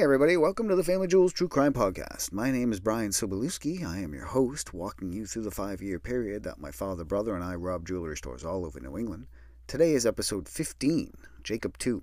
Hey, 0.00 0.04
everybody, 0.04 0.38
welcome 0.38 0.66
to 0.70 0.74
the 0.74 0.82
Family 0.82 1.08
Jewels 1.08 1.34
True 1.34 1.46
Crime 1.46 1.74
Podcast. 1.74 2.32
My 2.32 2.50
name 2.50 2.72
is 2.72 2.80
Brian 2.80 3.10
Sobolewski. 3.10 3.84
I 3.84 3.98
am 3.98 4.14
your 4.14 4.24
host, 4.24 4.72
walking 4.72 5.12
you 5.12 5.26
through 5.26 5.42
the 5.42 5.50
five 5.50 5.82
year 5.82 5.98
period 5.98 6.42
that 6.44 6.58
my 6.58 6.70
father, 6.70 7.04
brother, 7.04 7.34
and 7.34 7.44
I 7.44 7.54
robbed 7.54 7.88
jewelry 7.88 8.16
stores 8.16 8.42
all 8.42 8.64
over 8.64 8.80
New 8.80 8.96
England. 8.96 9.26
Today 9.66 9.92
is 9.92 10.06
episode 10.06 10.48
15, 10.48 11.12
Jacob 11.44 11.76
2. 11.76 12.02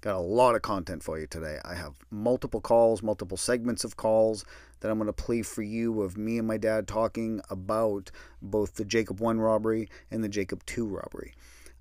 Got 0.00 0.16
a 0.16 0.20
lot 0.20 0.54
of 0.54 0.62
content 0.62 1.02
for 1.02 1.18
you 1.18 1.26
today. 1.26 1.58
I 1.62 1.74
have 1.74 1.96
multiple 2.10 2.62
calls, 2.62 3.02
multiple 3.02 3.36
segments 3.36 3.84
of 3.84 3.98
calls 3.98 4.46
that 4.80 4.90
I'm 4.90 4.96
going 4.96 5.04
to 5.04 5.12
play 5.12 5.42
for 5.42 5.60
you 5.60 6.00
of 6.00 6.16
me 6.16 6.38
and 6.38 6.48
my 6.48 6.56
dad 6.56 6.88
talking 6.88 7.42
about 7.50 8.10
both 8.40 8.76
the 8.76 8.84
Jacob 8.86 9.20
1 9.20 9.38
robbery 9.40 9.90
and 10.10 10.24
the 10.24 10.30
Jacob 10.30 10.64
2 10.64 10.86
robbery. 10.86 11.34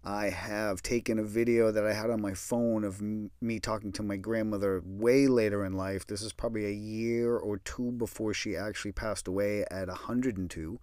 I 0.05 0.29
have 0.29 0.83
taken 0.83 1.17
a 1.17 1.23
video 1.23 1.71
that 1.71 1.83
I 1.83 1.93
had 1.93 2.11
on 2.11 2.21
my 2.21 2.35
phone 2.35 2.83
of 2.83 3.01
me 3.01 3.59
talking 3.59 3.91
to 3.93 4.03
my 4.03 4.17
grandmother 4.17 4.83
way 4.85 5.27
later 5.27 5.65
in 5.65 5.73
life. 5.73 6.05
This 6.05 6.21
is 6.21 6.31
probably 6.31 6.67
a 6.67 6.71
year 6.71 7.35
or 7.35 7.57
two 7.57 7.91
before 7.91 8.31
she 8.31 8.55
actually 8.55 8.91
passed 8.91 9.27
away 9.27 9.65
at 9.71 9.87
102. 9.87 10.79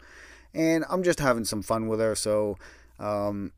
And 0.54 0.84
I'm 0.90 1.04
just 1.04 1.20
having 1.20 1.44
some 1.44 1.62
fun 1.62 1.86
with 1.86 2.00
her. 2.00 2.16
So 2.16 2.58
um, 2.98 3.52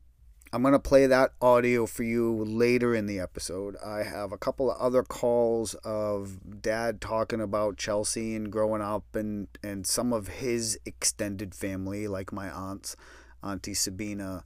I'm 0.53 0.61
going 0.61 0.73
to 0.73 0.79
play 0.79 1.07
that 1.07 1.31
audio 1.41 1.87
for 1.87 2.03
you 2.03 2.43
later 2.45 2.93
in 2.93 3.07
the 3.07 3.19
episode. 3.19 3.75
I 3.83 4.03
have 4.03 4.31
a 4.31 4.37
couple 4.37 4.69
of 4.69 4.77
other 4.79 5.01
calls 5.01 5.73
of 5.83 6.61
dad 6.61 7.01
talking 7.01 7.41
about 7.41 7.77
Chelsea 7.77 8.35
and 8.35 8.51
growing 8.51 8.83
up 8.83 9.15
and, 9.15 9.47
and 9.63 9.87
some 9.87 10.13
of 10.13 10.27
his 10.27 10.79
extended 10.85 11.55
family, 11.55 12.07
like 12.07 12.31
my 12.31 12.51
aunts, 12.51 12.95
Auntie 13.41 13.73
Sabina 13.73 14.43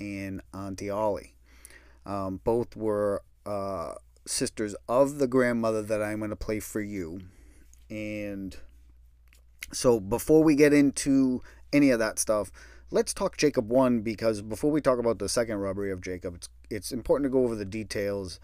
and 0.00 0.40
Auntie 0.52 0.90
Ollie. 0.90 1.34
Um, 2.06 2.40
both 2.42 2.74
were 2.74 3.22
uh, 3.46 3.92
sisters 4.26 4.74
of 4.88 5.18
the 5.18 5.28
grandmother 5.28 5.82
that 5.82 6.02
I'm 6.02 6.18
going 6.18 6.30
to 6.30 6.36
play 6.36 6.58
for 6.58 6.80
you. 6.80 7.20
And 7.88 8.56
so 9.72 10.00
before 10.00 10.42
we 10.42 10.54
get 10.56 10.72
into 10.72 11.42
any 11.72 11.90
of 11.90 11.98
that 11.98 12.18
stuff, 12.18 12.50
let's 12.90 13.12
talk 13.12 13.36
Jacob 13.36 13.68
1 13.68 14.00
because 14.00 14.42
before 14.42 14.70
we 14.70 14.80
talk 14.80 14.98
about 14.98 15.18
the 15.18 15.28
second 15.28 15.58
robbery 15.58 15.92
of 15.92 16.00
Jacob, 16.00 16.36
it's, 16.36 16.48
it's 16.70 16.92
important 16.92 17.26
to 17.26 17.30
go 17.30 17.44
over 17.44 17.54
the 17.54 17.64
details 17.64 18.40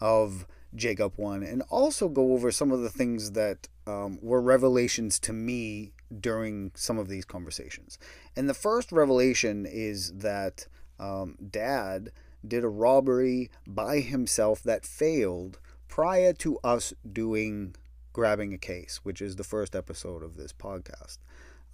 of 0.00 0.46
Jacob 0.74 1.14
1 1.16 1.42
and 1.42 1.62
also 1.70 2.08
go 2.08 2.32
over 2.32 2.52
some 2.52 2.70
of 2.70 2.80
the 2.80 2.90
things 2.90 3.32
that 3.32 3.68
um, 3.86 4.18
were 4.20 4.42
revelations 4.42 5.18
to 5.20 5.32
me 5.32 5.92
during 6.20 6.72
some 6.74 6.98
of 6.98 7.08
these 7.08 7.24
conversations. 7.24 7.98
And 8.36 8.48
the 8.48 8.54
first 8.54 8.92
revelation 8.92 9.66
is 9.66 10.12
that 10.12 10.66
um, 10.98 11.36
dad 11.50 12.10
did 12.46 12.64
a 12.64 12.68
robbery 12.68 13.50
by 13.66 14.00
himself 14.00 14.62
that 14.62 14.84
failed 14.84 15.58
prior 15.88 16.32
to 16.34 16.58
us 16.64 16.92
doing 17.10 17.74
grabbing 18.12 18.54
a 18.54 18.58
case, 18.58 19.00
which 19.02 19.20
is 19.20 19.36
the 19.36 19.44
first 19.44 19.74
episode 19.74 20.22
of 20.22 20.36
this 20.36 20.52
podcast. 20.52 21.18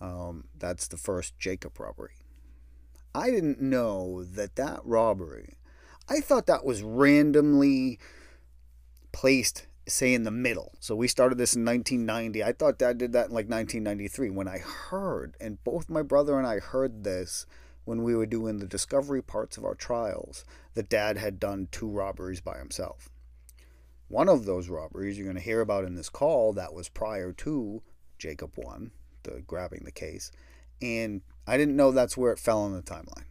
Um, 0.00 0.44
that's 0.58 0.88
the 0.88 0.96
first 0.96 1.38
Jacob 1.38 1.78
robbery. 1.78 2.14
I 3.14 3.30
didn't 3.30 3.60
know 3.60 4.24
that 4.24 4.56
that 4.56 4.80
robbery, 4.84 5.56
I 6.08 6.20
thought 6.20 6.46
that 6.46 6.64
was 6.64 6.82
randomly 6.82 7.98
placed 9.12 9.66
say 9.86 10.14
in 10.14 10.24
the 10.24 10.30
middle. 10.30 10.72
So 10.80 10.94
we 10.94 11.08
started 11.08 11.38
this 11.38 11.54
in 11.54 11.64
1990. 11.64 12.44
I 12.44 12.52
thought 12.52 12.78
dad 12.78 12.98
did 12.98 13.12
that 13.12 13.28
in 13.28 13.34
like 13.34 13.48
1993 13.48 14.30
when 14.30 14.48
I 14.48 14.58
heard, 14.58 15.36
and 15.40 15.62
both 15.64 15.88
my 15.88 16.02
brother 16.02 16.38
and 16.38 16.46
I 16.46 16.58
heard 16.58 17.04
this 17.04 17.46
when 17.84 18.02
we 18.02 18.14
were 18.14 18.26
doing 18.26 18.58
the 18.58 18.66
discovery 18.66 19.22
parts 19.22 19.56
of 19.56 19.64
our 19.64 19.74
trials, 19.74 20.44
that 20.74 20.88
dad 20.88 21.16
had 21.16 21.40
done 21.40 21.68
two 21.72 21.88
robberies 21.88 22.40
by 22.40 22.58
himself. 22.58 23.08
One 24.08 24.28
of 24.28 24.44
those 24.44 24.68
robberies 24.68 25.16
you're 25.16 25.26
going 25.26 25.36
to 25.36 25.42
hear 25.42 25.60
about 25.60 25.84
in 25.84 25.94
this 25.94 26.08
call 26.08 26.52
that 26.54 26.74
was 26.74 26.88
prior 26.88 27.32
to 27.32 27.82
Jacob 28.18 28.52
1, 28.56 28.90
the 29.22 29.42
grabbing 29.46 29.82
the 29.84 29.92
case, 29.92 30.30
and 30.82 31.22
I 31.46 31.56
didn't 31.56 31.76
know 31.76 31.90
that's 31.90 32.16
where 32.16 32.32
it 32.32 32.38
fell 32.38 32.60
on 32.60 32.74
the 32.74 32.82
timeline. 32.82 33.24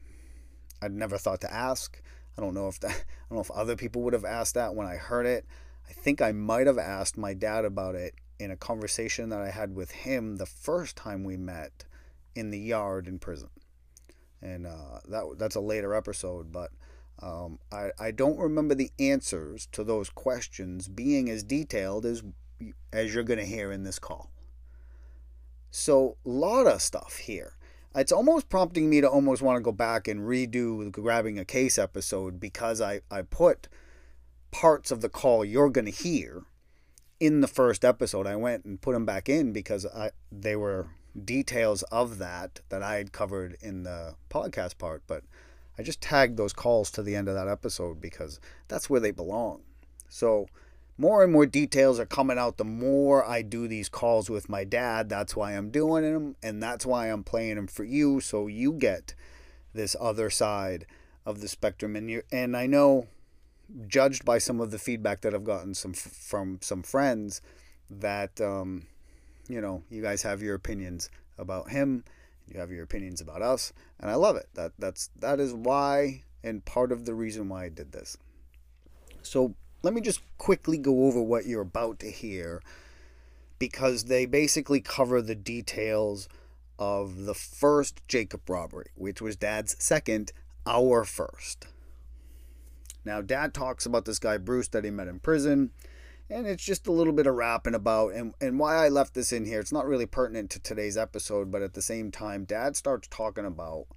I'd 0.82 0.94
never 0.94 1.18
thought 1.18 1.42
to 1.42 1.54
ask. 1.54 2.02
I 2.38 2.42
don't 2.42 2.54
know 2.54 2.68
if 2.68 2.80
that, 2.80 2.92
I 2.92 3.30
don't 3.30 3.38
know 3.38 3.42
if 3.42 3.52
other 3.52 3.76
people 3.76 4.02
would 4.04 4.14
have 4.14 4.26
asked 4.26 4.56
that 4.56 4.76
when 4.76 4.88
I 4.88 4.96
heard 4.96 5.26
it. 5.26 5.46
I 5.90 5.94
think 5.94 6.22
I 6.22 6.32
might 6.32 6.68
have 6.68 6.78
asked 6.78 7.18
my 7.18 7.34
dad 7.34 7.66
about 7.66 7.96
it 7.96 8.14
in 8.40 8.52
a 8.52 8.56
conversation 8.56 9.30
that 9.30 9.42
I 9.42 9.50
had 9.50 9.76
with 9.76 9.92
him 9.92 10.38
the 10.38 10.46
first 10.46 10.96
time 10.96 11.24
we 11.24 11.36
met 11.36 11.86
in 12.36 12.52
the 12.52 12.60
yard 12.60 13.08
in 13.08 13.20
prison. 13.20 13.50
And 14.42 14.66
uh, 14.66 15.00
that 15.10 15.24
that's 15.38 15.56
a 15.56 15.62
later 15.62 15.94
episode, 15.94 16.52
but 16.52 16.72
um, 17.22 17.60
I, 17.72 17.92
I 18.00 18.12
don't 18.12 18.40
remember 18.40 18.76
the 18.76 18.92
answers 18.98 19.68
to 19.74 19.84
those 19.84 20.10
questions 20.10 20.88
being 20.88 21.30
as 21.30 21.44
detailed 21.44 22.06
as 22.06 22.24
as 22.94 23.14
you're 23.14 23.24
going 23.24 23.40
to 23.40 23.46
hear 23.46 23.72
in 23.72 23.84
this 23.84 24.00
call. 24.00 24.32
So, 25.72 26.18
a 26.26 26.30
lot 26.30 26.68
of 26.68 26.82
stuff 26.82 27.18
here. 27.18 27.54
It's 27.96 28.12
almost 28.12 28.50
prompting 28.50 28.90
me 28.90 29.02
to 29.02 29.10
almost 29.10 29.42
want 29.42 29.58
to 29.58 29.62
go 29.62 29.72
back 29.72 30.08
and 30.08 30.22
redo 30.22 30.84
the 30.84 30.92
grabbing 30.92 31.40
a 31.40 31.46
case 31.46 31.78
episode 31.78 32.40
because 32.40 32.82
I, 32.82 33.02
I 33.10 33.24
put 33.24 33.68
parts 34.52 34.92
of 34.92 35.02
the 35.02 35.10
call 35.10 35.46
you're 35.46 35.70
going 35.70 35.86
to 35.86 35.92
hear 35.92 36.44
in 37.20 37.42
the 37.42 37.48
first 37.48 37.84
episode. 37.84 38.28
I 38.28 38.36
went 38.36 38.66
and 38.66 38.82
put 38.82 38.94
them 38.94 39.06
back 39.06 39.30
in 39.30 39.52
because 39.52 39.86
I 39.86 40.12
they 40.32 40.56
were 40.56 40.88
details 41.26 41.84
of 41.84 42.18
that 42.20 42.62
that 42.70 42.84
I 42.84 42.96
had 42.96 43.12
covered 43.12 43.58
in 43.62 43.84
the 43.84 44.16
podcast 44.30 44.78
part, 44.78 45.04
but 45.08 45.24
I 45.78 45.84
just 45.84 46.02
tagged 46.02 46.38
those 46.38 46.54
calls 46.54 46.92
to 46.92 47.04
the 47.04 47.16
end 47.16 47.28
of 47.28 47.36
that 47.36 47.48
episode 47.48 48.02
because 48.02 48.40
that's 48.68 48.90
where 48.90 49.00
they 49.00 49.12
belong. 49.12 49.62
So 50.08 50.48
more 50.98 51.24
and 51.24 51.32
more 51.32 51.46
details 51.46 52.00
are 52.00 52.06
coming 52.06 52.38
out 52.38 52.58
the 52.58 52.66
more 52.66 53.26
I 53.26 53.42
do 53.42 53.68
these 53.68 53.88
calls 53.88 54.30
with 54.30 54.50
my 54.50 54.66
dad. 54.66 55.08
That's 55.08 55.36
why 55.36 55.54
I'm 55.54 55.70
doing 55.70 56.04
them 56.04 56.36
and 56.44 56.62
that's 56.62 56.86
why 56.86 57.08
I'm 57.08 57.24
playing 57.24 57.56
them 57.56 57.68
for 57.68 57.86
you 57.86 58.20
so 58.20 58.48
you 58.48 58.74
get 58.74 59.16
this 59.74 59.96
other 60.00 60.30
side 60.30 60.86
of 61.26 61.42
the 61.42 61.48
spectrum 61.48 61.96
and 61.96 62.09
you 62.09 62.24
and 62.32 62.58
I 62.58 62.66
know 62.66 63.08
judged 63.88 64.25
by 64.25 64.38
some 64.38 64.59
of 64.59 64.72
the 64.72 64.80
feedback 64.80 65.22
that 65.22 65.34
I've 65.34 65.44
gotten 65.44 65.74
some 65.74 65.94
from 65.94 66.59
some 66.62 66.84
friends 66.84 67.41
that 67.90 68.40
um, 68.41 68.88
you 69.47 69.62
know 69.62 69.84
you 69.90 70.02
guys 70.02 70.24
have 70.24 70.41
your 70.41 70.56
opinions 70.56 71.09
about 71.38 71.69
him, 71.69 72.03
you 72.47 72.59
have 72.59 72.72
your 72.72 72.84
opinions 72.84 73.22
about 73.22 73.41
us, 73.41 73.74
and 74.00 74.09
I 74.09 74.16
love 74.16 74.35
it. 74.35 74.47
That 74.56 74.74
that's 74.79 75.09
that 75.19 75.40
is 75.40 75.53
why 75.53 76.24
and 76.44 76.63
part 76.66 76.91
of 76.91 77.06
the 77.06 77.13
reason 77.13 77.50
why 77.50 77.66
I 77.66 77.69
did 77.69 77.91
this. 77.91 78.18
So 79.22 79.56
let 79.84 79.94
me 79.94 80.02
just 80.02 80.22
quickly 80.38 80.78
go 80.78 81.06
over 81.06 81.22
what 81.22 81.46
you're 81.46 81.62
about 81.62 82.00
to 82.00 82.12
hear 82.12 82.62
because 83.58 84.06
they 84.06 84.25
basically 84.25 84.79
cover 84.79 85.22
the 85.22 85.35
details 85.35 86.29
of 86.78 87.25
the 87.25 87.34
first 87.34 88.02
Jacob 88.08 88.50
robbery, 88.50 88.88
which 88.96 89.22
was 89.22 89.35
Dad's 89.35 89.75
second, 89.79 90.31
our 90.66 91.03
first. 91.03 91.68
Now, 93.05 93.22
Dad 93.22 93.53
talks 93.53 93.85
about 93.85 94.05
this 94.05 94.19
guy, 94.19 94.37
Bruce, 94.37 94.67
that 94.69 94.84
he 94.84 94.91
met 94.91 95.07
in 95.07 95.19
prison. 95.19 95.72
And 96.29 96.46
it's 96.46 96.63
just 96.63 96.85
a 96.85 96.91
little 96.91 97.13
bit 97.13 97.25
of 97.25 97.35
rapping 97.35 97.73
about 97.73 98.13
and, 98.13 98.35
and 98.40 98.59
why 98.59 98.75
I 98.75 98.90
left 98.90 99.16
this 99.16 99.31
in 99.31 99.46
here. 99.46 99.59
It's 99.59 99.72
not 99.72 99.87
really 99.87 100.05
pertinent 100.05 100.51
to 100.51 100.59
today's 100.59 100.96
episode, 100.96 101.49
but 101.49 101.63
at 101.63 101.73
the 101.73 101.81
same 101.81 102.11
time, 102.11 102.46
Dad 102.46 102.75
starts 102.75 103.07
talking 103.07 103.46
about 103.46 103.87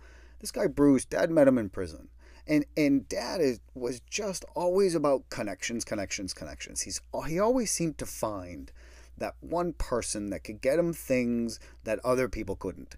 this 0.40 0.50
guy 0.50 0.66
Bruce. 0.66 1.04
Dad 1.04 1.30
met 1.30 1.46
him 1.46 1.58
in 1.58 1.68
prison. 1.68 2.08
And 2.46 2.64
and 2.76 3.08
Dad 3.08 3.40
is 3.40 3.60
was 3.74 4.00
just 4.00 4.44
always 4.56 4.96
about 4.96 5.28
connections, 5.28 5.84
connections, 5.84 6.34
connections. 6.34 6.80
He's 6.80 7.00
he 7.28 7.38
always 7.38 7.70
seemed 7.70 7.98
to 7.98 8.06
find 8.06 8.72
that 9.18 9.34
one 9.40 9.74
person 9.74 10.30
that 10.30 10.42
could 10.42 10.60
get 10.60 10.78
him 10.78 10.92
things 10.92 11.60
that 11.84 12.00
other 12.02 12.28
people 12.28 12.56
couldn't. 12.56 12.96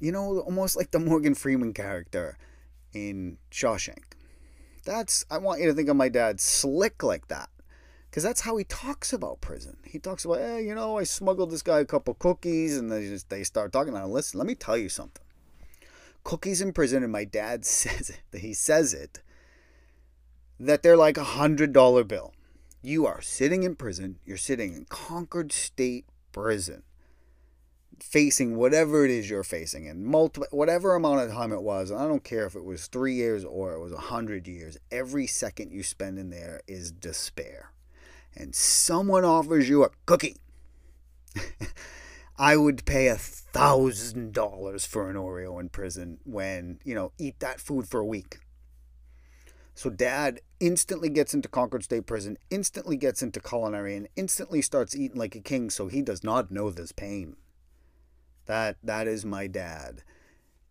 You 0.00 0.12
know, 0.12 0.38
almost 0.38 0.76
like 0.76 0.92
the 0.92 1.00
Morgan 1.00 1.34
Freeman 1.34 1.74
character 1.74 2.38
in 2.94 3.36
Shawshank 3.50 4.14
that's 4.88 5.24
I 5.30 5.38
want 5.38 5.60
you 5.60 5.66
to 5.66 5.74
think 5.74 5.88
of 5.88 5.96
my 5.96 6.08
dad 6.08 6.40
slick 6.40 7.02
like 7.02 7.28
that. 7.28 7.50
Because 8.10 8.22
that's 8.22 8.40
how 8.40 8.56
he 8.56 8.64
talks 8.64 9.12
about 9.12 9.42
prison. 9.42 9.76
He 9.84 9.98
talks 9.98 10.24
about, 10.24 10.38
hey, 10.38 10.66
you 10.66 10.74
know, 10.74 10.96
I 10.96 11.04
smuggled 11.04 11.50
this 11.50 11.62
guy 11.62 11.80
a 11.80 11.84
couple 11.84 12.14
cookies, 12.14 12.78
and 12.78 12.90
they 12.90 13.06
just 13.06 13.28
they 13.28 13.44
start 13.44 13.70
talking. 13.70 13.92
Now, 13.92 14.06
listen, 14.06 14.38
let 14.38 14.46
me 14.46 14.54
tell 14.54 14.78
you 14.78 14.88
something. 14.88 15.22
Cookies 16.24 16.62
in 16.62 16.72
prison, 16.72 17.02
and 17.02 17.12
my 17.12 17.24
dad 17.24 17.64
says 17.66 18.10
it. 18.10 18.38
He 18.38 18.54
says 18.54 18.94
it 18.94 19.20
that 20.58 20.82
they're 20.82 20.96
like 20.96 21.16
a 21.16 21.24
hundred 21.24 21.72
dollar 21.72 22.02
bill. 22.02 22.34
You 22.82 23.06
are 23.06 23.20
sitting 23.20 23.62
in 23.62 23.76
prison. 23.76 24.18
You're 24.24 24.36
sitting 24.36 24.72
in 24.72 24.86
Concord 24.86 25.52
State 25.52 26.06
Prison 26.32 26.82
facing 28.00 28.56
whatever 28.56 29.04
it 29.04 29.10
is 29.10 29.28
you're 29.28 29.42
facing 29.42 29.86
in 29.86 30.04
multiple 30.04 30.46
whatever 30.50 30.94
amount 30.94 31.20
of 31.20 31.30
time 31.30 31.52
it 31.52 31.62
was 31.62 31.90
and 31.90 32.00
i 32.00 32.06
don't 32.06 32.24
care 32.24 32.46
if 32.46 32.54
it 32.54 32.64
was 32.64 32.86
three 32.86 33.14
years 33.14 33.44
or 33.44 33.72
it 33.72 33.80
was 33.80 33.92
a 33.92 33.98
hundred 33.98 34.46
years 34.46 34.78
every 34.90 35.26
second 35.26 35.72
you 35.72 35.82
spend 35.82 36.18
in 36.18 36.30
there 36.30 36.60
is 36.66 36.92
despair 36.92 37.72
and 38.36 38.54
someone 38.54 39.24
offers 39.24 39.68
you 39.68 39.84
a 39.84 39.90
cookie 40.06 40.36
i 42.38 42.56
would 42.56 42.84
pay 42.84 43.08
a 43.08 43.16
thousand 43.16 44.32
dollars 44.32 44.86
for 44.86 45.10
an 45.10 45.16
oreo 45.16 45.60
in 45.60 45.68
prison 45.68 46.18
when 46.24 46.78
you 46.84 46.94
know 46.94 47.12
eat 47.18 47.38
that 47.40 47.60
food 47.60 47.88
for 47.88 48.00
a 48.00 48.06
week 48.06 48.38
so 49.74 49.90
dad 49.90 50.40
instantly 50.58 51.08
gets 51.08 51.34
into 51.34 51.48
Concord 51.48 51.84
State 51.84 52.04
Prison, 52.04 52.36
instantly 52.50 52.96
gets 52.96 53.22
into 53.22 53.38
culinary, 53.38 53.94
and 53.94 54.08
instantly 54.16 54.60
starts 54.60 54.96
eating 54.96 55.16
like 55.16 55.36
a 55.36 55.40
king. 55.40 55.70
So 55.70 55.86
he 55.86 56.02
does 56.02 56.24
not 56.24 56.50
know 56.50 56.70
this 56.70 56.90
pain. 56.90 57.36
That 58.48 58.78
that 58.82 59.06
is 59.06 59.24
my 59.24 59.46
dad 59.46 60.02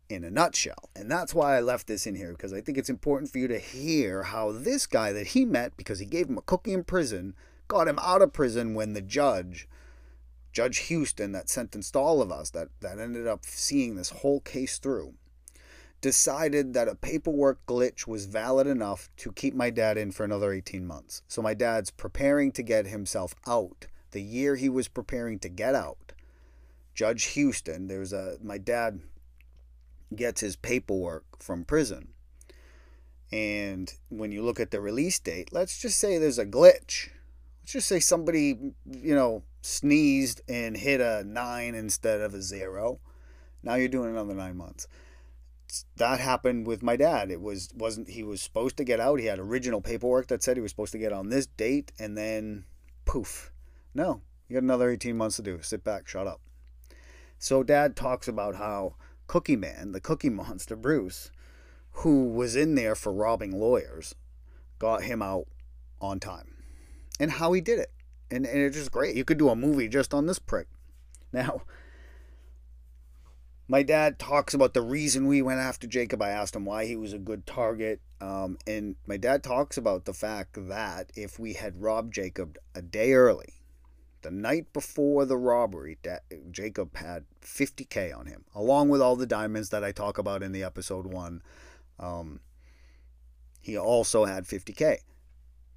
in 0.09 0.23
a 0.23 0.31
nutshell. 0.31 0.89
And 0.95 1.09
that's 1.09 1.33
why 1.33 1.55
I 1.55 1.61
left 1.61 1.87
this 1.87 2.05
in 2.07 2.15
here 2.15 2.31
because 2.31 2.51
I 2.51 2.59
think 2.59 2.77
it's 2.77 2.89
important 2.89 3.31
for 3.31 3.37
you 3.37 3.47
to 3.47 3.59
hear 3.59 4.23
how 4.23 4.51
this 4.51 4.85
guy 4.85 5.13
that 5.13 5.27
he 5.27 5.45
met 5.45 5.77
because 5.77 5.99
he 5.99 6.05
gave 6.05 6.27
him 6.27 6.37
a 6.37 6.41
cookie 6.41 6.73
in 6.73 6.83
prison 6.83 7.33
got 7.67 7.87
him 7.87 7.99
out 8.01 8.21
of 8.21 8.33
prison 8.33 8.73
when 8.73 8.93
the 8.93 9.01
judge 9.01 9.67
Judge 10.53 10.79
Houston 10.79 11.33
that 11.33 11.49
sentenced 11.49 11.95
all 11.95 12.21
of 12.21 12.31
us 12.31 12.49
that 12.49 12.69
that 12.79 12.99
ended 12.99 13.27
up 13.27 13.45
seeing 13.45 13.95
this 13.95 14.09
whole 14.09 14.39
case 14.41 14.79
through 14.79 15.13
decided 16.01 16.73
that 16.73 16.87
a 16.87 16.95
paperwork 16.95 17.63
glitch 17.65 18.07
was 18.07 18.25
valid 18.25 18.67
enough 18.67 19.09
to 19.17 19.31
keep 19.31 19.53
my 19.53 19.69
dad 19.69 19.97
in 19.97 20.11
for 20.11 20.23
another 20.23 20.53
18 20.53 20.85
months. 20.85 21.23
So 21.27 21.41
my 21.41 21.53
dad's 21.53 21.89
preparing 21.89 22.51
to 22.53 22.61
get 22.61 22.87
himself 22.87 23.33
out. 23.47 23.87
The 24.11 24.21
year 24.21 24.55
he 24.55 24.69
was 24.69 24.87
preparing 24.87 25.39
to 25.39 25.49
get 25.49 25.75
out, 25.75 26.06
Judge 26.97 27.25
Houston, 27.25 27.87
there's 27.87 28.11
a 28.11 28.37
my 28.41 28.57
dad 28.57 29.01
gets 30.15 30.41
his 30.41 30.55
paperwork 30.55 31.25
from 31.37 31.63
prison. 31.63 32.07
And 33.31 33.93
when 34.09 34.31
you 34.31 34.41
look 34.41 34.59
at 34.59 34.71
the 34.71 34.81
release 34.81 35.19
date, 35.19 35.49
let's 35.51 35.79
just 35.79 35.99
say 35.99 36.17
there's 36.17 36.39
a 36.39 36.45
glitch. 36.45 37.09
Let's 37.61 37.73
just 37.73 37.87
say 37.87 37.99
somebody, 37.99 38.73
you 38.89 39.13
know, 39.13 39.43
sneezed 39.61 40.41
and 40.49 40.75
hit 40.75 40.99
a 40.99 41.23
nine 41.23 41.75
instead 41.75 42.19
of 42.19 42.33
a 42.33 42.41
zero. 42.41 42.99
Now 43.61 43.75
you're 43.75 43.89
doing 43.89 44.09
another 44.09 44.33
nine 44.33 44.57
months. 44.57 44.87
That 45.97 46.19
happened 46.19 46.65
with 46.65 46.81
my 46.81 46.95
dad. 46.95 47.29
It 47.29 47.41
was 47.41 47.69
wasn't 47.75 48.09
he 48.09 48.23
was 48.23 48.41
supposed 48.41 48.75
to 48.77 48.83
get 48.83 48.99
out. 48.99 49.19
He 49.19 49.27
had 49.27 49.37
original 49.37 49.81
paperwork 49.81 50.27
that 50.29 50.41
said 50.41 50.57
he 50.57 50.61
was 50.61 50.71
supposed 50.71 50.93
to 50.93 50.97
get 50.97 51.13
on 51.13 51.29
this 51.29 51.45
date, 51.45 51.91
and 51.99 52.17
then 52.17 52.65
poof. 53.05 53.51
No, 53.93 54.21
you 54.49 54.55
got 54.55 54.63
another 54.63 54.89
18 54.89 55.15
months 55.15 55.35
to 55.35 55.43
do. 55.43 55.61
Sit 55.61 55.83
back, 55.83 56.07
shut 56.07 56.25
up. 56.25 56.41
So 57.39 57.63
dad 57.63 57.95
talks 57.95 58.27
about 58.27 58.55
how 58.55 58.95
Cookie 59.27 59.55
Man, 59.55 59.91
the 59.91 59.99
Cookie 59.99 60.29
Monster 60.29 60.75
Bruce, 60.75 61.31
who 61.91 62.25
was 62.25 62.55
in 62.55 62.75
there 62.75 62.95
for 62.95 63.11
robbing 63.11 63.59
lawyers, 63.59 64.15
got 64.79 65.03
him 65.03 65.21
out 65.21 65.47
on 65.99 66.19
time. 66.19 66.55
And 67.19 67.31
how 67.31 67.53
he 67.53 67.61
did 67.61 67.79
it. 67.79 67.91
And, 68.29 68.45
and 68.45 68.59
it's 68.59 68.77
just 68.77 68.91
great. 68.91 69.15
You 69.15 69.25
could 69.25 69.37
do 69.37 69.49
a 69.49 69.55
movie 69.55 69.87
just 69.87 70.13
on 70.13 70.25
this 70.25 70.39
prick. 70.39 70.67
Now, 71.33 71.63
my 73.67 73.83
dad 73.83 74.17
talks 74.17 74.53
about 74.53 74.73
the 74.73 74.81
reason 74.81 75.27
we 75.27 75.41
went 75.41 75.59
after 75.59 75.87
Jacob. 75.87 76.21
I 76.21 76.29
asked 76.29 76.55
him 76.55 76.65
why 76.65 76.85
he 76.85 76.95
was 76.95 77.13
a 77.13 77.19
good 77.19 77.45
target. 77.45 77.99
Um, 78.21 78.57
and 78.65 78.95
my 79.05 79.17
dad 79.17 79.43
talks 79.43 79.77
about 79.77 80.05
the 80.05 80.13
fact 80.13 80.57
that 80.67 81.11
if 81.15 81.37
we 81.37 81.53
had 81.53 81.81
robbed 81.81 82.13
Jacob 82.13 82.57
a 82.73 82.81
day 82.81 83.13
early, 83.13 83.56
the 84.27 84.31
night 84.31 84.73
before 84.73 85.23
the 85.23 85.37
robbery, 85.37 85.97
Jacob 86.51 86.97
had 86.97 87.23
50K 87.41 88.13
on 88.13 88.25
him, 88.25 88.43
along 88.53 88.89
with 88.89 89.01
all 89.01 89.15
the 89.15 89.25
diamonds 89.25 89.69
that 89.69 89.85
I 89.85 89.93
talk 89.93 90.17
about 90.17 90.43
in 90.43 90.51
the 90.51 90.65
episode 90.65 91.05
one. 91.05 91.41
Um, 91.97 92.41
he 93.61 93.77
also 93.77 94.25
had 94.25 94.43
50K. 94.43 94.97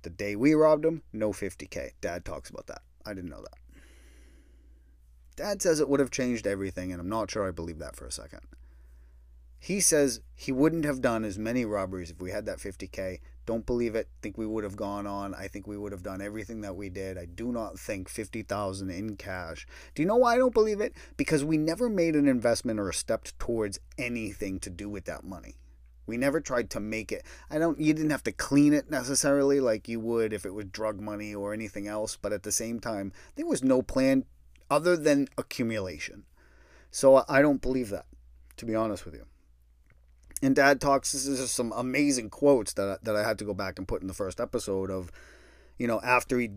The 0.03 0.11
day 0.11 0.35
we 0.35 0.55
robbed 0.55 0.85
him, 0.85 1.03
no 1.13 1.31
50K. 1.31 1.93
Dad 2.01 2.25
talks 2.25 2.51
about 2.51 2.67
that. 2.67 2.83
I 3.07 3.15
didn't 3.15 3.31
know 3.31 3.43
that. 3.43 3.81
Dad 5.37 5.63
says 5.63 5.79
it 5.79 5.89
would 5.89 6.01
have 6.01 6.11
changed 6.11 6.45
everything, 6.45 6.91
and 6.91 7.01
I'm 7.01 7.09
not 7.09 7.31
sure 7.31 7.47
I 7.47 7.53
believe 7.53 7.79
that 7.79 7.95
for 7.95 8.07
a 8.07 8.13
second. 8.13 8.41
He 9.61 9.79
says 9.79 10.23
he 10.35 10.51
wouldn't 10.51 10.85
have 10.85 11.01
done 11.01 11.25
as 11.25 11.39
many 11.39 11.65
robberies 11.65 12.11
if 12.11 12.21
we 12.21 12.33
had 12.33 12.47
that 12.47 12.59
50K. 12.59 13.21
Don't 13.47 13.67
believe 13.67 13.95
it. 13.95 14.09
Think 14.23 14.39
we 14.39 14.47
would 14.47 14.65
have 14.65 14.77
gone 14.77 15.07
on. 15.07 15.35
I 15.35 15.49
think 15.49 15.67
we 15.67 15.77
would 15.77 15.93
have 15.93 16.03
done 16.03 16.21
everything 16.21 16.61
that 16.61 16.77
we 16.77 16.89
did. 16.89 17.19
I 17.19 17.25
do 17.25 17.51
not 17.51 17.79
think 17.79 18.09
50,000 18.09 18.91
in 18.91 19.17
cash. 19.17 19.67
Do 19.95 20.03
you 20.03 20.07
know 20.09 20.17
why 20.17 20.35
I 20.35 20.39
don't 20.39 20.55
believe 20.55 20.81
it? 20.81 20.95
Because 21.17 21.45
we 21.45 21.57
never 21.57 21.89
made 21.89 22.15
an 22.15 22.29
investment 22.29 22.79
or 22.79 22.89
a 22.89 22.95
step 22.95 23.27
towards 23.39 23.81
anything 23.99 24.61
to 24.61 24.71
do 24.71 24.89
with 24.89 25.05
that 25.07 25.25
money. 25.25 25.57
We 26.07 26.17
never 26.17 26.41
tried 26.41 26.71
to 26.71 26.81
make 26.81 27.13
it. 27.13 27.25
I 27.51 27.59
don't 27.59 27.81
you 27.81 27.95
didn't 27.95 28.11
have 28.11 28.25
to 28.25 28.33
clean 28.33 28.73
it 28.73 28.91
necessarily 28.91 29.61
like 29.61 29.89
you 29.89 30.01
would 30.01 30.33
if 30.33 30.45
it 30.45 30.55
was 30.55 30.67
drug 30.67 31.01
money 31.01 31.35
or 31.35 31.53
anything 31.53 31.87
else, 31.87 32.17
but 32.21 32.33
at 32.33 32.43
the 32.43 32.51
same 32.51 32.81
time, 32.81 33.13
there 33.37 33.47
was 33.47 33.63
no 33.63 33.81
plan 33.81 34.25
other 34.69 34.97
than 34.97 35.29
accumulation. 35.39 36.25
So 36.91 37.25
I 37.29 37.41
don't 37.43 37.63
believe 37.63 37.91
that, 37.91 38.07
to 38.57 38.67
be 38.67 38.75
honest 38.75 39.05
with 39.05 39.15
you 39.15 39.27
and 40.43 40.57
dad 40.57 40.81
talks 40.81 41.13
this 41.13 41.27
is 41.27 41.51
some 41.51 41.73
amazing 41.77 42.31
quotes 42.31 42.73
that 42.75 43.05
that 43.05 43.17
I 43.17 43.23
had 43.23 43.39
to 43.39 43.45
go 43.45 43.55
back 43.55 43.79
and 43.79 43.87
put 43.87 44.03
in 44.03 44.09
the 44.09 44.15
first 44.15 44.41
episode 44.41 44.91
of 44.91 45.11
you 45.79 45.87
know 45.87 46.01
after 46.03 46.39
he 46.39 46.51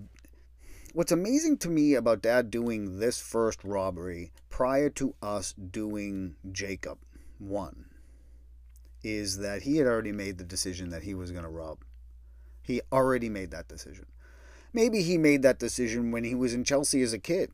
what's 0.94 1.12
amazing 1.12 1.58
to 1.58 1.70
me 1.70 1.96
about 1.96 2.22
dad 2.22 2.52
doing 2.52 3.00
this 3.00 3.20
first 3.20 3.64
robbery 3.64 4.32
prior 4.50 4.90
to 4.92 5.16
us 5.22 5.54
doing 5.54 6.36
Jacob 6.52 7.00
1 7.40 7.86
is 9.04 9.38
that 9.40 9.64
he 9.64 9.78
had 9.78 9.88
already 9.88 10.12
made 10.12 10.38
the 10.38 10.44
decision 10.44 10.90
that 10.90 11.04
he 11.04 11.14
was 11.14 11.32
going 11.32 11.44
to 11.44 11.50
rob. 11.50 11.80
He 12.62 12.82
already 12.92 13.28
made 13.28 13.52
that 13.52 13.68
decision. 13.68 14.06
Maybe 14.72 15.02
he 15.02 15.18
made 15.18 15.42
that 15.42 15.60
decision 15.60 16.12
when 16.12 16.24
he 16.24 16.36
was 16.36 16.54
in 16.54 16.64
Chelsea 16.64 17.02
as 17.02 17.12
a 17.12 17.20
kid. 17.20 17.52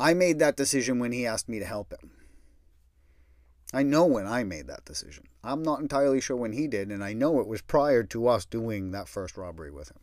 I 0.00 0.14
made 0.14 0.40
that 0.40 0.56
decision 0.56 0.98
when 0.98 1.12
he 1.12 1.26
asked 1.26 1.48
me 1.48 1.60
to 1.60 1.64
help 1.64 1.92
him 1.92 2.10
I 3.72 3.82
know 3.82 4.04
when 4.04 4.26
I 4.26 4.44
made 4.44 4.66
that 4.68 4.84
decision. 4.84 5.24
I'm 5.42 5.62
not 5.62 5.80
entirely 5.80 6.20
sure 6.20 6.36
when 6.36 6.52
he 6.52 6.68
did, 6.68 6.90
and 6.90 7.02
I 7.02 7.12
know 7.12 7.40
it 7.40 7.46
was 7.46 7.62
prior 7.62 8.02
to 8.04 8.28
us 8.28 8.44
doing 8.44 8.90
that 8.90 9.08
first 9.08 9.36
robbery 9.36 9.70
with 9.70 9.90
him. 9.90 9.98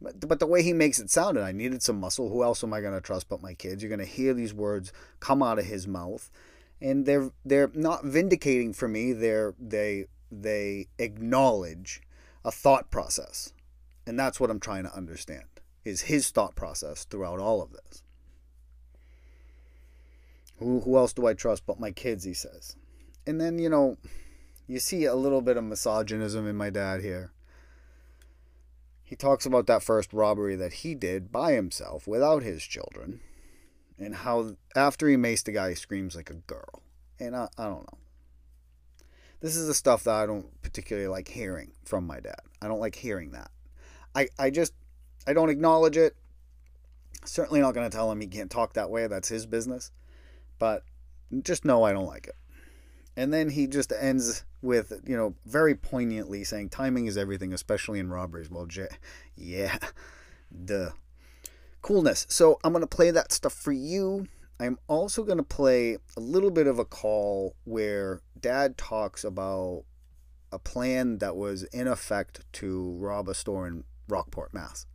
But, 0.00 0.28
but 0.28 0.38
the 0.40 0.46
way 0.46 0.62
he 0.62 0.72
makes 0.72 0.98
it 0.98 1.10
sound, 1.10 1.36
and 1.36 1.46
I 1.46 1.52
needed 1.52 1.82
some 1.82 2.00
muscle. 2.00 2.28
Who 2.28 2.42
else 2.42 2.62
am 2.62 2.72
I 2.72 2.80
going 2.80 2.94
to 2.94 3.00
trust 3.00 3.28
but 3.28 3.42
my 3.42 3.54
kids? 3.54 3.82
You're 3.82 3.88
going 3.88 3.98
to 3.98 4.04
hear 4.04 4.34
these 4.34 4.54
words 4.54 4.92
come 5.20 5.42
out 5.42 5.58
of 5.58 5.66
his 5.66 5.86
mouth, 5.86 6.30
and 6.80 7.06
they're 7.06 7.30
they're 7.44 7.70
not 7.74 8.04
vindicating 8.04 8.72
for 8.72 8.88
me. 8.88 9.12
They're 9.12 9.54
they 9.58 10.06
they 10.30 10.86
acknowledge 10.98 12.00
a 12.44 12.52
thought 12.52 12.90
process, 12.90 13.52
and 14.06 14.18
that's 14.18 14.38
what 14.38 14.50
I'm 14.50 14.60
trying 14.60 14.84
to 14.84 14.94
understand 14.94 15.44
is 15.84 16.02
his 16.02 16.30
thought 16.30 16.54
process 16.54 17.04
throughout 17.04 17.40
all 17.40 17.62
of 17.62 17.72
this. 17.72 18.02
Who, 20.58 20.80
who 20.80 20.96
else 20.96 21.12
do 21.12 21.26
I 21.26 21.34
trust 21.34 21.66
but 21.66 21.80
my 21.80 21.90
kids? 21.90 22.24
He 22.24 22.34
says 22.34 22.76
and 23.28 23.38
then 23.38 23.58
you 23.58 23.68
know, 23.68 23.98
you 24.66 24.80
see 24.80 25.04
a 25.04 25.14
little 25.14 25.42
bit 25.42 25.58
of 25.58 25.64
misogynism 25.64 26.48
in 26.48 26.56
my 26.56 26.70
dad 26.70 27.02
here. 27.02 27.30
He 29.04 29.14
talks 29.16 29.44
about 29.44 29.66
that 29.66 29.82
first 29.82 30.14
robbery 30.14 30.56
that 30.56 30.72
he 30.72 30.94
did 30.94 31.30
by 31.30 31.52
himself 31.52 32.08
without 32.08 32.42
his 32.42 32.62
children, 32.62 33.20
and 33.98 34.14
how 34.14 34.56
after 34.74 35.08
he 35.08 35.16
maced 35.16 35.44
the 35.44 35.52
guy, 35.52 35.70
he 35.70 35.74
screams 35.74 36.16
like 36.16 36.30
a 36.30 36.34
girl. 36.34 36.82
And 37.20 37.36
I, 37.36 37.48
I 37.58 37.64
don't 37.64 37.82
know. 37.92 37.98
This 39.40 39.56
is 39.56 39.66
the 39.66 39.74
stuff 39.74 40.04
that 40.04 40.14
I 40.14 40.26
don't 40.26 40.46
particularly 40.62 41.08
like 41.08 41.28
hearing 41.28 41.72
from 41.84 42.06
my 42.06 42.20
dad. 42.20 42.40
I 42.62 42.66
don't 42.66 42.80
like 42.80 42.94
hearing 42.94 43.32
that. 43.32 43.50
I, 44.14 44.28
I 44.38 44.50
just, 44.50 44.72
I 45.26 45.34
don't 45.34 45.50
acknowledge 45.50 45.96
it. 45.96 46.16
Certainly 47.24 47.60
not 47.60 47.74
going 47.74 47.88
to 47.88 47.94
tell 47.94 48.10
him 48.10 48.20
he 48.20 48.26
can't 48.26 48.50
talk 48.50 48.72
that 48.72 48.90
way. 48.90 49.06
That's 49.06 49.28
his 49.28 49.46
business. 49.46 49.92
But 50.58 50.84
just 51.42 51.64
know 51.64 51.84
I 51.84 51.92
don't 51.92 52.06
like 52.06 52.26
it. 52.26 52.36
And 53.16 53.32
then 53.32 53.50
he 53.50 53.66
just 53.66 53.92
ends 53.92 54.44
with, 54.62 54.92
you 55.06 55.16
know, 55.16 55.34
very 55.44 55.74
poignantly 55.74 56.44
saying, 56.44 56.68
timing 56.70 57.06
is 57.06 57.18
everything, 57.18 57.52
especially 57.52 57.98
in 57.98 58.10
robberies. 58.10 58.50
Well, 58.50 58.66
J- 58.66 58.88
yeah, 59.36 59.76
the 60.50 60.92
coolness. 61.82 62.26
So 62.28 62.58
I'm 62.62 62.72
going 62.72 62.82
to 62.82 62.86
play 62.86 63.10
that 63.10 63.32
stuff 63.32 63.52
for 63.52 63.72
you. 63.72 64.26
I'm 64.60 64.78
also 64.88 65.22
going 65.22 65.38
to 65.38 65.44
play 65.44 65.98
a 66.16 66.20
little 66.20 66.50
bit 66.50 66.66
of 66.66 66.78
a 66.78 66.84
call 66.84 67.54
where 67.64 68.20
dad 68.40 68.76
talks 68.76 69.22
about 69.24 69.84
a 70.50 70.58
plan 70.58 71.18
that 71.18 71.36
was 71.36 71.64
in 71.64 71.86
effect 71.86 72.40
to 72.54 72.92
rob 72.98 73.28
a 73.28 73.34
store 73.34 73.66
in 73.66 73.84
Rockport, 74.08 74.52
Mass. 74.54 74.86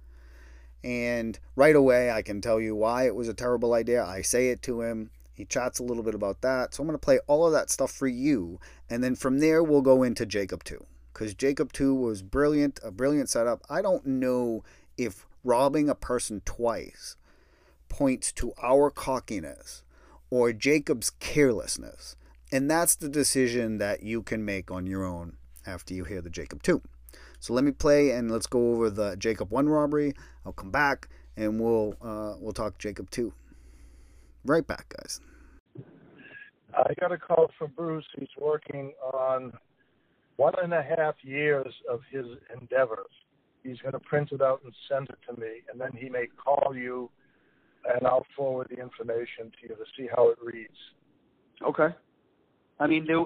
And 0.83 1.39
right 1.55 1.75
away, 1.75 2.11
I 2.11 2.21
can 2.21 2.41
tell 2.41 2.59
you 2.59 2.75
why 2.75 3.05
it 3.05 3.15
was 3.15 3.29
a 3.29 3.33
terrible 3.33 3.73
idea. 3.73 4.03
I 4.03 4.21
say 4.21 4.49
it 4.49 4.61
to 4.63 4.81
him. 4.81 5.11
He 5.33 5.45
chats 5.45 5.79
a 5.79 5.83
little 5.83 6.03
bit 6.03 6.15
about 6.15 6.41
that. 6.41 6.73
So 6.73 6.81
I'm 6.81 6.87
going 6.87 6.97
to 6.97 7.03
play 7.03 7.19
all 7.27 7.45
of 7.45 7.53
that 7.53 7.69
stuff 7.69 7.91
for 7.91 8.07
you. 8.07 8.59
And 8.89 9.03
then 9.03 9.15
from 9.15 9.39
there, 9.39 9.63
we'll 9.63 9.81
go 9.81 10.03
into 10.03 10.25
Jacob 10.25 10.63
2. 10.63 10.85
Because 11.11 11.33
Jacob 11.33 11.73
2 11.73 11.93
was 11.93 12.21
brilliant, 12.21 12.79
a 12.83 12.91
brilliant 12.91 13.29
setup. 13.29 13.61
I 13.69 13.81
don't 13.81 14.05
know 14.05 14.63
if 14.97 15.25
robbing 15.43 15.89
a 15.89 15.95
person 15.95 16.41
twice 16.45 17.15
points 17.89 18.31
to 18.31 18.53
our 18.61 18.89
cockiness 18.89 19.83
or 20.29 20.53
Jacob's 20.53 21.11
carelessness. 21.11 22.15
And 22.51 22.69
that's 22.69 22.95
the 22.95 23.09
decision 23.09 23.77
that 23.79 24.03
you 24.03 24.21
can 24.21 24.45
make 24.45 24.71
on 24.71 24.87
your 24.87 25.03
own 25.03 25.37
after 25.65 25.93
you 25.93 26.03
hear 26.03 26.21
the 26.21 26.29
Jacob 26.29 26.63
2. 26.63 26.81
So 27.39 27.53
let 27.53 27.63
me 27.63 27.71
play 27.71 28.11
and 28.11 28.31
let's 28.31 28.47
go 28.47 28.71
over 28.71 28.89
the 28.89 29.15
Jacob 29.17 29.51
1 29.51 29.67
robbery. 29.67 30.13
I'll 30.45 30.53
come 30.53 30.71
back 30.71 31.09
and 31.35 31.59
we'll 31.59 31.95
uh, 32.01 32.35
we'll 32.39 32.53
talk 32.53 32.77
Jacob 32.77 33.09
2. 33.11 33.33
Right 34.45 34.65
back, 34.65 34.85
guys. 34.89 35.21
I 36.75 36.93
got 36.99 37.11
a 37.11 37.17
call 37.17 37.49
from 37.57 37.71
Bruce. 37.75 38.05
He's 38.17 38.27
working 38.39 38.93
on 39.13 39.53
one 40.37 40.53
and 40.61 40.73
a 40.73 40.81
half 40.81 41.15
years 41.21 41.73
of 41.89 42.01
his 42.11 42.25
endeavors. 42.59 43.11
He's 43.63 43.77
going 43.79 43.93
to 43.93 43.99
print 43.99 44.29
it 44.31 44.41
out 44.41 44.61
and 44.63 44.73
send 44.89 45.07
it 45.09 45.19
to 45.29 45.39
me, 45.39 45.61
and 45.71 45.79
then 45.79 45.91
he 45.95 46.09
may 46.09 46.25
call 46.27 46.75
you, 46.75 47.09
and 47.93 48.05
I'll 48.05 48.25
forward 48.35 48.67
the 48.69 48.81
information 48.81 49.51
to 49.51 49.69
you 49.69 49.69
to 49.69 49.85
see 49.97 50.07
how 50.13 50.29
it 50.29 50.37
reads. 50.43 50.77
Okay. 51.65 51.95
I 52.79 52.87
mean, 52.87 53.05
there, 53.05 53.23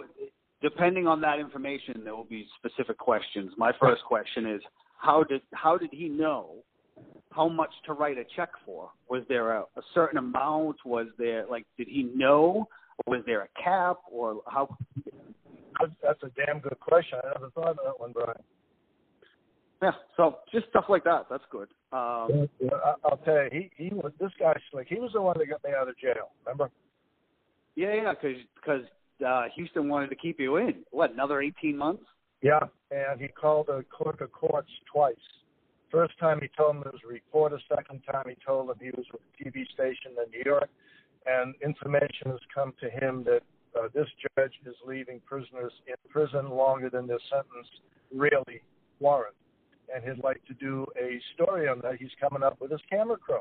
depending 0.62 1.08
on 1.08 1.22
that 1.22 1.40
information, 1.40 2.02
there 2.04 2.16
will 2.16 2.26
be 2.26 2.46
specific 2.60 2.98
questions. 2.98 3.52
My 3.58 3.72
first 3.80 4.04
question 4.04 4.46
is, 4.46 4.62
how 5.00 5.24
did 5.24 5.42
how 5.54 5.78
did 5.78 5.90
he 5.92 6.10
know 6.10 6.64
how 7.32 7.48
much 7.48 7.72
to 7.86 7.94
write 7.94 8.18
a 8.18 8.24
check 8.36 8.50
for? 8.66 8.89
Was 9.10 9.24
there 9.30 9.54
a, 9.54 9.62
a 9.62 9.82
certain 9.94 10.18
amount? 10.18 10.77
Was 10.86 11.08
there 11.18 11.46
like 11.50 11.66
did 11.77 11.88
he 11.88 12.10
know? 12.16 12.68
Was 13.06 13.22
there 13.25 13.42
a 13.42 13.63
cap 13.63 13.98
or 14.12 14.42
how? 14.48 14.75
That's 16.01 16.24
a 16.24 16.30
damn 16.30 16.60
good 16.60 16.80
question. 16.80 17.20
I 17.24 17.27
never 17.27 17.51
thought 17.51 17.70
of 17.70 17.77
that 17.86 18.00
one, 18.00 18.12
Brian. 18.12 18.42
Yeah, 19.82 19.92
so 20.16 20.38
just 20.51 20.68
stuff 20.70 20.86
like 20.89 21.04
that. 21.04 21.27
That's 21.30 21.44
good. 21.51 21.68
Um, 21.92 22.50
yeah, 22.60 22.70
I'll 23.06 23.18
tell 23.24 23.44
you, 23.44 23.50
he 23.51 23.72
he 23.75 23.89
was 23.94 24.12
this 24.20 24.32
guy 24.39 24.54
slick. 24.72 24.88
He 24.89 24.96
was 24.96 25.12
the 25.13 25.22
one 25.22 25.38
that 25.38 25.46
got 25.46 25.63
me 25.63 25.70
out 25.80 25.88
of 25.88 25.98
jail. 26.00 26.32
Remember? 26.46 26.72
Yeah, 27.75 27.94
yeah, 27.94 28.13
because 28.20 28.38
because 28.56 28.82
uh, 29.25 29.44
Houston 29.56 29.88
wanted 29.88 30.10
to 30.10 30.16
keep 30.16 30.39
you 30.39 30.58
in. 30.58 30.84
What 30.89 31.13
another 31.13 31.42
eighteen 31.42 31.77
months? 31.77 32.04
Yeah, 32.42 32.62
and 32.89 33.22
he 33.22 33.27
called 33.27 33.68
the 33.68 33.86
clerk 33.96 34.22
of 34.22 34.32
courts 34.32 34.70
twice. 34.92 35.16
First 35.91 36.17
time 36.20 36.39
he 36.41 36.50
told 36.56 36.75
him 36.75 36.84
it 36.86 36.94
was 36.94 37.01
a 37.06 37.08
reporter. 37.08 37.60
Second 37.74 38.01
time 38.12 38.25
he 38.27 38.36
told 38.46 38.70
him 38.70 38.75
he 38.82 38.91
was 38.91 39.06
with 39.12 39.22
a 39.22 39.44
TV 39.44 39.65
station 39.74 40.12
in 40.24 40.32
New 40.32 40.44
York. 40.46 40.70
And 41.25 41.56
information 41.63 42.32
has 42.32 42.39
come 42.53 42.74
to 42.82 42.89
him 42.89 43.24
that 43.25 43.41
uh, 43.77 43.88
this 43.94 44.08
judge 44.38 44.53
is 44.65 44.75
leaving 44.86 45.22
prisoners 45.25 45.74
in 45.88 45.96
prison 46.10 46.50
longer 46.50 46.89
than 46.89 47.08
their 47.08 47.20
sentence 47.29 47.67
really 48.13 48.62
warrant. 49.00 49.36
And 49.94 50.03
he'd 50.03 50.24
like 50.24 50.44
to 50.46 50.53
do 50.53 50.86
a 51.00 51.20
story 51.34 51.67
on 51.67 51.79
that. 51.82 51.96
He's 52.00 52.15
coming 52.20 52.44
up 52.44 52.60
with 52.60 52.72
his 52.72 52.82
camera 52.89 53.17
crew. 53.17 53.39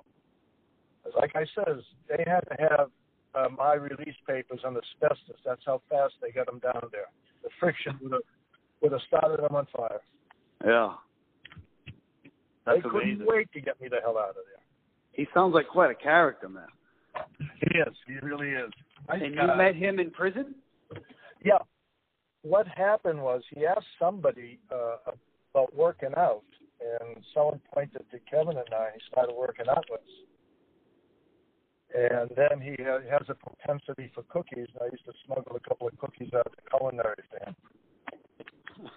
Like 1.16 1.32
I 1.34 1.46
said, 1.54 1.82
they 2.08 2.24
had 2.26 2.40
to 2.40 2.56
have 2.68 2.90
uh, 3.34 3.48
my 3.56 3.74
release 3.74 4.16
papers 4.26 4.60
on 4.64 4.76
asbestos. 4.76 5.36
That's 5.44 5.62
how 5.64 5.82
fast 5.88 6.14
they 6.20 6.30
got 6.30 6.46
them 6.46 6.58
down 6.60 6.88
there. 6.90 7.10
The 7.42 7.50
friction 7.60 7.98
would 8.02 8.12
have 8.12 8.22
would 8.82 8.92
have 8.92 9.00
started 9.06 9.42
them 9.42 9.54
on 9.54 9.66
fire. 9.74 10.00
Yeah. 10.64 10.94
That's 12.66 12.82
they 12.82 12.88
couldn't 12.88 13.26
wait 13.26 13.50
to 13.52 13.60
get 13.60 13.80
me 13.80 13.88
the 13.88 13.98
hell 14.02 14.18
out 14.18 14.30
of 14.30 14.34
there. 14.34 14.62
He 15.12 15.26
sounds 15.32 15.54
like 15.54 15.68
quite 15.68 15.90
a 15.90 15.94
character, 15.94 16.48
man. 16.48 16.66
He 17.38 17.78
is. 17.78 17.94
He 18.06 18.14
really 18.26 18.50
is. 18.50 18.70
and 19.08 19.34
you 19.34 19.46
met 19.56 19.74
him 19.74 19.98
in 19.98 20.10
prison? 20.10 20.54
Yeah. 21.42 21.58
What 22.42 22.66
happened 22.68 23.22
was 23.22 23.42
he 23.54 23.64
asked 23.64 23.86
somebody 23.98 24.58
uh, 24.70 25.12
about 25.54 25.74
working 25.74 26.10
out, 26.16 26.42
and 26.80 27.24
someone 27.32 27.60
pointed 27.72 28.04
to 28.10 28.18
Kevin 28.30 28.58
and 28.58 28.74
I. 28.74 28.90
He 28.94 29.00
started 29.10 29.34
working 29.34 29.66
out 29.70 29.86
with 29.90 30.00
us. 30.00 30.06
And 31.94 32.30
then 32.36 32.60
he 32.60 32.76
has 32.82 33.22
a 33.28 33.34
propensity 33.34 34.10
for 34.14 34.22
cookies. 34.24 34.66
And 34.74 34.82
I 34.82 34.86
used 34.92 35.06
to 35.06 35.12
smuggle 35.24 35.56
a 35.56 35.68
couple 35.68 35.88
of 35.88 35.96
cookies 35.98 36.28
out 36.34 36.46
of 36.46 36.52
the 36.52 36.68
culinary 36.68 37.22
for 37.30 37.48
him. 37.48 37.56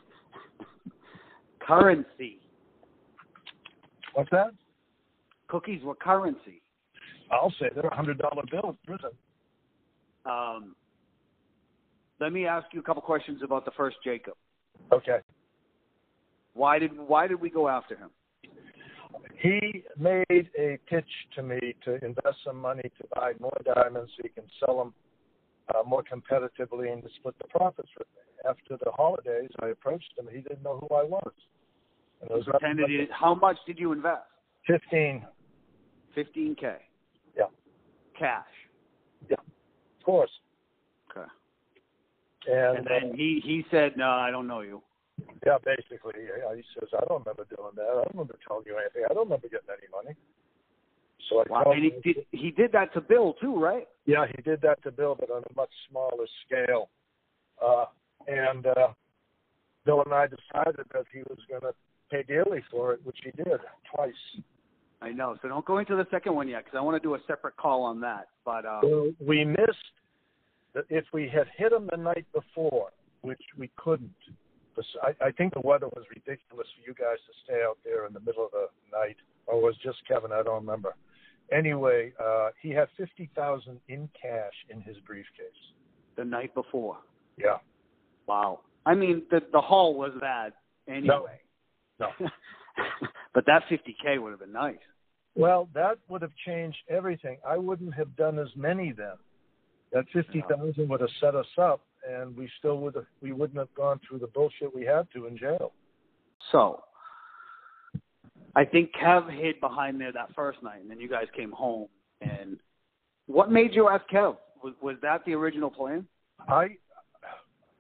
Currency. 1.60 2.40
What's 4.20 4.32
that? 4.32 4.52
Cookies 5.48 5.82
were 5.82 5.96
currency. 5.96 6.62
I'll 7.32 7.54
say 7.58 7.68
they're 7.74 7.86
a 7.86 7.96
hundred 7.96 8.18
dollar 8.18 8.44
bill 8.52 8.72
in 8.72 8.78
prison. 8.86 9.12
Um, 10.26 10.76
let 12.20 12.34
me 12.34 12.46
ask 12.46 12.68
you 12.74 12.82
a 12.82 12.84
couple 12.84 13.02
questions 13.02 13.40
about 13.46 13.64
the 13.64 13.72
first 13.78 13.96
Jacob. 14.04 14.34
Okay. 14.92 15.20
Why 16.54 16.80
did 16.80 16.98
why 16.98 17.28
did 17.28 17.40
we 17.40 17.50
go 17.50 17.70
after 17.70 17.96
him? 17.96 18.10
He 19.38 19.86
made 19.98 20.50
a 20.60 20.78
pitch 20.90 21.10
to 21.36 21.42
me 21.42 21.74
to 21.86 21.94
invest 22.04 22.40
some 22.46 22.60
money 22.60 22.92
to 22.98 23.08
buy 23.16 23.32
more 23.40 23.58
diamonds 23.74 24.12
so 24.18 24.24
he 24.24 24.30
can 24.30 24.50
sell 24.60 24.80
them 24.80 24.94
uh, 25.74 25.88
more 25.88 26.04
competitively 26.04 26.92
and 26.92 27.02
to 27.04 27.10
split 27.16 27.36
the 27.42 27.48
profits 27.48 27.88
with 27.98 28.08
me. 28.18 28.50
After 28.50 28.76
the 28.84 28.92
holidays, 28.92 29.52
I 29.62 29.68
approached 29.68 30.12
him. 30.18 30.28
He 30.30 30.42
didn't 30.42 30.64
know 30.64 30.86
who 30.90 30.94
I 30.94 31.06
was. 31.06 31.32
And 32.22 32.32
it 32.32 32.34
was 32.34 32.46
pretended 32.46 32.90
you, 32.90 33.08
how 33.12 33.34
much 33.36 33.58
did 33.66 33.80
you 33.80 33.92
invest? 33.92 34.24
Fifteen. 34.68 35.26
Fifteen 36.14 36.56
k. 36.56 36.76
Yeah. 37.38 37.46
Cash. 38.18 38.46
Yeah. 39.30 39.38
Of 39.38 40.06
course. 40.06 40.32
Okay. 41.12 41.28
And, 42.48 42.80
and 42.80 42.88
then 42.88 43.12
uh, 43.12 43.16
he 43.16 43.42
he 43.44 43.66
said, 43.72 43.98
"No, 43.98 44.10
I 44.10 44.32
don't 44.32 44.48
know 44.48 44.62
you." 44.62 44.82
Yeah, 45.46 45.58
basically, 45.64 46.14
yeah, 46.24 46.56
he 46.56 46.64
says, 46.74 46.90
"I 46.94 47.04
don't 47.08 47.26
remember 47.26 47.46
doing 47.56 47.72
that. 47.76 47.84
I 47.84 47.94
don't 47.96 48.12
remember 48.14 48.38
telling 48.48 48.64
you 48.66 48.78
anything. 48.78 49.04
I 49.10 49.14
don't 49.14 49.26
remember 49.26 49.48
getting 49.48 49.70
any 49.70 49.88
money." 49.92 50.16
So 51.30 51.40
I 51.42 51.44
wow. 51.50 51.72
and 51.72 51.84
he 51.84 51.92
did 52.02 52.26
he 52.32 52.52
did 52.52 52.72
that 52.72 52.94
to 52.94 53.02
Bill 53.02 53.34
too, 53.42 53.60
right? 53.60 53.88
Yeah, 54.06 54.26
he 54.36 54.42
did 54.42 54.62
that 54.62 54.82
to 54.84 54.92
Bill, 54.92 55.16
but 55.20 55.30
on 55.30 55.44
a 55.50 55.54
much 55.56 55.70
smaller 55.90 56.26
scale. 56.46 56.90
Uh, 57.64 57.86
and 58.28 58.66
uh, 58.66 58.94
Bill 59.86 60.02
and 60.04 60.14
I 60.14 60.28
decided 60.28 60.86
that 60.94 61.06
he 61.14 61.20
was 61.30 61.40
going 61.50 61.62
to 61.62 61.74
pay 62.10 62.24
dearly 62.24 62.64
for 62.72 62.94
it, 62.94 63.00
which 63.04 63.18
he 63.24 63.32
did 63.32 63.60
twice. 63.94 64.14
I 65.02 65.12
know. 65.12 65.38
So 65.42 65.48
don't 65.48 65.66
go 65.66 65.78
into 65.78 65.96
the 65.96 66.08
second 66.12 66.36
one 66.36 66.48
yet, 66.48 66.66
because 66.66 66.78
I 66.78 66.82
want 66.82 67.02
to 67.02 67.08
do 67.08 67.16
a 67.16 67.20
separate 67.28 67.56
call 67.58 67.84
on 67.84 68.02
that. 68.02 68.28
But 68.44 68.66
um, 68.66 68.82
well, 68.84 69.12
we 69.26 69.46
missed. 69.46 69.94
If 70.90 71.06
we 71.14 71.28
had 71.28 71.48
hit 71.58 71.72
him 71.72 71.88
the 71.90 71.98
night 71.98 72.26
before, 72.34 72.90
which 73.22 73.42
we 73.58 73.72
couldn't, 73.76 74.14
I, 75.02 75.28
I 75.28 75.32
think 75.32 75.54
the 75.54 75.62
weather 75.62 75.88
was 75.88 76.06
ridiculous 76.10 76.68
for 76.76 76.88
you 76.88 76.94
guys 76.94 77.18
to 77.26 77.34
stay 77.44 77.64
out 77.68 77.78
there 77.84 78.06
in 78.06 78.14
the 78.14 78.20
middle 78.20 78.46
of 78.46 78.52
the 78.52 78.68
night, 78.96 79.18
or 79.48 79.62
was 79.62 79.76
just 79.84 79.98
Kevin? 80.08 80.32
I 80.32 80.44
don't 80.44 80.62
remember. 80.66 80.96
Anyway, 81.52 82.14
uh, 82.24 82.50
he 82.62 82.70
had 82.70 82.88
fifty 82.98 83.30
thousand 83.36 83.80
in 83.88 84.10
cash 84.22 84.54
in 84.70 84.82
his 84.82 84.98
briefcase 85.08 85.48
the 86.18 86.26
night 86.26 86.54
before. 86.54 86.98
Yeah. 87.38 87.58
Wow. 88.28 88.60
I 88.86 88.94
mean, 88.94 89.24
the 89.32 89.42
the 89.52 89.62
haul 89.62 89.96
was 89.96 90.12
bad 90.22 90.54
anyway. 90.88 91.08
No. 91.08 91.26
but 93.34 93.46
that 93.46 93.64
50k 93.70 94.22
would 94.22 94.32
have 94.32 94.40
been 94.40 94.54
nice. 94.54 94.78
Well, 95.36 95.70
that 95.74 95.98
would 96.10 96.22
have 96.22 96.32
changed 96.46 96.78
everything. 96.90 97.38
I 97.48 97.58
wouldn't 97.58 97.94
have 97.94 98.16
done 98.16 98.40
as 98.40 98.50
many 98.56 98.92
then. 98.92 99.14
That 99.92 100.06
50,000 100.14 100.74
yeah. 100.76 100.86
would 100.86 101.02
have 101.02 101.10
set 101.20 101.36
us 101.36 101.48
up, 101.58 101.82
and 102.08 102.36
we 102.36 102.50
still 102.60 102.78
would 102.80 102.96
have. 102.96 103.06
We 103.22 103.32
wouldn't 103.32 103.58
have 103.58 103.74
gone 103.76 104.00
through 104.08 104.20
the 104.20 104.28
bullshit 104.28 104.76
we 104.76 104.86
had 104.86 105.08
to 105.16 105.26
in 105.26 105.38
jail. 105.38 105.72
So, 106.52 106.84
I 108.56 108.66
think 108.66 108.92
Kev 109.02 109.30
hid 109.32 109.60
behind 109.60 110.00
there 110.00 110.12
that 110.12 110.34
first 110.36 110.62
night, 110.62 110.82
and 110.82 110.90
then 110.90 111.00
you 111.00 111.10
guys 111.10 111.28
came 111.36 111.52
home. 111.52 111.88
And 112.22 112.60
what 113.26 113.52
made 113.52 113.74
you 113.74 113.90
ask 113.90 114.04
Kev? 114.10 114.38
Was 114.64 114.74
was 114.82 114.98
that 115.02 115.24
the 115.26 115.34
original 115.34 115.70
plan? 115.70 116.06
I 116.48 116.76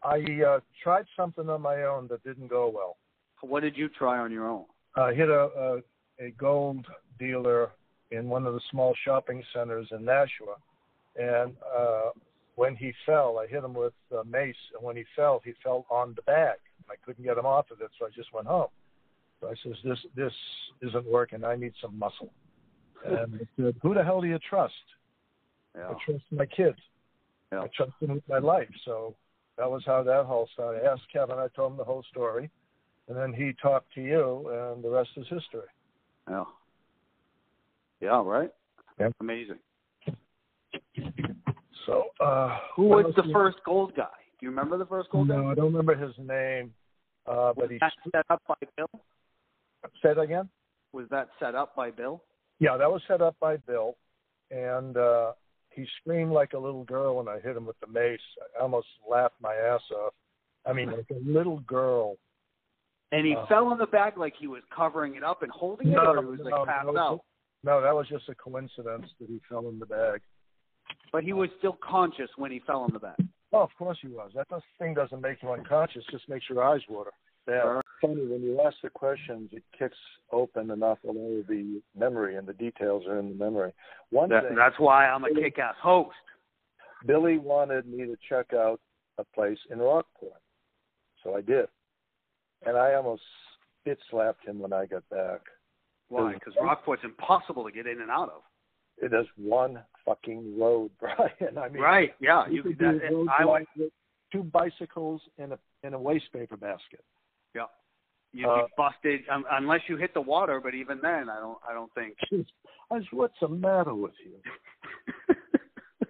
I 0.03 0.19
uh, 0.47 0.59
tried 0.81 1.05
something 1.15 1.49
on 1.49 1.61
my 1.61 1.83
own 1.83 2.07
that 2.09 2.23
didn't 2.23 2.47
go 2.47 2.69
well. 2.69 2.97
What 3.41 3.61
did 3.61 3.77
you 3.77 3.89
try 3.89 4.19
on 4.19 4.31
your 4.31 4.49
own? 4.49 4.65
I 4.95 5.13
hit 5.13 5.29
a, 5.29 5.81
a, 6.19 6.25
a 6.25 6.31
gold 6.31 6.85
dealer 7.17 7.71
in 8.11 8.27
one 8.27 8.45
of 8.45 8.53
the 8.53 8.61
small 8.71 8.95
shopping 9.05 9.43
centers 9.53 9.87
in 9.91 10.03
Nashua, 10.03 10.55
and 11.15 11.53
uh, 11.77 12.09
when 12.55 12.75
he 12.75 12.91
fell, 13.05 13.39
I 13.39 13.47
hit 13.47 13.63
him 13.63 13.73
with 13.73 13.93
a 14.11 14.23
mace, 14.25 14.55
and 14.75 14.83
when 14.83 14.97
he 14.97 15.05
fell, 15.15 15.41
he 15.45 15.53
fell 15.63 15.85
on 15.89 16.13
the 16.15 16.21
bag. 16.23 16.57
I 16.89 16.95
couldn't 17.05 17.23
get 17.23 17.37
him 17.37 17.45
off 17.45 17.71
of 17.71 17.81
it, 17.81 17.89
so 17.99 18.07
I 18.07 18.09
just 18.09 18.33
went 18.33 18.47
home. 18.47 18.69
So 19.39 19.47
I 19.47 19.53
says, 19.63 19.77
"This 19.83 19.99
this 20.15 20.33
isn't 20.81 21.05
working. 21.05 21.43
I 21.43 21.55
need 21.55 21.73
some 21.81 21.97
muscle." 21.97 22.33
And 23.05 23.35
I 23.35 23.47
said, 23.55 23.75
"Who 23.81 23.93
the 23.93 24.03
hell 24.03 24.21
do 24.21 24.27
you 24.27 24.39
trust?" 24.39 24.73
Yeah. 25.77 25.89
I 25.89 25.93
trust 26.03 26.23
my 26.31 26.45
kids. 26.45 26.79
Yeah. 27.51 27.61
I 27.61 27.67
trust 27.75 27.93
them 28.01 28.15
with 28.15 28.27
my 28.27 28.39
life. 28.39 28.69
So 28.83 29.15
that 29.57 29.69
was 29.69 29.83
how 29.85 30.03
that 30.03 30.25
whole 30.25 30.49
started. 30.53 30.83
I 30.83 30.91
asked 30.91 31.03
Kevin. 31.13 31.37
I 31.37 31.47
told 31.55 31.73
him 31.73 31.77
the 31.77 31.83
whole 31.83 32.03
story 32.11 32.49
and 33.09 33.17
then 33.17 33.33
he 33.33 33.53
talked 33.61 33.91
to 33.95 34.01
you, 34.01 34.47
and 34.49 34.83
the 34.83 34.89
rest 34.89 35.09
is 35.17 35.25
history. 35.29 35.67
Yeah. 36.29 36.43
Yeah. 37.99 38.23
Right. 38.23 38.51
Yeah. 38.99 39.09
Amazing. 39.19 39.57
So, 41.85 42.03
uh, 42.23 42.57
who 42.75 42.83
was 42.83 43.11
the 43.15 43.23
first 43.33 43.57
gold 43.65 43.93
guy? 43.95 44.05
Do 44.39 44.45
you 44.45 44.51
remember 44.51 44.77
the 44.77 44.85
first 44.85 45.09
gold 45.09 45.27
no, 45.27 45.35
guy? 45.35 45.41
No, 45.41 45.49
I 45.49 45.55
don't 45.55 45.73
remember 45.73 45.95
his 45.95 46.13
name. 46.19 46.71
Uh, 47.25 47.53
was 47.55 47.55
but 47.57 47.71
he 47.71 47.77
that 47.79 47.93
set 48.11 48.25
up 48.29 48.41
by 48.47 48.55
Bill. 48.77 48.89
Say 50.03 50.13
that 50.13 50.19
again. 50.19 50.47
Was 50.93 51.07
that 51.09 51.29
set 51.39 51.55
up 51.55 51.75
by 51.75 51.89
Bill? 51.89 52.21
Yeah, 52.59 52.77
that 52.77 52.91
was 52.91 53.01
set 53.07 53.21
up 53.21 53.35
by 53.39 53.57
Bill, 53.57 53.95
and 54.51 54.97
uh, 54.97 55.31
he 55.71 55.85
screamed 55.99 56.31
like 56.31 56.53
a 56.53 56.59
little 56.59 56.83
girl 56.83 57.17
when 57.17 57.27
I 57.27 57.39
hit 57.39 57.55
him 57.55 57.65
with 57.65 57.79
the 57.79 57.87
mace. 57.87 58.19
I 58.57 58.61
almost 58.61 58.87
laughed 59.09 59.35
my 59.41 59.53
ass 59.53 59.81
off. 59.95 60.13
I 60.65 60.73
mean, 60.73 60.91
like 60.91 61.09
a 61.11 61.19
little 61.25 61.59
girl 61.61 62.17
and 63.11 63.25
he 63.25 63.35
uh, 63.35 63.45
fell 63.47 63.67
on 63.67 63.77
the 63.77 63.87
bag 63.87 64.17
like 64.17 64.33
he 64.39 64.47
was 64.47 64.61
covering 64.75 65.15
it 65.15 65.23
up 65.23 65.41
and 65.43 65.51
holding 65.51 65.87
it, 65.87 65.95
no, 65.95 66.11
or 66.11 66.21
he 66.21 66.25
was 66.25 66.39
no, 66.43 66.49
like 66.49 66.67
passed 66.67 66.87
no, 66.93 66.99
out. 66.99 67.21
No, 67.63 67.81
that 67.81 67.93
was 67.93 68.07
just 68.07 68.29
a 68.29 68.35
coincidence 68.35 69.07
that 69.19 69.27
he 69.27 69.41
fell 69.49 69.67
in 69.67 69.79
the 69.79 69.85
bag. 69.85 70.21
But 71.11 71.23
he 71.23 71.33
was 71.33 71.49
still 71.57 71.77
conscious 71.81 72.29
when 72.37 72.51
he 72.51 72.61
fell 72.65 72.85
in 72.85 72.93
the 72.93 72.99
bag. 72.99 73.15
Oh, 73.51 73.61
of 73.61 73.69
course 73.77 73.97
he 74.01 74.07
was. 74.07 74.31
That 74.35 74.47
does, 74.47 74.61
thing 74.77 74.93
doesn't 74.93 75.21
make 75.21 75.41
you 75.41 75.51
unconscious; 75.51 76.03
just 76.11 76.29
makes 76.29 76.45
your 76.49 76.63
eyes 76.63 76.81
water. 76.87 77.11
Yeah. 77.47 77.81
Funny 77.99 78.27
when 78.27 78.43
you 78.43 78.61
ask 78.63 78.75
the 78.83 78.89
questions, 78.89 79.49
it 79.51 79.63
kicks 79.77 79.97
open 80.31 80.69
enough 80.69 80.99
a 81.03 81.11
lot 81.11 81.39
of 81.39 81.47
the 81.47 81.81
memory, 81.97 82.35
and 82.35 82.47
the 82.47 82.53
details 82.53 83.03
are 83.07 83.17
in 83.17 83.29
the 83.29 83.35
memory. 83.35 83.73
One 84.11 84.29
that, 84.29 84.47
thing, 84.47 84.55
that's 84.55 84.79
why 84.79 85.07
I'm 85.07 85.23
a 85.23 85.33
kick-ass 85.33 85.75
host. 85.81 86.15
Billy 87.07 87.39
wanted 87.39 87.87
me 87.87 88.05
to 88.05 88.15
check 88.29 88.53
out 88.53 88.79
a 89.17 89.23
place 89.23 89.57
in 89.71 89.79
Rockport, 89.79 90.39
so 91.23 91.35
I 91.35 91.41
did, 91.41 91.65
and 92.65 92.77
I 92.77 92.93
almost 92.93 93.21
spit 93.81 93.99
slapped 94.09 94.45
him 94.45 94.59
when 94.59 94.73
I 94.73 94.85
got 94.85 95.07
back. 95.09 95.41
Why? 96.09 96.33
Because 96.33 96.53
Rockport's 96.61 97.03
impossible 97.03 97.63
to 97.65 97.71
get 97.71 97.85
in 97.85 98.01
and 98.01 98.09
out 98.09 98.29
of. 98.29 98.41
It 99.01 99.13
is 99.13 99.27
one 99.37 99.79
fucking 100.05 100.59
road, 100.59 100.91
Brian. 100.99 101.57
I 101.57 101.69
mean, 101.69 101.81
right? 101.81 102.13
Yeah, 102.19 102.47
you. 102.47 102.63
you 102.65 102.75
that, 102.79 103.27
I 103.37 103.45
went 103.45 103.67
two 104.31 104.43
bicycles 104.43 105.21
in 105.37 105.53
a 105.53 105.59
in 105.83 105.93
a 105.93 105.99
waste 105.99 106.31
paper 106.33 106.57
basket. 106.57 107.03
Yeah, 107.55 107.63
you'd 108.33 108.47
uh, 108.47 108.65
be 108.65 108.73
busted 108.75 109.21
um, 109.31 109.45
unless 109.51 109.81
you 109.87 109.97
hit 109.97 110.13
the 110.13 110.21
water. 110.21 110.59
But 110.61 110.73
even 110.73 110.99
then, 111.01 111.29
I 111.29 111.39
don't. 111.39 111.57
I 111.67 111.73
don't 111.73 111.93
think. 111.93 112.15
I 112.91 112.95
was, 112.95 113.03
what's 113.11 113.35
the 113.39 113.47
matter 113.47 113.93
with 113.93 114.13
you? 114.25 115.35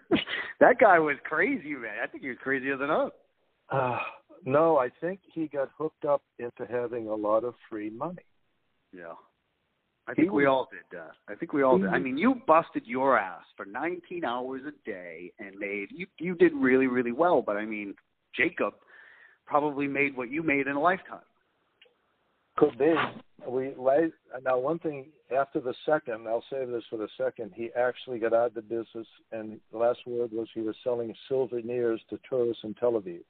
that 0.62 0.80
guy 0.80 0.98
was 0.98 1.18
crazy, 1.26 1.74
man. 1.74 1.98
I 2.02 2.08
think 2.08 2.24
he 2.24 2.30
was 2.30 2.38
crazier 2.42 2.78
than 2.78 2.90
us. 2.90 3.12
Uh, 3.70 4.00
no, 4.46 4.78
I 4.78 4.90
think 5.02 5.20
he 5.34 5.48
got 5.48 5.70
hooked 5.78 6.06
up 6.06 6.22
into 6.38 6.66
having 6.70 7.08
a 7.08 7.16
lot 7.16 7.44
of 7.44 7.56
free 7.70 7.90
money. 7.90 8.26
Yeah. 8.96 9.14
I 10.08 10.14
think 10.16 10.32
we 10.32 10.48
all 10.48 10.68
did 10.72 10.98
that. 10.98 11.12
I 11.28 11.36
think 11.36 11.54
we 11.54 11.62
all 11.62 11.78
did. 11.78 11.90
I 11.90 12.00
mean, 12.00 12.18
you 12.18 12.42
busted 12.48 12.88
your 12.88 13.20
ass 13.20 13.44
for 13.56 13.66
19 13.66 14.26
hours 14.26 14.62
a 14.68 14.90
day 14.90 15.32
and 15.38 15.56
made 15.60 15.90
you 15.92 16.08
you 16.18 16.34
did 16.34 16.52
really 16.56 16.88
really 16.88 17.12
well. 17.12 17.44
But 17.44 17.58
I 17.58 17.66
mean, 17.66 17.94
Jacob 18.36 18.74
probably 19.46 19.88
made 19.88 20.18
what 20.18 20.32
you 20.32 20.42
made 20.42 20.66
in 20.66 20.76
a 20.76 20.82
lifetime. 20.82 21.20
Could 22.58 22.78
be. 22.80 22.96
We 23.48 23.74
now 24.44 24.58
one 24.58 24.80
thing 24.80 25.08
after 25.38 25.60
the 25.60 25.76
second. 25.86 26.28
I'll 26.28 26.44
save 26.50 26.70
this 26.70 26.84
for 26.90 26.98
the 26.98 27.08
second. 27.16 27.52
He 27.56 27.70
actually 27.78 28.18
got 28.18 28.34
out 28.34 28.48
of 28.48 28.54
the 28.56 28.62
business, 28.62 29.08
and 29.32 29.60
the 29.72 29.78
last 29.78 30.00
word 30.08 30.32
was 30.32 30.48
he 30.56 30.62
was 30.62 30.76
selling 30.84 31.14
souvenirs 31.28 32.02
to 32.10 32.20
tourists 32.28 32.64
in 32.64 32.74
Tel 32.74 32.94
Aviv. 32.94 33.22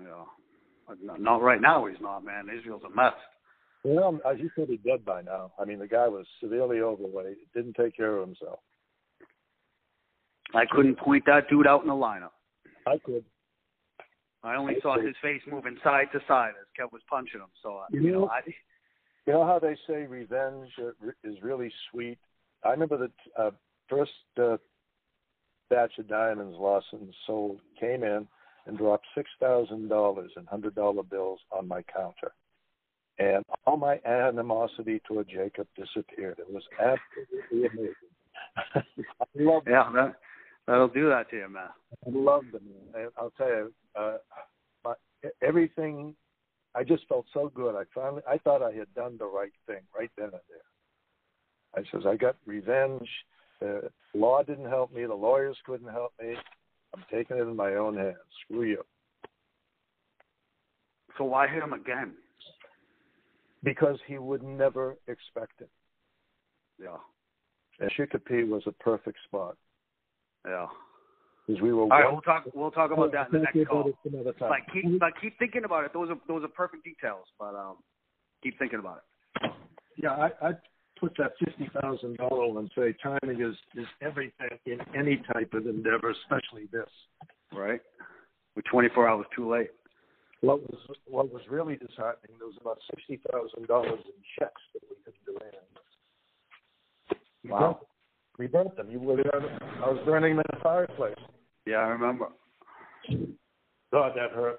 Yeah, 0.00 0.94
not 1.18 1.42
right 1.42 1.60
now. 1.60 1.86
He's 1.86 2.00
not, 2.00 2.24
man. 2.24 2.48
Israel's 2.56 2.82
a 2.84 2.94
mess. 2.94 3.14
Well, 3.84 4.18
as 4.28 4.36
he 4.38 4.48
could 4.54 4.68
be 4.68 4.78
dead 4.78 5.04
by 5.04 5.22
now. 5.22 5.52
I 5.60 5.64
mean, 5.64 5.78
the 5.78 5.86
guy 5.86 6.08
was 6.08 6.26
severely 6.40 6.80
overweight. 6.80 7.36
Didn't 7.54 7.74
take 7.74 7.96
care 7.96 8.16
of 8.16 8.26
himself. 8.26 8.58
I 10.54 10.64
couldn't 10.70 10.98
point 10.98 11.24
that 11.26 11.48
dude 11.48 11.66
out 11.66 11.82
in 11.82 11.88
the 11.88 11.94
lineup. 11.94 12.30
I 12.86 12.98
could. 13.04 13.24
I 14.42 14.56
only 14.56 14.76
I 14.76 14.80
saw 14.80 14.96
could. 14.96 15.06
his 15.06 15.14
face 15.22 15.42
moving 15.50 15.76
side 15.82 16.06
to 16.12 16.20
side 16.26 16.50
as 16.60 16.66
Kev 16.78 16.92
was 16.92 17.02
punching 17.08 17.40
him. 17.40 17.48
So 17.62 17.80
you, 17.90 18.02
you 18.02 18.12
know, 18.12 18.20
know, 18.20 18.28
I, 18.28 18.40
you 19.26 19.32
know 19.32 19.44
how 19.44 19.58
they 19.58 19.76
say 19.86 20.06
revenge 20.06 20.70
is 21.24 21.36
really 21.42 21.72
sweet. 21.90 22.18
I 22.64 22.70
remember 22.70 22.96
the 22.96 23.10
uh, 23.40 23.50
first 23.88 24.12
uh, 24.40 24.56
batch 25.68 25.92
of 25.98 26.08
diamonds 26.08 26.56
Lawson 26.58 27.12
sold 27.26 27.60
came 27.78 28.02
in 28.04 28.26
and 28.66 28.76
dropped 28.76 29.06
six 29.14 29.30
thousand 29.40 29.88
dollars 29.88 30.32
in 30.36 30.44
hundred 30.46 30.74
dollar 30.74 31.02
bills 31.02 31.40
on 31.50 31.66
my 31.68 31.82
counter 31.82 32.32
and 33.18 33.44
all 33.66 33.76
my 33.76 33.98
animosity 34.04 35.00
toward 35.06 35.28
Jacob 35.28 35.66
disappeared. 35.76 36.38
It 36.38 36.52
was 36.52 36.62
absolutely 36.80 37.68
amazing. 37.68 37.94
I 38.74 38.82
loved 39.36 39.68
yeah, 39.68 39.90
that 39.94 40.16
that'll 40.66 40.88
do 40.88 41.08
that 41.08 41.30
to 41.30 41.36
you, 41.36 41.48
man. 41.48 41.68
I 42.06 42.10
loved 42.10 42.54
him. 42.54 42.62
I'll 43.18 43.32
tell 43.36 43.48
you, 43.48 43.72
uh, 43.98 44.16
my, 44.84 44.94
everything. 45.42 46.14
I 46.74 46.84
just 46.84 47.08
felt 47.08 47.24
so 47.32 47.50
good. 47.54 47.74
I 47.74 47.84
finally, 47.94 48.22
I 48.28 48.36
thought 48.36 48.62
I 48.62 48.72
had 48.72 48.92
done 48.94 49.16
the 49.18 49.24
right 49.24 49.52
thing 49.66 49.80
right 49.98 50.10
then 50.18 50.26
and 50.26 50.32
there. 50.32 50.60
I 51.74 51.82
says 51.90 52.06
I 52.06 52.16
got 52.16 52.36
revenge. 52.44 53.08
The 53.60 53.90
law 54.14 54.42
didn't 54.42 54.68
help 54.68 54.92
me. 54.92 55.06
The 55.06 55.14
lawyers 55.14 55.56
couldn't 55.64 55.88
help 55.90 56.12
me. 56.20 56.34
I'm 56.96 57.04
taking 57.12 57.36
it 57.36 57.42
in 57.42 57.56
my 57.56 57.74
own 57.74 57.96
hands. 57.96 58.16
Screw 58.44 58.64
you. 58.64 58.82
So 61.18 61.24
why 61.24 61.46
hit 61.46 61.62
him 61.62 61.72
again? 61.72 62.14
because 63.66 63.98
he 64.06 64.16
would 64.16 64.42
never 64.42 64.96
expect 65.08 65.60
it. 65.60 65.68
Yeah. 66.80 66.96
And 67.80 67.90
Chicopee 67.90 68.44
was 68.44 68.62
a 68.66 68.72
perfect 68.72 69.18
spot. 69.26 69.56
Yeah. 70.46 70.66
Because 71.46 71.60
we 71.60 71.72
were. 71.72 71.82
All 71.82 71.88
right, 71.88 72.10
we'll 72.10 72.22
talk. 72.22 72.44
We'll 72.54 72.70
talk 72.70 72.92
about 72.92 73.12
that 73.12 73.28
in 73.32 73.40
the 73.40 73.46
next 73.52 73.68
call. 73.68 73.92
But 74.04 74.50
keep, 74.72 74.98
but 74.98 75.12
keep 75.20 75.38
thinking 75.38 75.64
about 75.64 75.84
it. 75.84 75.92
Those 75.92 76.10
are 76.10 76.16
those 76.26 76.42
are 76.42 76.48
perfect 76.48 76.84
details. 76.84 77.26
But 77.38 77.54
um, 77.54 77.76
keep 78.42 78.58
thinking 78.58 78.78
about 78.78 79.02
it. 79.42 79.50
Yeah, 79.96 80.10
I 80.10 80.48
I 80.48 80.50
put 80.98 81.16
that 81.18 81.32
fifty 81.38 81.70
thousand 81.80 82.16
dollar 82.16 82.58
and 82.58 82.70
say 82.76 82.94
timing 83.02 83.42
is 83.42 83.54
is 83.76 83.86
everything 84.02 84.58
in 84.66 84.78
any 84.96 85.22
type 85.32 85.52
of 85.54 85.66
endeavor, 85.66 86.10
especially 86.10 86.68
this. 86.72 86.88
Right. 87.52 87.80
We're 88.54 88.62
twenty 88.70 88.88
four 88.94 89.08
hours 89.08 89.26
too 89.34 89.50
late 89.50 89.70
what 90.40 90.60
was 90.62 90.78
what 91.06 91.32
was 91.32 91.42
really 91.50 91.76
disheartening, 91.76 92.36
there 92.38 92.46
was 92.46 92.56
about 92.60 92.78
sixty 92.90 93.18
thousand 93.30 93.66
dollars 93.66 94.00
in 94.04 94.12
checks 94.38 94.60
that 94.74 94.82
we 94.88 94.94
couldn't 95.04 95.24
do 95.26 95.36
Wow. 97.50 97.80
We 98.38 98.46
burnt 98.48 98.76
them. 98.76 98.90
You 98.90 99.00
were 99.00 99.16
there. 99.16 99.34
I 99.34 99.90
was 99.90 99.98
burning 100.04 100.36
them 100.36 100.44
in 100.50 100.58
the 100.58 100.62
fireplace. 100.62 101.14
Yeah, 101.64 101.76
I 101.76 101.88
remember. 101.88 102.26
God, 103.92 104.12
that 104.16 104.32
hurt. 104.32 104.58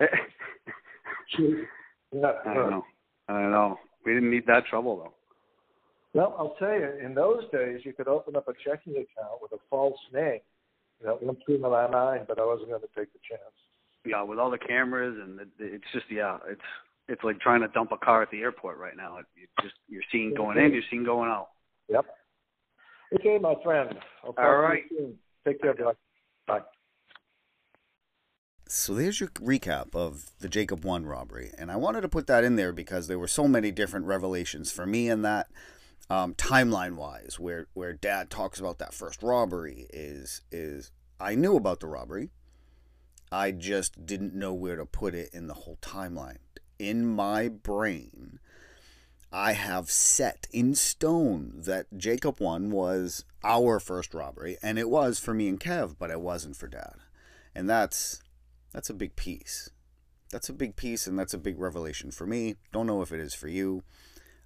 yeah, 0.00 0.06
I 2.46 2.54
don't 2.54 2.70
know. 2.70 2.84
I 3.28 3.40
don't 3.40 3.50
know. 3.50 3.80
We 4.04 4.14
didn't 4.14 4.30
need 4.30 4.46
that 4.46 4.66
trouble 4.66 4.98
though. 4.98 5.14
Well, 6.14 6.34
I'll 6.38 6.54
tell 6.58 6.74
you, 6.78 6.90
in 7.02 7.14
those 7.14 7.44
days, 7.52 7.80
you 7.84 7.92
could 7.92 8.08
open 8.08 8.36
up 8.36 8.48
a 8.48 8.52
checking 8.64 8.92
account 8.92 9.40
with 9.40 9.52
a 9.52 9.58
false 9.70 9.98
name. 10.12 10.40
You 11.00 11.06
know, 11.06 11.18
went 11.20 11.38
through 11.44 11.58
my 11.58 11.88
mind, 11.88 12.26
but 12.28 12.38
I 12.38 12.44
wasn't 12.44 12.68
going 12.68 12.82
to 12.82 12.88
take 12.94 13.12
the 13.12 13.18
chance 13.28 13.54
yeah, 14.04 14.22
with 14.22 14.38
all 14.38 14.50
the 14.50 14.58
cameras 14.58 15.16
and 15.22 15.38
the, 15.38 15.46
it's 15.58 15.84
just 15.92 16.06
yeah, 16.10 16.38
it's 16.48 16.60
it's 17.08 17.22
like 17.22 17.40
trying 17.40 17.60
to 17.60 17.68
dump 17.68 17.92
a 17.92 17.96
car 17.96 18.22
at 18.22 18.30
the 18.30 18.40
airport 18.40 18.78
right 18.78 18.96
now. 18.96 19.18
It, 19.18 19.26
it 19.36 19.48
just 19.62 19.74
you're 19.88 20.02
seeing 20.10 20.34
going 20.34 20.58
in, 20.58 20.72
you're 20.72 20.82
seeing 20.90 21.04
going 21.04 21.30
out. 21.30 21.48
Yep. 21.88 22.06
Okay, 23.14 23.38
my 23.38 23.54
friend. 23.62 23.94
All 24.24 24.56
right. 24.56 24.84
Take 25.46 25.60
care, 25.60 25.74
Bye. 25.74 25.92
Bye. 26.46 26.60
So 28.66 28.94
there's 28.94 29.20
your 29.20 29.28
recap 29.30 29.94
of 29.94 30.30
the 30.40 30.48
Jacob 30.48 30.84
One 30.84 31.04
robbery, 31.04 31.50
and 31.58 31.70
I 31.70 31.76
wanted 31.76 32.00
to 32.02 32.08
put 32.08 32.26
that 32.28 32.42
in 32.42 32.56
there 32.56 32.72
because 32.72 33.06
there 33.06 33.18
were 33.18 33.28
so 33.28 33.46
many 33.46 33.70
different 33.70 34.06
revelations 34.06 34.72
for 34.72 34.86
me 34.86 35.10
in 35.10 35.22
that 35.22 35.48
um, 36.10 36.34
timeline 36.34 36.96
wise, 36.96 37.38
where 37.38 37.66
where 37.74 37.92
Dad 37.92 38.30
talks 38.30 38.58
about 38.60 38.78
that 38.78 38.94
first 38.94 39.22
robbery 39.22 39.86
is 39.92 40.42
is 40.50 40.90
I 41.20 41.34
knew 41.34 41.56
about 41.56 41.80
the 41.80 41.86
robbery 41.86 42.30
I 43.32 43.50
just 43.50 44.04
didn't 44.04 44.34
know 44.34 44.52
where 44.52 44.76
to 44.76 44.84
put 44.84 45.14
it 45.14 45.30
in 45.32 45.46
the 45.46 45.54
whole 45.54 45.78
timeline. 45.80 46.36
In 46.78 47.06
my 47.06 47.48
brain, 47.48 48.38
I 49.32 49.54
have 49.54 49.90
set 49.90 50.46
in 50.52 50.74
stone 50.74 51.54
that 51.56 51.86
Jacob 51.96 52.40
1 52.40 52.70
was 52.70 53.24
our 53.42 53.80
first 53.80 54.12
robbery, 54.12 54.58
and 54.62 54.78
it 54.78 54.90
was 54.90 55.18
for 55.18 55.32
me 55.32 55.48
and 55.48 55.58
Kev, 55.58 55.96
but 55.98 56.10
it 56.10 56.20
wasn't 56.20 56.56
for 56.56 56.68
Dad. 56.68 56.96
And 57.54 57.70
that's 57.70 58.20
that's 58.70 58.90
a 58.90 58.94
big 58.94 59.16
piece. 59.16 59.70
That's 60.30 60.50
a 60.50 60.54
big 60.54 60.76
piece, 60.76 61.06
and 61.06 61.18
that's 61.18 61.34
a 61.34 61.38
big 61.38 61.58
revelation 61.58 62.10
for 62.10 62.26
me. 62.26 62.56
Don't 62.70 62.86
know 62.86 63.00
if 63.00 63.12
it 63.12 63.20
is 63.20 63.34
for 63.34 63.48
you. 63.48 63.82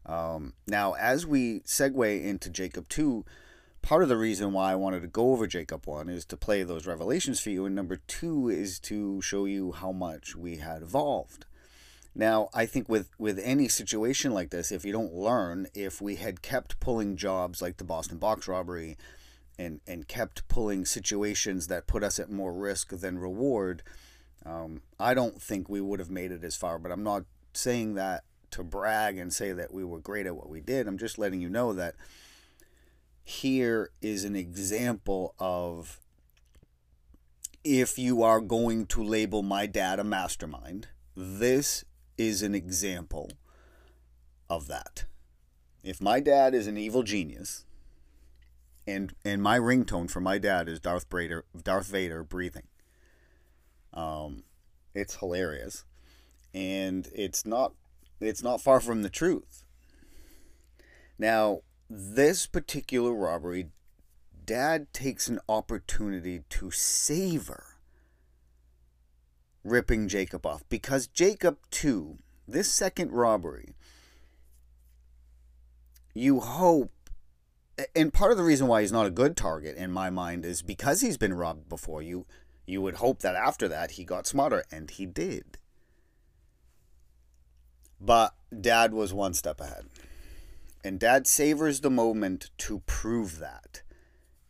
Um, 0.06 0.54
now, 0.66 0.92
as 0.94 1.26
we 1.26 1.60
segue 1.60 2.24
into 2.24 2.48
Jacob 2.48 2.88
2, 2.88 3.24
part 3.82 4.02
of 4.02 4.08
the 4.08 4.16
reason 4.16 4.52
why 4.52 4.72
I 4.72 4.76
wanted 4.76 5.02
to 5.02 5.08
go 5.08 5.32
over 5.32 5.46
Jacob 5.46 5.86
1 5.86 6.08
is 6.08 6.24
to 6.26 6.36
play 6.36 6.62
those 6.62 6.86
revelations 6.86 7.40
for 7.40 7.50
you, 7.50 7.66
and 7.66 7.74
number 7.74 7.96
two 8.06 8.48
is 8.48 8.78
to 8.80 9.20
show 9.20 9.44
you 9.44 9.72
how 9.72 9.92
much 9.92 10.36
we 10.36 10.58
had 10.58 10.82
evolved. 10.82 11.44
Now, 12.14 12.48
I 12.54 12.66
think 12.66 12.88
with, 12.88 13.10
with 13.18 13.38
any 13.42 13.68
situation 13.68 14.32
like 14.32 14.50
this, 14.50 14.72
if 14.72 14.84
you 14.84 14.92
don't 14.92 15.12
learn, 15.12 15.66
if 15.74 16.00
we 16.00 16.16
had 16.16 16.40
kept 16.40 16.80
pulling 16.80 17.16
jobs 17.16 17.60
like 17.60 17.76
the 17.76 17.84
Boston 17.84 18.16
box 18.16 18.48
robbery 18.48 18.96
and, 19.58 19.80
and 19.86 20.08
kept 20.08 20.48
pulling 20.48 20.86
situations 20.86 21.66
that 21.66 21.86
put 21.86 22.02
us 22.02 22.18
at 22.18 22.30
more 22.30 22.54
risk 22.54 22.90
than 22.90 23.18
reward, 23.18 23.82
um, 24.46 24.80
I 24.98 25.12
don't 25.12 25.42
think 25.42 25.68
we 25.68 25.80
would 25.80 25.98
have 25.98 26.10
made 26.10 26.32
it 26.32 26.42
as 26.42 26.56
far. 26.56 26.78
But 26.78 26.90
I'm 26.90 27.02
not 27.02 27.24
saying 27.52 27.94
that 27.94 28.24
to 28.52 28.62
brag 28.62 29.18
and 29.18 29.32
say 29.32 29.52
that 29.52 29.72
we 29.72 29.84
were 29.84 29.98
great 29.98 30.26
at 30.26 30.36
what 30.36 30.48
we 30.48 30.60
did. 30.60 30.86
I'm 30.86 30.98
just 30.98 31.18
letting 31.18 31.40
you 31.40 31.48
know 31.48 31.72
that 31.72 31.94
here 33.22 33.90
is 34.00 34.24
an 34.24 34.36
example 34.36 35.34
of 35.38 36.00
if 37.64 37.98
you 37.98 38.22
are 38.22 38.40
going 38.40 38.86
to 38.86 39.02
label 39.02 39.42
my 39.42 39.66
dad 39.66 39.98
a 39.98 40.04
mastermind, 40.04 40.88
this 41.16 41.84
is 42.16 42.42
an 42.42 42.54
example 42.54 43.32
of 44.48 44.68
that. 44.68 45.04
If 45.82 46.00
my 46.00 46.20
dad 46.20 46.54
is 46.54 46.66
an 46.66 46.76
evil 46.76 47.02
genius, 47.02 47.64
and 48.86 49.14
and 49.24 49.42
my 49.42 49.58
ringtone 49.58 50.10
for 50.10 50.20
my 50.20 50.38
dad 50.38 50.68
is 50.68 50.78
Darth 50.78 51.06
Vader, 51.10 51.44
Darth 51.60 51.88
Vader 51.88 52.22
breathing. 52.22 52.68
Um, 53.92 54.44
it's 54.94 55.16
hilarious, 55.16 55.84
and 56.54 57.08
it's 57.12 57.44
not 57.44 57.72
it's 58.20 58.42
not 58.42 58.60
far 58.60 58.80
from 58.80 59.02
the 59.02 59.10
truth. 59.10 59.64
Now, 61.18 61.60
this 61.88 62.46
particular 62.46 63.12
robbery, 63.12 63.70
Dad 64.44 64.92
takes 64.92 65.28
an 65.28 65.40
opportunity 65.48 66.42
to 66.50 66.70
savor 66.70 67.76
ripping 69.64 70.08
Jacob 70.08 70.46
off 70.46 70.62
because 70.68 71.06
Jacob 71.06 71.58
too. 71.70 72.18
This 72.48 72.70
second 72.70 73.10
robbery, 73.10 73.74
you 76.14 76.40
hope 76.40 76.92
and 77.94 78.12
part 78.12 78.30
of 78.30 78.38
the 78.38 78.44
reason 78.44 78.68
why 78.68 78.80
he's 78.80 78.92
not 78.92 79.06
a 79.06 79.10
good 79.10 79.36
target 79.36 79.76
in 79.76 79.90
my 79.90 80.08
mind 80.08 80.44
is 80.44 80.62
because 80.62 81.00
he's 81.00 81.18
been 81.18 81.34
robbed 81.34 81.68
before 81.68 82.00
you 82.00 82.24
you 82.66 82.80
would 82.80 82.94
hope 82.94 83.20
that 83.20 83.34
after 83.34 83.68
that 83.68 83.92
he 83.92 84.04
got 84.04 84.26
smarter 84.26 84.64
and 84.70 84.92
he 84.92 85.04
did 85.04 85.58
but 88.00 88.34
dad 88.60 88.92
was 88.92 89.12
one 89.12 89.34
step 89.34 89.60
ahead 89.60 89.86
and 90.84 91.00
dad 91.00 91.26
savors 91.26 91.80
the 91.80 91.90
moment 91.90 92.50
to 92.58 92.80
prove 92.86 93.38
that 93.38 93.82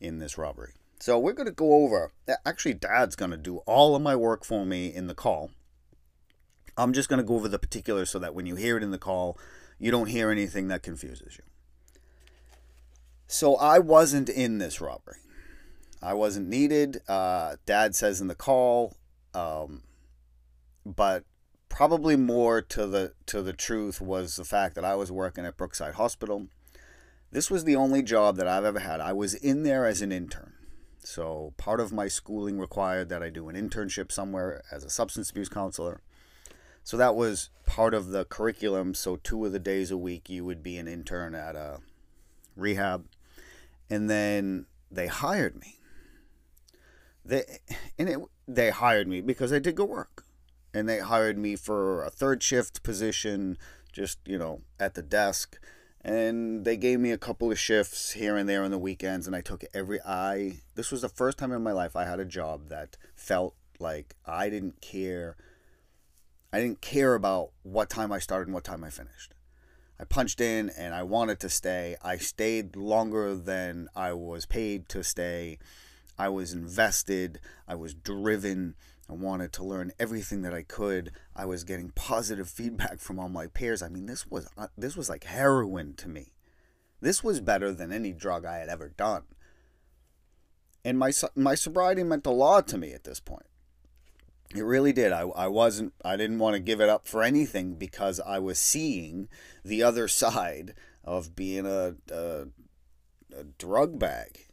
in 0.01 0.19
this 0.19 0.37
robbery 0.37 0.73
so 0.99 1.19
we're 1.19 1.33
going 1.33 1.47
to 1.47 1.53
go 1.53 1.75
over 1.75 2.13
actually 2.45 2.75
dad's 2.75 3.17
going 3.17 3.31
to 3.31 3.37
do 3.37 3.59
all 3.59 3.95
of 3.95 4.03
my 4.03 4.17
work 4.17 4.45
for 4.45 4.65
me 4.65 4.93
in 4.93 5.07
the 5.07 5.15
call 5.15 5.51
i'm 6.77 6.93
just 6.93 7.09
going 7.09 7.19
to 7.19 7.27
go 7.27 7.35
over 7.35 7.49
the 7.49 7.59
particulars 7.59 8.11
so 8.11 8.19
that 8.19 8.35
when 8.35 8.47
you 8.47 8.57
hear 8.57 8.77
it 8.77 8.83
in 8.83 8.91
the 8.91 8.99
call 8.99 9.39
you 9.79 9.91
don't 9.91 10.09
hear 10.09 10.31
anything 10.31 10.69
that 10.69 10.83
confuses 10.83 11.37
you 11.37 11.45
so 13.27 13.57
I 13.57 13.79
wasn't 13.79 14.29
in 14.29 14.59
this 14.59 14.81
robbery. 14.81 15.19
I 16.03 16.15
wasn't 16.15 16.49
needed. 16.49 17.01
Uh, 17.09 17.57
Dad 17.65 17.95
says 17.95 18.21
in 18.21 18.29
the 18.29 18.35
call, 18.35 18.97
um, 19.35 19.83
but 20.85 21.25
probably 21.69 22.17
more 22.17 22.63
to 22.63 22.87
the 22.87 23.13
to 23.27 23.43
the 23.43 23.53
truth 23.53 24.01
was 24.01 24.37
the 24.37 24.45
fact 24.45 24.75
that 24.75 24.85
I 24.85 24.95
was 24.95 25.13
working 25.13 25.45
at 25.45 25.57
Brookside 25.57 25.95
Hospital. 25.95 26.47
This 27.33 27.51
was 27.51 27.65
the 27.65 27.77
only 27.77 28.03
job 28.03 28.37
that 28.37 28.49
I've 28.49 28.65
ever 28.65 28.81
had. 28.81 29.01
I 29.01 29.13
was 29.13 29.35
in 29.35 29.63
there 29.63 29.85
as 29.85 30.01
an 30.01 30.13
intern. 30.13 30.53
So 31.03 31.53
part 31.57 31.81
of 31.81 31.93
my 31.93 32.09
schooling 32.09 32.59
required 32.59 33.09
that 33.11 33.23
I 33.23 33.31
do 33.31 33.49
an 33.49 33.57
internship 33.57 34.11
somewhere 34.11 34.63
as 34.71 34.85
a 34.85 34.91
substance 34.91 35.31
abuse 35.31 35.49
counselor. 35.49 36.01
So 36.83 36.97
that 36.97 37.17
was 37.17 37.51
part 37.65 37.95
of 37.95 38.09
the 38.09 38.25
curriculum. 38.25 38.95
So 38.95 39.17
two 39.17 39.45
of 39.45 39.53
the 39.53 39.59
days 39.59 39.91
a 39.91 39.97
week 39.97 40.29
you 40.29 40.45
would 40.45 40.63
be 40.63 40.77
an 40.79 40.89
intern 40.89 41.35
at 41.35 41.57
a 41.57 41.81
rehab 42.57 43.07
and 43.91 44.11
then 44.11 44.67
they 44.91 45.07
hired 45.07 45.57
me. 45.57 45.79
They 47.25 47.45
and 47.99 48.09
it, 48.09 48.19
they 48.47 48.71
hired 48.71 49.09
me 49.09 49.21
because 49.21 49.53
I 49.53 49.59
did 49.59 49.75
good 49.75 49.89
work, 49.89 50.25
and 50.77 50.87
they 50.87 50.99
hired 50.99 51.39
me 51.39 51.57
for 51.57 52.05
a 52.05 52.11
third 52.11 52.43
shift 52.43 52.83
position, 52.83 53.57
just 53.93 54.19
you 54.27 54.37
know 54.37 54.61
at 54.79 54.93
the 54.93 55.01
desk, 55.01 55.59
and 56.03 56.67
they 56.67 56.77
gave 56.77 57.01
me 57.01 57.13
a 57.13 57.19
couple 57.19 57.51
of 57.51 57.59
shifts 57.59 58.13
here 58.13 58.37
and 58.37 58.47
there 58.47 58.63
on 58.63 58.71
the 58.71 58.79
weekends, 58.79 59.27
and 59.27 59.35
I 59.35 59.41
took 59.41 59.65
every 59.73 60.01
I. 60.05 60.59
This 60.75 60.93
was 60.93 61.01
the 61.01 61.09
first 61.09 61.39
time 61.39 61.51
in 61.51 61.63
my 61.63 61.73
life 61.73 61.97
I 61.97 62.05
had 62.05 62.21
a 62.21 62.27
job 62.27 62.69
that 62.69 62.99
felt 63.15 63.55
like 63.81 64.15
I 64.27 64.51
didn't 64.51 64.83
care. 64.83 65.37
I 66.53 66.61
didn't 66.61 66.83
care 66.83 67.15
about 67.15 67.53
what 67.63 67.89
time 67.89 68.13
I 68.13 68.19
started 68.19 68.49
and 68.49 68.55
what 68.55 68.65
time 68.65 68.85
I 68.85 68.91
finished. 68.91 69.33
I 69.99 70.05
punched 70.05 70.43
in 70.43 70.71
and 70.77 70.95
I 70.95 71.05
wanted 71.05 71.41
to 71.41 71.49
stay. 71.49 71.97
I 72.03 72.19
stayed 72.19 72.77
longer 72.77 73.35
than 73.35 73.89
I 73.97 74.13
was 74.13 74.45
paid 74.45 74.91
to 74.91 75.03
stay. 75.03 75.59
I 76.19 76.29
was 76.29 76.53
invested. 76.53 77.41
I 77.67 77.77
was 77.77 77.95
driven. 77.95 78.75
I 79.09 79.13
wanted 79.13 79.53
to 79.55 79.65
learn 79.65 79.93
everything 79.99 80.43
that 80.43 80.55
I 80.55 80.63
could. 80.63 81.13
I 81.35 81.45
was 81.45 81.65
getting 81.65 81.91
positive 81.91 82.49
feedback 82.49 82.99
from 82.99 83.19
all 83.19 83.29
my 83.29 83.47
peers. 83.47 83.83
I 83.83 83.89
mean, 83.89 84.07
this 84.07 84.27
was 84.27 84.49
uh, 84.57 84.69
this 84.77 84.97
was 84.97 85.09
like 85.09 85.25
heroin 85.25 85.95
to 85.95 86.09
me. 86.09 86.33
This 87.01 87.23
was 87.23 87.41
better 87.41 87.73
than 87.73 87.93
any 87.93 88.13
drug 88.13 88.45
I 88.45 88.59
had 88.59 88.69
ever 88.69 88.89
done. 88.89 89.23
And 90.85 90.99
my 90.99 91.13
my 91.35 91.55
sobriety 91.55 92.03
meant 92.03 92.27
a 92.27 92.31
lot 92.31 92.67
to 92.69 92.79
me 92.79 92.93
at 92.93 93.05
this 93.05 93.21
point. 93.21 93.47
It 94.55 94.63
really 94.63 94.93
did. 94.93 95.13
I, 95.13 95.23
I 95.23 95.49
wasn't, 95.49 95.93
I 96.05 96.17
didn't 96.17 96.39
want 96.39 96.55
to 96.55 96.61
give 96.61 96.81
it 96.81 96.89
up 96.89 97.09
for 97.09 97.23
anything 97.23 97.75
because 97.75 98.21
I 98.21 98.39
was 98.39 98.59
seeing 98.59 99.29
the 99.65 99.83
other 99.83 100.09
side 100.23 100.75
of 101.05 101.35
being 101.35 101.67
a, 101.67 101.97
a, 102.11 102.47
a 103.37 103.45
drug 103.59 103.99
bag. 103.99 104.46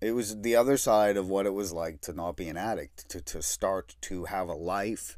It 0.00 0.12
was 0.12 0.42
the 0.42 0.56
other 0.56 0.76
side 0.76 1.16
of 1.16 1.28
what 1.28 1.46
it 1.46 1.54
was 1.54 1.72
like 1.72 2.00
to 2.02 2.12
not 2.12 2.36
be 2.36 2.48
an 2.48 2.56
addict, 2.56 3.08
to, 3.10 3.20
to 3.22 3.42
start 3.42 3.96
to 4.02 4.24
have 4.24 4.48
a 4.48 4.54
life. 4.54 5.16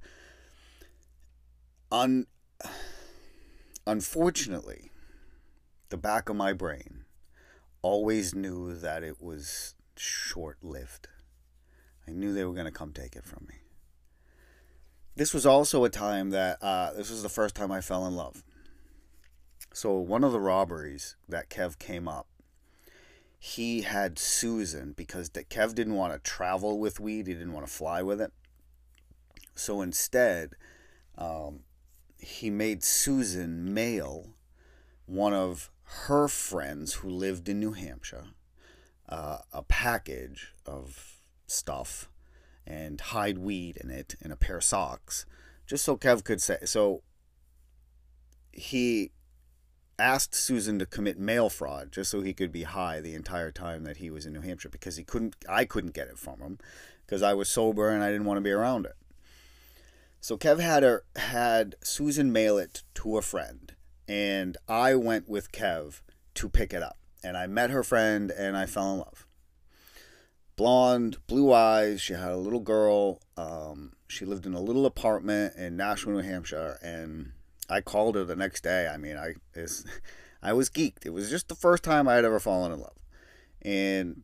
Un, 1.90 2.26
unfortunately, 3.86 4.90
the 5.88 5.96
back 5.96 6.28
of 6.28 6.36
my 6.36 6.52
brain 6.52 7.04
always 7.82 8.34
knew 8.34 8.74
that 8.74 9.02
it 9.02 9.20
was 9.20 9.74
short 9.96 10.58
lived. 10.62 11.08
I 12.06 12.12
knew 12.12 12.32
they 12.32 12.44
were 12.44 12.54
going 12.54 12.66
to 12.66 12.72
come 12.72 12.92
take 12.92 13.16
it 13.16 13.24
from 13.24 13.46
me 13.48 13.56
this 15.18 15.34
was 15.34 15.44
also 15.44 15.82
a 15.82 15.90
time 15.90 16.30
that 16.30 16.62
uh, 16.62 16.92
this 16.92 17.10
was 17.10 17.24
the 17.24 17.28
first 17.28 17.56
time 17.56 17.72
I 17.72 17.80
fell 17.80 18.06
in 18.06 18.14
love. 18.14 18.44
So 19.74 19.94
one 19.94 20.22
of 20.22 20.30
the 20.30 20.40
robberies 20.40 21.16
that 21.28 21.50
Kev 21.50 21.78
came 21.78 22.06
up, 22.06 22.28
he 23.38 23.82
had 23.82 24.18
Susan 24.18 24.92
because 24.96 25.30
Kev 25.30 25.74
didn't 25.74 25.94
want 25.94 26.12
to 26.12 26.18
travel 26.18 26.78
with 26.78 26.98
weed. 26.98 27.26
He 27.26 27.34
didn't 27.34 27.52
want 27.52 27.66
to 27.66 27.72
fly 27.72 28.02
with 28.02 28.20
it. 28.20 28.32
So 29.54 29.80
instead, 29.80 30.54
um, 31.16 31.60
he 32.18 32.50
made 32.50 32.82
Susan 32.82 33.72
mail 33.72 34.34
one 35.06 35.34
of 35.34 35.70
her 36.06 36.28
friends 36.28 36.94
who 36.94 37.08
lived 37.08 37.48
in 37.48 37.60
New 37.60 37.72
Hampshire 37.72 38.26
uh, 39.08 39.38
a 39.52 39.62
package 39.62 40.52
of 40.66 41.16
stuff 41.46 42.10
and 42.66 43.00
hide 43.00 43.38
weed 43.38 43.78
in 43.78 43.90
it 43.90 44.14
in 44.20 44.30
a 44.30 44.36
pair 44.36 44.58
of 44.58 44.64
socks, 44.64 45.24
just 45.66 45.84
so 45.84 45.96
Kev 45.96 46.24
could 46.24 46.42
say. 46.42 46.58
So 46.64 47.02
he 48.52 49.12
asked 49.98 50.34
Susan 50.34 50.78
to 50.78 50.86
commit 50.86 51.18
mail 51.18 51.48
fraud 51.48 51.90
just 51.92 52.10
so 52.10 52.20
he 52.20 52.32
could 52.32 52.52
be 52.52 52.62
high 52.62 53.00
the 53.00 53.14
entire 53.14 53.50
time 53.50 53.84
that 53.84 53.98
he 53.98 54.10
was 54.10 54.26
in 54.26 54.32
New 54.32 54.40
Hampshire 54.40 54.68
because 54.68 54.96
he 54.96 55.04
couldn't 55.04 55.36
I 55.48 55.64
couldn't 55.64 55.94
get 55.94 56.08
it 56.08 56.18
from 56.18 56.40
him 56.40 56.58
because 57.04 57.22
I 57.22 57.34
was 57.34 57.48
sober 57.48 57.90
and 57.90 58.02
I 58.02 58.10
didn't 58.10 58.26
want 58.26 58.38
to 58.38 58.42
be 58.42 58.50
around 58.50 58.86
it. 58.86 58.96
So 60.20 60.36
Kev 60.36 60.60
had 60.60 60.82
her 60.82 61.04
had 61.16 61.76
Susan 61.82 62.32
mail 62.32 62.58
it 62.58 62.82
to 62.94 63.16
a 63.16 63.22
friend 63.22 63.72
and 64.06 64.56
I 64.68 64.94
went 64.94 65.28
with 65.28 65.52
Kev 65.52 66.00
to 66.34 66.48
pick 66.48 66.72
it 66.72 66.82
up 66.82 66.98
and 67.24 67.36
I 67.36 67.46
met 67.46 67.70
her 67.70 67.82
friend 67.82 68.30
and 68.30 68.56
I 68.56 68.66
fell 68.66 68.92
in 68.92 68.98
love 68.98 69.26
blonde, 70.58 71.16
blue 71.26 71.52
eyes. 71.52 72.02
She 72.02 72.12
had 72.12 72.32
a 72.32 72.36
little 72.36 72.60
girl. 72.60 73.22
Um, 73.38 73.92
she 74.08 74.26
lived 74.26 74.44
in 74.44 74.52
a 74.52 74.60
little 74.60 74.84
apartment 74.84 75.54
in 75.56 75.76
Nashua, 75.76 76.12
New 76.12 76.18
Hampshire, 76.18 76.78
and 76.82 77.32
I 77.68 77.80
called 77.80 78.14
her 78.14 78.24
the 78.24 78.36
next 78.36 78.62
day. 78.62 78.88
I 78.88 78.96
mean, 78.96 79.16
I 79.16 79.34
is, 79.54 79.84
I 80.42 80.52
was 80.52 80.70
geeked. 80.70 81.04
It 81.04 81.12
was 81.12 81.30
just 81.30 81.48
the 81.48 81.54
first 81.54 81.82
time 81.82 82.08
I 82.08 82.14
had 82.14 82.24
ever 82.24 82.40
fallen 82.40 82.72
in 82.72 82.80
love, 82.80 82.98
and 83.62 84.22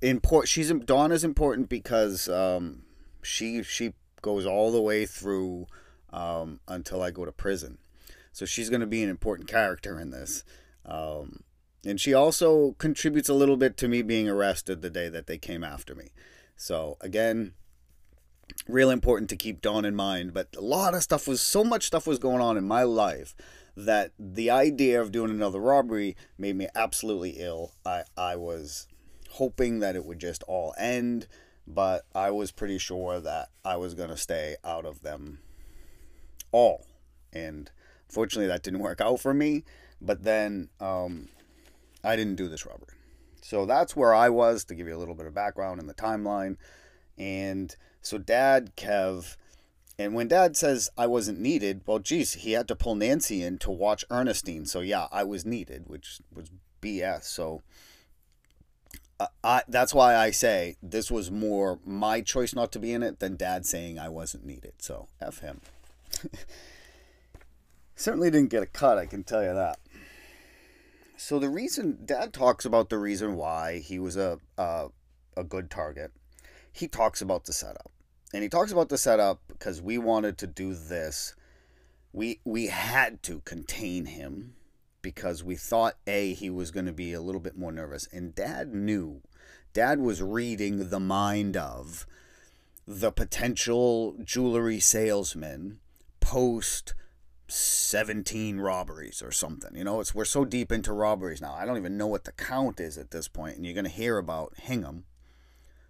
import. 0.00 0.48
She's 0.48 0.72
Dawn 0.72 1.12
is 1.12 1.24
important 1.24 1.68
because 1.68 2.28
um, 2.28 2.82
she 3.22 3.62
she 3.62 3.94
goes 4.22 4.46
all 4.46 4.72
the 4.72 4.82
way 4.82 5.06
through 5.06 5.66
um, 6.12 6.60
until 6.68 7.02
I 7.02 7.10
go 7.10 7.24
to 7.24 7.32
prison. 7.32 7.78
So 8.32 8.44
she's 8.44 8.68
going 8.68 8.80
to 8.82 8.86
be 8.86 9.02
an 9.02 9.08
important 9.08 9.48
character 9.48 9.98
in 9.98 10.10
this. 10.10 10.44
Um, 10.84 11.42
and 11.86 12.00
she 12.00 12.12
also 12.12 12.72
contributes 12.78 13.28
a 13.28 13.34
little 13.34 13.56
bit 13.56 13.76
to 13.78 13.88
me 13.88 14.02
being 14.02 14.28
arrested 14.28 14.82
the 14.82 14.90
day 14.90 15.08
that 15.08 15.26
they 15.26 15.38
came 15.38 15.64
after 15.64 15.94
me. 15.94 16.10
So, 16.56 16.96
again, 17.00 17.54
real 18.68 18.90
important 18.90 19.30
to 19.30 19.36
keep 19.36 19.60
Dawn 19.60 19.84
in 19.84 19.94
mind. 19.94 20.34
But 20.34 20.54
a 20.56 20.60
lot 20.60 20.94
of 20.94 21.02
stuff 21.02 21.26
was, 21.26 21.40
so 21.40 21.64
much 21.64 21.86
stuff 21.86 22.06
was 22.06 22.18
going 22.18 22.40
on 22.40 22.56
in 22.56 22.66
my 22.66 22.82
life 22.82 23.34
that 23.76 24.12
the 24.18 24.50
idea 24.50 25.00
of 25.00 25.12
doing 25.12 25.30
another 25.30 25.60
robbery 25.60 26.16
made 26.38 26.56
me 26.56 26.66
absolutely 26.74 27.36
ill. 27.38 27.72
I, 27.84 28.04
I 28.16 28.36
was 28.36 28.88
hoping 29.32 29.80
that 29.80 29.96
it 29.96 30.04
would 30.04 30.18
just 30.18 30.42
all 30.44 30.74
end, 30.78 31.26
but 31.66 32.06
I 32.14 32.30
was 32.30 32.52
pretty 32.52 32.78
sure 32.78 33.20
that 33.20 33.50
I 33.64 33.76
was 33.76 33.94
going 33.94 34.08
to 34.08 34.16
stay 34.16 34.56
out 34.64 34.86
of 34.86 35.02
them 35.02 35.40
all. 36.52 36.86
And 37.32 37.70
fortunately, 38.08 38.48
that 38.48 38.62
didn't 38.62 38.80
work 38.80 39.00
out 39.00 39.20
for 39.20 39.34
me. 39.34 39.64
But 40.00 40.24
then, 40.24 40.70
um, 40.80 41.28
I 42.02 42.16
didn't 42.16 42.36
do 42.36 42.48
this 42.48 42.64
robbery. 42.64 42.94
So 43.42 43.66
that's 43.66 43.96
where 43.96 44.14
I 44.14 44.28
was 44.28 44.64
to 44.64 44.74
give 44.74 44.86
you 44.86 44.96
a 44.96 44.98
little 44.98 45.14
bit 45.14 45.26
of 45.26 45.34
background 45.34 45.80
in 45.80 45.86
the 45.86 45.94
timeline. 45.94 46.56
And 47.18 47.74
so 48.02 48.18
dad, 48.18 48.72
Kev, 48.76 49.36
and 49.98 50.14
when 50.14 50.28
dad 50.28 50.56
says 50.56 50.90
I 50.96 51.06
wasn't 51.06 51.40
needed, 51.40 51.80
well, 51.86 51.98
geez, 51.98 52.34
he 52.34 52.52
had 52.52 52.68
to 52.68 52.76
pull 52.76 52.94
Nancy 52.94 53.42
in 53.42 53.58
to 53.58 53.70
watch 53.70 54.04
Ernestine. 54.10 54.66
So 54.66 54.80
yeah, 54.80 55.06
I 55.10 55.24
was 55.24 55.46
needed, 55.46 55.84
which 55.86 56.20
was 56.32 56.50
BS. 56.82 57.24
So 57.24 57.62
uh, 59.18 59.26
I, 59.42 59.62
that's 59.68 59.94
why 59.94 60.14
I 60.14 60.30
say 60.30 60.76
this 60.82 61.10
was 61.10 61.30
more 61.30 61.78
my 61.84 62.20
choice 62.20 62.54
not 62.54 62.72
to 62.72 62.78
be 62.78 62.92
in 62.92 63.02
it 63.02 63.18
than 63.20 63.36
dad 63.36 63.64
saying 63.64 63.98
I 63.98 64.10
wasn't 64.10 64.44
needed. 64.44 64.74
So 64.78 65.08
F 65.20 65.38
him. 65.38 65.60
Certainly 67.96 68.30
didn't 68.30 68.50
get 68.50 68.62
a 68.62 68.66
cut, 68.66 68.98
I 68.98 69.06
can 69.06 69.24
tell 69.24 69.42
you 69.42 69.54
that. 69.54 69.78
So 71.16 71.38
the 71.38 71.48
reason 71.48 72.00
dad 72.04 72.34
talks 72.34 72.66
about 72.66 72.90
the 72.90 72.98
reason 72.98 73.36
why 73.36 73.78
he 73.78 73.98
was 73.98 74.18
a, 74.18 74.38
a, 74.58 74.88
a 75.34 75.44
good 75.44 75.70
target, 75.70 76.12
he 76.76 76.88
talks 76.88 77.22
about 77.22 77.44
the 77.46 77.52
setup. 77.52 77.90
And 78.34 78.42
he 78.42 78.48
talks 78.48 78.70
about 78.70 78.90
the 78.90 78.98
setup 78.98 79.40
because 79.48 79.80
we 79.80 79.96
wanted 79.96 80.36
to 80.38 80.46
do 80.46 80.74
this. 80.74 81.34
We 82.12 82.40
we 82.44 82.66
had 82.66 83.22
to 83.24 83.40
contain 83.40 84.06
him 84.06 84.54
because 85.00 85.42
we 85.42 85.56
thought 85.56 85.96
A, 86.06 86.34
he 86.34 86.50
was 86.50 86.70
going 86.70 86.86
to 86.86 86.92
be 86.92 87.12
a 87.12 87.20
little 87.20 87.40
bit 87.40 87.56
more 87.56 87.72
nervous. 87.72 88.08
And 88.12 88.34
dad 88.34 88.74
knew. 88.74 89.22
Dad 89.72 90.00
was 90.00 90.22
reading 90.22 90.90
the 90.90 91.00
mind 91.00 91.56
of 91.56 92.06
the 92.86 93.10
potential 93.10 94.16
jewelry 94.22 94.80
salesman 94.80 95.80
post 96.20 96.94
17 97.48 98.58
robberies 98.58 99.22
or 99.22 99.30
something. 99.30 99.74
You 99.74 99.84
know, 99.84 100.00
it's 100.00 100.14
we're 100.14 100.24
so 100.24 100.44
deep 100.44 100.72
into 100.72 100.92
robberies 100.92 101.40
now. 101.40 101.54
I 101.54 101.64
don't 101.64 101.76
even 101.76 101.96
know 101.96 102.06
what 102.06 102.24
the 102.24 102.32
count 102.32 102.80
is 102.80 102.98
at 102.98 103.12
this 103.12 103.28
point, 103.28 103.56
and 103.56 103.64
you're 103.64 103.74
going 103.74 103.84
to 103.84 103.90
hear 103.90 104.18
about 104.18 104.54
Hingham. 104.58 105.04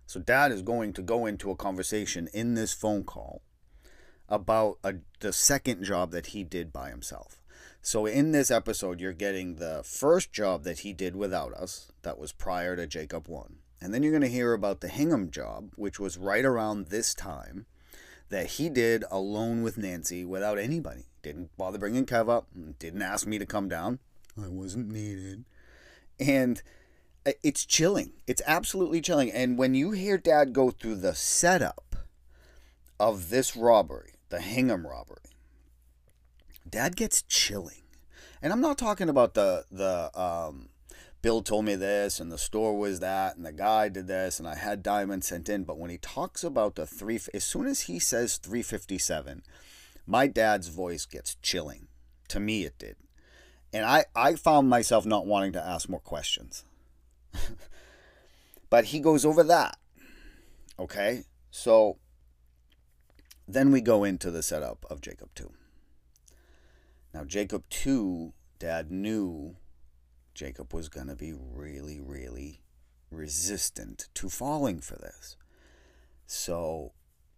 So 0.07 0.21
dad 0.21 0.53
is 0.53 0.63
going 0.63 0.93
to 0.95 1.03
go 1.03 1.27
into 1.27 1.51
a 1.51 1.57
conversation 1.57 2.29
in 2.33 2.55
this 2.55 2.73
phone 2.73 3.05
call 3.05 3.43
about 4.29 4.79
a, 4.83 4.95
the 5.21 5.33
second 5.33 5.85
job 5.85 6.13
that 6.13 6.27
he 6.27 6.45
did 6.45 6.73
by 6.73 6.91
himself. 6.91 7.43
So 7.83 8.07
in 8.07 8.33
this 8.33 8.51
episode, 8.51 9.01
you're 9.01 9.13
getting 9.13 9.57
the 9.57 9.83
first 9.85 10.33
job 10.33 10.65
that 10.65 10.81
he 10.81 10.93
did 10.93 11.15
without 11.15 11.53
us, 11.55 11.93
that 12.03 12.19
was 12.19 12.33
prior 12.33 12.75
to 12.77 12.87
Jacob 12.87 13.29
1. 13.29 13.57
And 13.81 13.93
then 13.93 14.03
you're 14.03 14.13
going 14.13 14.23
to 14.23 14.29
hear 14.29 14.53
about 14.53 14.81
the 14.81 14.89
Hingham 14.89 15.31
job, 15.31 15.71
which 15.77 16.01
was 16.01 16.19
right 16.19 16.45
around 16.45 16.87
this 16.87 17.15
time, 17.15 17.67
that 18.29 18.47
he 18.47 18.69
did 18.69 19.05
alone 19.11 19.63
with 19.63 19.79
Nancy 19.79 20.25
without 20.25 20.59
anybody. 20.59 21.05
Didn't 21.23 21.57
bother 21.57 21.79
bringing 21.79 22.07
Kev 22.07 22.29
up, 22.29 22.49
didn't 22.79 23.03
ask 23.03 23.27
me 23.27 23.39
to 23.39 23.47
come 23.47 23.69
down. 23.69 23.99
I 24.41 24.49
wasn't 24.49 24.91
needed. 24.91 25.45
And 26.19 26.63
it's 27.43 27.65
chilling. 27.65 28.13
It's 28.27 28.43
absolutely 28.47 29.01
chilling. 29.01 29.31
And 29.33 29.59
when 29.59 29.75
you 29.75 29.91
hear 29.93 30.19
Dad 30.19 30.53
go 30.53 30.71
through 30.71 30.97
the 30.97 31.15
setup 31.15 31.97
of 32.99 33.31
this 33.31 33.57
robbery, 33.57 34.15
the 34.29 34.41
Hingham 34.41 34.87
robbery, 34.87 35.17
Dad 36.69 36.97
gets 36.97 37.23
chilling. 37.23 37.83
And 38.43 38.53
I'm 38.53 38.61
not 38.61 38.79
talking 38.79 39.09
about 39.09 39.35
the 39.35 39.65
the 39.71 40.11
um, 40.19 40.69
Bill 41.23 41.43
told 41.43 41.65
me 41.65 41.75
this 41.75 42.21
and 42.21 42.31
the 42.31 42.39
store 42.39 42.79
was 42.79 43.01
that 43.01 43.37
and 43.37 43.45
the 43.45 43.53
guy 43.53 43.89
did 43.89 44.07
this 44.07 44.39
and 44.39 44.47
I 44.47 44.55
had 44.55 44.83
diamonds 44.83 45.27
sent 45.27 45.49
in. 45.49 45.65
But 45.65 45.79
when 45.79 45.91
he 45.91 45.99
talks 45.99 46.45
about 46.45 46.77
the 46.77 46.87
three, 46.87 47.19
as 47.35 47.45
soon 47.45 47.67
as 47.67 47.83
he 47.83 47.99
says 47.99 48.37
357, 48.37 49.43
my 50.07 50.29
dad's 50.29 50.69
voice 50.69 51.05
gets 51.05 51.37
chilling. 51.43 51.89
To 52.29 52.39
me, 52.39 52.65
it 52.65 52.79
did. 52.79 52.97
And 53.73 53.85
I, 53.85 54.05
I 54.15 54.35
found 54.37 54.69
myself 54.69 55.05
not 55.05 55.27
wanting 55.27 55.53
to 55.53 55.65
ask 55.65 55.89
more 55.89 56.01
questions. 56.01 56.65
but 58.71 58.87
he 58.87 59.01
goes 59.01 59.25
over 59.25 59.43
that. 59.45 59.77
Okay? 60.79 61.25
So 61.51 61.99
then 63.49 63.71
we 63.71 63.81
go 63.81 64.05
into 64.05 64.31
the 64.31 64.43
setup 64.43 64.85
of 64.91 65.01
Jacob 65.01 65.31
2. 65.35 65.51
Now, 67.15 67.25
Jacob, 67.25 67.65
too, 67.71 68.35
dad 68.59 68.91
knew 68.91 69.57
Jacob 70.35 70.75
was 70.75 70.89
going 70.89 71.07
to 71.07 71.17
be 71.17 71.33
really, 71.33 72.01
really 72.01 72.61
resistant 73.11 74.09
to 74.15 74.29
falling 74.29 74.81
for 74.81 74.97
this. 74.97 75.37
So, 76.27 76.93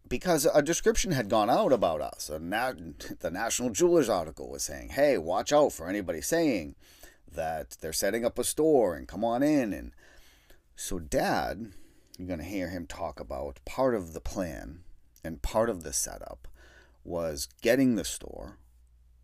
because 0.08 0.48
a 0.52 0.62
description 0.62 1.12
had 1.12 1.28
gone 1.28 1.50
out 1.50 1.72
about 1.72 2.00
us, 2.00 2.30
nat- 2.40 3.20
the 3.20 3.30
National 3.30 3.70
Jewelers 3.70 4.08
article 4.08 4.50
was 4.50 4.64
saying, 4.64 4.90
hey, 4.90 5.18
watch 5.18 5.52
out 5.52 5.72
for 5.72 5.88
anybody 5.88 6.22
saying 6.22 6.74
that 7.34 7.76
they're 7.80 7.92
setting 7.92 8.24
up 8.24 8.38
a 8.38 8.44
store 8.44 8.94
and 8.94 9.08
come 9.08 9.24
on 9.24 9.42
in. 9.42 9.72
And 9.72 9.92
so, 10.76 10.98
dad, 10.98 11.72
you're 12.18 12.28
going 12.28 12.40
to 12.40 12.44
hear 12.44 12.70
him 12.70 12.86
talk 12.86 13.20
about 13.20 13.60
part 13.64 13.94
of 13.94 14.12
the 14.12 14.20
plan 14.20 14.80
and 15.24 15.42
part 15.42 15.70
of 15.70 15.82
the 15.82 15.92
setup 15.92 16.48
was 17.04 17.48
getting 17.62 17.94
the 17.94 18.04
store 18.04 18.58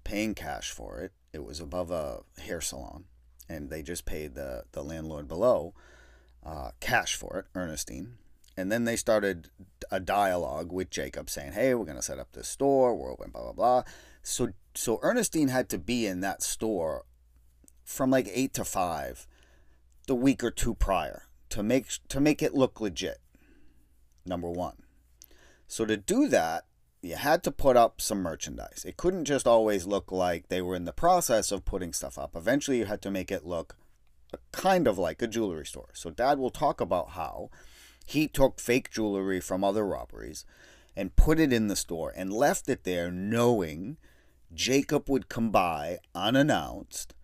paying 0.04 0.34
cash 0.34 0.70
for 0.70 1.00
it. 1.00 1.12
It 1.32 1.44
was 1.44 1.60
above 1.60 1.90
a 1.90 2.20
hair 2.40 2.60
salon, 2.60 3.04
and 3.48 3.70
they 3.70 3.82
just 3.82 4.04
paid 4.04 4.34
the, 4.34 4.64
the 4.72 4.82
landlord 4.82 5.26
below 5.26 5.74
uh, 6.44 6.70
cash 6.80 7.16
for 7.16 7.38
it, 7.38 7.46
Ernestine. 7.58 8.18
And 8.56 8.70
then 8.70 8.84
they 8.84 8.94
started 8.94 9.48
a 9.90 9.98
dialogue 9.98 10.70
with 10.70 10.90
Jacob 10.90 11.28
saying, 11.28 11.52
Hey, 11.52 11.74
we're 11.74 11.84
going 11.84 11.96
to 11.96 12.02
set 12.02 12.20
up 12.20 12.32
this 12.32 12.48
store, 12.48 12.94
we're 12.94 13.12
open, 13.12 13.30
blah, 13.30 13.42
blah, 13.42 13.52
blah. 13.52 13.82
So, 14.22 14.50
so 14.74 15.00
Ernestine 15.02 15.48
had 15.48 15.68
to 15.70 15.78
be 15.78 16.06
in 16.06 16.20
that 16.20 16.42
store 16.42 17.04
from 17.84 18.10
like 18.10 18.28
8 18.32 18.54
to 18.54 18.64
5 18.64 19.26
the 20.06 20.14
week 20.14 20.42
or 20.42 20.50
two 20.50 20.74
prior 20.74 21.28
to 21.50 21.62
make 21.62 21.86
to 22.08 22.20
make 22.20 22.42
it 22.42 22.54
look 22.54 22.80
legit 22.80 23.20
number 24.26 24.50
1 24.50 24.82
so 25.66 25.84
to 25.84 25.96
do 25.96 26.28
that 26.28 26.64
you 27.04 27.16
had 27.16 27.42
to 27.42 27.52
put 27.52 27.76
up 27.76 28.00
some 28.00 28.22
merchandise. 28.22 28.84
It 28.86 28.96
couldn't 28.96 29.26
just 29.26 29.46
always 29.46 29.86
look 29.86 30.10
like 30.10 30.48
they 30.48 30.62
were 30.62 30.74
in 30.74 30.86
the 30.86 30.92
process 30.92 31.52
of 31.52 31.66
putting 31.66 31.92
stuff 31.92 32.18
up. 32.18 32.34
Eventually, 32.34 32.78
you 32.78 32.86
had 32.86 33.02
to 33.02 33.10
make 33.10 33.30
it 33.30 33.44
look 33.44 33.76
kind 34.52 34.88
of 34.88 34.98
like 34.98 35.20
a 35.20 35.26
jewelry 35.26 35.66
store. 35.66 35.90
So, 35.92 36.10
Dad 36.10 36.38
will 36.38 36.50
talk 36.50 36.80
about 36.80 37.10
how 37.10 37.50
he 38.06 38.26
took 38.26 38.58
fake 38.58 38.90
jewelry 38.90 39.38
from 39.38 39.62
other 39.62 39.86
robberies 39.86 40.46
and 40.96 41.14
put 41.14 41.38
it 41.38 41.52
in 41.52 41.68
the 41.68 41.76
store 41.76 42.12
and 42.16 42.32
left 42.32 42.68
it 42.68 42.84
there 42.84 43.10
knowing 43.10 43.98
Jacob 44.52 45.10
would 45.10 45.28
come 45.28 45.50
by 45.50 45.98
unannounced 46.14 47.14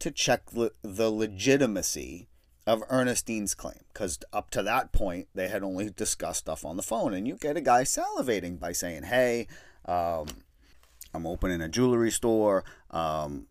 to 0.00 0.10
check 0.10 0.42
the 0.50 1.10
legitimacy 1.10 2.28
of 2.66 2.82
Ernestine's 2.90 3.54
claim 3.54 3.80
because 3.92 4.18
up 4.32 4.50
to 4.50 4.62
that 4.62 4.92
point 4.92 5.28
they 5.34 5.48
had 5.48 5.62
only 5.62 5.90
discussed 5.90 6.40
stuff 6.40 6.64
on 6.64 6.76
the 6.76 6.82
phone, 6.82 7.14
and 7.14 7.26
you 7.26 7.36
get 7.36 7.56
a 7.56 7.60
guy 7.60 7.82
salivating 7.82 8.58
by 8.58 8.72
saying, 8.72 9.04
"Hey, 9.04 9.46
um, 9.86 10.26
I'm 11.14 11.26
opening 11.26 11.60
a 11.60 11.68
jewelry 11.68 12.10
store. 12.10 12.64
Um, 12.90 13.46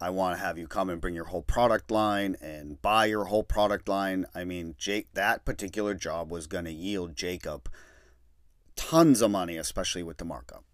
I 0.00 0.10
want 0.10 0.36
to 0.36 0.44
have 0.44 0.58
you 0.58 0.66
come 0.66 0.90
and 0.90 1.00
bring 1.00 1.14
your 1.14 1.26
whole 1.26 1.42
product 1.42 1.90
line 1.90 2.36
and 2.40 2.80
buy 2.82 3.06
your 3.06 3.24
whole 3.24 3.44
product 3.44 3.88
line." 3.88 4.26
I 4.34 4.44
mean, 4.44 4.74
Jake, 4.78 5.08
that 5.14 5.44
particular 5.44 5.94
job 5.94 6.30
was 6.30 6.46
going 6.46 6.64
to 6.64 6.72
yield 6.72 7.16
Jacob 7.16 7.70
tons 8.76 9.22
of 9.22 9.30
money, 9.30 9.56
especially 9.56 10.02
with 10.02 10.18
the 10.18 10.24
markup. 10.24 10.64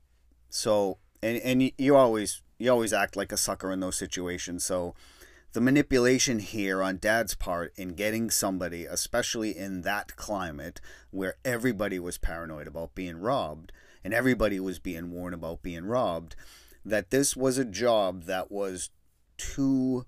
So, 0.50 0.98
and 1.22 1.38
and 1.38 1.72
you 1.78 1.96
always 1.96 2.42
you 2.58 2.70
always 2.70 2.92
act 2.92 3.16
like 3.16 3.32
a 3.32 3.36
sucker 3.36 3.72
in 3.72 3.80
those 3.80 3.96
situations. 3.96 4.64
So 4.64 4.94
the 5.52 5.60
manipulation 5.60 6.40
here 6.40 6.82
on 6.82 6.98
dad's 6.98 7.34
part 7.34 7.72
in 7.76 7.94
getting 7.94 8.30
somebody, 8.30 8.84
especially 8.84 9.56
in 9.56 9.82
that 9.82 10.16
climate 10.16 10.80
where 11.10 11.36
everybody 11.44 11.98
was 11.98 12.18
paranoid 12.18 12.66
about 12.66 12.94
being 12.94 13.20
robbed 13.20 13.72
and 14.04 14.12
everybody 14.12 14.60
was 14.60 14.78
being 14.78 15.10
warned 15.10 15.34
about 15.34 15.62
being 15.62 15.84
robbed, 15.84 16.36
that 16.84 17.10
this 17.10 17.36
was 17.36 17.58
a 17.58 17.64
job 17.64 18.24
that 18.24 18.50
was 18.50 18.90
too 19.36 20.04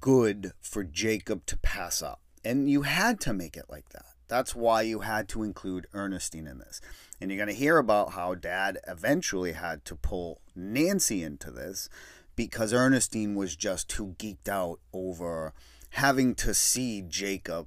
good 0.00 0.52
for 0.60 0.84
Jacob 0.84 1.46
to 1.46 1.56
pass 1.56 2.02
up. 2.02 2.20
And 2.44 2.70
you 2.70 2.82
had 2.82 3.20
to 3.20 3.32
make 3.32 3.56
it 3.56 3.66
like 3.68 3.88
that. 3.90 4.04
That's 4.28 4.54
why 4.54 4.82
you 4.82 5.00
had 5.00 5.28
to 5.30 5.42
include 5.42 5.86
Ernestine 5.94 6.46
in 6.46 6.58
this. 6.58 6.80
And 7.20 7.30
you're 7.30 7.44
going 7.44 7.48
to 7.48 7.54
hear 7.54 7.78
about 7.78 8.12
how 8.12 8.34
dad 8.34 8.78
eventually 8.86 9.52
had 9.52 9.84
to 9.86 9.96
pull 9.96 10.40
Nancy 10.54 11.22
into 11.22 11.50
this 11.50 11.88
because 12.36 12.72
Ernestine 12.72 13.34
was 13.34 13.56
just 13.56 13.88
too 13.88 14.14
geeked 14.18 14.48
out 14.48 14.78
over 14.92 15.52
having 15.90 16.34
to 16.36 16.54
see 16.54 17.02
Jacob 17.02 17.66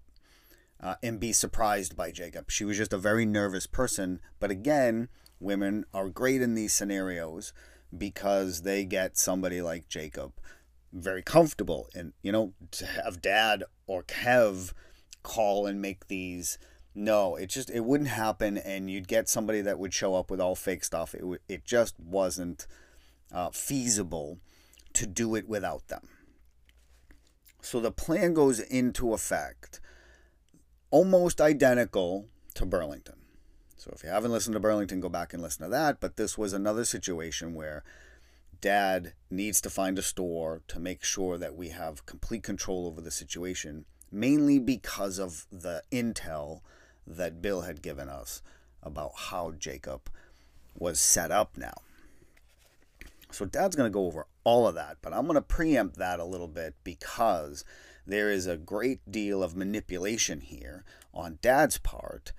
uh, 0.79 0.95
and 1.03 1.19
be 1.19 1.33
surprised 1.33 1.95
by 1.95 2.11
Jacob. 2.11 2.49
She 2.49 2.63
was 2.63 2.77
just 2.77 2.93
a 2.93 2.97
very 2.97 3.25
nervous 3.25 3.67
person. 3.67 4.19
But 4.39 4.51
again, 4.51 5.09
women 5.39 5.85
are 5.93 6.09
great 6.09 6.41
in 6.41 6.55
these 6.55 6.73
scenarios 6.73 7.51
because 7.95 8.61
they 8.61 8.85
get 8.85 9.17
somebody 9.17 9.61
like 9.61 9.89
Jacob 9.89 10.31
very 10.93 11.21
comfortable. 11.21 11.89
And, 11.93 12.13
you 12.21 12.31
know, 12.31 12.53
to 12.71 12.85
have 12.85 13.21
dad 13.21 13.63
or 13.87 14.03
Kev 14.03 14.73
call 15.23 15.65
and 15.65 15.81
make 15.81 16.07
these. 16.07 16.57
No, 16.93 17.35
it 17.35 17.47
just 17.47 17.69
it 17.69 17.85
wouldn't 17.85 18.09
happen, 18.09 18.57
and 18.57 18.89
you'd 18.89 19.07
get 19.07 19.29
somebody 19.29 19.61
that 19.61 19.79
would 19.79 19.93
show 19.93 20.15
up 20.15 20.29
with 20.29 20.41
all 20.41 20.55
fake 20.55 20.83
stuff. 20.83 21.13
It 21.15 21.23
it 21.47 21.65
just 21.65 21.99
wasn't 21.99 22.67
uh, 23.31 23.49
feasible 23.51 24.39
to 24.93 25.07
do 25.07 25.35
it 25.35 25.47
without 25.47 25.87
them. 25.87 26.07
So 27.61 27.79
the 27.79 27.91
plan 27.91 28.33
goes 28.33 28.59
into 28.59 29.13
effect 29.13 29.79
almost 30.89 31.39
identical 31.39 32.27
to 32.55 32.65
Burlington. 32.65 33.15
So 33.77 33.91
if 33.95 34.03
you 34.03 34.09
haven't 34.09 34.31
listened 34.31 34.53
to 34.55 34.59
Burlington, 34.59 34.99
go 34.99 35.09
back 35.09 35.33
and 35.33 35.41
listen 35.41 35.63
to 35.63 35.69
that. 35.69 35.99
But 36.01 36.17
this 36.17 36.37
was 36.37 36.51
another 36.51 36.83
situation 36.83 37.53
where 37.53 37.83
dad 38.59 39.13
needs 39.29 39.61
to 39.61 39.69
find 39.69 39.97
a 39.97 40.03
store 40.03 40.61
to 40.67 40.79
make 40.79 41.03
sure 41.03 41.37
that 41.37 41.55
we 41.55 41.69
have 41.69 42.05
complete 42.05 42.43
control 42.43 42.85
over 42.85 43.01
the 43.01 43.11
situation 43.11 43.85
mainly 44.11 44.59
because 44.59 45.17
of 45.17 45.47
the 45.51 45.81
intel 45.91 46.59
that 47.05 47.41
Bill 47.41 47.61
had 47.61 47.81
given 47.81 48.09
us 48.09 48.41
about 48.83 49.11
how 49.15 49.51
Jacob 49.51 50.09
was 50.77 50.99
set 50.99 51.31
up 51.31 51.57
now. 51.57 51.73
So, 53.31 53.45
Dad's 53.45 53.75
going 53.75 53.89
to 53.89 53.93
go 53.93 54.07
over 54.07 54.27
all 54.43 54.67
of 54.67 54.75
that, 54.75 54.97
but 55.01 55.13
I'm 55.13 55.25
going 55.25 55.35
to 55.35 55.41
preempt 55.41 55.97
that 55.97 56.19
a 56.19 56.25
little 56.25 56.49
bit 56.49 56.75
because 56.83 57.63
there 58.05 58.29
is 58.29 58.45
a 58.45 58.57
great 58.57 58.99
deal 59.09 59.41
of 59.41 59.55
manipulation 59.55 60.41
here 60.41 60.83
on 61.13 61.39
Dad's 61.41 61.77
part 61.77 62.33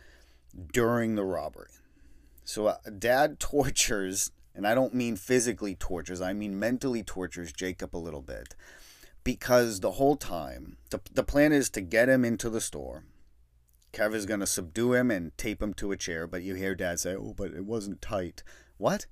during 0.72 1.14
the 1.14 1.24
robbery. 1.24 1.70
So, 2.44 2.66
uh, 2.66 2.76
Dad 2.98 3.38
tortures, 3.40 4.32
and 4.54 4.66
I 4.66 4.74
don't 4.74 4.94
mean 4.94 5.16
physically 5.16 5.74
tortures, 5.74 6.20
I 6.20 6.32
mean 6.32 6.58
mentally 6.58 7.02
tortures 7.02 7.52
Jacob 7.52 7.96
a 7.96 7.98
little 7.98 8.22
bit 8.22 8.54
because 9.24 9.80
the 9.80 9.92
whole 9.92 10.16
time, 10.16 10.76
the, 10.90 11.00
the 11.12 11.22
plan 11.22 11.52
is 11.52 11.70
to 11.70 11.80
get 11.80 12.08
him 12.08 12.24
into 12.24 12.50
the 12.50 12.60
store. 12.60 13.04
Kev 13.92 14.14
is 14.14 14.26
going 14.26 14.40
to 14.40 14.46
subdue 14.46 14.94
him 14.94 15.10
and 15.10 15.36
tape 15.36 15.62
him 15.62 15.74
to 15.74 15.92
a 15.92 15.96
chair, 15.96 16.26
but 16.26 16.42
you 16.42 16.54
hear 16.54 16.74
Dad 16.74 16.98
say, 16.98 17.14
Oh, 17.14 17.34
but 17.36 17.52
it 17.52 17.64
wasn't 17.64 18.00
tight. 18.00 18.42
What? 18.78 19.06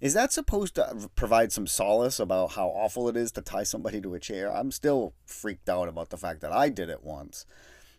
Is 0.00 0.14
that 0.14 0.32
supposed 0.32 0.74
to 0.76 1.10
provide 1.14 1.52
some 1.52 1.66
solace 1.66 2.18
about 2.18 2.52
how 2.52 2.68
awful 2.68 3.08
it 3.08 3.16
is 3.16 3.30
to 3.32 3.42
tie 3.42 3.62
somebody 3.62 4.00
to 4.00 4.14
a 4.14 4.20
chair? 4.20 4.52
I'm 4.52 4.72
still 4.72 5.14
freaked 5.24 5.68
out 5.68 5.88
about 5.88 6.10
the 6.10 6.16
fact 6.16 6.40
that 6.40 6.52
I 6.52 6.68
did 6.70 6.88
it 6.88 7.04
once. 7.04 7.46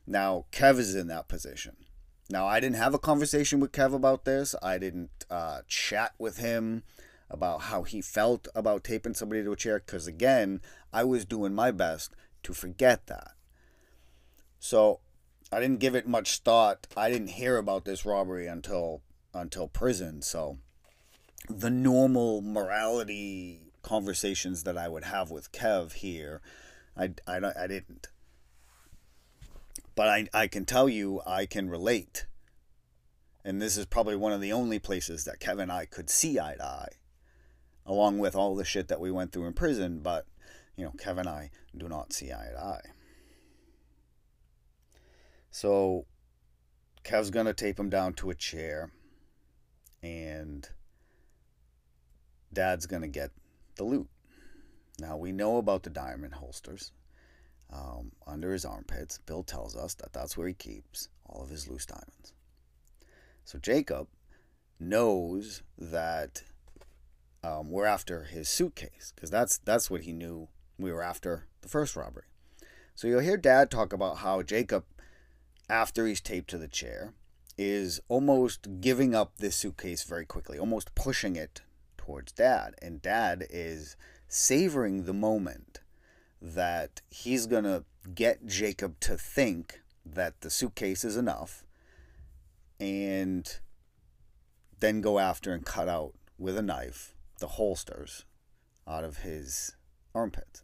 Now, 0.05 0.45
Kev 0.51 0.79
is 0.79 0.95
in 0.95 1.07
that 1.07 1.29
position. 1.29 1.77
Now, 2.29 2.45
I 2.45 2.59
didn't 2.59 2.75
have 2.75 2.93
a 2.93 2.99
conversation 2.99 3.59
with 3.59 3.71
Kev 3.71 3.93
about 3.93 4.25
this. 4.25 4.53
I 4.61 4.77
didn't 4.77 5.25
uh, 5.29 5.61
chat 5.67 6.13
with 6.17 6.37
him 6.37 6.83
about 7.29 7.61
how 7.63 7.83
he 7.83 8.01
felt 8.01 8.47
about 8.53 8.83
taping 8.83 9.13
somebody 9.13 9.43
to 9.43 9.51
a 9.51 9.55
chair 9.55 9.81
because, 9.85 10.07
again, 10.07 10.61
I 10.91 11.03
was 11.03 11.25
doing 11.25 11.53
my 11.53 11.71
best 11.71 12.13
to 12.43 12.53
forget 12.53 13.07
that. 13.07 13.31
So 14.59 14.99
I 15.53 15.59
didn't 15.59 15.79
give 15.79 15.93
it 15.93 16.07
much 16.07 16.39
thought. 16.39 16.87
I 16.97 17.11
didn't 17.11 17.27
hear 17.27 17.57
about 17.57 17.85
this 17.85 18.05
robbery 18.05 18.47
until 18.47 19.01
until 19.33 19.67
prison. 19.67 20.23
So 20.23 20.57
the 21.47 21.69
normal 21.69 22.41
morality 22.41 23.61
conversations 23.83 24.63
that 24.63 24.77
I 24.77 24.87
would 24.87 25.03
have 25.03 25.29
with 25.29 25.51
Kev 25.51 25.93
here, 25.93 26.41
I, 26.97 27.11
I, 27.27 27.39
I 27.59 27.67
didn't. 27.67 28.07
But 29.95 30.07
I, 30.07 30.27
I 30.33 30.47
can 30.47 30.65
tell 30.65 30.89
you, 30.89 31.21
I 31.25 31.45
can 31.45 31.69
relate. 31.69 32.25
And 33.45 33.61
this 33.61 33.77
is 33.77 33.85
probably 33.85 34.15
one 34.15 34.31
of 34.31 34.41
the 34.41 34.53
only 34.53 34.79
places 34.79 35.25
that 35.25 35.39
Kev 35.39 35.61
and 35.61 35.71
I 35.71 35.85
could 35.85 36.09
see 36.09 36.39
eye 36.39 36.55
to 36.55 36.65
eye, 36.65 36.93
along 37.85 38.19
with 38.19 38.35
all 38.35 38.55
the 38.55 38.65
shit 38.65 38.87
that 38.87 39.01
we 39.01 39.11
went 39.11 39.31
through 39.31 39.45
in 39.45 39.53
prison. 39.53 39.99
But, 39.99 40.25
you 40.75 40.85
know, 40.85 40.93
Kev 40.97 41.19
and 41.19 41.29
I 41.29 41.51
do 41.77 41.87
not 41.87 42.13
see 42.13 42.31
eye 42.31 42.49
to 42.53 42.59
eye. 42.59 42.92
So 45.53 46.07
Kev's 47.03 47.29
going 47.29 47.45
to 47.45 47.53
tape 47.53 47.79
him 47.79 47.89
down 47.89 48.13
to 48.15 48.31
a 48.31 48.35
chair. 48.35 48.91
And 50.01 50.67
dad's 52.51 52.87
going 52.87 53.03
to 53.03 53.07
get 53.07 53.29
the 53.75 53.83
loot. 53.83 54.09
Now, 54.99 55.15
we 55.15 55.31
know 55.31 55.57
about 55.57 55.83
the 55.83 55.91
diamond 55.91 56.33
holsters 56.33 56.91
um, 57.71 58.11
under 58.25 58.51
his 58.51 58.65
armpits. 58.65 59.19
Bill 59.19 59.43
tells 59.43 59.75
us 59.75 59.93
that 59.95 60.11
that's 60.11 60.35
where 60.35 60.47
he 60.47 60.55
keeps 60.55 61.09
all 61.27 61.43
of 61.43 61.49
his 61.49 61.69
loose 61.69 61.85
diamonds. 61.85 62.33
So 63.45 63.59
Jacob 63.59 64.07
knows 64.79 65.61
that 65.77 66.43
um, 67.43 67.69
we're 67.69 67.85
after 67.85 68.23
his 68.23 68.49
suitcase 68.49 69.13
because 69.15 69.29
that's 69.29 69.57
that's 69.59 69.89
what 69.89 70.01
he 70.01 70.13
knew 70.13 70.47
we 70.79 70.91
were 70.91 71.03
after 71.03 71.45
the 71.61 71.67
first 71.67 71.95
robbery. 71.95 72.25
So 72.95 73.07
you'll 73.07 73.21
hear 73.21 73.37
Dad 73.37 73.71
talk 73.71 73.91
about 73.91 74.17
how 74.17 74.41
Jacob, 74.43 74.85
after 75.73 76.05
he's 76.05 76.21
taped 76.21 76.51
to 76.51 76.59
the 76.59 76.67
chair, 76.67 77.13
is 77.57 77.99
almost 78.07 78.79
giving 78.79 79.15
up 79.15 79.37
this 79.37 79.55
suitcase 79.55 80.03
very 80.03 80.23
quickly, 80.23 80.59
almost 80.59 80.93
pushing 80.93 81.35
it 81.35 81.61
towards 81.97 82.31
dad. 82.31 82.75
And 82.79 83.01
dad 83.01 83.47
is 83.49 83.97
savoring 84.27 85.05
the 85.05 85.13
moment 85.13 85.79
that 86.39 87.01
he's 87.09 87.47
going 87.47 87.63
to 87.63 87.85
get 88.13 88.45
Jacob 88.45 88.99
to 88.99 89.17
think 89.17 89.81
that 90.05 90.41
the 90.41 90.51
suitcase 90.51 91.03
is 91.03 91.17
enough 91.17 91.65
and 92.79 93.59
then 94.79 95.01
go 95.01 95.17
after 95.17 95.53
and 95.53 95.65
cut 95.65 95.89
out 95.89 96.13
with 96.37 96.55
a 96.55 96.61
knife 96.61 97.15
the 97.39 97.47
holsters 97.47 98.25
out 98.87 99.03
of 99.03 99.17
his 99.17 99.75
armpits. 100.13 100.61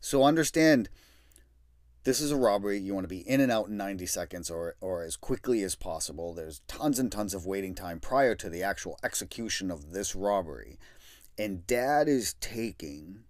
So 0.00 0.22
understand 0.22 0.88
this 2.06 2.20
is 2.20 2.30
a 2.30 2.36
robbery. 2.36 2.78
You 2.78 2.94
want 2.94 3.02
to 3.02 3.08
be 3.08 3.28
in 3.28 3.40
and 3.40 3.50
out 3.50 3.66
in 3.66 3.76
90 3.76 4.06
seconds 4.06 4.48
or, 4.48 4.76
or 4.80 5.02
as 5.02 5.16
quickly 5.16 5.64
as 5.64 5.74
possible. 5.74 6.32
There's 6.32 6.60
tons 6.68 7.00
and 7.00 7.10
tons 7.10 7.34
of 7.34 7.46
waiting 7.46 7.74
time 7.74 7.98
prior 7.98 8.36
to 8.36 8.48
the 8.48 8.62
actual 8.62 8.96
execution 9.02 9.72
of 9.72 9.90
this 9.90 10.14
robbery. 10.14 10.78
And 11.36 11.66
dad 11.66 12.06
is 12.06 12.34
taking 12.34 13.24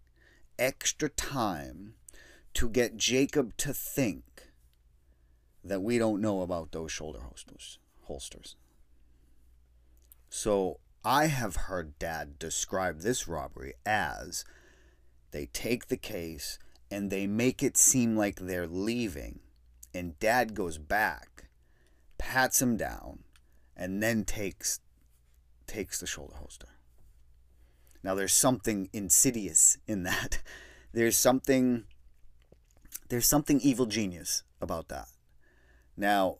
extra 0.58 1.08
time 1.08 1.94
to 2.52 2.68
get 2.68 2.98
Jacob 2.98 3.56
to 3.56 3.72
think 3.72 4.50
that 5.64 5.80
we 5.80 5.96
don't 5.96 6.20
know 6.20 6.42
about 6.42 6.72
those 6.72 6.92
shoulder 6.92 7.20
holsters. 7.20 7.78
holsters. 8.02 8.56
So 10.28 10.80
I 11.02 11.28
have 11.28 11.56
heard 11.56 11.98
dad 11.98 12.38
describe 12.38 13.00
this 13.00 13.26
robbery 13.26 13.72
as 13.86 14.44
they 15.30 15.46
take 15.46 15.88
the 15.88 15.96
case 15.96 16.58
and 16.90 17.10
they 17.10 17.26
make 17.26 17.62
it 17.62 17.76
seem 17.76 18.16
like 18.16 18.36
they're 18.36 18.66
leaving. 18.66 19.40
And 19.94 20.18
dad 20.18 20.54
goes 20.54 20.78
back, 20.78 21.48
pats 22.18 22.60
him 22.60 22.76
down, 22.76 23.20
and 23.76 24.02
then 24.02 24.24
takes 24.24 24.80
takes 25.66 25.98
the 25.98 26.06
shoulder 26.06 26.36
holster. 26.36 26.68
Now 28.02 28.14
there's 28.14 28.32
something 28.32 28.88
insidious 28.92 29.78
in 29.86 30.04
that. 30.04 30.42
There's 30.92 31.16
something 31.18 31.84
there's 33.10 33.26
something 33.26 33.60
evil 33.60 33.84
genius 33.84 34.44
about 34.62 34.88
that. 34.88 35.08
Now 35.94 36.38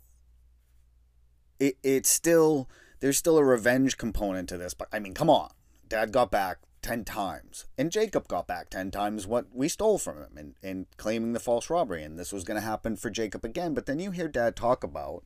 it 1.61 1.77
it's 1.83 2.09
still 2.09 2.71
there's 3.01 3.19
still 3.19 3.37
a 3.37 3.45
revenge 3.45 3.99
component 3.99 4.49
to 4.49 4.57
this, 4.57 4.73
but 4.73 4.89
I 4.93 4.99
mean, 4.99 5.13
come 5.13 5.29
on. 5.29 5.51
Dad 5.89 6.11
got 6.11 6.31
back 6.31 6.59
10 6.87 7.05
times. 7.05 7.65
And 7.77 7.91
Jacob 7.91 8.29
got 8.29 8.47
back 8.47 8.71
10 8.71 8.93
times 8.93 9.27
what 9.27 9.47
we 9.53 9.69
stole 9.69 9.99
from 9.99 10.19
him 10.19 10.37
and, 10.37 10.55
and 10.63 10.87
claiming 10.97 11.33
the 11.33 11.41
false 11.41 11.69
robbery. 11.69 12.05
And 12.05 12.17
this 12.17 12.33
was 12.33 12.45
going 12.45 12.61
to 12.61 12.65
happen 12.65 12.95
for 12.95 13.11
Jacob 13.11 13.45
again. 13.45 13.75
But 13.75 13.87
then 13.87 13.99
you 13.99 14.13
hear 14.13 14.29
dad 14.29 14.55
talk 14.55 14.85
about 14.85 15.25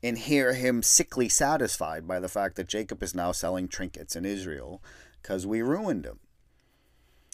and 0.00 0.16
hear 0.16 0.54
him 0.54 0.84
sickly 0.84 1.28
satisfied 1.28 2.06
by 2.06 2.20
the 2.20 2.28
fact 2.28 2.54
that 2.54 2.68
Jacob 2.68 3.02
is 3.02 3.16
now 3.16 3.32
selling 3.32 3.66
trinkets 3.66 4.14
in 4.14 4.24
Israel 4.24 4.80
because 5.20 5.44
we 5.44 5.60
ruined 5.60 6.06
him. 6.06 6.20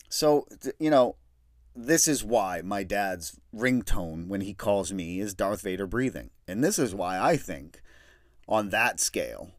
So, 0.08 0.46
you 0.78 0.88
know, 0.88 1.16
this 1.76 2.08
is 2.08 2.24
why 2.24 2.62
my 2.62 2.82
dad's 2.84 3.38
ringtone 3.54 4.28
when 4.28 4.40
he 4.40 4.54
calls 4.54 4.94
me 4.94 5.20
is 5.20 5.34
Darth 5.34 5.60
Vader 5.60 5.86
breathing. 5.86 6.30
And 6.48 6.64
this 6.64 6.78
is 6.78 6.94
why 6.94 7.20
I 7.20 7.36
think, 7.36 7.82
on 8.48 8.70
that 8.70 8.98
scale, 8.98 9.50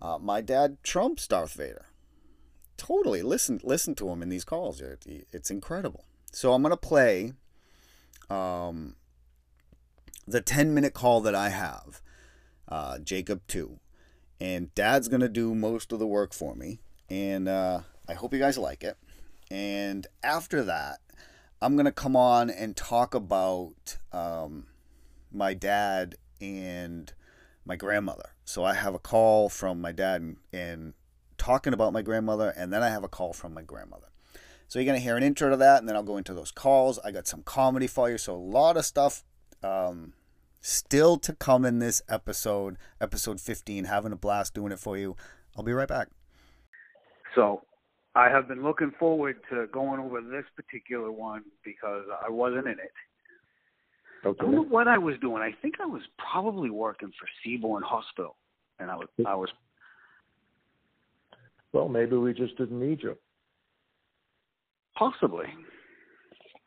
uh, 0.00 0.16
my 0.18 0.40
dad 0.40 0.78
trumps 0.82 1.26
Darth 1.26 1.52
Vader 1.52 1.84
totally 2.76 3.22
listen 3.22 3.60
listen 3.62 3.94
to 3.96 4.08
him 4.08 4.22
in 4.22 4.28
these 4.28 4.44
calls. 4.44 4.82
It's 4.82 5.50
incredible. 5.50 6.04
So 6.32 6.52
I'm 6.52 6.62
gonna 6.62 6.76
play 6.76 7.32
um, 8.30 8.96
the 10.26 10.40
10 10.40 10.74
minute 10.74 10.94
call 10.94 11.20
that 11.22 11.34
I 11.34 11.50
have, 11.50 12.00
uh, 12.68 12.98
Jacob 12.98 13.42
two, 13.46 13.78
and 14.40 14.74
Dad's 14.74 15.08
gonna 15.08 15.28
do 15.28 15.54
most 15.54 15.92
of 15.92 15.98
the 15.98 16.06
work 16.06 16.32
for 16.32 16.54
me, 16.54 16.80
and 17.08 17.48
uh, 17.48 17.80
I 18.08 18.14
hope 18.14 18.32
you 18.32 18.38
guys 18.40 18.58
like 18.58 18.82
it. 18.82 18.96
And 19.50 20.06
after 20.22 20.62
that, 20.64 20.98
I'm 21.62 21.76
gonna 21.76 21.92
come 21.92 22.16
on 22.16 22.50
and 22.50 22.76
talk 22.76 23.14
about 23.14 23.96
um, 24.12 24.66
my 25.32 25.54
dad 25.54 26.16
and 26.40 27.12
my 27.64 27.76
grandmother. 27.76 28.30
So 28.44 28.64
I 28.64 28.74
have 28.74 28.94
a 28.94 28.98
call 28.98 29.48
from 29.48 29.80
my 29.80 29.92
dad 29.92 30.20
and, 30.20 30.36
and 30.52 30.94
talking 31.44 31.74
about 31.74 31.92
my 31.92 32.00
grandmother, 32.00 32.54
and 32.56 32.72
then 32.72 32.82
I 32.82 32.88
have 32.88 33.04
a 33.04 33.08
call 33.08 33.34
from 33.34 33.52
my 33.52 33.62
grandmother. 33.62 34.06
So 34.66 34.78
you're 34.78 34.86
going 34.86 34.98
to 34.98 35.04
hear 35.04 35.16
an 35.16 35.22
intro 35.22 35.50
to 35.50 35.56
that, 35.58 35.80
and 35.80 35.88
then 35.88 35.94
I'll 35.94 36.02
go 36.02 36.16
into 36.16 36.32
those 36.32 36.50
calls. 36.50 36.98
I 37.04 37.10
got 37.10 37.26
some 37.26 37.42
comedy 37.42 37.86
for 37.86 38.10
you, 38.10 38.16
so 38.16 38.34
a 38.34 38.36
lot 38.36 38.78
of 38.78 38.86
stuff 38.86 39.24
um, 39.62 40.14
still 40.62 41.18
to 41.18 41.34
come 41.34 41.66
in 41.66 41.80
this 41.80 42.00
episode, 42.08 42.78
episode 42.98 43.40
15. 43.40 43.84
Having 43.84 44.12
a 44.12 44.16
blast 44.16 44.54
doing 44.54 44.72
it 44.72 44.78
for 44.78 44.96
you. 44.96 45.16
I'll 45.54 45.62
be 45.62 45.72
right 45.72 45.86
back. 45.86 46.08
So 47.34 47.62
I 48.14 48.30
have 48.30 48.48
been 48.48 48.62
looking 48.62 48.92
forward 48.98 49.36
to 49.50 49.66
going 49.66 50.00
over 50.00 50.22
this 50.22 50.44
particular 50.56 51.12
one 51.12 51.42
because 51.62 52.04
I 52.24 52.30
wasn't 52.30 52.66
in 52.66 52.78
it. 52.78 52.92
Okay. 54.24 54.38
I 54.40 54.42
don't 54.44 54.54
know 54.54 54.62
what 54.62 54.88
I 54.88 54.96
was 54.96 55.16
doing. 55.20 55.42
I 55.42 55.52
think 55.60 55.74
I 55.82 55.86
was 55.86 56.00
probably 56.32 56.70
working 56.70 57.08
for 57.08 57.28
Seaborn 57.42 57.82
Hospital, 57.82 58.36
and 58.78 58.90
I 58.90 58.96
was 58.96 59.08
I 59.26 59.34
was 59.34 59.50
well, 61.74 61.88
maybe 61.88 62.16
we 62.16 62.32
just 62.32 62.56
didn't 62.56 62.80
need 62.80 63.02
you. 63.02 63.18
Possibly. 64.96 65.46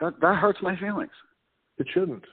That 0.02 0.20
that 0.20 0.36
hurts 0.36 0.60
my 0.62 0.78
feelings. 0.78 1.12
It 1.80 1.88
shouldn't. 1.94 2.26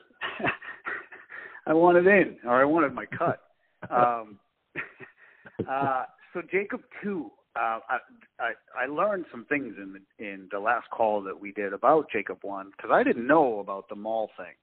I 1.66 1.72
wanted 1.72 2.07
in, 2.07 2.37
or 2.45 2.61
I 2.61 2.64
wanted 2.64 2.93
my 2.93 3.07
cut. 3.07 3.41
Um, 3.91 4.39
uh, 5.70 6.05
so 6.33 6.41
Jacob 6.51 6.81
two, 7.03 7.31
uh, 7.55 7.81
I, 7.87 7.99
I 8.41 8.53
I 8.85 8.87
learned 8.87 9.27
some 9.31 9.45
things 9.45 9.75
in 9.77 9.93
the 9.93 10.25
in 10.25 10.49
the 10.51 10.59
last 10.59 10.89
call 10.89 11.22
that 11.22 11.39
we 11.39 11.53
did 11.53 11.75
about 11.75 12.11
Jacob 12.11 12.39
one 12.41 12.70
because 12.75 12.91
I 12.91 13.03
didn't 13.03 13.27
know 13.27 13.59
about 13.59 13.91
the 13.91 13.95
mall 13.95 14.31
thing. 14.39 14.55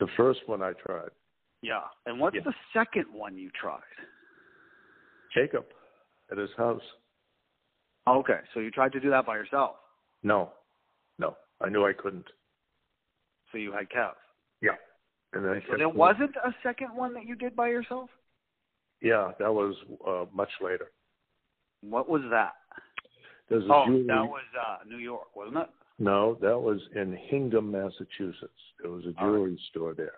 The 0.00 0.08
first 0.16 0.40
one 0.46 0.60
I 0.60 0.72
tried. 0.72 1.10
Yeah, 1.62 1.82
and 2.06 2.18
what's 2.18 2.34
Yeah. 2.34 2.42
the 2.46 2.54
second 2.72 3.06
one 3.12 3.38
you 3.38 3.50
tried? 3.50 3.78
Jacob 5.32 5.66
at 6.30 6.38
his 6.38 6.50
house. 6.56 6.82
Okay, 8.08 8.38
so 8.54 8.60
you 8.60 8.70
tried 8.70 8.92
to 8.92 9.00
do 9.00 9.10
that 9.10 9.26
by 9.26 9.36
yourself. 9.36 9.76
No, 10.22 10.52
no, 11.18 11.36
I 11.60 11.68
knew 11.68 11.84
I 11.86 11.92
couldn't. 11.92 12.26
So 13.52 13.58
you 13.58 13.72
had 13.72 13.88
Kev. 13.90 14.12
Yeah. 14.62 14.70
And 15.32 15.44
then 15.44 15.62
So 15.70 15.76
there 15.76 15.88
wasn't 15.88 16.34
a 16.44 16.54
second 16.62 16.88
one 16.94 17.12
that 17.14 17.24
you 17.26 17.34
did 17.36 17.54
by 17.56 17.68
yourself. 17.68 18.08
Yeah, 19.02 19.32
that 19.38 19.52
was 19.52 19.74
uh, 20.06 20.24
much 20.34 20.48
later. 20.60 20.90
What 21.82 22.08
was 22.08 22.22
that? 22.30 22.52
There's 23.48 23.64
a 23.64 23.72
Oh, 23.72 23.84
jewelry. 23.86 24.06
that 24.06 24.24
was 24.24 24.42
uh, 24.60 24.76
New 24.88 24.96
York, 24.98 25.34
wasn't 25.36 25.58
it? 25.58 25.68
No, 25.98 26.36
that 26.40 26.58
was 26.58 26.80
in 26.94 27.16
Hingham, 27.30 27.70
Massachusetts. 27.70 28.52
There 28.82 28.90
was 28.90 29.04
a 29.04 29.08
All 29.20 29.28
right. 29.28 29.36
jewelry 29.36 29.60
store 29.70 29.94
there, 29.94 30.14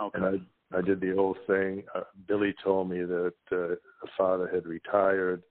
Okay. 0.00 0.18
and 0.18 0.46
I 0.76 0.80
did 0.80 1.00
the 1.00 1.14
whole 1.14 1.36
thing. 1.46 1.84
Uh, 1.94 2.02
Billy 2.26 2.54
told 2.62 2.90
me 2.90 3.02
that 3.02 3.34
uh, 3.52 3.76
the 3.76 4.08
father 4.16 4.48
had 4.52 4.66
retired, 4.66 5.42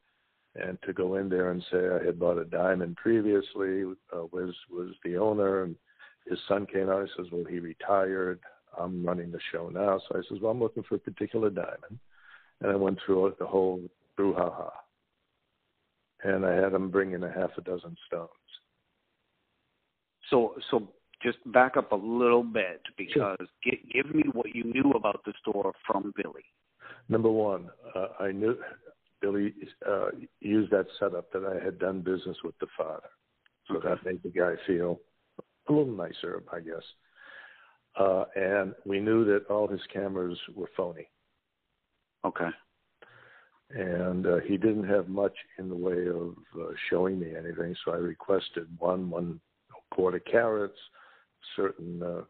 and 0.56 0.78
to 0.84 0.94
go 0.94 1.16
in 1.16 1.30
there 1.30 1.52
and 1.52 1.64
say 1.72 1.90
I 1.90 2.06
had 2.06 2.20
bought 2.20 2.38
a 2.38 2.46
diamond 2.46 2.98
previously 2.98 3.84
uh, 4.14 4.26
was 4.32 4.54
was 4.70 4.94
the 5.04 5.18
owner, 5.18 5.64
and 5.64 5.76
his 6.28 6.40
son 6.48 6.66
came 6.66 6.90
out. 6.90 7.08
He 7.08 7.12
says, 7.24 7.32
"Well, 7.32 7.46
he 7.46 7.60
retired. 7.60 8.40
I'm 8.80 9.06
running 9.06 9.32
the 9.32 9.40
show 9.52 9.70
now." 9.70 10.00
So 10.08 10.18
I 10.18 10.22
says, 10.30 10.42
"Well, 10.42 10.52
I'm 10.52 10.60
looking 10.60 10.84
for 10.84 10.96
a 10.96 11.00
particular 11.00 11.50
diamond," 11.50 12.00
and 12.62 12.72
I 12.72 12.76
went 12.76 13.00
through 13.06 13.36
the 13.40 13.46
whole 13.46 13.82
brouhaha, 14.18 14.72
and 16.24 16.46
I 16.46 16.54
had 16.54 16.74
him 16.74 16.90
bring 16.90 17.14
in 17.14 17.24
a 17.24 17.32
half 17.32 17.52
a 17.58 17.62
dozen 17.62 17.96
stones. 18.08 18.30
So, 20.30 20.56
so 20.72 20.88
just 21.24 21.38
back 21.52 21.78
up 21.78 21.92
a 21.92 21.96
little 21.96 22.44
bit 22.44 22.82
because 22.98 23.38
gi- 23.64 23.88
give 23.92 24.14
me 24.14 24.24
what 24.34 24.54
you 24.54 24.64
knew 24.66 24.92
about 24.96 25.22
the 25.26 25.34
store 25.42 25.72
from 25.88 26.14
Billy. 26.16 26.44
Number 27.10 27.30
one, 27.32 27.70
uh, 27.96 28.08
I 28.20 28.32
knew 28.32 28.58
Billy 29.22 29.54
uh, 29.88 30.08
used 30.42 30.72
that 30.72 30.86
setup 31.00 31.32
that 31.32 31.46
I 31.46 31.64
had 31.64 31.80
done 31.80 32.02
business 32.02 32.38
with 32.44 32.58
the 32.60 32.68
father, 32.78 33.10
so 33.68 33.76
Okay. 33.78 33.90
that 33.90 34.06
made 34.06 34.22
the 34.24 34.30
guy 34.30 34.56
feel 34.68 35.00
a 35.68 35.72
little 35.72 35.94
nicer, 35.94 36.44
I 36.52 36.60
guess. 36.60 36.84
Uh, 37.96 38.26
and 38.36 38.74
we 38.86 39.00
knew 39.00 39.24
that 39.26 39.46
all 39.50 39.68
his 39.68 39.82
cameras 39.94 40.38
were 40.56 40.70
phony, 40.76 41.08
Okay. 42.26 42.50
and 43.70 44.26
uh, 44.26 44.38
he 44.48 44.58
didn't 44.58 44.88
have 44.88 45.08
much 45.08 45.36
in 45.60 45.70
the 45.70 45.76
way 45.76 46.08
of 46.08 46.36
uh, 46.60 46.74
showing 46.90 47.20
me 47.20 47.36
anything. 47.36 47.76
So 47.86 47.92
I 47.92 47.98
requested 47.98 48.68
one, 48.80 49.10
one 49.10 49.40
quarter 49.92 50.20
carats, 50.20 50.78
certain 51.56 52.02
uh, 52.02 52.22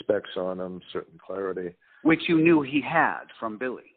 specs 0.00 0.30
on 0.36 0.58
them, 0.58 0.80
certain 0.92 1.18
clarity. 1.24 1.74
Which 2.02 2.22
you 2.28 2.38
knew 2.38 2.62
he 2.62 2.80
had 2.80 3.24
from 3.38 3.58
Billy. 3.58 3.92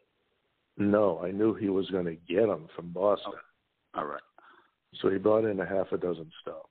No, 0.76 1.20
I 1.22 1.30
knew 1.30 1.54
he 1.54 1.68
was 1.68 1.88
going 1.90 2.06
to 2.06 2.16
get 2.32 2.46
them 2.46 2.66
from 2.74 2.90
Boston. 2.90 3.32
All 3.94 4.06
right. 4.06 4.20
So 5.00 5.10
he 5.10 5.18
brought 5.18 5.44
in 5.44 5.60
a 5.60 5.66
half 5.66 5.92
a 5.92 5.98
dozen 5.98 6.30
stones. 6.40 6.64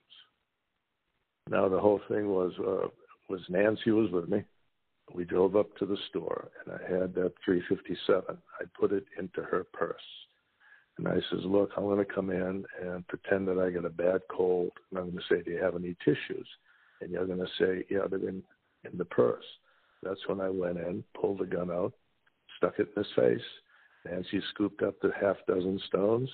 Now 1.48 1.68
the 1.68 1.80
whole 1.80 2.00
thing 2.08 2.28
was 2.28 2.52
uh, 2.58 2.88
was 3.28 3.40
Nancy 3.48 3.90
was 3.90 4.10
with 4.10 4.28
me. 4.28 4.44
We 5.14 5.24
drove 5.24 5.56
up 5.56 5.76
to 5.78 5.86
the 5.86 5.96
store 6.08 6.50
and 6.64 6.74
I 6.74 6.82
had 6.82 7.14
that 7.14 7.32
357. 7.44 8.22
I 8.28 8.64
put 8.78 8.92
it 8.92 9.04
into 9.18 9.42
her 9.42 9.64
purse. 9.72 9.96
And 10.98 11.08
I 11.08 11.14
says, 11.30 11.40
look, 11.44 11.70
I'm 11.76 11.84
going 11.84 12.04
to 12.04 12.12
come 12.12 12.30
in 12.30 12.64
and 12.82 13.06
pretend 13.08 13.48
that 13.48 13.58
I 13.58 13.70
got 13.70 13.86
a 13.86 13.90
bad 13.90 14.20
cold. 14.30 14.72
And 14.90 14.98
I'm 14.98 15.10
going 15.10 15.18
to 15.18 15.34
say, 15.34 15.42
do 15.42 15.50
you 15.52 15.62
have 15.62 15.74
any 15.74 15.96
tissues? 16.04 16.46
And 17.00 17.10
you're 17.10 17.26
going 17.26 17.38
to 17.38 17.46
say, 17.58 17.84
yeah, 17.90 18.06
they're 18.10 18.28
in, 18.28 18.42
in 18.90 18.98
the 18.98 19.04
purse. 19.04 19.44
That's 20.02 20.20
when 20.28 20.40
I 20.40 20.48
went 20.48 20.78
in, 20.78 21.04
pulled 21.20 21.38
the 21.40 21.46
gun 21.46 21.70
out, 21.70 21.92
stuck 22.56 22.78
it 22.78 22.88
in 22.96 23.02
his 23.02 23.12
face. 23.14 23.46
Nancy 24.04 24.42
scooped 24.54 24.82
up 24.82 24.94
the 25.00 25.12
half 25.20 25.36
dozen 25.46 25.80
stones. 25.88 26.28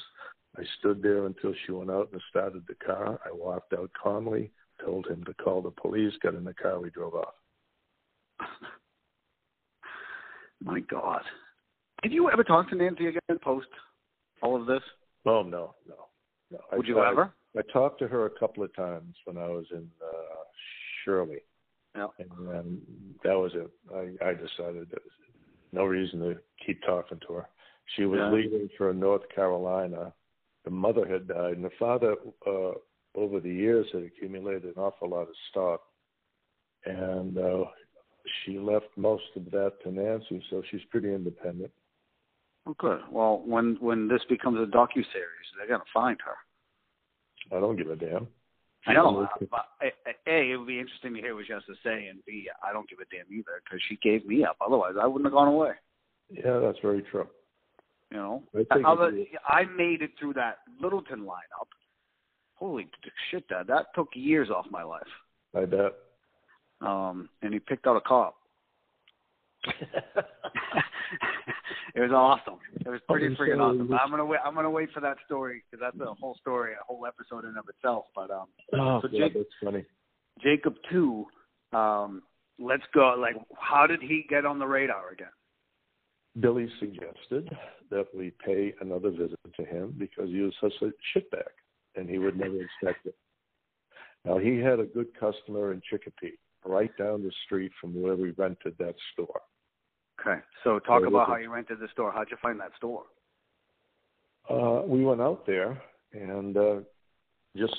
I 0.57 0.63
stood 0.79 1.03
there 1.03 1.27
until 1.27 1.53
she 1.65 1.73
went 1.73 1.91
out 1.91 2.09
and 2.13 2.23
started 2.31 2.63
the 2.67 2.75
car. 2.77 3.19
I 3.27 3.31
walked 3.33 3.73
out 3.73 3.91
calmly, 4.01 4.51
told 4.85 5.07
him 5.07 5.25
to 5.25 5.35
call 5.35 5.63
the 5.63 5.71
police, 5.71 6.13
got 6.23 6.35
in 6.35 6.45
the 6.45 6.55
car, 6.55 6.81
we 6.81 6.91
drove 6.91 7.15
off. 7.15 7.35
My 10.63 10.81
God. 10.81 11.23
Did 12.03 12.13
you 12.13 12.31
ever 12.31 12.45
talk 12.45 12.69
to 12.71 12.77
Nancy 12.77 13.07
again 13.09 13.39
post 13.43 13.67
all 14.43 14.61
of 14.61 14.67
this? 14.67 14.83
Oh 15.27 15.43
no, 15.43 15.75
no, 15.89 16.07
no. 16.51 16.59
I 16.73 16.77
Would 16.77 16.87
you 16.87 16.95
tried- 16.95 17.11
ever? 17.11 17.33
I 17.57 17.63
talked 17.73 17.99
to 18.01 18.09
her 18.09 18.27
a 18.27 18.31
couple 18.39 18.63
of 18.63 18.75
times 18.77 19.17
when 19.25 19.39
I 19.39 19.49
was 19.49 19.65
in 19.73 19.89
uh, 20.03 20.16
Shirley, 21.07 21.41
Yeah. 21.95 22.09
and 22.19 22.31
then 22.49 22.83
that 23.23 23.39
was 23.39 23.53
it. 23.55 23.71
I, 23.95 24.31
I 24.31 24.35
decided 24.35 24.91
there 24.91 25.01
was 25.03 25.13
no 25.73 25.85
reason 25.85 26.19
to 26.21 26.37
keep 26.65 26.83
talking 26.83 27.21
to 27.27 27.35
her. 27.35 27.49
She 27.95 28.05
was 28.05 28.19
Yeah. 28.19 28.33
leaving 28.33 28.69
for 28.77 28.93
North 28.93 29.27
Carolina. 29.35 30.13
The 30.65 30.71
mother 30.71 31.07
had 31.07 31.29
died, 31.29 31.55
and 31.55 31.65
the 31.65 31.71
father, 31.79 32.17
uh, 32.47 32.73
over 33.15 33.39
the 33.41 33.53
years, 33.53 33.87
had 33.93 34.03
accumulated 34.03 34.65
an 34.65 34.83
awful 34.83 35.09
lot 35.09 35.29
of 35.29 35.37
stock, 35.51 35.81
and 36.85 37.39
uh, 37.39 37.65
she 38.43 38.59
left 38.59 38.89
most 38.97 39.25
of 39.37 39.45
that 39.53 39.75
to 39.85 39.93
Nancy, 39.93 40.45
so 40.51 40.63
she's 40.71 40.85
pretty 40.91 41.15
independent. 41.15 41.71
Okay. 42.69 43.01
Well, 43.13 43.43
when 43.47 43.77
when 43.79 44.09
this 44.09 44.25
becomes 44.29 44.59
a 44.59 44.67
docu 44.67 44.95
series, 44.95 45.47
they're 45.57 45.69
gonna 45.69 45.85
find 45.95 46.19
her. 46.25 47.57
I 47.57 47.61
don't 47.61 47.77
give 47.77 47.91
a 47.91 47.97
damn. 47.97 48.27
I 48.87 48.93
know. 48.93 49.23
Uh, 49.23 49.47
But 49.51 49.67
a, 49.83 50.31
a, 50.31 50.53
it 50.53 50.57
would 50.57 50.67
be 50.67 50.79
interesting 50.79 51.15
to 51.15 51.21
hear 51.21 51.35
what 51.35 51.47
she 51.47 51.53
has 51.53 51.65
to 51.65 51.75
say, 51.85 52.07
and 52.07 52.21
b, 52.27 52.49
I 52.63 52.73
don't 52.73 52.89
give 52.89 52.99
a 53.01 53.05
damn 53.15 53.33
either 53.33 53.63
because 53.65 53.81
she 53.89 53.97
gave 54.03 54.27
me 54.27 54.45
up. 54.45 54.57
Otherwise, 54.65 54.95
I 55.01 55.07
wouldn't 55.07 55.27
have 55.27 55.33
gone 55.35 55.49
away. 55.49 55.73
Yeah, 56.31 56.59
that's 56.59 56.79
very 56.83 57.03
true. 57.03 57.27
You 58.11 58.19
know, 58.19 58.43
I 58.55 58.75
think 58.75 58.87
Other, 58.87 59.13
I 59.47 59.65
made 59.65 60.03
it 60.03 60.11
through 60.19 60.35
that 60.35 60.59
Littleton 60.81 61.21
lineup. 61.21 61.69
Holy 62.55 62.89
shit, 63.31 63.47
Dad! 63.49 63.67
That 63.67 63.87
took 63.95 64.09
years 64.15 64.49
off 64.49 64.67
my 64.71 64.83
life. 64.83 65.03
I 65.55 65.65
bet. 65.65 65.95
Um, 66.81 67.29
and 67.43 67.53
he 67.53 67.59
picked 67.59 67.87
out 67.87 67.97
a 67.97 68.01
cop. 68.01 68.37
It 71.95 72.01
was 72.01 72.13
awesome. 72.13 72.59
It 72.85 72.89
was 72.89 73.01
pretty 73.09 73.27
I'm 73.27 73.37
freaking 73.37 73.61
awesome. 73.61 73.93
I'm 73.93 74.11
gonna 74.11 74.25
wait. 74.25 74.41
I'm 74.45 74.55
gonna 74.55 74.71
wait 74.71 74.91
for 74.93 75.01
that 75.01 75.17
story 75.25 75.63
because 75.71 75.81
that's 75.83 76.01
a 76.09 76.15
whole 76.15 76.37
story, 76.41 76.73
a 76.73 76.85
whole 76.85 77.07
episode 77.07 77.45
in 77.45 77.51
and 77.51 77.59
of 77.59 77.69
itself. 77.69 78.05
But 78.15 78.31
um, 78.31 78.47
Oh, 78.75 79.01
So 79.03 79.09
yeah, 79.11 79.27
Jake- 79.27 79.35
that's 79.35 79.49
funny. 79.63 79.85
Jacob 80.43 80.75
two, 80.91 81.27
um, 81.73 82.23
let's 82.59 82.83
go. 82.93 83.15
Like, 83.19 83.37
how 83.59 83.87
did 83.87 84.03
he 84.03 84.27
get 84.29 84.45
on 84.45 84.59
the 84.59 84.67
radar 84.67 85.11
again? 85.13 85.29
Billy 86.39 86.69
suggested 86.79 87.51
that 87.91 88.07
we 88.15 88.31
pay 88.45 88.75
another 88.83 89.11
visit 89.11 89.39
to 89.57 89.65
him 89.65 89.95
because 89.99 90.29
he 90.29 90.41
was 90.41 90.53
such 90.61 90.75
a 90.83 90.87
shitbag 91.19 91.49
and 91.95 92.11
he 92.11 92.19
would 92.19 92.37
never 92.39 92.57
expect 92.61 93.07
it. 93.07 93.17
Now 94.27 94.37
he 94.37 94.59
had 94.59 94.79
a 94.81 94.85
good 94.85 95.09
customer 95.19 95.73
in 95.73 95.81
Chicopee, 95.91 96.39
right 96.65 96.91
down 96.99 97.23
the 97.23 97.33
street 97.47 97.73
from 97.81 97.99
where 98.03 98.17
we 98.17 98.33
rented 98.33 98.75
that 98.79 98.97
store. 99.15 99.41
Okay, 100.27 100.41
so 100.65 100.79
talk 100.81 101.03
So 101.03 101.09
about 101.09 101.29
how 101.29 101.37
you 101.37 101.53
rented 101.53 101.79
the 101.79 101.89
store. 101.93 102.11
How'd 102.13 102.31
you 102.31 102.37
find 102.43 102.59
that 102.61 102.73
store? 102.77 103.05
Uh, 104.49 104.83
we 104.87 105.05
went 105.05 105.21
out 105.21 105.47
there 105.47 105.81
and 106.13 106.57
uh, 106.57 106.77
just 107.57 107.75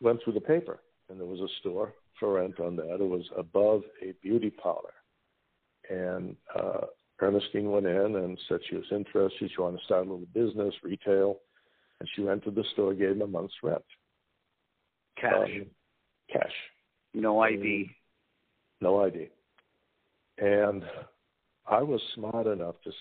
went 0.00 0.20
through 0.22 0.32
the 0.34 0.40
paper, 0.40 0.80
and 1.08 1.20
there 1.20 1.26
was 1.26 1.40
a 1.40 1.48
store 1.60 1.94
for 2.18 2.34
rent 2.34 2.58
on 2.60 2.76
that. 2.76 2.94
It 2.94 3.08
was 3.08 3.24
above 3.36 3.82
a 4.02 4.12
beauty 4.22 4.50
parlor, 4.50 4.94
and 5.88 6.36
uh, 6.58 6.86
Ernestine 7.20 7.70
went 7.70 7.86
in 7.86 8.16
and 8.16 8.38
said 8.48 8.58
she 8.68 8.76
was 8.76 8.84
interested. 8.90 9.50
She 9.54 9.60
wanted 9.60 9.78
to 9.78 9.84
start 9.84 10.06
a 10.06 10.10
little 10.10 10.26
business, 10.34 10.74
retail, 10.82 11.38
and 12.00 12.08
she 12.14 12.22
rented 12.22 12.54
the 12.56 12.64
store, 12.72 12.94
gave 12.94 13.10
him 13.10 13.22
a 13.22 13.26
month's 13.26 13.54
rent. 13.62 13.84
Cash, 15.20 15.48
Um, 15.60 15.66
cash, 16.32 16.52
no 17.14 17.40
ID. 17.40 17.90
no 18.80 19.04
ID. 19.04 19.28
And 20.38 20.82
I 21.68 21.82
was 21.82 22.00
smart 22.14 22.46
enough 22.46 22.76
to 22.84 22.92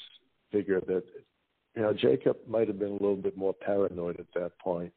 figure 0.52 0.82
that, 0.82 1.04
you 1.76 1.82
know, 1.82 1.94
Jacob 1.94 2.38
might 2.48 2.68
have 2.68 2.80
been 2.80 2.90
a 2.90 2.94
little 2.94 3.16
bit 3.16 3.38
more 3.38 3.54
paranoid 3.54 4.20
at 4.20 4.28
that 4.36 4.58
point. 4.60 4.94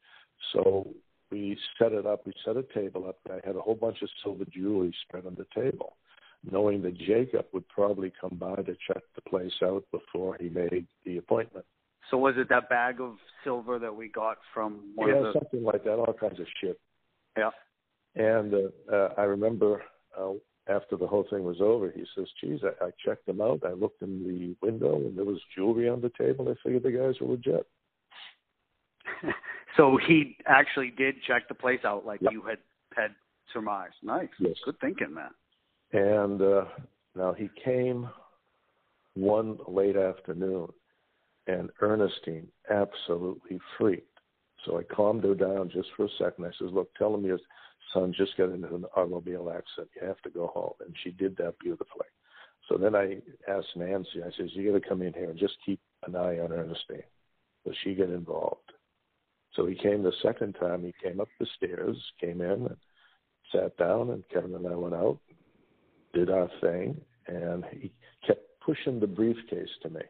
So 0.52 0.88
we 1.30 1.56
set 1.78 1.92
it 1.92 2.06
up. 2.06 2.26
We 2.26 2.32
set 2.44 2.56
a 2.56 2.64
table 2.74 3.08
up. 3.08 3.18
I 3.30 3.40
had 3.46 3.56
a 3.56 3.60
whole 3.60 3.74
bunch 3.74 4.02
of 4.02 4.08
silver 4.22 4.44
jewelry 4.52 4.94
spread 5.02 5.26
on 5.26 5.36
the 5.36 5.46
table, 5.54 5.96
knowing 6.50 6.82
that 6.82 6.98
Jacob 6.98 7.46
would 7.52 7.68
probably 7.68 8.12
come 8.20 8.36
by 8.38 8.56
to 8.56 8.76
check 8.86 9.02
the 9.14 9.22
place 9.28 9.52
out 9.62 9.84
before 9.90 10.36
he 10.38 10.48
made 10.48 10.86
the 11.04 11.18
appointment. 11.18 11.64
So 12.10 12.18
was 12.18 12.34
it 12.36 12.48
that 12.50 12.68
bag 12.68 13.00
of 13.00 13.16
silver 13.42 13.78
that 13.78 13.94
we 13.94 14.08
got 14.08 14.38
from 14.52 14.92
one 14.94 15.08
yeah, 15.08 15.16
of 15.16 15.22
the? 15.24 15.32
something 15.32 15.62
like 15.64 15.84
that. 15.84 15.94
All 15.94 16.12
kinds 16.12 16.38
of 16.38 16.46
shit. 16.60 16.78
Yeah. 17.36 17.50
And 18.14 18.54
uh, 18.54 18.94
uh, 18.94 19.14
I 19.16 19.22
remember 19.22 19.82
uh, 20.18 20.32
after 20.68 20.96
the 20.96 21.06
whole 21.06 21.26
thing 21.28 21.44
was 21.44 21.60
over, 21.60 21.90
he 21.90 22.04
says, 22.14 22.26
"Geez, 22.40 22.60
I, 22.64 22.86
I 22.86 22.90
checked 23.04 23.26
them 23.26 23.40
out. 23.40 23.62
I 23.64 23.72
looked 23.72 24.02
in 24.02 24.24
the 24.26 24.66
window, 24.66 24.96
and 24.96 25.16
there 25.16 25.24
was 25.24 25.40
jewelry 25.54 25.88
on 25.88 26.00
the 26.00 26.12
table. 26.18 26.48
I 26.48 26.54
figured 26.62 26.82
the 26.82 26.90
guys 26.90 27.20
were 27.20 27.32
legit." 27.32 27.66
so 29.76 29.98
he 30.06 30.36
actually 30.46 30.90
did 30.90 31.16
check 31.26 31.48
the 31.48 31.54
place 31.54 31.80
out 31.84 32.06
like 32.06 32.20
yep. 32.22 32.32
you 32.32 32.42
had 32.42 32.58
had 32.96 33.14
surmised. 33.52 33.96
Nice. 34.02 34.28
Yes. 34.38 34.56
Good 34.64 34.80
thinking, 34.80 35.14
man. 35.14 35.30
And 35.92 36.40
uh, 36.40 36.64
now 37.14 37.32
he 37.32 37.50
came 37.62 38.08
one 39.14 39.58
late 39.68 39.96
afternoon, 39.96 40.68
and 41.46 41.70
Ernestine 41.80 42.48
absolutely 42.70 43.60
freaked. 43.78 44.08
So 44.64 44.78
I 44.78 44.82
calmed 44.82 45.24
her 45.24 45.34
down 45.34 45.70
just 45.70 45.88
for 45.94 46.06
a 46.06 46.08
second. 46.18 46.46
I 46.46 46.50
says, 46.58 46.72
"Look, 46.72 46.94
tell 46.94 47.14
him 47.14 47.24
your 47.24 47.38
son 47.92 48.14
just 48.16 48.36
got 48.36 48.50
into 48.50 48.74
an 48.74 48.84
automobile 48.96 49.52
accident. 49.54 49.90
You 49.94 50.06
have 50.06 50.20
to 50.22 50.30
go 50.30 50.48
home." 50.48 50.74
And 50.80 50.94
she 51.02 51.10
did 51.10 51.36
that 51.36 51.58
beautifully. 51.58 52.06
So 52.68 52.76
then 52.78 52.94
I 52.94 53.20
asked 53.48 53.76
Nancy. 53.76 54.22
I 54.22 54.30
says, 54.36 54.54
"You 54.54 54.72
got 54.72 54.82
to 54.82 54.88
come 54.88 55.02
in 55.02 55.12
here 55.12 55.30
and 55.30 55.38
just 55.38 55.56
keep 55.64 55.80
an 56.06 56.16
eye 56.16 56.38
on 56.38 56.52
Ernestine." 56.52 57.02
So 57.64 57.72
she 57.82 57.94
got 57.94 58.08
involved. 58.08 58.72
So 59.54 59.66
he 59.66 59.74
came 59.74 60.02
the 60.02 60.12
second 60.22 60.54
time. 60.54 60.82
He 60.82 60.94
came 61.02 61.20
up 61.20 61.28
the 61.38 61.46
stairs, 61.56 61.96
came 62.20 62.40
in, 62.40 62.66
and 62.66 62.76
sat 63.52 63.76
down, 63.76 64.10
and 64.10 64.28
Kevin 64.28 64.54
and 64.54 64.66
I 64.66 64.74
went 64.74 64.94
out, 64.94 65.18
did 66.12 66.30
our 66.30 66.50
thing, 66.60 67.00
and 67.26 67.64
he 67.70 67.92
kept 68.26 68.42
pushing 68.60 68.98
the 68.98 69.06
briefcase 69.06 69.68
to 69.82 69.90
me. 69.90 70.00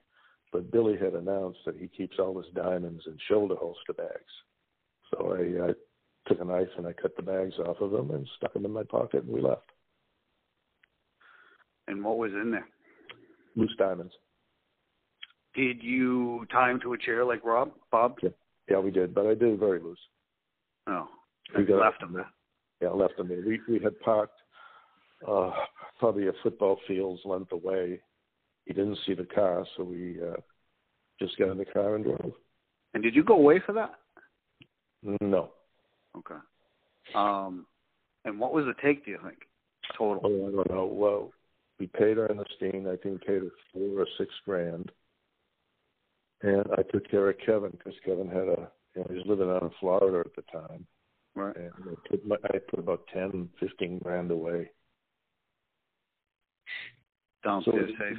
But 0.52 0.70
Billy 0.70 0.96
had 0.96 1.14
announced 1.14 1.58
that 1.66 1.76
he 1.76 1.88
keeps 1.88 2.18
all 2.18 2.40
his 2.40 2.52
diamonds 2.54 3.02
in 3.06 3.18
shoulder 3.28 3.56
holster 3.56 3.92
bags. 3.92 4.32
So 5.10 5.34
I, 5.34 5.70
I 5.70 5.72
took 6.26 6.40
a 6.40 6.44
knife 6.44 6.68
and 6.76 6.86
I 6.86 6.92
cut 6.92 7.16
the 7.16 7.22
bags 7.22 7.54
off 7.58 7.80
of 7.80 7.90
them 7.90 8.10
and 8.10 8.28
stuck 8.36 8.52
them 8.52 8.64
in 8.64 8.72
my 8.72 8.84
pocket, 8.84 9.24
and 9.24 9.32
we 9.32 9.40
left. 9.40 9.70
And 11.86 12.02
what 12.02 12.18
was 12.18 12.32
in 12.32 12.50
there? 12.50 12.66
Loose 13.56 13.74
diamonds. 13.78 14.14
Did 15.54 15.82
you 15.82 16.46
tie 16.50 16.70
him 16.70 16.80
to 16.80 16.94
a 16.94 16.98
chair 16.98 17.24
like 17.24 17.44
Rob, 17.44 17.72
Bob? 17.92 18.16
Yeah, 18.22 18.30
yeah 18.68 18.78
we 18.78 18.90
did, 18.90 19.14
but 19.14 19.26
I 19.26 19.34
did 19.34 19.54
it 19.54 19.60
very 19.60 19.80
loose. 19.80 19.98
Oh, 20.86 21.08
we 21.56 21.64
got, 21.64 21.80
left 21.80 22.02
him 22.02 22.12
there. 22.12 22.28
Yeah, 22.80 22.88
left 22.88 23.18
him 23.18 23.28
there. 23.28 23.42
We 23.46 23.60
we 23.68 23.78
had 23.82 23.98
parked 24.00 24.38
uh, 25.28 25.52
probably 25.98 26.28
a 26.28 26.32
football 26.42 26.78
field's 26.88 27.22
length 27.24 27.52
away. 27.52 28.00
He 28.64 28.72
didn't 28.72 28.98
see 29.06 29.14
the 29.14 29.26
car, 29.26 29.64
so 29.76 29.84
we 29.84 30.18
uh, 30.20 30.40
just 31.20 31.38
got 31.38 31.50
in 31.50 31.58
the 31.58 31.64
car 31.64 31.94
and 31.94 32.04
drove. 32.04 32.32
And 32.94 33.02
did 33.02 33.14
you 33.14 33.22
go 33.22 33.34
away 33.34 33.60
for 33.64 33.72
that? 33.72 33.94
No. 35.20 35.52
Okay. 36.16 36.40
Um, 37.14 37.66
and 38.24 38.38
what 38.38 38.52
was 38.52 38.64
the 38.64 38.74
take? 38.82 39.04
Do 39.04 39.10
you 39.10 39.18
think 39.22 39.38
total? 39.96 40.22
Oh, 40.24 40.48
I 40.48 40.50
don't 40.50 40.70
know. 40.70 40.86
Well, 40.86 41.32
we 41.78 41.86
paid 41.86 42.18
Ernestine. 42.18 42.86
I 42.86 42.96
think 42.96 43.20
we 43.20 43.26
paid 43.26 43.42
her 43.42 43.50
four 43.72 44.00
or 44.00 44.06
six 44.18 44.30
grand, 44.44 44.90
and 46.42 46.64
I 46.78 46.82
took 46.82 47.10
care 47.10 47.28
of 47.28 47.36
Kevin 47.44 47.72
because 47.72 47.94
Kevin 48.04 48.28
had 48.28 48.48
a 48.48 48.70
you 48.94 49.02
know 49.02 49.06
he 49.08 49.14
was 49.14 49.26
living 49.26 49.50
out 49.50 49.62
in 49.62 49.70
Florida 49.80 50.20
at 50.20 50.36
the 50.36 50.58
time. 50.58 50.86
Right. 51.34 51.56
And 51.56 51.72
I 51.90 52.08
put 52.08 52.26
my, 52.26 52.36
I 52.44 52.58
put 52.58 52.78
about 52.78 53.06
ten, 53.12 53.48
fifteen 53.58 53.98
grand 53.98 54.30
away. 54.30 54.70
Downstairs 57.42 57.90
so 57.98 58.04
safe. 58.04 58.18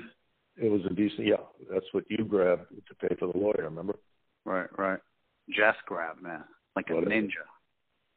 It 0.58 0.72
was 0.72 0.82
a 0.90 0.94
decent, 0.94 1.28
yeah. 1.28 1.36
That's 1.72 1.86
what 1.92 2.04
you 2.10 2.24
grabbed 2.24 2.70
to 2.70 2.96
pay 2.96 3.16
for 3.16 3.32
the 3.32 3.38
lawyer. 3.38 3.64
Remember? 3.64 3.96
Right, 4.46 4.70
right. 4.78 5.00
Jess 5.50 5.76
grabbed 5.86 6.22
man, 6.22 6.44
like 6.76 6.90
a 6.90 6.98
it? 6.98 7.08
ninja. 7.08 7.44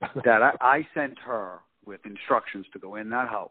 Dad, 0.00 0.42
I, 0.42 0.52
I 0.60 0.88
sent 0.94 1.18
her 1.20 1.58
with 1.84 2.00
instructions 2.04 2.66
to 2.72 2.78
go 2.78 2.96
in 2.96 3.10
that 3.10 3.28
house, 3.28 3.50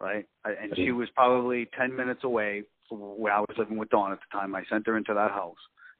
right? 0.00 0.26
I- 0.44 0.52
And 0.52 0.74
she 0.74 0.86
mm-hmm. 0.86 0.98
was 0.98 1.08
probably 1.14 1.68
ten 1.78 1.94
minutes 1.94 2.24
away 2.24 2.64
from 2.88 2.98
where 2.98 3.32
I 3.32 3.40
was 3.40 3.54
living 3.56 3.78
with 3.78 3.90
Dawn 3.90 4.12
at 4.12 4.18
the 4.18 4.38
time. 4.38 4.54
I 4.54 4.64
sent 4.68 4.86
her 4.86 4.96
into 4.96 5.14
that 5.14 5.30
house, 5.30 5.56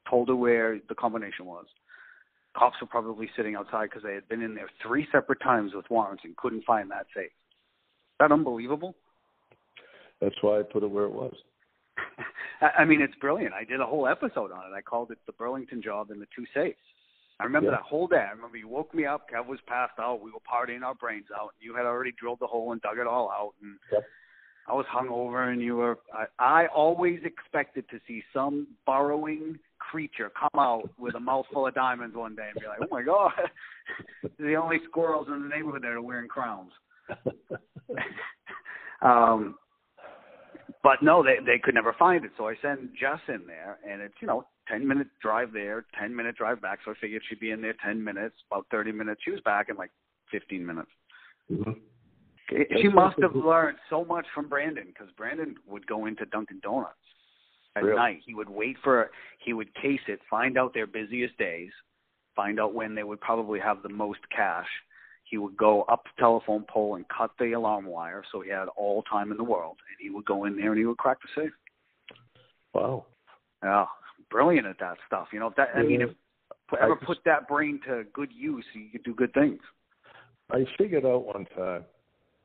told 0.09 0.27
her 0.29 0.35
where 0.35 0.79
the 0.89 0.95
combination 0.95 1.45
was. 1.45 1.65
Cops 2.57 2.75
were 2.81 2.87
probably 2.87 3.29
sitting 3.35 3.55
outside 3.55 3.85
because 3.85 4.03
they 4.03 4.13
had 4.13 4.27
been 4.29 4.43
in 4.43 4.53
there 4.53 4.69
three 4.85 5.07
separate 5.11 5.41
times 5.41 5.71
with 5.73 5.89
warrants 5.89 6.23
and 6.23 6.37
couldn't 6.37 6.65
find 6.65 6.91
that 6.91 7.07
safe. 7.15 7.25
Is 7.25 8.19
that 8.19 8.31
unbelievable? 8.31 8.95
That's 10.21 10.35
why 10.41 10.59
I 10.59 10.63
put 10.63 10.83
it 10.83 10.91
where 10.91 11.05
it 11.05 11.11
was. 11.11 11.33
I 12.77 12.85
mean, 12.85 13.01
it's 13.01 13.15
brilliant. 13.15 13.53
I 13.53 13.63
did 13.63 13.81
a 13.81 13.85
whole 13.85 14.07
episode 14.07 14.51
on 14.51 14.71
it. 14.71 14.75
I 14.75 14.81
called 14.81 15.11
it 15.11 15.17
the 15.25 15.33
Burlington 15.33 15.81
job 15.81 16.11
and 16.11 16.21
the 16.21 16.27
two 16.35 16.45
safes. 16.53 16.77
I 17.39 17.45
remember 17.45 17.69
Yeah. 17.71 17.77
that 17.77 17.83
whole 17.83 18.07
day. 18.07 18.17
I 18.17 18.31
remember 18.31 18.57
you 18.57 18.67
woke 18.67 18.93
me 18.93 19.05
up. 19.05 19.29
Kev 19.29 19.47
was 19.47 19.59
passed 19.61 19.99
out. 19.99 20.21
We 20.21 20.31
were 20.31 20.39
partying 20.39 20.83
our 20.83 20.93
brains 20.93 21.27
out. 21.31 21.53
You 21.59 21.75
had 21.75 21.85
already 21.85 22.11
drilled 22.11 22.39
the 22.39 22.47
hole 22.47 22.71
and 22.71 22.81
dug 22.81 22.99
it 22.99 23.07
all 23.07 23.29
out. 23.31 23.53
And 23.61 23.79
Yep. 23.91 24.03
I 24.67 24.73
was 24.73 24.85
hungover, 24.85 25.51
and 25.51 25.61
you 25.61 25.75
were. 25.75 25.99
I, 26.13 26.25
I 26.39 26.67
always 26.67 27.19
expected 27.25 27.89
to 27.89 27.99
see 28.07 28.23
some 28.31 28.67
burrowing 28.85 29.59
creature 29.77 30.31
come 30.39 30.57
out 30.57 30.89
with 30.97 31.15
a 31.15 31.19
mouthful 31.19 31.67
of 31.67 31.73
diamonds 31.73 32.15
one 32.15 32.35
day 32.35 32.49
and 32.49 32.59
be 32.59 32.67
like, 32.67 32.79
"Oh 32.81 32.87
my 32.89 33.01
god, 33.03 33.33
the 34.39 34.55
only 34.55 34.79
squirrels 34.89 35.27
in 35.27 35.43
the 35.43 35.49
neighborhood 35.49 35.81
that 35.81 35.91
are 35.91 36.01
wearing 36.01 36.29
crowns." 36.29 36.71
um, 39.01 39.55
but 40.81 41.01
no, 41.01 41.23
they 41.23 41.43
they 41.45 41.59
could 41.59 41.75
never 41.75 41.93
find 41.99 42.23
it. 42.23 42.31
So 42.37 42.47
I 42.47 42.55
send 42.61 42.89
Jess 42.97 43.19
in 43.27 43.45
there, 43.45 43.79
and 43.89 44.01
it's 44.01 44.15
you 44.21 44.27
know 44.27 44.45
ten 44.67 44.87
minute 44.87 45.07
drive 45.21 45.53
there, 45.53 45.85
ten 45.99 46.15
minute 46.15 46.35
drive 46.35 46.61
back. 46.61 46.79
So 46.83 46.91
I 46.91 46.93
figured 46.99 47.23
she'd 47.27 47.39
be 47.39 47.51
in 47.51 47.61
there 47.61 47.75
ten 47.83 48.03
minutes, 48.03 48.35
about 48.49 48.67
thirty 48.71 48.91
minutes. 48.91 49.21
She 49.23 49.31
was 49.31 49.41
back 49.41 49.69
in 49.69 49.75
like 49.75 49.91
fifteen 50.31 50.65
minutes. 50.65 50.91
Mhm. 51.51 51.79
She 52.81 52.87
must 52.87 53.19
have 53.21 53.35
learned 53.35 53.77
so 53.89 54.05
much 54.05 54.27
from 54.35 54.47
Brandon 54.47 54.87
because 54.87 55.11
Brandon 55.13 55.55
would 55.65 55.87
go 55.87 56.05
into 56.05 56.25
Dunkin' 56.25 56.59
Donuts 56.61 56.97
at 57.75 57.83
Really? 57.83 57.95
night. 57.95 58.21
He 58.25 58.35
would 58.35 58.49
wait 58.49 58.77
for 58.79 59.11
he 59.39 59.53
would 59.53 59.73
case 59.75 60.01
it, 60.07 60.21
find 60.29 60.57
out 60.57 60.73
their 60.73 60.85
busiest 60.85 61.37
days, 61.37 61.71
find 62.35 62.59
out 62.59 62.73
when 62.73 62.95
they 62.95 63.03
would 63.03 63.21
probably 63.21 63.59
have 63.59 63.81
the 63.81 63.89
most 63.89 64.19
cash. 64.29 64.67
He 65.23 65.37
would 65.37 65.57
go 65.57 65.83
up 65.83 66.03
the 66.03 66.21
telephone 66.21 66.63
pole 66.65 66.95
and 66.95 67.07
cut 67.07 67.31
the 67.39 67.53
alarm 67.53 67.85
wire 67.85 68.23
so 68.31 68.41
he 68.41 68.49
had 68.51 68.67
all 68.75 69.01
time 69.03 69.31
in 69.31 69.37
the 69.37 69.43
world, 69.43 69.77
and 69.89 69.97
he 69.99 70.09
would 70.09 70.25
go 70.25 70.43
in 70.45 70.55
there 70.55 70.71
and 70.71 70.79
he 70.79 70.85
would 70.85 70.97
crack 70.97 71.17
the 71.21 71.41
safe. 71.41 71.53
Wow. 72.73 73.05
Yeah, 73.63 73.87
brilliant 74.33 74.67
at 74.67 74.79
that 74.79 74.97
stuff. 75.07 75.27
You 75.31 75.39
know, 75.39 75.47
if 75.47 75.55
that 75.55 75.69
I 75.75 75.83
mean, 75.83 76.01
if 76.01 76.09
ever 76.81 76.95
put 76.95 77.19
that 77.25 77.47
brain 77.47 77.79
to 77.87 78.03
good 78.13 78.31
use, 78.33 78.65
you 78.73 78.89
could 78.91 79.03
do 79.03 79.13
good 79.13 79.33
things. 79.33 79.59
I 80.51 80.65
figured 80.77 81.05
out 81.05 81.25
one 81.25 81.45
time 81.55 81.85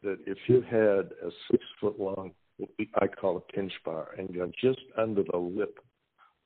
that 0.02 0.18
if 0.26 0.38
you 0.46 0.60
had 0.60 1.10
a 1.26 1.30
six 1.50 1.64
foot 1.80 1.98
long, 1.98 2.32
what 2.58 2.70
I 2.96 3.06
call 3.06 3.38
a 3.38 3.52
pinch 3.52 3.72
bar, 3.84 4.08
and 4.18 4.34
got 4.36 4.50
just 4.60 4.80
under 4.96 5.22
the 5.22 5.38
lip 5.38 5.78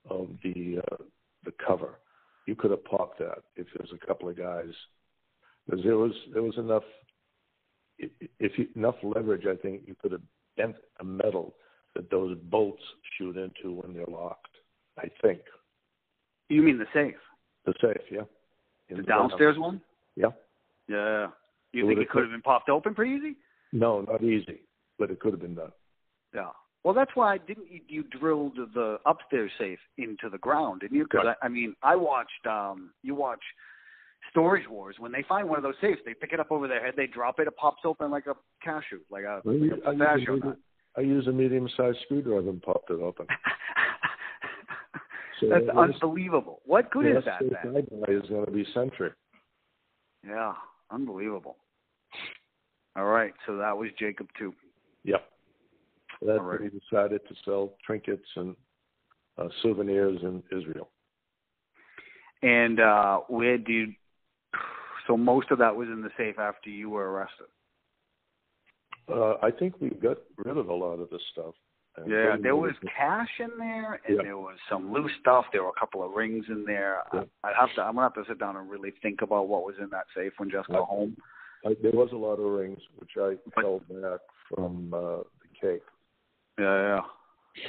of 0.08 0.28
the 0.42 0.80
uh, 0.90 0.96
the 1.44 1.52
cover, 1.66 1.98
you 2.46 2.54
could 2.54 2.70
have 2.70 2.84
popped 2.84 3.18
that 3.18 3.42
if 3.56 3.66
there's 3.76 3.92
a 3.92 4.06
couple 4.06 4.28
of 4.28 4.38
guys, 4.38 4.72
because 5.66 5.84
there 5.84 5.98
was 5.98 6.12
there 6.32 6.42
was 6.42 6.56
enough. 6.56 6.84
If 7.98 8.58
you, 8.58 8.66
enough 8.74 8.96
leverage, 9.02 9.46
I 9.46 9.54
think 9.54 9.82
you 9.86 9.94
could 10.00 10.12
have 10.12 10.22
bent 10.56 10.76
a 11.00 11.04
metal 11.04 11.54
that 11.94 12.10
those 12.10 12.36
bolts 12.44 12.82
shoot 13.16 13.36
into 13.36 13.74
when 13.74 13.94
they're 13.94 14.06
locked. 14.06 14.51
I 14.98 15.08
think 15.22 15.40
You 16.48 16.62
mean 16.62 16.78
the 16.78 16.86
safe, 16.92 17.14
the 17.66 17.74
safe, 17.80 18.02
yeah. 18.10 18.22
In 18.88 18.96
the 18.98 19.02
downstairs 19.04 19.58
one? 19.58 19.80
Yeah. 20.16 20.28
Yeah. 20.88 21.28
You 21.72 21.84
It 21.86 21.88
think 21.88 22.00
it 22.00 22.10
could 22.10 22.22
have 22.22 22.30
been 22.32 22.42
popped 22.42 22.68
open 22.68 22.94
pretty 22.94 23.12
easy? 23.12 23.36
No, 23.72 24.02
not 24.02 24.22
easy, 24.22 24.60
but 24.98 25.10
it 25.10 25.18
could 25.20 25.32
have 25.32 25.40
been 25.40 25.54
done. 25.54 25.72
Yeah. 26.34 26.48
Well, 26.84 26.92
that's 26.92 27.12
why 27.14 27.38
didn't 27.38 27.70
you, 27.70 27.80
you 27.88 28.02
drilled 28.18 28.56
the 28.74 28.98
upstairs 29.06 29.50
safe 29.58 29.78
into 29.96 30.28
the 30.28 30.38
ground, 30.38 30.80
didn't 30.80 30.96
you? 30.96 31.04
Because 31.04 31.26
Right. 31.26 31.36
I, 31.40 31.46
I 31.46 31.48
mean, 31.48 31.74
I 31.82 31.96
watched. 31.96 32.46
um 32.46 32.92
You 33.02 33.14
watch 33.14 33.42
Storage 34.30 34.68
Wars. 34.68 34.96
When 34.98 35.10
they 35.12 35.22
find 35.28 35.48
one 35.48 35.56
of 35.58 35.62
those 35.62 35.74
safes, 35.80 36.00
they 36.04 36.14
pick 36.14 36.32
it 36.32 36.40
up 36.40 36.50
over 36.52 36.68
their 36.68 36.84
head, 36.84 36.94
they 36.96 37.06
drop 37.06 37.38
it, 37.40 37.46
it 37.48 37.56
pops 37.56 37.82
open 37.84 38.10
like 38.10 38.26
a 38.26 38.34
cashew, 38.62 39.00
like 39.10 39.24
a, 39.24 39.40
Well, 39.44 39.56
like 39.58 39.72
a 39.84 39.88
I, 39.88 40.14
use 40.16 40.28
a 40.28 40.32
medium. 40.32 40.56
I 40.96 41.00
use 41.00 41.26
a 41.26 41.32
medium-sized 41.32 41.98
screwdriver 42.04 42.50
and 42.50 42.60
popped 42.62 42.90
it 42.90 43.00
open. 43.00 43.26
So 45.42 45.48
That's 45.48 45.76
unbelievable. 45.76 46.60
What 46.64 46.90
good 46.92 47.16
is 47.16 47.24
that 47.24 47.40
then? 47.40 47.74
I 47.76 48.12
is 48.12 48.28
going 48.28 48.46
to 48.46 48.50
be 48.50 48.64
centric. 48.72 49.14
Yeah, 50.26 50.54
unbelievable. 50.90 51.56
All 52.94 53.06
right, 53.06 53.32
so 53.46 53.56
that 53.56 53.76
was 53.76 53.88
Jacob 53.98 54.28
two. 54.38 54.54
Yep. 55.04 55.24
That's 56.24 56.38
when 56.38 56.70
he 56.70 56.78
decided 56.78 57.22
to 57.28 57.34
sell 57.44 57.72
trinkets 57.84 58.28
and 58.36 58.54
uh, 59.36 59.48
souvenirs 59.62 60.20
in 60.22 60.42
Israel. 60.56 60.88
And 62.42 62.78
uh 62.78 63.18
where 63.28 63.58
did 63.58 63.68
you, 63.68 63.92
so 65.06 65.16
most 65.16 65.50
of 65.50 65.58
that 65.58 65.74
was 65.74 65.88
in 65.88 66.02
the 66.02 66.10
safe 66.16 66.38
after 66.38 66.70
you 66.70 66.90
were 66.90 67.10
arrested. 67.10 67.46
Uh, 69.08 69.34
I 69.42 69.50
think 69.50 69.80
we 69.80 69.90
got 69.90 70.18
rid 70.36 70.56
of 70.56 70.68
a 70.68 70.74
lot 70.74 71.00
of 71.00 71.10
this 71.10 71.22
stuff. 71.32 71.54
And 71.96 72.10
Yeah, 72.10 72.36
there 72.40 72.56
was 72.56 72.72
cash 72.96 73.28
in 73.38 73.50
there, 73.58 74.00
and 74.06 74.16
Yeah. 74.16 74.22
there 74.22 74.38
was 74.38 74.56
some 74.68 74.92
loose 74.92 75.12
stuff. 75.20 75.44
There 75.52 75.62
were 75.62 75.68
a 75.76 75.78
couple 75.80 76.02
of 76.02 76.12
rings 76.12 76.46
in 76.48 76.64
there. 76.64 77.02
Yeah. 77.12 77.24
I, 77.44 77.48
I'd 77.48 77.56
have 77.56 77.74
to. 77.74 77.82
I'm 77.82 77.94
gonna 77.96 78.06
have 78.06 78.14
to 78.14 78.24
sit 78.30 78.38
down 78.38 78.56
and 78.56 78.70
really 78.70 78.92
think 79.02 79.20
about 79.20 79.48
what 79.48 79.64
was 79.64 79.74
in 79.78 79.90
that 79.90 80.06
safe 80.14 80.32
when 80.38 80.50
Jess 80.50 80.64
got 80.68 80.88
home. 80.88 81.16
I, 81.66 81.76
there 81.82 81.92
was 81.92 82.10
a 82.12 82.16
lot 82.16 82.36
of 82.40 82.46
rings 82.50 82.80
which 82.96 83.10
I 83.18 83.36
But- 83.54 83.64
held 83.64 83.88
back 83.88 84.20
from 84.48 84.92
uh, 84.94 84.98
the 85.18 85.48
cake. 85.60 85.82
Yeah, 86.58 87.00
yeah. 87.56 87.62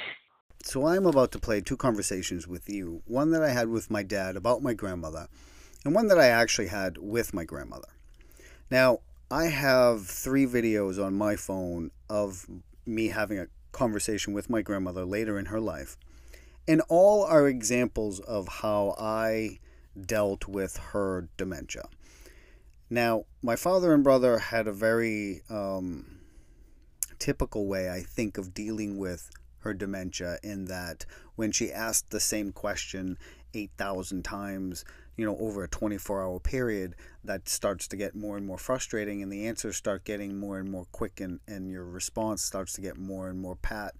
So 0.62 0.86
I'm 0.86 1.04
about 1.04 1.30
to 1.32 1.38
play 1.38 1.60
two 1.60 1.76
conversations 1.76 2.48
with 2.48 2.68
you. 2.70 3.02
One 3.04 3.30
that 3.32 3.42
I 3.42 3.50
had 3.50 3.68
with 3.68 3.90
my 3.90 4.02
dad 4.02 4.36
about 4.36 4.62
my 4.62 4.72
grandmother, 4.72 5.28
and 5.84 5.94
one 5.94 6.08
that 6.08 6.18
I 6.18 6.28
actually 6.28 6.68
had 6.68 6.96
with 6.96 7.34
my 7.34 7.44
grandmother. 7.44 7.88
Now, 8.70 9.00
I 9.30 9.44
have 9.46 10.06
three 10.06 10.46
videos 10.46 11.02
on 11.04 11.14
my 11.14 11.36
phone 11.36 11.90
of 12.08 12.46
me 12.86 13.08
having 13.08 13.38
a 13.38 13.46
conversation 13.74 14.32
with 14.32 14.48
my 14.48 14.62
grandmother 14.62 15.04
later 15.04 15.38
in 15.38 15.46
her 15.46 15.60
life. 15.60 15.98
And 16.66 16.80
all 16.88 17.24
are 17.24 17.46
examples 17.46 18.20
of 18.20 18.48
how 18.48 18.94
I 18.98 19.58
dealt 20.00 20.48
with 20.48 20.78
her 20.92 21.28
dementia. 21.36 21.88
Now, 22.88 23.24
my 23.42 23.56
father 23.56 23.92
and 23.92 24.02
brother 24.02 24.38
had 24.38 24.66
a 24.66 24.72
very 24.72 25.42
um, 25.50 26.20
typical 27.18 27.66
way, 27.66 27.90
I 27.90 28.00
think, 28.00 28.38
of 28.38 28.54
dealing 28.54 28.96
with 28.98 29.30
her 29.58 29.74
dementia 29.74 30.38
in 30.42 30.66
that 30.66 31.06
when 31.36 31.50
she 31.50 31.72
asked 31.72 32.10
the 32.10 32.20
same 32.20 32.52
question 32.52 33.18
8,000 33.54 34.24
times, 34.24 34.84
you 35.16 35.24
know, 35.24 35.36
over 35.38 35.62
a 35.62 35.68
24 35.68 36.22
hour 36.22 36.40
period, 36.40 36.94
that 37.22 37.48
starts 37.48 37.88
to 37.88 37.96
get 37.96 38.14
more 38.14 38.36
and 38.36 38.46
more 38.46 38.58
frustrating, 38.58 39.22
and 39.22 39.32
the 39.32 39.46
answers 39.46 39.76
start 39.76 40.04
getting 40.04 40.38
more 40.38 40.58
and 40.58 40.70
more 40.70 40.86
quick, 40.92 41.20
and, 41.20 41.40
and 41.46 41.70
your 41.70 41.84
response 41.84 42.42
starts 42.42 42.72
to 42.74 42.80
get 42.80 42.98
more 42.98 43.28
and 43.28 43.40
more 43.40 43.56
pat. 43.56 43.94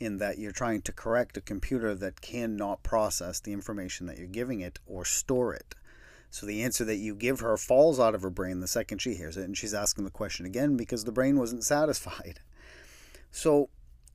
In 0.00 0.18
that 0.18 0.38
you're 0.38 0.52
trying 0.52 0.82
to 0.82 0.92
correct 0.92 1.36
a 1.36 1.40
computer 1.40 1.92
that 1.92 2.20
cannot 2.20 2.84
process 2.84 3.40
the 3.40 3.52
information 3.52 4.06
that 4.06 4.16
you're 4.16 4.28
giving 4.28 4.60
it 4.60 4.78
or 4.86 5.04
store 5.04 5.52
it. 5.52 5.74
So 6.30 6.46
the 6.46 6.62
answer 6.62 6.84
that 6.84 6.96
you 6.96 7.16
give 7.16 7.40
her 7.40 7.56
falls 7.56 7.98
out 7.98 8.14
of 8.14 8.22
her 8.22 8.30
brain 8.30 8.60
the 8.60 8.68
second 8.68 9.00
she 9.00 9.14
hears 9.14 9.36
it, 9.36 9.44
and 9.44 9.56
she's 9.56 9.74
asking 9.74 10.04
the 10.04 10.10
question 10.10 10.46
again 10.46 10.76
because 10.76 11.04
the 11.04 11.12
brain 11.12 11.38
wasn't 11.38 11.64
satisfied. 11.64 12.40
So 13.30 13.70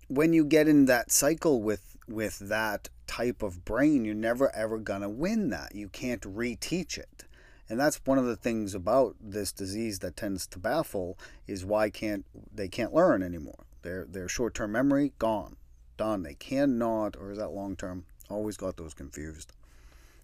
when 0.07 0.33
you 0.33 0.45
get 0.45 0.67
in 0.67 0.85
that 0.85 1.11
cycle 1.11 1.61
with 1.61 1.92
with 2.07 2.39
that 2.39 2.89
type 3.07 3.41
of 3.41 3.65
brain, 3.65 4.05
you're 4.05 4.15
never 4.15 4.53
ever 4.55 4.77
gonna 4.77 5.09
win 5.09 5.49
that. 5.49 5.75
You 5.75 5.89
can't 5.89 6.21
reteach 6.21 6.97
it. 6.97 7.25
And 7.69 7.79
that's 7.79 8.01
one 8.05 8.17
of 8.17 8.25
the 8.25 8.35
things 8.35 8.75
about 8.75 9.15
this 9.21 9.51
disease 9.51 9.99
that 9.99 10.17
tends 10.17 10.45
to 10.47 10.59
baffle 10.59 11.17
is 11.47 11.65
why 11.65 11.89
can't 11.89 12.25
they 12.53 12.67
can't 12.67 12.93
learn 12.93 13.23
anymore. 13.23 13.65
Their 13.81 14.05
their 14.05 14.27
short 14.27 14.53
term 14.53 14.71
memory 14.71 15.13
gone. 15.17 15.55
Done. 15.97 16.23
They 16.23 16.35
cannot 16.35 17.15
or 17.17 17.31
is 17.31 17.37
that 17.37 17.49
long 17.49 17.75
term? 17.75 18.05
Always 18.29 18.57
got 18.57 18.77
those 18.77 18.93
confused. 18.93 19.53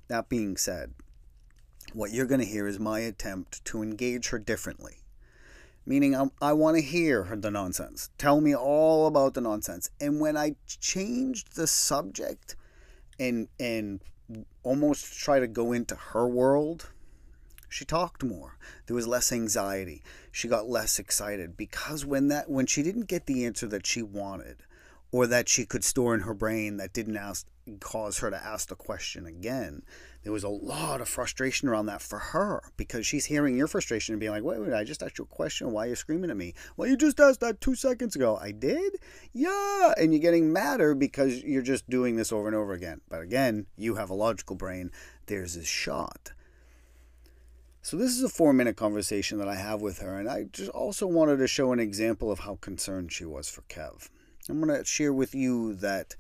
That 0.08 0.30
being 0.30 0.58
said, 0.58 0.94
what 1.94 2.12
you're 2.12 2.26
going 2.26 2.42
to 2.42 2.48
hear 2.48 2.68
is 2.68 2.80
my 2.80 3.00
attempt 3.00 3.64
to 3.66 3.84
engage 3.84 4.30
her 4.30 4.40
differently 4.40 4.99
meaning 5.86 6.16
I, 6.16 6.30
I 6.42 6.54
want 6.54 6.78
to 6.78 6.82
hear 6.82 7.28
the 7.36 7.52
nonsense. 7.52 8.10
Tell 8.18 8.42
me 8.42 8.56
all 8.56 9.08
about 9.08 9.34
the 9.34 9.42
nonsense. 9.42 9.90
And 10.00 10.20
when 10.20 10.38
I 10.38 10.56
changed 10.68 11.56
the 11.56 11.68
subject 11.68 12.56
and 13.20 13.48
and 13.60 14.02
almost 14.64 15.18
try 15.18 15.40
to 15.40 15.48
go 15.48 15.72
into 15.72 15.96
her 15.96 16.28
world, 16.28 16.92
she 17.68 17.86
talked 17.86 18.24
more. 18.24 18.58
There 18.86 18.96
was 18.96 19.08
less 19.08 19.32
anxiety. 19.32 20.04
She 20.32 20.48
got 20.48 20.70
less 20.70 21.00
excited 21.00 21.58
because 21.58 22.06
when 22.06 22.28
that 22.30 22.50
when 22.50 22.66
she 22.66 22.84
didn't 22.84 23.08
get 23.08 23.26
the 23.26 23.46
answer 23.46 23.68
that 23.68 23.86
she 23.86 24.02
wanted 24.02 24.58
or 25.12 25.28
that 25.28 25.50
she 25.50 25.66
could 25.66 25.84
store 25.84 26.14
in 26.14 26.22
her 26.22 26.34
brain 26.34 26.78
that 26.78 26.94
didn't 26.94 27.18
ask 27.18 27.48
cause 27.78 28.20
her 28.20 28.30
to 28.30 28.38
ask 28.38 28.70
the 28.70 28.76
question 28.76 29.26
again, 29.26 29.84
there 30.24 30.34
was 30.34 30.44
a 30.44 30.50
lot 30.50 31.00
of 31.00 31.08
frustration 31.08 31.70
around 31.70 31.86
that 31.86 32.02
for 32.02 32.20
her 32.20 32.72
because 32.76 33.06
she's 33.06 33.26
hearing 33.26 33.56
your 33.56 33.68
frustration 33.68 34.14
and 34.14 34.20
being 34.20 34.32
like, 34.32 34.44
wait, 34.44 34.60
wait, 34.60 34.74
I 34.74 34.84
just 34.84 35.02
asked 35.02 35.18
you 35.18 35.24
a 35.24 35.28
question. 35.28 35.72
Why 35.72 35.86
are 35.86 35.90
you 35.90 35.96
screaming 35.96 36.30
at 36.30 36.38
me? 36.38 36.54
Well, 36.76 36.90
you 36.90 36.98
just 36.98 37.20
asked 37.20 37.40
that 37.40 37.62
two 37.62 37.76
seconds 37.76 38.16
ago. 38.16 38.38
I 38.38 38.52
did? 38.52 38.98
Yeah. 39.34 39.94
And 39.98 40.14
you're 40.14 40.22
getting 40.22 40.52
madder 40.52 40.94
because 40.96 41.44
you're 41.44 41.62
just 41.62 41.90
doing 41.90 42.16
this 42.16 42.32
over 42.32 42.48
and 42.48 42.56
over 42.56 42.74
again. 42.74 43.02
But 43.08 43.22
again, 43.22 43.68
you 43.78 43.96
have 43.96 44.10
a 44.10 44.16
logical 44.16 44.56
brain. 44.56 44.92
There's 45.28 45.56
a 45.56 45.64
shot. 45.64 46.34
So 47.82 47.96
this 47.96 48.12
is 48.12 48.24
a 48.24 48.30
four 48.30 48.52
minute 48.52 48.76
conversation 48.76 49.38
that 49.38 49.48
I 49.48 49.56
have 49.56 49.82
with 49.82 50.00
her, 50.00 50.20
and 50.20 50.30
I 50.30 50.44
just 50.52 50.70
also 50.72 51.08
wanted 51.08 51.38
to 51.38 51.48
show 51.48 51.72
an 51.72 51.80
example 51.80 52.30
of 52.32 52.40
how 52.40 52.56
concerned 52.62 53.12
she 53.12 53.26
was 53.26 53.50
for 53.50 53.62
Kev. 53.64 54.10
I'm 54.50 54.62
going 54.62 54.78
to 54.78 54.86
share 54.86 55.14
with 55.14 55.34
you 55.34 55.76
that 55.76 56.16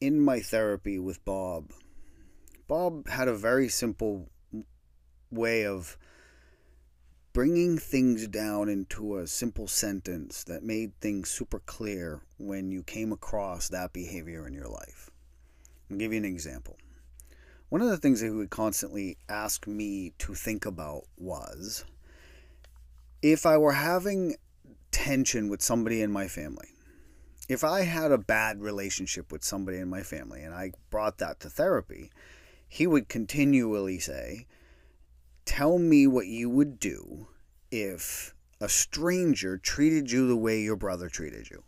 in 0.00 0.20
my 0.20 0.40
therapy 0.40 0.98
with 0.98 1.24
Bob, 1.24 1.72
Bob 2.66 3.08
had 3.08 3.28
a 3.28 3.34
very 3.34 3.68
simple 3.68 4.28
way 5.30 5.66
of 5.66 5.98
bringing 7.32 7.78
things 7.78 8.26
down 8.26 8.68
into 8.68 9.16
a 9.18 9.26
simple 9.26 9.68
sentence 9.68 10.44
that 10.44 10.64
made 10.64 10.92
things 11.00 11.30
super 11.30 11.60
clear 11.60 12.20
when 12.38 12.70
you 12.70 12.82
came 12.82 13.12
across 13.12 13.68
that 13.68 13.92
behavior 13.92 14.46
in 14.46 14.54
your 14.54 14.68
life. 14.68 15.10
I'll 15.90 15.96
give 15.96 16.12
you 16.12 16.18
an 16.18 16.24
example. 16.24 16.76
One 17.68 17.82
of 17.82 17.88
the 17.88 17.98
things 17.98 18.20
that 18.20 18.26
he 18.26 18.32
would 18.32 18.50
constantly 18.50 19.16
ask 19.28 19.66
me 19.66 20.12
to 20.18 20.34
think 20.34 20.66
about 20.66 21.04
was 21.16 21.84
if 23.22 23.46
I 23.46 23.58
were 23.58 23.72
having 23.72 24.34
tension 24.90 25.48
with 25.48 25.62
somebody 25.62 26.02
in 26.02 26.10
my 26.10 26.26
family, 26.26 26.68
if 27.50 27.64
I 27.64 27.80
had 27.80 28.12
a 28.12 28.18
bad 28.18 28.60
relationship 28.60 29.32
with 29.32 29.42
somebody 29.42 29.78
in 29.78 29.90
my 29.90 30.04
family 30.04 30.42
and 30.42 30.54
I 30.54 30.70
brought 30.88 31.18
that 31.18 31.40
to 31.40 31.50
therapy, 31.50 32.12
he 32.68 32.86
would 32.86 33.08
continually 33.08 33.98
say, 33.98 34.46
Tell 35.46 35.80
me 35.80 36.06
what 36.06 36.28
you 36.28 36.48
would 36.48 36.78
do 36.78 37.26
if 37.72 38.36
a 38.60 38.68
stranger 38.68 39.58
treated 39.58 40.12
you 40.12 40.28
the 40.28 40.36
way 40.36 40.60
your 40.60 40.76
brother 40.76 41.08
treated 41.08 41.50
you. 41.50 41.64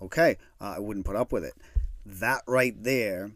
Okay, 0.00 0.38
uh, 0.58 0.76
I 0.76 0.78
wouldn't 0.78 1.04
put 1.04 1.16
up 1.16 1.32
with 1.32 1.44
it. 1.44 1.54
That 2.06 2.40
right 2.46 2.82
there 2.82 3.32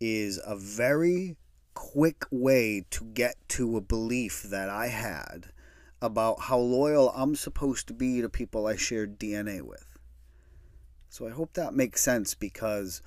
is 0.00 0.40
a 0.46 0.56
very 0.56 1.36
quick 1.74 2.24
way 2.30 2.86
to 2.88 3.04
get 3.04 3.34
to 3.48 3.76
a 3.76 3.82
belief 3.82 4.44
that 4.44 4.70
I 4.70 4.86
had 4.86 5.52
about 6.00 6.40
how 6.40 6.58
loyal 6.58 7.10
I'm 7.14 7.36
supposed 7.36 7.86
to 7.88 7.92
be 7.92 8.22
to 8.22 8.30
people 8.30 8.66
I 8.66 8.76
shared 8.76 9.18
DNA 9.20 9.60
with. 9.60 9.87
So 11.08 11.26
I 11.26 11.30
hope 11.30 11.54
that 11.54 11.74
makes 11.74 12.02
sense 12.02 12.34
because 12.34 13.02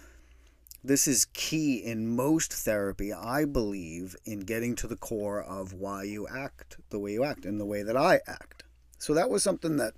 this 0.83 1.07
is 1.07 1.25
key 1.33 1.75
in 1.77 2.15
most 2.15 2.51
therapy, 2.51 3.13
I 3.13 3.45
believe, 3.45 4.15
in 4.25 4.41
getting 4.41 4.75
to 4.77 4.87
the 4.87 4.95
core 4.95 5.41
of 5.41 5.73
why 5.73 6.03
you 6.03 6.27
act 6.27 6.77
the 6.89 6.99
way 6.99 7.13
you 7.13 7.23
act 7.23 7.45
and 7.45 7.59
the 7.59 7.65
way 7.65 7.83
that 7.83 7.95
I 7.95 8.21
act. 8.27 8.63
So 8.97 9.13
that 9.13 9.29
was 9.29 9.43
something 9.43 9.77
that 9.77 9.93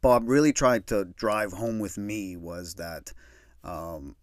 Bob 0.00 0.28
really 0.28 0.52
tried 0.52 0.86
to 0.88 1.04
drive 1.04 1.52
home 1.52 1.78
with 1.78 1.96
me 1.96 2.36
was 2.36 2.74
that 2.74 3.12
um, 3.64 4.16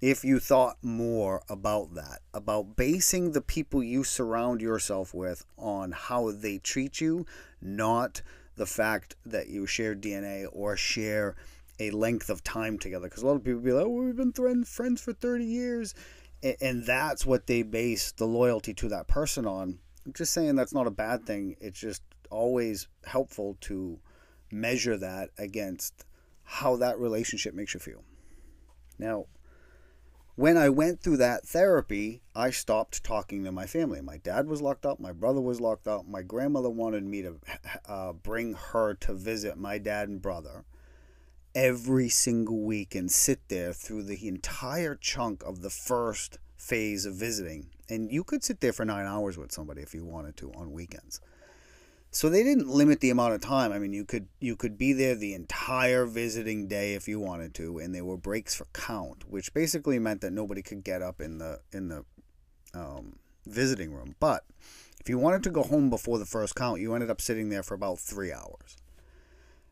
if 0.00 0.24
you 0.24 0.38
thought 0.38 0.76
more 0.82 1.42
about 1.48 1.94
that, 1.94 2.20
about 2.34 2.76
basing 2.76 3.32
the 3.32 3.40
people 3.40 3.82
you 3.82 4.04
surround 4.04 4.60
yourself 4.60 5.14
with 5.14 5.44
on 5.56 5.92
how 5.92 6.30
they 6.30 6.58
treat 6.58 7.00
you, 7.00 7.26
not 7.60 8.22
the 8.56 8.66
fact 8.66 9.16
that 9.24 9.48
you 9.48 9.66
share 9.66 9.94
DNA 9.94 10.46
or 10.52 10.76
share 10.76 11.36
a 11.78 11.90
length 11.90 12.30
of 12.30 12.42
time 12.42 12.78
together. 12.78 13.08
Because 13.08 13.22
a 13.22 13.26
lot 13.26 13.36
of 13.36 13.44
people 13.44 13.60
be 13.60 13.72
like, 13.72 13.84
oh, 13.84 13.88
we've 13.90 14.16
been 14.16 14.64
friends 14.64 15.00
for 15.00 15.12
30 15.12 15.44
years. 15.44 15.94
And 16.60 16.84
that's 16.84 17.24
what 17.24 17.46
they 17.46 17.62
base 17.62 18.12
the 18.12 18.26
loyalty 18.26 18.74
to 18.74 18.88
that 18.88 19.08
person 19.08 19.46
on. 19.46 19.78
I'm 20.04 20.12
just 20.12 20.32
saying 20.32 20.54
that's 20.54 20.74
not 20.74 20.86
a 20.86 20.92
bad 20.92 21.26
thing. 21.26 21.56
It's 21.60 21.78
just 21.78 22.02
always 22.30 22.88
helpful 23.04 23.56
to 23.62 23.98
measure 24.50 24.96
that 24.96 25.30
against 25.38 26.04
how 26.44 26.76
that 26.76 26.98
relationship 26.98 27.54
makes 27.54 27.74
you 27.74 27.80
feel. 27.80 28.04
Now, 28.98 29.26
when 30.36 30.58
I 30.58 30.68
went 30.68 31.00
through 31.00 31.16
that 31.16 31.46
therapy, 31.46 32.20
I 32.34 32.50
stopped 32.50 33.02
talking 33.02 33.42
to 33.44 33.52
my 33.52 33.64
family. 33.64 34.02
My 34.02 34.18
dad 34.18 34.46
was 34.46 34.60
locked 34.60 34.84
up, 34.84 35.00
my 35.00 35.12
brother 35.12 35.40
was 35.40 35.62
locked 35.62 35.88
up, 35.88 36.06
my 36.06 36.20
grandmother 36.20 36.68
wanted 36.68 37.04
me 37.04 37.22
to 37.22 37.40
uh, 37.88 38.12
bring 38.12 38.52
her 38.52 38.94
to 38.94 39.14
visit 39.14 39.56
my 39.56 39.78
dad 39.78 40.08
and 40.08 40.20
brother 40.20 40.64
every 41.54 42.10
single 42.10 42.60
week 42.60 42.94
and 42.94 43.10
sit 43.10 43.48
there 43.48 43.72
through 43.72 44.02
the 44.02 44.28
entire 44.28 44.94
chunk 44.94 45.42
of 45.42 45.62
the 45.62 45.70
first 45.70 46.38
phase 46.58 47.06
of 47.06 47.14
visiting. 47.14 47.70
And 47.88 48.12
you 48.12 48.22
could 48.22 48.44
sit 48.44 48.60
there 48.60 48.74
for 48.74 48.84
nine 48.84 49.06
hours 49.06 49.38
with 49.38 49.52
somebody 49.52 49.80
if 49.80 49.94
you 49.94 50.04
wanted 50.04 50.36
to 50.38 50.52
on 50.52 50.70
weekends. 50.70 51.18
So 52.16 52.30
they 52.30 52.42
didn't 52.42 52.66
limit 52.66 53.00
the 53.00 53.10
amount 53.10 53.34
of 53.34 53.42
time. 53.42 53.72
I 53.72 53.78
mean, 53.78 53.92
you 53.92 54.06
could 54.06 54.28
you 54.40 54.56
could 54.56 54.78
be 54.78 54.94
there 54.94 55.14
the 55.14 55.34
entire 55.34 56.06
visiting 56.06 56.66
day 56.66 56.94
if 56.94 57.06
you 57.06 57.20
wanted 57.20 57.52
to, 57.56 57.76
and 57.76 57.94
there 57.94 58.06
were 58.06 58.16
breaks 58.16 58.54
for 58.54 58.66
count, 58.72 59.28
which 59.28 59.52
basically 59.52 59.98
meant 59.98 60.22
that 60.22 60.32
nobody 60.32 60.62
could 60.62 60.82
get 60.82 61.02
up 61.02 61.20
in 61.20 61.36
the 61.36 61.60
in 61.74 61.88
the 61.88 62.06
um, 62.72 63.18
visiting 63.44 63.92
room. 63.92 64.16
But 64.18 64.44
if 64.98 65.10
you 65.10 65.18
wanted 65.18 65.42
to 65.42 65.50
go 65.50 65.62
home 65.62 65.90
before 65.90 66.18
the 66.18 66.24
first 66.24 66.54
count, 66.54 66.80
you 66.80 66.94
ended 66.94 67.10
up 67.10 67.20
sitting 67.20 67.50
there 67.50 67.62
for 67.62 67.74
about 67.74 67.98
three 67.98 68.32
hours. 68.32 68.78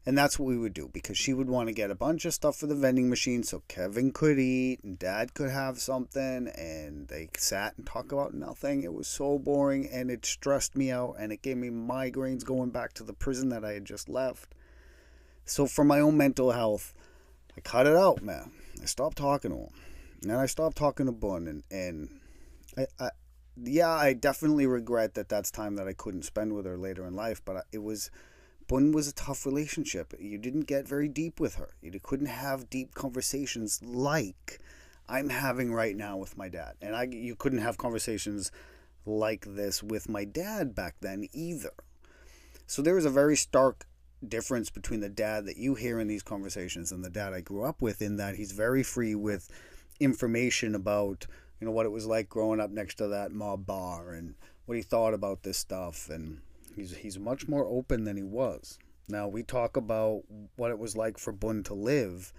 And 0.07 0.19
that's 0.19 0.39
what 0.39 0.47
we 0.47 0.59
would 0.59 0.75
do 0.75 0.91
because 0.93 1.17
she 1.17 1.33
would 1.33 1.49
want 1.49 1.69
to 1.69 1.75
get 1.75 1.91
a 1.91 1.95
bunch 1.95 2.27
of 2.27 2.35
stuff 2.35 2.57
for 2.57 2.67
the 2.67 2.75
vending 2.75 3.09
machine 3.09 3.43
so 3.43 3.63
Kevin 3.69 4.13
could 4.13 4.39
eat 4.39 4.85
and 4.85 4.99
dad 4.99 5.33
could 5.33 5.51
have 5.51 5.79
something. 5.79 6.49
And 6.49 7.09
they 7.09 7.31
sat 7.39 7.75
and 7.79 7.87
talked 7.87 8.13
about 8.13 8.35
nothing. 8.35 8.83
It 8.83 8.93
was 8.93 9.09
so 9.09 9.39
boring 9.39 9.89
and 9.91 10.11
it 10.11 10.27
stressed 10.27 10.77
me 10.77 10.91
out 10.91 11.17
and 11.19 11.33
it 11.33 11.41
gave 11.41 11.57
me 11.57 11.71
migraines 11.71 12.45
going 12.45 12.69
back 12.69 12.93
to 12.95 13.03
the 13.03 13.15
prison 13.15 13.49
that 13.49 13.65
I 13.65 13.73
had 13.73 13.87
just 13.87 14.11
left. 14.11 14.55
So 15.47 15.67
for 15.67 15.85
my 15.85 16.01
own 16.01 16.19
mental 16.19 16.53
health, 16.53 16.93
I 17.57 17.61
cut 17.61 17.87
it 17.87 17.97
out, 17.97 18.23
man. 18.23 18.51
I 18.83 18.85
stopped 18.85 19.17
talking 19.17 19.53
to 19.53 19.57
him. 19.57 19.71
And 20.23 20.33
I 20.33 20.47
stopped 20.47 20.77
talking 20.77 21.07
to 21.07 21.13
Bun 21.13 21.47
and, 21.47 21.63
and 21.71 22.21
I, 22.77 22.87
I 23.03 23.11
yeah, 23.57 23.91
I 23.91 24.15
definitely 24.15 24.67
regret 24.67 25.15
that 25.15 25.29
that's 25.29 25.51
time 25.51 25.77
that 25.77 25.87
I 25.87 25.93
couldn't 25.93 26.25
spend 26.25 26.55
with 26.55 26.67
her 26.67 26.77
later 26.77 27.07
in 27.07 27.15
life, 27.15 27.41
but 27.45 27.65
it 27.73 27.83
was 27.83 28.11
Bun 28.67 28.93
was 28.93 29.09
a 29.09 29.15
tough 29.15 29.45
relationship. 29.45 30.15
You 30.19 30.39
didn't 30.39 30.63
get 30.63 30.89
very 30.89 31.09
deep 31.09 31.39
with 31.39 31.57
her. 31.57 31.75
You 31.83 31.99
couldn't 32.03 32.27
have 32.27 32.71
deep 32.71 32.95
conversations 32.95 33.81
like 33.83 34.61
I'm 35.09 35.29
having 35.29 35.73
right 35.73 35.97
now 35.97 36.17
with 36.17 36.37
my 36.37 36.49
dad. 36.49 36.75
And 36.81 36.97
I 36.97 37.05
you 37.05 37.37
couldn't 37.37 37.59
have 37.59 37.77
conversations 37.77 38.51
like 39.07 39.45
this 39.47 39.83
with 39.83 40.09
my 40.09 40.25
dad 40.25 40.75
back 40.75 40.97
then 41.01 41.29
either. 41.33 41.75
So 42.67 42.81
there 42.81 42.95
was 42.95 43.05
a 43.05 43.11
very 43.11 43.37
stark 43.37 43.87
difference 44.27 44.71
between 44.71 45.01
the 45.01 45.09
dad 45.11 45.45
that 45.45 45.59
you 45.59 45.75
hear 45.75 46.01
in 46.01 46.09
these 46.09 46.23
conversations 46.23 46.91
and 46.93 47.05
the 47.05 47.11
dad 47.11 47.35
I 47.35 47.43
grew 47.43 47.65
up 47.65 47.83
with 47.83 48.01
in 48.01 48.17
that 48.17 48.37
he's 48.37 48.53
very 48.53 48.83
free 48.83 49.15
with 49.15 49.51
information 50.01 50.75
about 50.75 51.27
you 51.61 51.67
know 51.67 51.71
what 51.71 51.85
it 51.85 51.93
was 51.93 52.07
like 52.07 52.29
growing 52.29 52.59
up 52.59 52.71
next 52.71 52.95
to 52.97 53.09
that 53.09 53.33
mob 53.33 53.67
bar 53.67 54.13
and 54.13 54.35
what 54.65 54.77
he 54.77 54.83
thought 54.83 55.13
about 55.13 55.43
this 55.43 55.59
stuff 55.59 56.09
and 56.09 56.41
he's 56.75 56.97
he's 56.97 57.19
much 57.19 57.49
more 57.49 57.67
open 57.67 58.05
than 58.05 58.17
he 58.17 58.23
was. 58.23 58.79
Now 59.09 59.29
we 59.29 59.43
talk 59.43 59.77
about 59.77 60.23
what 60.57 60.71
it 60.71 60.79
was 60.79 60.97
like 60.97 61.19
for 61.19 61.33
Bun 61.33 61.63
to 61.65 61.75
live 61.75 62.33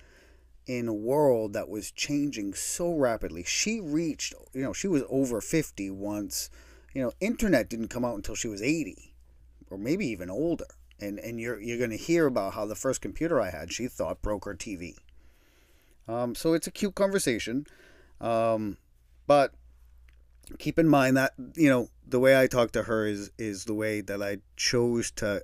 in 0.65 0.88
a 0.88 0.93
world 0.93 1.53
that 1.53 1.69
was 1.69 1.91
changing 1.91 2.53
so 2.53 2.91
rapidly. 2.93 3.43
She 3.43 3.79
reached, 3.79 4.33
you 4.53 4.63
know, 4.63 4.73
she 4.73 4.88
was 4.88 5.03
over 5.09 5.39
50 5.41 5.91
once, 5.91 6.49
you 6.93 7.03
know, 7.03 7.11
internet 7.19 7.69
didn't 7.69 7.89
come 7.89 8.03
out 8.03 8.15
until 8.15 8.36
she 8.36 8.47
was 8.47 8.63
80 8.63 9.13
or 9.69 9.77
maybe 9.77 10.07
even 10.07 10.29
older. 10.29 10.65
And 10.99 11.19
and 11.19 11.39
you're 11.39 11.59
you're 11.59 11.77
going 11.77 11.89
to 11.89 11.97
hear 11.97 12.25
about 12.25 12.53
how 12.53 12.65
the 12.65 12.75
first 12.75 13.01
computer 13.01 13.41
I 13.41 13.49
had, 13.49 13.71
she 13.71 13.88
thought 13.88 14.21
broke 14.21 14.45
her 14.45 14.55
TV. 14.55 14.95
Um, 16.07 16.36
so 16.36 16.53
it's 16.53 16.67
a 16.67 16.71
cute 16.71 16.95
conversation. 16.95 17.67
Um, 18.21 18.77
but 19.27 19.53
keep 20.59 20.79
in 20.79 20.87
mind 20.87 21.17
that, 21.17 21.33
you 21.55 21.69
know, 21.69 21.89
the 22.07 22.19
way 22.19 22.39
I 22.39 22.47
talk 22.47 22.71
to 22.73 22.83
her 22.83 23.05
is 23.05 23.31
is 23.37 23.65
the 23.65 23.73
way 23.73 24.01
that 24.01 24.21
I 24.21 24.37
chose 24.55 25.11
to 25.11 25.43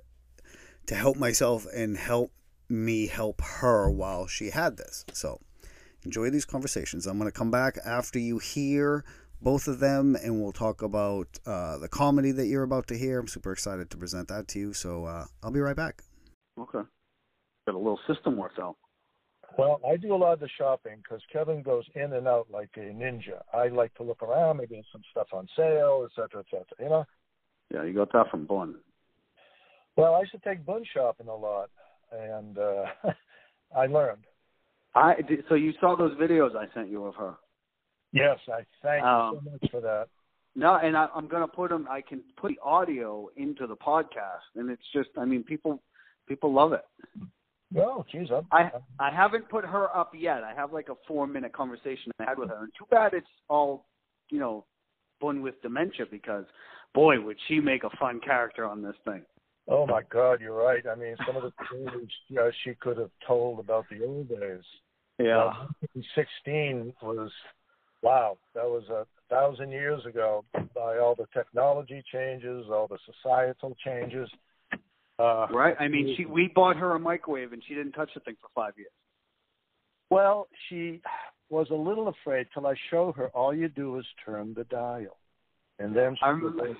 to 0.86 0.94
help 0.94 1.16
myself 1.16 1.66
and 1.74 1.96
help 1.96 2.32
me 2.68 3.06
help 3.06 3.40
her 3.40 3.90
while 3.90 4.26
she 4.26 4.50
had 4.50 4.76
this. 4.76 5.04
So 5.12 5.40
enjoy 6.04 6.30
these 6.30 6.44
conversations. 6.44 7.06
I'm 7.06 7.18
going 7.18 7.30
to 7.30 7.36
come 7.36 7.50
back 7.50 7.78
after 7.84 8.18
you 8.18 8.38
hear 8.38 9.04
both 9.40 9.66
of 9.68 9.80
them 9.80 10.16
and 10.16 10.40
we'll 10.40 10.52
talk 10.52 10.82
about 10.82 11.26
uh, 11.46 11.78
the 11.78 11.88
comedy 11.88 12.32
that 12.32 12.46
you're 12.46 12.62
about 12.62 12.86
to 12.88 12.96
hear. 12.96 13.18
I'm 13.18 13.28
super 13.28 13.52
excited 13.52 13.90
to 13.90 13.96
present 13.96 14.28
that 14.28 14.48
to 14.48 14.58
you. 14.58 14.72
So 14.72 15.04
uh, 15.04 15.26
I'll 15.42 15.50
be 15.50 15.60
right 15.60 15.76
back. 15.76 16.02
Okay. 16.58 16.80
Got 17.66 17.74
a 17.74 17.78
little 17.78 18.00
system 18.06 18.36
worked 18.36 18.58
out. 18.58 18.76
Well, 19.58 19.80
I 19.86 19.96
do 19.96 20.14
a 20.14 20.16
lot 20.16 20.32
of 20.32 20.40
the 20.40 20.48
shopping 20.56 20.98
because 21.02 21.20
Kevin 21.32 21.62
goes 21.62 21.84
in 21.94 22.12
and 22.14 22.26
out 22.26 22.46
like 22.50 22.70
a 22.76 22.80
ninja. 22.80 23.42
I 23.52 23.68
like 23.68 23.94
to 23.94 24.02
look 24.02 24.22
around, 24.22 24.58
maybe 24.58 24.76
there's 24.76 24.86
some 24.92 25.02
stuff 25.10 25.28
on 25.32 25.48
sale, 25.56 26.06
et 26.06 26.10
cetera, 26.14 26.40
et 26.40 26.46
cetera. 26.50 26.64
You 26.78 26.88
know? 26.88 27.04
Yeah, 27.72 27.84
you 27.84 27.94
got 27.94 28.12
that 28.12 28.30
from 28.30 28.46
Bun. 28.46 28.76
Well, 29.96 30.14
I 30.14 30.24
should 30.30 30.42
take 30.42 30.64
Bun 30.64 30.84
shopping 30.94 31.28
a 31.28 31.34
lot 31.34 31.68
and 32.12 32.58
uh, 32.58 32.84
I 33.76 33.86
learned. 33.86 34.24
I 34.94 35.14
did, 35.26 35.44
so 35.48 35.54
you 35.54 35.72
saw 35.80 35.96
those 35.96 36.16
videos 36.18 36.54
I 36.54 36.66
sent 36.74 36.90
you 36.90 37.04
of 37.04 37.14
her. 37.14 37.34
Yes, 38.12 38.38
I 38.48 38.60
thank 38.82 39.04
um, 39.04 39.34
you 39.34 39.40
so 39.44 39.50
much 39.52 39.70
for 39.70 39.80
that. 39.80 40.08
No, 40.54 40.76
and 40.76 40.96
I, 40.96 41.08
I'm 41.14 41.28
going 41.28 41.42
to 41.42 41.48
put 41.48 41.70
them. 41.70 41.88
I 41.90 42.02
can 42.02 42.20
put 42.36 42.50
the 42.50 42.58
audio 42.62 43.28
into 43.36 43.66
the 43.66 43.76
podcast, 43.76 44.52
and 44.54 44.70
it's 44.70 44.82
just. 44.92 45.08
I 45.18 45.24
mean, 45.24 45.42
people 45.44 45.82
people 46.28 46.52
love 46.52 46.74
it. 46.74 46.84
Oh, 47.76 48.04
geez, 48.10 48.28
I'm, 48.30 48.46
I 48.52 48.70
I 48.98 49.10
haven't 49.10 49.48
put 49.48 49.64
her 49.64 49.94
up 49.96 50.12
yet. 50.14 50.42
I 50.44 50.54
have 50.54 50.72
like 50.72 50.88
a 50.88 50.94
four 51.06 51.26
minute 51.26 51.52
conversation 51.52 52.12
I 52.18 52.24
had 52.24 52.38
with 52.38 52.48
her, 52.50 52.64
and 52.64 52.72
too 52.78 52.86
bad 52.90 53.14
it's 53.14 53.26
all, 53.48 53.86
you 54.30 54.38
know, 54.38 54.64
born 55.20 55.40
with 55.40 55.60
dementia 55.62 56.04
because, 56.10 56.44
boy, 56.94 57.18
would 57.20 57.38
she 57.48 57.60
make 57.60 57.84
a 57.84 57.96
fun 57.98 58.20
character 58.20 58.66
on 58.66 58.82
this 58.82 58.96
thing. 59.04 59.22
Oh 59.68 59.86
my 59.86 60.02
God, 60.10 60.40
you're 60.40 60.56
right. 60.56 60.84
I 60.86 60.96
mean, 60.96 61.14
some 61.26 61.36
of 61.36 61.44
the 61.44 61.52
stories 61.66 62.08
uh, 62.38 62.50
she 62.64 62.74
could 62.74 62.98
have 62.98 63.10
told 63.26 63.60
about 63.60 63.86
the 63.88 64.04
old 64.04 64.28
days. 64.28 64.64
Yeah. 65.18 65.44
Uh, 65.44 65.66
16 66.16 66.92
was, 67.00 67.30
wow, 68.02 68.36
that 68.54 68.64
was 68.64 68.82
a 68.90 69.06
thousand 69.30 69.70
years 69.70 70.04
ago. 70.04 70.44
By 70.74 70.98
all 70.98 71.14
the 71.14 71.26
technology 71.32 72.02
changes, 72.12 72.66
all 72.68 72.88
the 72.88 72.98
societal 73.06 73.76
changes. 73.84 74.28
Uh, 75.22 75.46
right. 75.52 75.76
I 75.78 75.86
mean, 75.86 76.14
she 76.16 76.24
we 76.24 76.50
bought 76.52 76.76
her 76.76 76.96
a 76.96 76.98
microwave 76.98 77.52
and 77.52 77.62
she 77.66 77.74
didn't 77.74 77.92
touch 77.92 78.10
the 78.14 78.20
thing 78.20 78.36
for 78.40 78.48
five 78.54 78.72
years. 78.76 78.90
Well, 80.10 80.48
she 80.68 81.00
was 81.48 81.68
a 81.70 81.74
little 81.74 82.08
afraid 82.08 82.48
till 82.52 82.66
I 82.66 82.74
show 82.90 83.12
her. 83.12 83.28
All 83.28 83.54
you 83.54 83.68
do 83.68 83.98
is 83.98 84.04
turn 84.24 84.52
the 84.56 84.64
dial, 84.64 85.16
and 85.78 85.94
then 85.94 86.16
she 86.16 86.24
I 86.24 86.30
remember, 86.30 86.76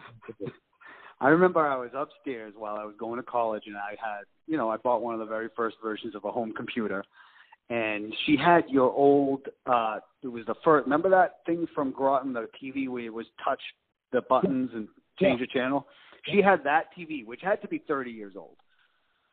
I 1.20 1.28
remember 1.28 1.60
I 1.60 1.76
was 1.76 1.90
upstairs 1.94 2.54
while 2.56 2.76
I 2.76 2.84
was 2.84 2.96
going 2.98 3.18
to 3.18 3.22
college, 3.22 3.62
and 3.66 3.76
I 3.76 3.90
had, 3.90 4.24
you 4.48 4.56
know, 4.56 4.70
I 4.70 4.76
bought 4.76 5.02
one 5.02 5.14
of 5.14 5.20
the 5.20 5.26
very 5.26 5.48
first 5.56 5.76
versions 5.80 6.16
of 6.16 6.24
a 6.24 6.32
home 6.32 6.52
computer, 6.56 7.04
and 7.70 8.12
she 8.26 8.36
had 8.36 8.64
your 8.68 8.90
old. 8.90 9.46
uh 9.66 10.00
It 10.22 10.28
was 10.28 10.44
the 10.46 10.56
first. 10.64 10.84
Remember 10.84 11.10
that 11.10 11.36
thing 11.46 11.68
from 11.74 11.92
Groton, 11.92 12.32
the 12.32 12.48
TV 12.60 12.88
where 12.88 13.04
it 13.04 13.14
was 13.14 13.26
touch 13.44 13.60
the 14.10 14.22
buttons 14.28 14.70
and 14.74 14.88
change 15.20 15.38
yeah. 15.40 15.46
the 15.46 15.52
channel. 15.58 15.86
She 16.24 16.40
had 16.40 16.64
that 16.64 16.86
TV, 16.96 17.26
which 17.26 17.40
had 17.42 17.60
to 17.62 17.68
be 17.68 17.82
30 17.86 18.10
years 18.10 18.34
old, 18.36 18.56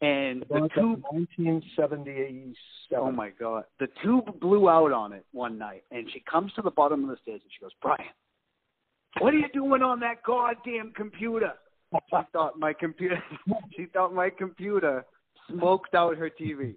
and 0.02 0.44
the 0.50 0.70
tube. 0.76 1.04
1977. 1.12 2.56
Oh 2.96 3.12
my 3.12 3.30
God! 3.30 3.66
The 3.80 3.88
tube 4.04 4.40
blew 4.40 4.70
out 4.70 4.92
on 4.92 5.14
it 5.14 5.26
one 5.32 5.58
night, 5.58 5.84
and 5.92 6.10
she 6.12 6.24
comes 6.30 6.52
to 6.54 6.62
the 6.62 6.72
bottom 6.72 7.04
of 7.04 7.10
the 7.10 7.18
stairs 7.22 7.42
and 7.44 7.52
she 7.52 7.62
goes, 7.62 7.72
"Brian, 7.82 8.10
what 9.20 9.34
are 9.34 9.38
you 9.38 9.50
doing 9.54 9.84
on 9.84 10.00
that 10.00 10.24
goddamn 10.24 10.94
computer?" 10.96 11.54
she 11.92 12.18
thought 12.34 12.58
my 12.58 12.74
computer 12.74 13.22
she 13.76 13.86
thought 13.86 14.14
my 14.14 14.30
computer 14.30 15.06
smoked 15.50 15.94
out 15.96 16.18
her 16.18 16.30
TV. 16.30 16.76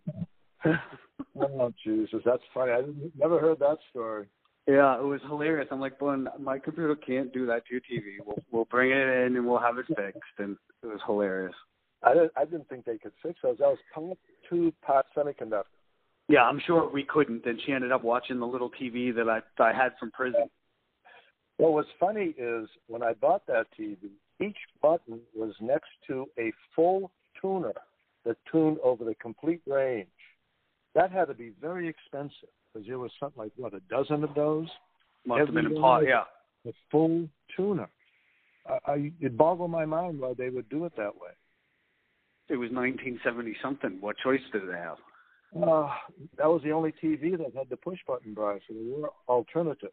oh 1.36 1.72
Jesus, 1.84 2.20
that's 2.24 2.42
funny. 2.52 2.72
I 2.72 2.82
never 3.18 3.38
heard 3.38 3.58
that 3.60 3.78
story. 3.90 4.26
Yeah, 4.66 4.96
it 4.96 5.02
was 5.02 5.20
hilarious. 5.26 5.68
I'm 5.72 5.80
like, 5.80 6.00
well, 6.00 6.24
my 6.40 6.58
computer 6.58 6.94
can't 6.94 7.32
do 7.32 7.46
that 7.46 7.66
to 7.66 7.72
your 7.72 7.80
TV. 7.80 8.24
We'll 8.24 8.42
we'll 8.52 8.64
bring 8.66 8.90
it 8.90 8.96
in 8.96 9.36
and 9.36 9.46
we'll 9.46 9.58
have 9.58 9.78
it 9.78 9.86
fixed, 9.88 10.38
and 10.38 10.56
it 10.82 10.86
was 10.86 11.00
hilarious. 11.04 11.54
I 12.02 12.14
didn't 12.14 12.32
I 12.36 12.44
didn't 12.44 12.68
think 12.68 12.84
they 12.84 12.98
could 12.98 13.12
fix 13.22 13.40
those. 13.42 13.58
That 13.58 13.66
was 13.66 13.78
part 13.92 14.18
two 14.48 14.72
part 14.82 15.06
semiconductor. 15.16 15.64
Yeah, 16.28 16.42
I'm 16.42 16.60
sure 16.64 16.88
we 16.88 17.02
couldn't. 17.02 17.44
And 17.44 17.60
she 17.66 17.72
ended 17.72 17.90
up 17.90 18.04
watching 18.04 18.38
the 18.38 18.46
little 18.46 18.70
TV 18.70 19.14
that 19.14 19.28
I 19.28 19.40
I 19.62 19.72
had 19.72 19.92
from 19.98 20.12
prison. 20.12 20.48
Well, 21.58 21.74
what's 21.74 21.88
funny 21.98 22.34
is 22.38 22.68
when 22.86 23.02
I 23.02 23.14
bought 23.14 23.46
that 23.48 23.66
TV, 23.78 23.96
each 24.40 24.56
button 24.80 25.20
was 25.34 25.54
next 25.60 25.90
to 26.06 26.26
a 26.38 26.52
full 26.74 27.10
tuner 27.40 27.74
that 28.24 28.36
tuned 28.50 28.78
over 28.84 29.04
the 29.04 29.14
complete 29.16 29.62
range. 29.66 30.06
That 30.94 31.10
had 31.10 31.26
to 31.26 31.34
be 31.34 31.52
very 31.60 31.88
expensive 31.88 32.48
because 32.72 32.86
there 32.86 32.98
was 32.98 33.10
something 33.18 33.42
like 33.42 33.52
what 33.56 33.74
a 33.74 33.80
dozen 33.90 34.24
of 34.24 34.34
those. 34.34 34.68
Must 35.26 35.46
have 35.46 35.54
been 35.54 35.66
a 35.66 35.80
pot, 35.80 36.00
yeah. 36.00 36.24
A 36.66 36.72
full 36.90 37.28
tuner. 37.56 37.88
I, 38.66 38.78
I, 38.90 39.12
it 39.20 39.36
boggled 39.36 39.70
my 39.70 39.84
mind 39.84 40.20
why 40.20 40.34
they 40.36 40.48
would 40.48 40.68
do 40.68 40.84
it 40.84 40.92
that 40.96 41.14
way. 41.14 41.30
It 42.48 42.56
was 42.56 42.70
1970 42.70 43.56
something. 43.62 43.98
What 44.00 44.16
choice 44.22 44.40
did 44.52 44.68
they 44.68 44.72
have? 44.72 44.98
Uh, 45.54 45.88
that 46.38 46.48
was 46.48 46.62
the 46.64 46.72
only 46.72 46.92
TV 47.02 47.36
that 47.36 47.54
had 47.54 47.68
the 47.68 47.76
push 47.76 47.98
button 48.06 48.34
drive, 48.34 48.60
so 48.66 48.74
there 48.74 49.00
were 49.00 49.10
alternatives. 49.28 49.92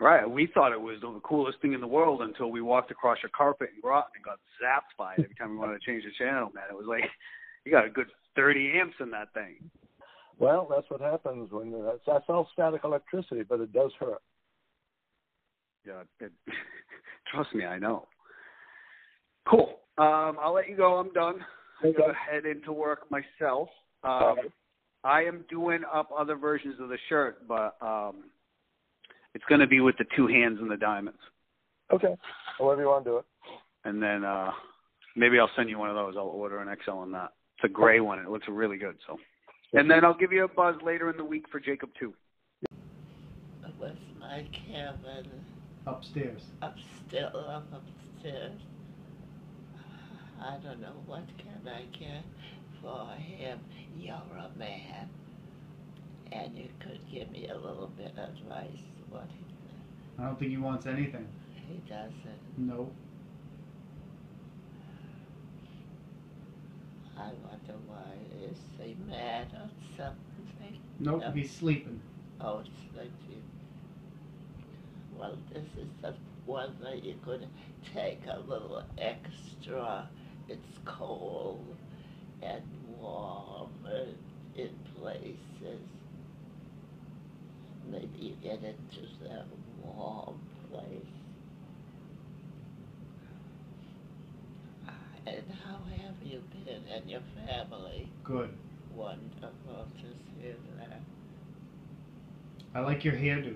Right. 0.00 0.28
We 0.28 0.48
thought 0.52 0.72
it 0.72 0.80
was 0.80 0.98
the 1.00 1.20
coolest 1.24 1.60
thing 1.60 1.72
in 1.72 1.80
the 1.80 1.86
world 1.86 2.22
until 2.22 2.50
we 2.50 2.60
walked 2.60 2.90
across 2.90 3.18
your 3.22 3.30
carpet 3.36 3.70
in 3.74 3.80
Groton 3.80 4.10
and 4.14 4.24
got 4.24 4.38
zapped 4.62 4.94
by 4.96 5.14
it 5.14 5.24
every 5.24 5.34
time 5.34 5.50
we 5.50 5.56
wanted 5.56 5.80
to 5.80 5.86
change 5.86 6.04
the 6.04 6.10
channel, 6.16 6.50
man. 6.54 6.64
It 6.70 6.76
was 6.76 6.86
like 6.86 7.02
you 7.64 7.72
got 7.72 7.84
a 7.84 7.90
good 7.90 8.06
30 8.36 8.78
amps 8.80 8.96
in 9.00 9.10
that 9.10 9.32
thing. 9.34 9.56
Well, 10.38 10.68
that's 10.70 10.88
what 10.88 11.00
happens 11.00 11.50
when 11.50 11.74
uh, 11.74 11.92
that's 12.06 12.24
all 12.28 12.48
static 12.52 12.82
electricity, 12.84 13.42
but 13.42 13.60
it 13.60 13.72
does 13.72 13.90
hurt. 13.98 14.22
Yeah, 15.86 16.02
it, 16.20 16.32
trust 17.32 17.54
me, 17.54 17.64
I 17.64 17.78
know. 17.78 18.06
Cool. 19.48 19.80
Um, 19.96 20.36
I'll 20.40 20.54
let 20.54 20.68
you 20.68 20.76
go. 20.76 20.94
I'm 20.94 21.12
done. 21.12 21.44
I 21.82 21.92
gotta 21.96 22.14
head 22.14 22.44
into 22.44 22.72
work 22.72 23.10
myself. 23.10 23.68
Um, 24.04 24.36
I 25.04 25.22
am 25.22 25.44
doing 25.48 25.82
up 25.92 26.10
other 26.16 26.36
versions 26.36 26.76
of 26.80 26.88
the 26.88 26.98
shirt, 27.08 27.46
but 27.48 27.76
um, 27.80 28.24
it's 29.34 29.44
going 29.48 29.60
to 29.60 29.66
be 29.66 29.80
with 29.80 29.96
the 29.98 30.04
two 30.16 30.26
hands 30.26 30.58
and 30.60 30.70
the 30.70 30.76
diamonds. 30.76 31.18
Okay. 31.92 32.16
However 32.58 32.82
you 32.82 32.88
want 32.88 33.04
to 33.04 33.10
do 33.10 33.16
it. 33.18 33.24
And 33.84 34.02
then 34.02 34.24
uh 34.24 34.50
maybe 35.16 35.38
I'll 35.38 35.50
send 35.56 35.68
you 35.70 35.78
one 35.78 35.90
of 35.90 35.96
those. 35.96 36.14
I'll 36.16 36.24
order 36.24 36.60
an 36.60 36.76
XL 36.84 36.90
on 36.92 37.12
that. 37.12 37.32
It's 37.56 37.64
a 37.64 37.68
gray 37.68 38.00
one. 38.00 38.18
It 38.18 38.28
looks 38.28 38.46
really 38.48 38.76
good. 38.76 38.96
So, 39.06 39.16
and 39.72 39.90
then 39.90 40.04
I'll 40.04 40.14
give 40.14 40.32
you 40.32 40.44
a 40.44 40.48
buzz 40.48 40.76
later 40.82 41.10
in 41.10 41.16
the 41.16 41.24
week 41.24 41.48
for 41.50 41.60
Jacob 41.60 41.90
two. 41.98 42.14
With 43.78 43.92
my 44.18 44.44
cabin 44.52 45.28
upstairs. 45.86 46.42
upstairs, 46.62 47.32
up 47.34 47.66
upstairs. 47.72 48.60
I 50.40 50.56
don't 50.62 50.80
know 50.80 50.94
what 51.06 51.26
can 51.38 51.66
I 51.66 51.82
get 51.96 52.24
for 52.82 53.08
him, 53.16 53.58
you're 53.96 54.14
a 54.14 54.50
man, 54.56 55.08
and 56.32 56.56
you 56.56 56.68
could 56.80 57.00
give 57.12 57.30
me 57.30 57.48
a 57.48 57.56
little 57.56 57.90
bit 57.96 58.12
of 58.16 58.30
advice 58.30 58.78
what 59.10 59.26
he, 59.30 59.44
I 60.18 60.26
don't 60.26 60.38
think 60.38 60.50
he 60.50 60.56
wants 60.56 60.86
anything. 60.86 61.26
he 61.68 61.78
doesn't. 61.88 62.14
No. 62.56 62.90
I 67.18 67.30
wonder 67.48 67.74
why. 67.86 68.14
Is 68.50 68.58
he 68.80 68.96
mad 69.08 69.48
or 69.54 69.68
something? 69.96 70.80
Nope, 71.00 71.22
No. 71.22 71.30
he's 71.32 71.50
sleeping. 71.50 72.00
Oh, 72.40 72.58
it's 72.60 72.70
like 72.96 73.10
you. 73.28 73.36
Well, 75.18 75.36
this 75.52 75.64
is 75.76 75.88
the 76.00 76.14
one 76.46 76.76
that 76.82 77.02
you 77.04 77.14
could 77.24 77.46
take 77.92 78.20
a 78.28 78.38
little 78.40 78.82
extra. 78.98 80.08
It's 80.48 80.78
cold 80.84 81.76
and 82.42 82.62
warm 82.98 83.70
and 83.84 84.14
in 84.56 84.70
places. 85.00 85.80
Maybe 87.90 88.08
you 88.18 88.34
get 88.42 88.62
into 88.62 89.06
that 89.24 89.46
warm 89.82 90.38
place. 90.70 91.17
And 95.28 95.44
how 95.64 95.78
have 96.02 96.14
you 96.22 96.42
been 96.64 96.82
and 96.92 97.10
your 97.10 97.20
family? 97.46 98.08
Good. 98.24 98.50
Wonderful 98.94 99.86
to 100.00 100.40
hear 100.42 100.54
that. 100.78 101.00
I 102.74 102.80
like 102.80 103.04
your 103.04 103.14
hairdo. 103.14 103.54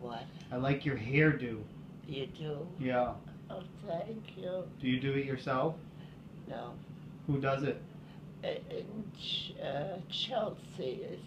What? 0.00 0.24
I 0.50 0.56
like 0.56 0.84
your 0.86 0.96
hairdo. 0.96 1.58
You 2.06 2.26
do? 2.26 2.66
Yeah. 2.80 3.12
Oh, 3.50 3.62
thank 3.86 4.36
you. 4.36 4.64
Do 4.80 4.88
you 4.88 5.00
do 5.00 5.12
it 5.12 5.24
yourself? 5.26 5.74
No. 6.48 6.72
Who 7.26 7.38
does 7.40 7.62
it? 7.64 7.82
In 8.42 9.04
Ch- 9.20 9.52
uh, 9.62 9.98
Chelsea, 10.08 11.02
is, 11.10 11.20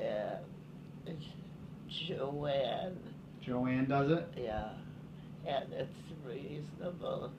uh, 0.00 0.36
Joanne, 1.88 2.98
Joanne 3.40 3.86
does 3.86 4.10
it? 4.10 4.28
yeah, 4.36 4.68
and 5.46 5.72
it's 5.72 5.98
reasonable. 6.26 7.32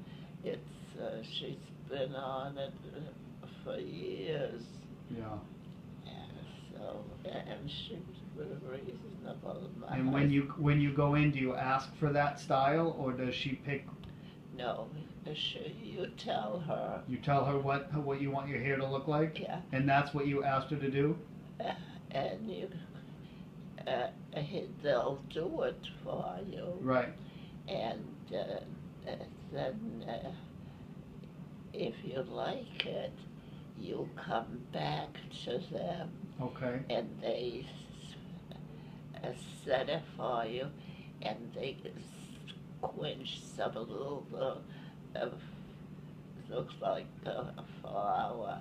It's 0.43 0.99
uh, 1.01 1.21
she's 1.23 1.57
been 1.89 2.15
on 2.15 2.57
it 2.57 2.73
uh, 2.95 3.47
for 3.63 3.77
years, 3.79 4.61
Yeah. 5.09 5.37
and 6.05 6.45
so 6.73 7.03
and 7.25 7.69
she's 7.69 7.97
reasonable. 8.69 9.69
My 9.79 9.95
And 9.97 10.11
when 10.13 10.29
you 10.29 10.53
when 10.57 10.79
you 10.81 10.91
go 10.93 11.15
in, 11.15 11.31
do 11.31 11.39
you 11.39 11.55
ask 11.55 11.93
for 11.95 12.11
that 12.13 12.39
style, 12.39 12.95
or 12.99 13.11
does 13.13 13.35
she 13.35 13.53
pick? 13.53 13.85
no, 14.57 14.87
she, 15.33 15.75
you 15.83 16.07
tell 16.17 16.59
her, 16.67 17.01
You 17.07 17.17
tell 17.17 17.43
her 17.45 17.57
what 17.59 17.93
what 18.03 18.21
you 18.21 18.31
want 18.31 18.49
your 18.49 18.59
hair 18.59 18.77
to 18.77 18.85
look 18.85 19.07
like, 19.07 19.39
yeah, 19.39 19.59
and 19.71 19.87
that's 19.87 20.13
what 20.13 20.27
you 20.27 20.43
asked 20.43 20.69
her 20.71 20.77
to 20.77 20.89
do. 20.89 21.17
uh, 21.59 21.73
and 22.11 22.49
you. 22.49 22.69
Uh, 23.87 24.07
they'll 24.81 25.19
do 25.29 25.61
it 25.63 25.79
for 26.03 26.39
you. 26.49 26.65
Right. 26.81 27.09
And 27.67 28.05
uh, 28.33 29.09
uh, 29.09 29.15
then 29.51 30.05
uh, 30.07 30.31
if 31.73 31.93
you 32.03 32.23
like 32.29 32.85
it, 32.85 33.11
you 33.79 34.07
come 34.15 34.61
back 34.71 35.09
to 35.43 35.57
them 35.71 36.09
Okay. 36.41 36.79
and 36.89 37.09
they 37.21 37.65
uh, 39.23 39.27
set 39.65 39.89
it 39.89 40.03
for 40.17 40.45
you 40.45 40.67
and 41.21 41.51
they 41.53 41.77
squinch 42.81 43.41
some 43.41 43.73
little 43.75 44.25
uh, 44.35 45.19
uh, 45.19 45.29
looks 46.49 46.75
like 46.81 47.07
a 47.25 47.63
flower 47.81 48.59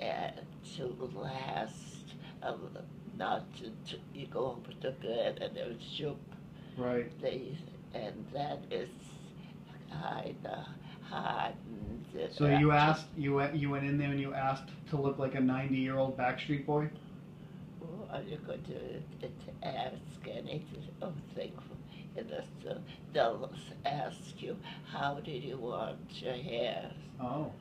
and 0.00 0.34
to 0.76 0.86
last 1.14 2.14
uh, 2.42 2.54
not 3.16 3.44
to, 3.56 3.70
to 3.88 3.98
you 4.14 4.26
go 4.26 4.58
over 4.58 4.72
to 4.80 4.90
bed 4.92 5.38
and 5.40 5.56
it's 5.56 5.84
shook 5.84 6.18
Right. 6.76 7.10
they 7.20 7.56
and 7.94 8.24
that 8.32 8.60
is 8.70 8.88
kind 9.90 10.36
of 10.46 10.64
hard. 11.08 11.54
So 12.32 12.46
you 12.46 12.72
asked 12.72 13.06
you 13.16 13.34
went 13.34 13.54
you 13.56 13.70
went 13.70 13.84
in 13.84 13.98
there 13.98 14.10
and 14.10 14.20
you 14.20 14.34
asked 14.34 14.70
to 14.90 14.96
look 14.96 15.18
like 15.18 15.34
a 15.34 15.40
90 15.40 15.76
year 15.76 15.96
old 15.98 16.16
Backstreet 16.16 16.66
Boy. 16.66 16.88
Well, 17.80 18.22
you 18.24 18.38
could 18.46 18.64
uh, 19.22 19.26
to 19.26 19.66
ask 19.66 19.96
anything 20.28 20.88
think 21.34 21.52
in 22.16 22.26
this, 22.26 22.44
uh, 22.68 22.74
they'll 23.12 23.50
ask 23.86 24.40
you 24.42 24.56
how 24.92 25.20
did 25.20 25.42
you 25.44 25.56
want 25.58 25.98
your 26.10 26.34
hair 26.34 26.90
Oh. 27.20 27.52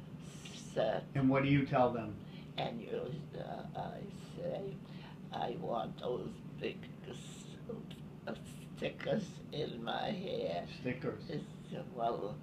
set, 0.74 1.04
And 1.16 1.30
what 1.30 1.44
do 1.44 1.50
you 1.50 1.66
tell 1.66 1.92
them? 1.92 2.14
and 2.58 2.82
you 2.82 3.00
uh, 3.40 3.80
I 3.80 4.00
say 4.36 4.62
I 5.32 5.56
want 5.62 5.98
those 6.02 6.28
big 6.60 6.78
stickers 8.80 9.24
in 9.52 9.84
my 9.84 10.10
hair. 10.12 10.64
Stickers. 10.82 11.22
It's, 11.30 11.44
well, 11.96 12.36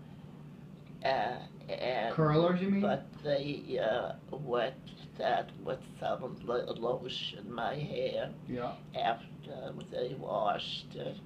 uh, 1.05 1.37
and. 1.73 2.15
Curlers, 2.15 2.61
you 2.61 2.71
mean? 2.71 2.81
But 2.83 3.07
they, 3.25 3.81
uh, 3.83 4.13
wet 4.37 4.79
that 5.19 5.49
with 5.65 5.79
some 5.99 6.37
lo- 6.45 6.75
lotion 6.79 7.39
in 7.47 7.53
my 7.53 7.75
hair 7.75 8.31
Yeah. 8.49 8.73
after 8.95 9.73
they 9.91 10.15
washed 10.19 10.95
it, 10.95 11.17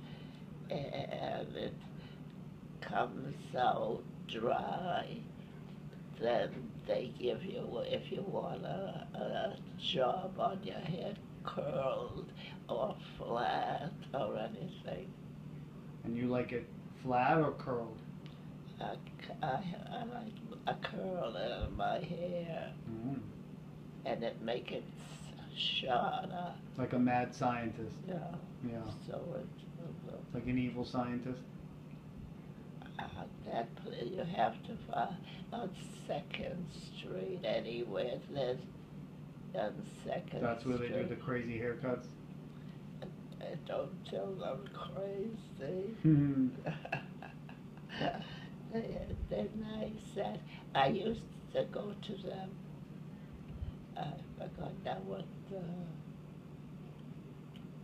and 0.70 1.56
it 1.56 1.74
comes 2.80 3.34
out 3.58 4.02
dry. 4.28 5.16
Then 6.20 6.70
they 6.86 7.12
give 7.18 7.44
you, 7.44 7.66
if 7.86 8.12
you 8.12 8.22
want 8.28 8.64
a, 8.64 9.06
a 9.14 9.56
job 9.80 10.38
on 10.38 10.60
your 10.62 10.76
head, 10.78 11.18
curled 11.44 12.30
or 12.70 12.94
flat 13.18 13.90
or 14.14 14.38
anything. 14.38 15.10
And 16.04 16.16
you 16.16 16.26
like 16.28 16.52
it 16.52 16.66
flat 17.02 17.38
or 17.38 17.52
curled? 17.52 17.98
I 18.80 18.96
I 19.42 20.04
like 20.04 20.32
a 20.66 20.74
curl 20.74 21.36
in 21.36 21.76
my 21.76 21.98
hair, 21.98 22.72
Mm. 22.90 23.20
and 24.06 24.22
it 24.24 24.40
make 24.42 24.72
it 24.72 24.84
shorter. 25.56 26.54
Like 26.78 26.92
a 26.94 26.98
mad 26.98 27.34
scientist. 27.34 27.96
Yeah, 28.08 28.18
Yeah. 28.66 28.80
so 29.06 29.20
it's 29.38 29.64
Like 30.34 30.46
an 30.46 30.58
evil 30.58 30.84
scientist. 30.84 31.40
uh, 32.98 33.04
that 33.46 33.68
you 34.06 34.22
have 34.36 34.54
to 34.64 34.76
find 34.90 35.16
on 35.52 35.70
Second 36.06 36.66
Street 36.96 37.40
anywhere. 37.44 38.18
There's 38.30 38.58
on 39.54 39.74
Second. 40.06 40.42
That's 40.42 40.64
where 40.64 40.78
they 40.78 40.88
do 40.88 41.06
the 41.06 41.16
crazy 41.16 41.58
haircuts. 41.58 42.06
Uh, 43.40 43.44
Don't 43.66 44.06
tell 44.08 44.32
them 44.34 44.68
crazy. 44.74 45.94
Hmm. 46.02 46.48
they're, 48.72 49.06
they're 49.28 49.46
nice. 49.56 50.16
And 50.16 50.38
I 50.74 50.88
used 50.88 51.22
to 51.54 51.64
go 51.64 51.94
to 52.02 52.12
them. 52.26 52.50
I 53.96 54.04
forgot 54.38 54.72
now 54.84 54.98
what 55.04 55.24
the 55.50 55.62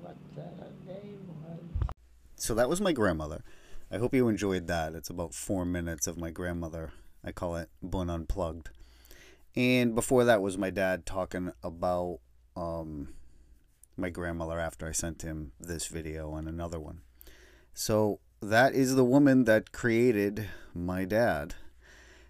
what 0.00 0.16
the 0.34 0.92
name 0.92 1.28
was. 1.42 1.92
So 2.36 2.54
that 2.54 2.68
was 2.68 2.80
my 2.80 2.92
grandmother. 2.92 3.42
I 3.90 3.98
hope 3.98 4.14
you 4.14 4.28
enjoyed 4.28 4.66
that. 4.66 4.94
It's 4.94 5.10
about 5.10 5.34
four 5.34 5.64
minutes 5.64 6.06
of 6.06 6.16
my 6.16 6.30
grandmother. 6.30 6.92
I 7.24 7.32
call 7.32 7.56
it 7.56 7.68
Bun 7.82 8.08
Unplugged. 8.08 8.70
And 9.54 9.94
before 9.94 10.24
that 10.24 10.42
was 10.42 10.58
my 10.58 10.70
dad 10.70 11.06
talking 11.06 11.52
about 11.62 12.20
um, 12.56 13.14
my 13.96 14.10
grandmother 14.10 14.58
after 14.58 14.86
I 14.86 14.92
sent 14.92 15.22
him 15.22 15.52
this 15.58 15.86
video 15.86 16.34
and 16.34 16.48
another 16.48 16.78
one. 16.78 17.00
So 17.74 18.20
that 18.40 18.74
is 18.74 18.94
the 18.94 19.04
woman 19.04 19.44
that 19.44 19.72
created 19.72 20.48
my 20.74 21.04
dad. 21.04 21.54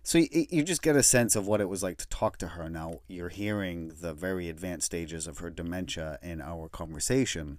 So 0.02 0.18
you, 0.18 0.46
you 0.50 0.62
just 0.62 0.82
get 0.82 0.94
a 0.94 1.02
sense 1.02 1.34
of 1.34 1.46
what 1.46 1.60
it 1.60 1.68
was 1.68 1.82
like 1.82 1.98
to 1.98 2.08
talk 2.08 2.38
to 2.38 2.48
her. 2.48 2.68
Now 2.68 3.00
you're 3.08 3.28
hearing 3.28 3.92
the 4.00 4.14
very 4.14 4.48
advanced 4.48 4.86
stages 4.86 5.26
of 5.26 5.38
her 5.38 5.50
dementia 5.50 6.18
in 6.22 6.40
our 6.40 6.68
conversation. 6.68 7.58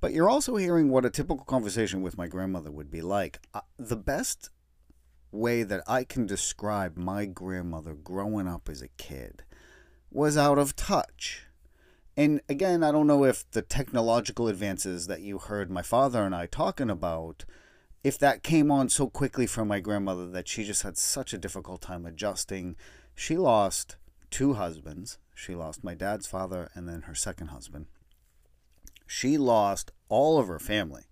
But 0.00 0.12
you're 0.12 0.30
also 0.30 0.56
hearing 0.56 0.90
what 0.90 1.04
a 1.04 1.10
typical 1.10 1.44
conversation 1.44 2.02
with 2.02 2.18
my 2.18 2.26
grandmother 2.26 2.70
would 2.70 2.90
be 2.90 3.02
like. 3.02 3.40
Uh, 3.54 3.60
the 3.78 3.96
best 3.96 4.50
way 5.32 5.62
that 5.62 5.82
I 5.86 6.04
can 6.04 6.26
describe 6.26 6.96
my 6.96 7.24
grandmother 7.26 7.94
growing 7.94 8.48
up 8.48 8.68
as 8.68 8.82
a 8.82 8.88
kid 8.88 9.42
was 10.10 10.36
out 10.36 10.58
of 10.58 10.74
touch. 10.74 11.46
And 12.16 12.40
again, 12.48 12.82
I 12.82 12.92
don't 12.92 13.06
know 13.06 13.24
if 13.24 13.50
the 13.50 13.62
technological 13.62 14.48
advances 14.48 15.06
that 15.06 15.22
you 15.22 15.38
heard 15.38 15.70
my 15.70 15.82
father 15.82 16.24
and 16.24 16.34
I 16.34 16.46
talking 16.46 16.90
about, 16.90 17.44
if 18.02 18.18
that 18.18 18.42
came 18.42 18.70
on 18.70 18.88
so 18.88 19.08
quickly 19.08 19.46
for 19.46 19.64
my 19.64 19.80
grandmother 19.80 20.26
that 20.28 20.48
she 20.48 20.64
just 20.64 20.82
had 20.82 20.98
such 20.98 21.32
a 21.32 21.38
difficult 21.38 21.82
time 21.82 22.04
adjusting. 22.04 22.76
She 23.14 23.36
lost 23.36 23.96
two 24.30 24.54
husbands. 24.54 25.18
She 25.34 25.54
lost 25.54 25.84
my 25.84 25.94
dad's 25.94 26.26
father 26.26 26.70
and 26.74 26.88
then 26.88 27.02
her 27.02 27.14
second 27.14 27.48
husband 27.48 27.86
she 29.10 29.36
lost 29.36 29.90
all 30.08 30.38
of 30.38 30.46
her 30.46 30.60
family. 30.60 31.02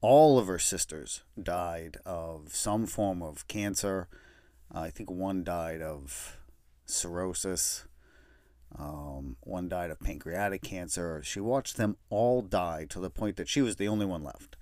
All 0.00 0.38
of 0.38 0.46
her 0.46 0.60
sisters 0.60 1.24
died 1.40 1.96
of 2.06 2.54
some 2.54 2.86
form 2.86 3.22
of 3.22 3.48
cancer. 3.48 4.06
I 4.70 4.90
think 4.90 5.10
one 5.10 5.42
died 5.42 5.82
of 5.82 6.38
cirrhosis. 6.86 7.86
Um, 8.76 9.36
one 9.40 9.68
died 9.68 9.90
of 9.90 10.00
pancreatic 10.00 10.62
cancer. 10.62 11.22
She 11.24 11.40
watched 11.40 11.76
them 11.76 11.96
all 12.10 12.42
die 12.42 12.86
to 12.90 13.00
the 13.00 13.10
point 13.10 13.36
that 13.36 13.48
she 13.48 13.62
was 13.62 13.76
the 13.76 13.88
only 13.88 14.06
one 14.06 14.24
left. 14.24 14.56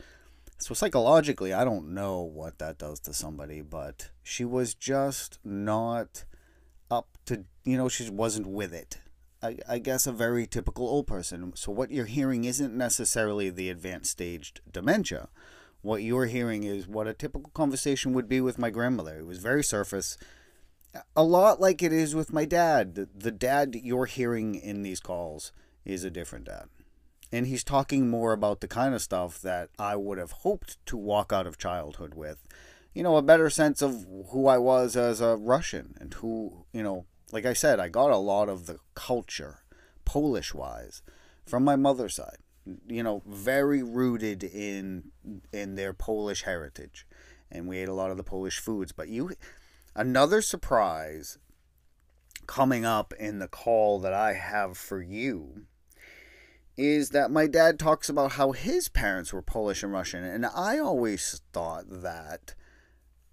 So 0.59 0.75
psychologically, 0.75 1.53
I 1.53 1.65
don't 1.65 1.93
know 1.93 2.21
what 2.21 2.59
that 2.59 2.79
does 2.79 3.01
to 3.01 3.13
somebody, 3.13 3.63
but 3.63 4.11
she 4.23 4.45
was 4.45 4.75
just 4.75 5.39
not 5.45 6.25
up 6.91 7.19
to, 7.27 7.45
you 7.65 7.77
know, 7.77 7.89
she 7.89 8.09
wasn't 8.11 8.47
with 8.47 8.73
it. 8.73 8.99
I, 9.43 9.59
I 9.69 9.79
guess 9.79 10.07
a 10.07 10.13
very 10.13 10.47
typical 10.47 10.87
old 10.87 11.07
person. 11.09 11.53
So 11.57 11.73
what 11.73 11.91
you're 11.91 12.05
hearing 12.05 12.45
isn't 12.45 12.77
necessarily 12.77 13.51
the 13.51 13.71
advanced 13.71 14.13
staged 14.13 14.61
dementia. 14.71 15.31
What 15.81 16.05
you're 16.05 16.27
hearing 16.27 16.63
is 16.63 16.87
what 16.87 17.09
a 17.09 17.13
typical 17.13 17.51
conversation 17.55 18.13
would 18.13 18.29
be 18.29 18.41
with 18.41 18.57
my 18.57 18.71
grandmother. 18.71 19.19
It 19.19 19.27
was 19.27 19.39
very 19.39 19.65
surface 19.65 20.17
a 21.17 21.25
lot 21.25 21.61
like 21.61 21.83
it 21.83 21.93
is 21.93 22.15
with 22.15 22.33
my 22.33 22.45
dad. 22.45 23.09
The, 23.15 23.31
dad 23.31 23.75
you're 23.75 24.07
hearing 24.07 24.55
in 24.55 24.83
these 24.83 25.01
calls 25.01 25.53
is 25.85 26.05
a 26.05 26.11
different 26.11 26.47
dad. 26.47 26.67
And 27.31 27.47
he's 27.47 27.65
talking 27.65 28.11
more 28.11 28.33
about 28.33 28.61
the 28.61 28.69
kind 28.69 28.95
of 28.95 29.01
stuff 29.01 29.41
that 29.41 29.71
I 29.79 29.97
would 29.97 30.19
have 30.19 30.33
hoped 30.33 30.85
to 30.87 30.97
walk 30.97 31.33
out 31.33 31.47
of 31.47 31.57
childhood 31.57 32.15
with. 32.15 32.47
You 32.93 33.03
know, 33.03 33.17
a 33.17 33.23
better 33.23 33.49
sense 33.49 33.81
of 33.81 34.07
who 34.31 34.47
I 34.49 34.59
was 34.59 34.97
as 34.97 35.23
a 35.23 35.37
Russian 35.37 35.95
and 35.99 36.13
who, 36.15 36.67
you 36.73 36.83
know, 36.83 37.07
like 37.33 37.47
I 37.47 37.55
said, 37.55 37.81
I 37.81 37.89
got 37.89 38.11
a 38.11 38.19
lot 38.19 38.51
of 38.51 38.67
the 38.67 38.79
culture, 38.95 39.61
Polish 40.05 40.53
wise, 40.53 41.01
from 41.47 41.65
my 41.65 41.75
mother's 41.75 42.15
side. 42.15 42.37
You 42.87 43.03
know, 43.03 43.23
very 43.27 43.83
rooted 43.83 44.45
in 44.45 45.11
in 45.53 45.75
their 45.75 45.95
Polish 45.95 46.43
heritage. 46.43 47.07
And 47.51 47.67
we 47.67 47.79
ate 47.79 47.89
a 47.89 47.95
lot 47.95 48.11
of 48.11 48.19
the 48.19 48.23
Polish 48.23 48.59
foods. 48.59 48.93
But 48.93 49.09
you 49.09 49.33
Another 49.95 50.41
surprise 50.41 51.39
coming 52.47 52.85
up 52.85 53.13
in 53.19 53.39
the 53.39 53.49
call 53.49 53.99
that 54.01 54.15
I 54.15 54.33
have 54.33 54.77
for 54.77 55.03
you 55.03 55.67
is 56.77 57.11
that 57.11 57.31
my 57.31 57.47
dad 57.47 57.79
talks 57.79 58.09
about 58.09 58.33
how 58.33 58.53
his 58.53 58.89
parents 58.89 59.33
were 59.33 59.43
Polish 59.43 59.83
and 59.83 59.93
Russian. 59.93 60.25
And 60.25 60.47
I 60.47 60.79
always 60.79 61.43
thought 61.53 61.85
that 61.89 62.55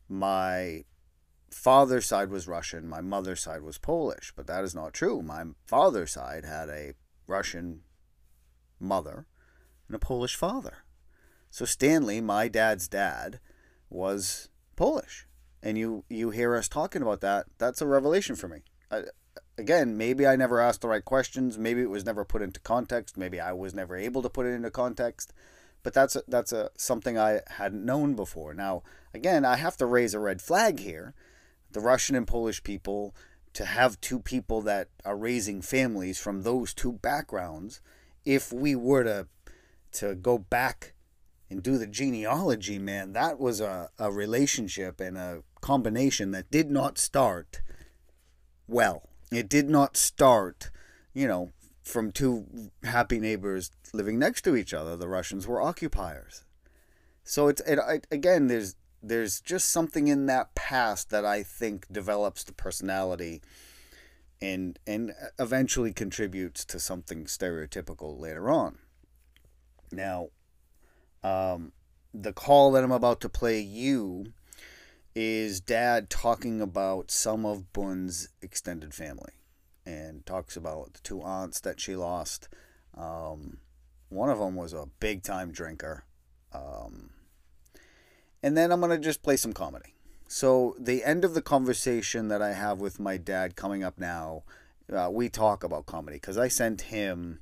my 0.09 0.83
father's 1.49 2.05
side 2.05 2.29
was 2.29 2.47
Russian, 2.47 2.87
my 2.87 3.01
mother's 3.01 3.41
side 3.41 3.61
was 3.61 3.77
Polish. 3.77 4.33
But 4.35 4.47
that 4.47 4.65
is 4.65 4.75
not 4.75 4.93
true. 4.93 5.21
My 5.21 5.45
father's 5.65 6.11
side 6.11 6.43
had 6.43 6.67
a 6.67 6.93
Russian 7.25 7.81
mother 8.81 9.25
and 9.87 9.95
a 9.95 9.99
Polish 9.99 10.35
father. 10.35 10.79
So 11.49 11.63
Stanley, 11.63 12.19
my 12.19 12.49
dad's 12.49 12.89
dad, 12.89 13.39
was 13.89 14.49
Polish 14.75 15.25
and 15.61 15.77
you 15.77 16.03
you 16.09 16.29
hear 16.29 16.55
us 16.55 16.67
talking 16.67 17.01
about 17.01 17.21
that, 17.21 17.47
that's 17.57 17.81
a 17.81 17.87
revelation 17.87 18.35
for 18.35 18.47
me. 18.47 18.61
I, 18.91 19.03
again, 19.57 19.97
maybe 19.97 20.25
I 20.25 20.35
never 20.35 20.59
asked 20.59 20.81
the 20.81 20.87
right 20.87 21.03
questions. 21.03 21.57
Maybe 21.57 21.81
it 21.81 21.89
was 21.89 22.05
never 22.05 22.25
put 22.25 22.41
into 22.41 22.59
context. 22.59 23.17
Maybe 23.17 23.39
I 23.39 23.51
was 23.51 23.73
never 23.73 23.95
able 23.95 24.21
to 24.21 24.29
put 24.29 24.45
it 24.45 24.53
into 24.53 24.71
context. 24.71 25.33
But 25.83 25.93
that's 25.93 26.15
a, 26.15 26.23
that's 26.27 26.51
a 26.51 26.71
something 26.77 27.17
I 27.17 27.41
hadn't 27.47 27.85
known 27.85 28.15
before. 28.15 28.53
Now, 28.53 28.83
again, 29.13 29.45
I 29.45 29.55
have 29.55 29.77
to 29.77 29.85
raise 29.85 30.13
a 30.13 30.19
red 30.19 30.41
flag 30.41 30.79
here. 30.79 31.13
The 31.71 31.79
Russian 31.79 32.15
and 32.15 32.27
Polish 32.27 32.63
people 32.63 33.15
to 33.53 33.65
have 33.65 33.99
two 34.01 34.19
people 34.19 34.61
that 34.61 34.89
are 35.05 35.17
raising 35.17 35.61
families 35.61 36.19
from 36.19 36.43
those 36.43 36.73
two 36.73 36.93
backgrounds. 36.93 37.81
If 38.25 38.51
we 38.51 38.75
were 38.75 39.03
to 39.03 39.27
to 39.91 40.15
go 40.15 40.37
back 40.37 40.93
and 41.49 41.63
do 41.63 41.77
the 41.77 41.87
genealogy, 41.87 42.77
man, 42.77 43.13
that 43.13 43.39
was 43.39 43.59
a, 43.59 43.89
a 43.97 44.11
relationship 44.11 44.99
and 44.99 45.17
a 45.17 45.43
combination 45.61 46.31
that 46.31 46.51
did 46.51 46.69
not 46.69 46.97
start 46.97 47.61
well. 48.67 49.09
It 49.31 49.49
did 49.49 49.69
not 49.69 49.97
start, 49.97 50.69
you 51.13 51.27
know, 51.27 51.51
from 51.83 52.11
two 52.11 52.71
happy 52.83 53.19
neighbors 53.19 53.71
living 53.93 54.19
next 54.19 54.43
to 54.43 54.55
each 54.55 54.73
other. 54.73 54.95
The 54.95 55.07
Russians 55.07 55.47
were 55.47 55.61
occupiers. 55.61 56.43
So 57.23 57.47
it's 57.47 57.61
it, 57.61 58.07
again 58.11 58.47
there's 58.47 58.75
there's 59.01 59.39
just 59.41 59.69
something 59.69 60.07
in 60.07 60.25
that 60.25 60.55
past 60.55 61.09
that 61.09 61.25
I 61.25 61.43
think 61.43 61.91
develops 61.91 62.43
the 62.43 62.53
personality 62.53 63.41
and 64.41 64.79
and 64.85 65.13
eventually 65.37 65.93
contributes 65.93 66.65
to 66.65 66.79
something 66.79 67.25
stereotypical 67.25 68.19
later 68.19 68.49
on. 68.49 68.79
Now, 69.91 70.29
um, 71.23 71.71
the 72.13 72.33
call 72.33 72.71
that 72.71 72.83
I'm 72.83 72.91
about 72.91 73.21
to 73.21 73.29
play 73.29 73.59
you 73.59 74.33
is 75.15 75.59
dad 75.59 76.09
talking 76.09 76.61
about 76.61 77.11
some 77.11 77.45
of 77.45 77.73
Bun's 77.73 78.29
extended 78.41 78.93
family 78.93 79.33
and 79.85 80.25
talks 80.25 80.55
about 80.55 80.93
the 80.93 80.99
two 81.01 81.21
aunts 81.21 81.59
that 81.61 81.79
she 81.79 81.95
lost. 81.95 82.47
Um, 82.95 83.57
one 84.09 84.29
of 84.29 84.39
them 84.39 84.55
was 84.55 84.73
a 84.73 84.87
big 84.99 85.23
time 85.23 85.51
drinker. 85.51 86.05
Um, 86.53 87.11
and 88.41 88.55
then 88.55 88.71
I'm 88.71 88.79
going 88.79 88.91
to 88.91 89.03
just 89.03 89.23
play 89.23 89.37
some 89.37 89.53
comedy. 89.53 89.95
So, 90.27 90.75
the 90.79 91.03
end 91.03 91.25
of 91.25 91.33
the 91.33 91.41
conversation 91.41 92.27
that 92.27 92.41
I 92.41 92.53
have 92.53 92.79
with 92.79 92.99
my 92.99 93.17
dad 93.17 93.55
coming 93.55 93.83
up 93.83 93.97
now, 93.97 94.43
uh, 94.93 95.09
we 95.11 95.27
talk 95.27 95.63
about 95.63 95.87
comedy 95.87 96.17
because 96.17 96.37
I 96.37 96.47
sent 96.47 96.81
him 96.81 97.39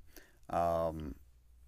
um, 0.49 1.15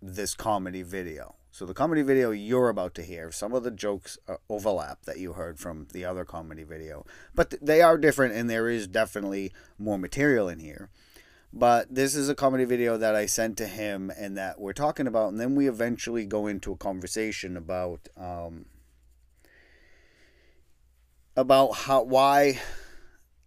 this 0.01 0.33
comedy 0.33 0.81
video. 0.81 1.35
So 1.51 1.65
the 1.65 1.73
comedy 1.73 2.03
video 2.03 2.31
you're 2.31 2.69
about 2.69 2.93
to 2.95 3.03
hear, 3.03 3.31
some 3.31 3.53
of 3.53 3.63
the 3.63 3.71
jokes 3.71 4.17
uh, 4.27 4.35
overlap 4.49 5.03
that 5.05 5.17
you 5.17 5.33
heard 5.33 5.59
from 5.59 5.87
the 5.91 6.05
other 6.05 6.23
comedy 6.23 6.63
video, 6.63 7.05
but 7.33 7.53
they 7.61 7.81
are 7.81 7.97
different, 7.97 8.35
and 8.35 8.49
there 8.49 8.69
is 8.69 8.87
definitely 8.87 9.51
more 9.77 9.97
material 9.97 10.47
in 10.47 10.59
here. 10.59 10.89
But 11.51 11.93
this 11.93 12.15
is 12.15 12.29
a 12.29 12.35
comedy 12.35 12.65
video 12.65 12.97
that 12.97 13.15
I 13.15 13.25
sent 13.25 13.57
to 13.57 13.65
him, 13.65 14.11
and 14.15 14.37
that 14.37 14.61
we're 14.61 14.73
talking 14.73 15.07
about, 15.07 15.29
and 15.29 15.39
then 15.39 15.55
we 15.55 15.67
eventually 15.67 16.25
go 16.25 16.45
into 16.45 16.71
a 16.71 16.77
conversation 16.77 17.57
about 17.57 18.07
um, 18.15 18.65
about 21.35 21.71
how 21.71 22.03
why 22.03 22.59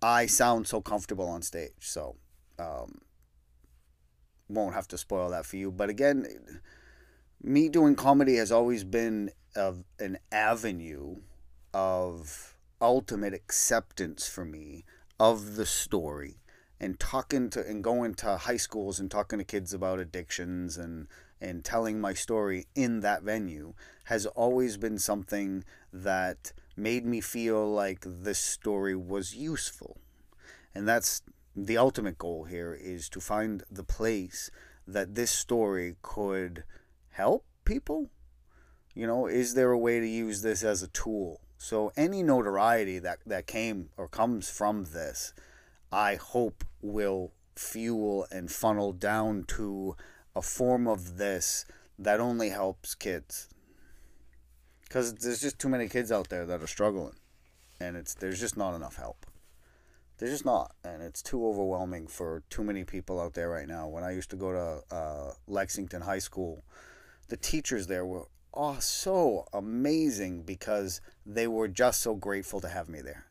I 0.02 0.26
sound 0.26 0.66
so 0.66 0.80
comfortable 0.80 1.28
on 1.28 1.42
stage. 1.42 1.70
So 1.78 2.16
um, 2.58 3.02
won't 4.52 4.74
have 4.74 4.88
to 4.88 4.98
spoil 4.98 5.30
that 5.30 5.46
for 5.46 5.56
you, 5.56 5.70
but 5.70 5.88
again 5.90 6.26
me 7.42 7.68
doing 7.68 7.96
comedy 7.96 8.36
has 8.36 8.52
always 8.52 8.84
been 8.84 9.30
a, 9.56 9.74
an 9.98 10.18
avenue 10.30 11.16
of 11.74 12.56
ultimate 12.80 13.34
acceptance 13.34 14.28
for 14.28 14.44
me 14.44 14.84
of 15.18 15.56
the 15.56 15.66
story 15.66 16.36
and 16.80 16.98
talking 16.98 17.48
to 17.50 17.64
and 17.66 17.82
going 17.82 18.14
to 18.14 18.36
high 18.36 18.56
schools 18.56 18.98
and 18.98 19.10
talking 19.10 19.38
to 19.38 19.44
kids 19.44 19.72
about 19.72 19.98
addictions 19.98 20.76
and 20.76 21.06
and 21.40 21.64
telling 21.64 22.00
my 22.00 22.12
story 22.12 22.66
in 22.74 23.00
that 23.00 23.22
venue 23.22 23.74
has 24.04 24.26
always 24.26 24.76
been 24.76 24.98
something 24.98 25.64
that 25.92 26.52
made 26.76 27.04
me 27.04 27.20
feel 27.20 27.68
like 27.68 28.04
this 28.06 28.38
story 28.38 28.94
was 28.94 29.34
useful. 29.34 29.98
And 30.72 30.86
that's 30.86 31.22
the 31.54 31.76
ultimate 31.76 32.18
goal 32.18 32.44
here 32.44 32.74
is 32.74 33.08
to 33.10 33.20
find 33.20 33.62
the 33.70 33.84
place 33.84 34.50
that 34.86 35.14
this 35.14 35.30
story 35.30 35.96
could 36.02 36.64
help 37.10 37.44
people? 37.64 38.10
You 38.94 39.06
know, 39.06 39.26
is 39.26 39.54
there 39.54 39.70
a 39.70 39.78
way 39.78 40.00
to 40.00 40.06
use 40.06 40.42
this 40.42 40.62
as 40.62 40.82
a 40.82 40.88
tool? 40.88 41.40
So 41.58 41.92
any 41.96 42.22
notoriety 42.22 42.98
that, 42.98 43.20
that 43.26 43.46
came 43.46 43.90
or 43.96 44.08
comes 44.08 44.50
from 44.50 44.84
this, 44.84 45.32
I 45.92 46.16
hope 46.16 46.64
will 46.80 47.32
fuel 47.54 48.26
and 48.30 48.50
funnel 48.50 48.92
down 48.92 49.44
to 49.44 49.96
a 50.34 50.42
form 50.42 50.88
of 50.88 51.18
this 51.18 51.64
that 51.98 52.20
only 52.20 52.48
helps 52.48 52.94
kids. 52.94 53.48
Because 54.82 55.14
there's 55.14 55.40
just 55.40 55.58
too 55.58 55.68
many 55.68 55.88
kids 55.88 56.10
out 56.10 56.28
there 56.28 56.44
that 56.46 56.62
are 56.62 56.66
struggling, 56.66 57.14
and 57.80 57.96
it's 57.96 58.14
there's 58.14 58.40
just 58.40 58.56
not 58.56 58.74
enough 58.74 58.96
help. 58.96 59.26
There's 60.22 60.34
just 60.34 60.44
not, 60.44 60.76
and 60.84 61.02
it's 61.02 61.20
too 61.20 61.44
overwhelming 61.44 62.06
for 62.06 62.44
too 62.48 62.62
many 62.62 62.84
people 62.84 63.20
out 63.20 63.34
there 63.34 63.48
right 63.48 63.66
now. 63.66 63.88
When 63.88 64.04
I 64.04 64.12
used 64.12 64.30
to 64.30 64.36
go 64.36 64.52
to 64.52 64.94
uh, 64.94 65.32
Lexington 65.48 66.00
High 66.00 66.20
School, 66.20 66.62
the 67.26 67.36
teachers 67.36 67.88
there 67.88 68.06
were 68.06 68.28
oh 68.54 68.76
so 68.78 69.48
amazing 69.52 70.44
because 70.44 71.00
they 71.26 71.48
were 71.48 71.66
just 71.66 72.02
so 72.02 72.14
grateful 72.14 72.60
to 72.60 72.68
have 72.68 72.88
me 72.88 73.00
there. 73.00 73.24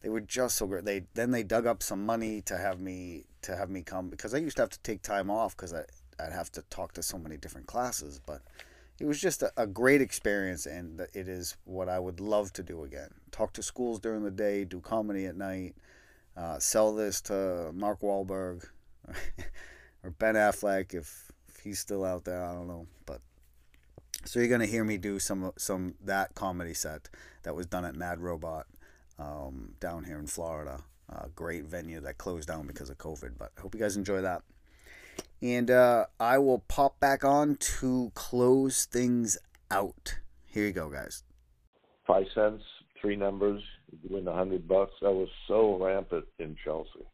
They 0.00 0.08
were 0.08 0.20
just 0.20 0.56
so 0.56 0.66
great. 0.66 0.84
They 0.84 1.04
then 1.14 1.30
they 1.30 1.44
dug 1.44 1.64
up 1.64 1.80
some 1.80 2.04
money 2.04 2.42
to 2.46 2.58
have 2.58 2.80
me 2.80 3.26
to 3.42 3.54
have 3.54 3.70
me 3.70 3.82
come 3.82 4.08
because 4.08 4.34
I 4.34 4.38
used 4.38 4.56
to 4.56 4.64
have 4.64 4.70
to 4.70 4.80
take 4.80 5.02
time 5.02 5.30
off 5.30 5.56
because 5.56 5.72
I 5.72 5.84
I'd 6.18 6.32
have 6.32 6.50
to 6.52 6.62
talk 6.62 6.92
to 6.94 7.04
so 7.04 7.18
many 7.18 7.36
different 7.36 7.68
classes, 7.68 8.20
but 8.26 8.42
it 8.98 9.06
was 9.06 9.20
just 9.20 9.44
a, 9.44 9.52
a 9.56 9.68
great 9.68 10.00
experience 10.00 10.66
and 10.66 10.98
it 10.98 11.28
is 11.28 11.56
what 11.66 11.88
I 11.88 12.00
would 12.00 12.18
love 12.18 12.52
to 12.54 12.64
do 12.64 12.82
again. 12.82 13.10
Talk 13.30 13.52
to 13.52 13.62
schools 13.62 14.00
during 14.00 14.24
the 14.24 14.32
day, 14.32 14.64
do 14.64 14.80
comedy 14.80 15.26
at 15.26 15.36
night, 15.36 15.76
uh, 16.36 16.58
sell 16.58 16.94
this 16.94 17.20
to 17.22 17.70
Mark 17.74 18.00
Wahlberg 18.00 18.64
or 20.02 20.10
Ben 20.10 20.34
Affleck 20.34 20.94
if, 20.94 21.32
if 21.48 21.60
he's 21.62 21.78
still 21.78 22.04
out 22.04 22.24
there. 22.24 22.44
I 22.44 22.52
don't 22.52 22.68
know, 22.68 22.86
but 23.06 23.20
so 24.24 24.40
you're 24.40 24.48
gonna 24.48 24.66
hear 24.66 24.84
me 24.84 24.98
do 24.98 25.18
some 25.18 25.52
some 25.56 25.94
that 26.04 26.34
comedy 26.34 26.74
set 26.74 27.08
that 27.42 27.54
was 27.54 27.66
done 27.66 27.84
at 27.84 27.94
Mad 27.94 28.20
Robot 28.20 28.66
um, 29.18 29.74
down 29.80 30.04
here 30.04 30.18
in 30.18 30.26
Florida, 30.26 30.82
a 31.08 31.28
great 31.28 31.64
venue 31.64 32.00
that 32.00 32.18
closed 32.18 32.48
down 32.48 32.66
because 32.66 32.90
of 32.90 32.98
COVID. 32.98 33.32
But 33.38 33.52
I 33.56 33.60
hope 33.60 33.74
you 33.74 33.80
guys 33.80 33.96
enjoy 33.96 34.20
that. 34.22 34.42
And 35.42 35.70
uh, 35.70 36.06
I 36.18 36.38
will 36.38 36.60
pop 36.60 36.98
back 36.98 37.24
on 37.24 37.56
to 37.56 38.10
close 38.14 38.84
things 38.84 39.38
out. 39.70 40.18
Here 40.44 40.66
you 40.66 40.72
go, 40.72 40.88
guys. 40.88 41.22
Five 42.06 42.26
cents, 42.34 42.62
three 43.06 43.16
numbers, 43.16 43.62
you 44.02 44.16
win 44.16 44.26
a 44.26 44.34
hundred 44.34 44.66
bucks. 44.66 44.92
That 45.00 45.12
was 45.12 45.28
so 45.46 45.78
rampant 45.80 46.24
in 46.40 46.56
Chelsea. 46.64 47.06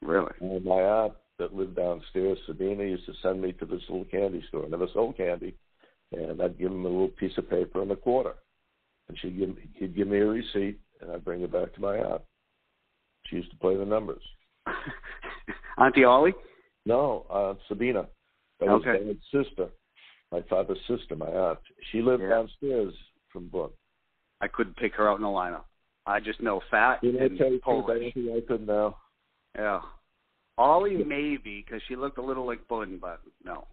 Really? 0.00 0.30
And 0.40 0.64
my 0.64 0.80
aunt 0.80 1.14
that 1.40 1.52
lived 1.52 1.74
downstairs, 1.74 2.38
Sabina, 2.46 2.84
used 2.84 3.06
to 3.06 3.12
send 3.22 3.42
me 3.42 3.52
to 3.54 3.66
this 3.66 3.82
little 3.88 4.04
candy 4.04 4.44
store. 4.48 4.64
I 4.64 4.68
never 4.68 4.86
sold 4.94 5.16
candy, 5.16 5.56
and 6.12 6.40
I'd 6.40 6.58
give 6.58 6.70
him 6.70 6.84
a 6.84 6.88
little 6.88 7.08
piece 7.08 7.36
of 7.38 7.50
paper 7.50 7.82
and 7.82 7.90
a 7.90 7.96
quarter, 7.96 8.34
and 9.08 9.18
she'd 9.18 9.36
give 9.36 9.48
me, 9.48 9.68
he'd 9.74 9.96
give 9.96 10.06
me 10.06 10.18
a 10.18 10.26
receipt, 10.26 10.78
and 11.00 11.10
I'd 11.10 11.24
bring 11.24 11.42
it 11.42 11.52
back 11.52 11.74
to 11.74 11.80
my 11.80 11.96
aunt. 11.96 12.22
She 13.26 13.36
used 13.36 13.50
to 13.50 13.56
play 13.56 13.76
the 13.76 13.84
numbers. 13.84 14.22
Auntie 15.78 16.04
Ollie? 16.04 16.34
No, 16.86 17.26
uh, 17.30 17.54
Sabina. 17.68 18.06
That 18.60 18.68
was 18.68 18.82
Okay. 18.86 19.04
Dad's 19.04 19.46
sister, 19.48 19.68
my 20.30 20.42
father's 20.42 20.78
sister, 20.86 21.16
my 21.16 21.26
aunt. 21.26 21.58
She 21.90 22.00
lived 22.00 22.22
Yeah. 22.22 22.28
downstairs 22.28 22.94
from 23.32 23.48
Book. 23.48 23.74
I 24.42 24.48
couldn't 24.48 24.76
pick 24.76 24.94
her 24.96 25.08
out 25.08 25.18
in 25.18 25.24
a 25.24 25.28
lineup. 25.28 25.62
I 26.04 26.18
just 26.20 26.40
know 26.40 26.60
fat 26.70 26.98
You 27.02 27.12
know, 27.12 27.20
and 27.24 27.38
tell 27.38 27.50
you 27.50 27.60
the 27.64 27.72
truth, 27.72 27.84
I 27.84 27.86
Polish. 27.86 28.14
don't 28.14 28.24
think 28.26 28.44
I 28.44 28.46
could 28.46 28.66
now. 28.66 28.96
Yeah. 29.54 29.80
Ollie 30.58 30.96
maybe 31.04 31.64
because 31.64 31.80
she 31.88 31.96
looked 31.96 32.18
a 32.18 32.22
little 32.22 32.46
like 32.46 32.66
Bun, 32.68 32.98
but 33.00 33.20
no. 33.44 33.66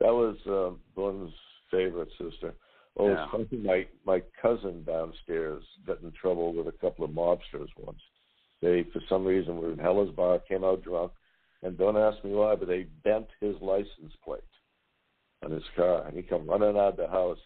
That 0.00 0.12
was 0.12 0.36
uh, 0.46 0.76
Bun's 0.96 1.32
favorite 1.70 2.10
sister. 2.18 2.52
Oh, 2.96 3.08
Yeah. 3.08 3.24
it's 3.32 3.48
funny. 3.50 3.62
My 3.62 3.86
my 4.04 4.22
cousin 4.42 4.82
downstairs 4.84 5.62
got 5.86 6.00
in 6.02 6.12
trouble 6.12 6.52
with 6.52 6.66
a 6.66 6.72
couple 6.72 7.04
of 7.04 7.12
mobsters 7.12 7.68
once. 7.78 8.00
They, 8.60 8.82
for 8.92 9.00
some 9.08 9.24
reason, 9.24 9.56
were 9.60 9.70
in 9.72 9.78
Hella's 9.78 10.10
bar, 10.14 10.40
came 10.40 10.64
out 10.64 10.82
drunk, 10.82 11.12
and 11.62 11.78
don't 11.78 11.96
ask 11.96 12.22
me 12.24 12.32
why, 12.32 12.56
but 12.56 12.66
they 12.66 12.86
bent 13.04 13.28
his 13.40 13.54
license 13.60 14.12
plate 14.24 14.40
on 15.44 15.52
his 15.52 15.62
car, 15.76 16.04
and 16.06 16.16
he 16.16 16.22
come 16.22 16.48
running 16.48 16.76
out 16.76 16.94
of 16.94 16.96
the 16.96 17.06
house, 17.06 17.38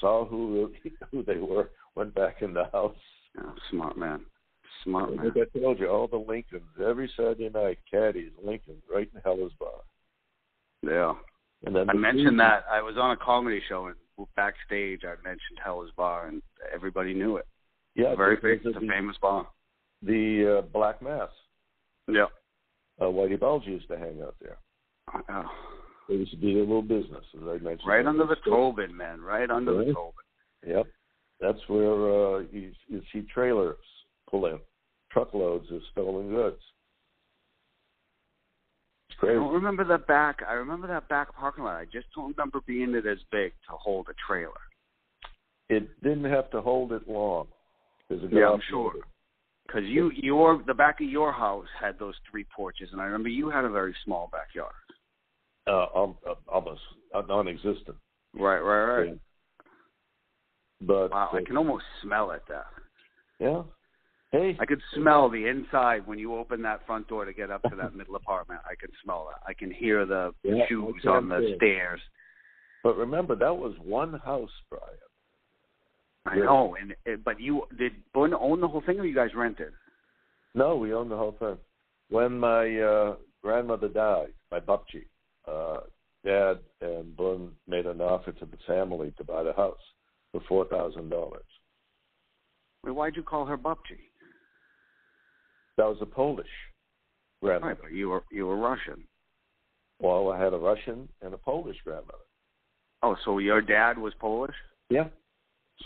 saw 0.00 0.26
who 0.26 0.70
who 1.10 1.22
they 1.22 1.38
were, 1.38 1.70
went 1.96 2.14
back 2.14 2.42
in 2.42 2.52
the 2.54 2.64
house. 2.72 2.96
Yeah, 3.36 3.50
smart 3.70 3.96
man. 3.96 4.20
Smart 4.84 5.14
man. 5.14 5.26
Like 5.34 5.48
I 5.54 5.58
told 5.58 5.78
you, 5.78 5.88
all 5.88 6.08
the 6.08 6.16
Lincolns 6.16 6.62
every 6.84 7.10
Saturday 7.16 7.50
night, 7.50 7.78
caddies, 7.90 8.32
Lincolns, 8.42 8.82
right 8.92 9.08
in 9.14 9.20
Hella's 9.20 9.52
bar. 9.58 9.70
Yeah. 10.82 11.14
And 11.66 11.76
then 11.76 11.90
I 11.90 11.92
the 11.92 11.98
mentioned 11.98 12.40
that 12.40 12.64
I 12.70 12.80
was 12.80 12.96
on 12.96 13.10
a 13.10 13.16
comedy 13.16 13.60
show 13.68 13.86
and 13.86 13.96
backstage 14.36 15.02
I 15.04 15.14
mentioned 15.22 15.58
Hella's 15.64 15.90
Bar 15.96 16.28
and 16.28 16.42
everybody 16.74 17.14
knew 17.14 17.36
it. 17.36 17.46
Yeah, 17.94 18.14
Very 18.14 18.36
famous. 18.36 18.60
It's 18.64 18.76
a 18.76 18.80
the, 18.80 18.86
famous 18.86 19.16
bar. 19.20 19.46
the 20.02 20.58
uh, 20.58 20.62
Black 20.72 21.02
Mass. 21.02 21.28
Yeah. 22.08 22.26
uh, 23.00 23.04
Whitey 23.04 23.38
Bulger 23.38 23.70
used 23.70 23.88
to 23.88 23.98
hang 23.98 24.20
out 24.22 24.34
there. 24.40 24.56
Yeah. 25.28 25.44
They 26.08 26.14
used 26.16 26.30
to 26.32 26.36
do 26.38 26.54
their 26.54 26.62
little 26.62 26.82
business, 26.82 27.24
as 27.34 27.42
I 27.42 27.58
mentioned. 27.58 27.86
Right 27.86 28.06
under 28.06 28.26
the 28.26 28.36
Tobin, 28.44 28.96
man. 28.96 29.20
Right 29.20 29.50
under 29.50 29.72
the 29.72 29.78
Right. 29.78 29.94
Tobin. 29.94 30.14
Yep, 30.66 30.86
that's 31.40 31.58
where 31.68 32.36
uh, 32.36 32.38
you, 32.52 32.72
you 32.88 33.02
see 33.12 33.26
trailers 33.32 33.76
pull 34.30 34.46
in, 34.46 34.58
truckloads 35.10 35.66
of 35.70 35.80
stolen 35.92 36.30
goods. 36.30 36.60
It's 39.08 39.18
I 39.22 39.34
don't 39.34 39.52
remember 39.52 39.84
that 39.84 40.06
back. 40.06 40.40
I 40.48 40.52
remember 40.52 40.86
that 40.88 41.08
back 41.08 41.34
parking 41.34 41.64
lot. 41.64 41.76
I 41.76 41.84
just 41.86 42.06
don't 42.14 42.30
remember 42.36 42.60
being 42.66 42.94
it 42.94 43.06
as 43.06 43.18
big 43.32 43.52
to 43.68 43.76
hold 43.76 44.08
a 44.08 44.14
trailer. 44.26 44.52
It 45.68 45.88
didn't 46.02 46.24
have 46.24 46.50
to 46.50 46.60
hold 46.60 46.92
it 46.92 47.08
long. 47.08 47.46
There's 48.08 48.22
a 48.22 48.34
Yeah, 48.34 48.50
I'm 48.50 48.60
sure. 48.68 48.92
Because 49.66 49.84
you, 49.84 50.10
your, 50.14 50.62
the 50.66 50.74
back 50.74 51.00
of 51.00 51.08
your 51.08 51.32
house 51.32 51.66
had 51.80 51.98
those 51.98 52.14
three 52.28 52.44
porches, 52.54 52.88
and 52.92 53.00
I 53.00 53.04
remember 53.04 53.28
you 53.28 53.50
had 53.50 53.64
a 53.64 53.70
very 53.70 53.94
small 54.04 54.28
backyard. 54.32 54.72
Uh, 55.66 55.86
um, 55.96 56.16
almost 56.48 56.80
uh, 57.14 57.22
non-existent. 57.28 57.96
Right, 58.34 58.58
right, 58.58 58.84
right. 58.84 59.18
But 60.80 61.10
Wow, 61.10 61.30
I 61.32 61.42
can 61.44 61.56
almost 61.56 61.84
smell 62.02 62.30
it. 62.30 62.42
That 62.48 62.66
yeah. 63.38 63.62
Hey, 64.32 64.56
I 64.60 64.64
could 64.64 64.80
smell 64.94 65.28
the 65.28 65.46
inside 65.46 66.06
when 66.06 66.18
you 66.18 66.36
open 66.36 66.62
that 66.62 66.86
front 66.86 67.08
door 67.08 67.24
to 67.24 67.32
get 67.32 67.50
up 67.50 67.62
to 67.68 67.76
that 67.76 67.94
middle 67.96 68.16
apartment. 68.16 68.60
I 68.64 68.74
can 68.76 68.90
smell 69.02 69.28
that. 69.30 69.42
I 69.48 69.52
can 69.52 69.70
hear 69.70 70.06
the 70.06 70.32
Yeah, 70.42 70.66
shoes 70.68 71.04
on 71.06 71.28
the 71.28 71.54
stairs. 71.56 72.00
but 72.82 72.96
remember 72.96 73.34
that 73.36 73.54
was 73.54 73.74
one 73.82 74.14
house, 74.20 74.50
Brian. 74.70 74.96
I 76.26 76.36
Yeah. 76.36 76.44
know, 76.44 76.76
and 76.80 76.94
it, 77.04 77.24
but 77.24 77.40
you 77.40 77.66
did 77.78 77.92
Bun 78.14 78.34
own 78.34 78.60
the 78.60 78.68
whole 78.68 78.82
thing, 78.82 79.00
or 79.00 79.04
you 79.04 79.14
guys 79.14 79.34
rented? 79.34 79.72
No, 80.54 80.76
we 80.76 80.92
owned 80.94 81.10
the 81.10 81.16
whole 81.16 81.32
thing. 81.32 81.58
When 82.08 82.38
my 82.38 82.78
uh, 82.78 83.16
grandmother 83.42 83.88
died, 83.88 84.32
my 84.50 84.60
bupchi, 84.60 85.06
uh, 85.46 85.80
Dad 86.24 86.58
and 86.80 87.16
Bun 87.16 87.52
made 87.66 87.86
an 87.86 88.00
offer 88.00 88.32
to 88.32 88.46
the 88.46 88.58
family 88.66 89.12
to 89.16 89.24
buy 89.24 89.42
the 89.42 89.54
house 89.54 89.80
for 90.32 90.40
four 90.48 90.66
thousand 90.66 91.10
dollars. 91.10 91.44
Wait, 92.84 92.94
why'd 92.94 93.16
you 93.16 93.22
call 93.22 93.46
her 93.46 93.58
Bupchi? 93.58 93.98
That 95.76 95.86
was 95.86 95.98
a 96.00 96.06
Polish 96.06 96.46
grandmother. 97.42 97.74
Right, 97.74 97.82
but 97.82 97.92
you 97.92 98.10
were 98.10 98.22
you 98.30 98.46
were 98.46 98.56
Russian. 98.56 99.04
Well, 100.00 100.30
I 100.30 100.42
had 100.42 100.54
a 100.54 100.58
Russian 100.58 101.08
and 101.22 101.34
a 101.34 101.38
Polish 101.38 101.76
grandmother. 101.84 102.18
Oh, 103.02 103.16
so 103.24 103.38
your 103.38 103.60
dad 103.60 103.98
was 103.98 104.12
Polish? 104.18 104.54
Yeah, 104.88 105.08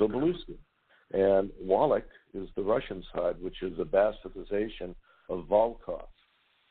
Sobolewski. 0.01 0.57
And 1.13 1.51
Wallach 1.61 2.09
is 2.33 2.49
the 2.57 2.63
Russian 2.63 3.05
side, 3.15 3.37
which 3.41 3.63
is 3.63 3.79
a 3.79 3.85
bastardization 3.85 4.95
of 5.29 5.45
Volkov, 5.49 6.07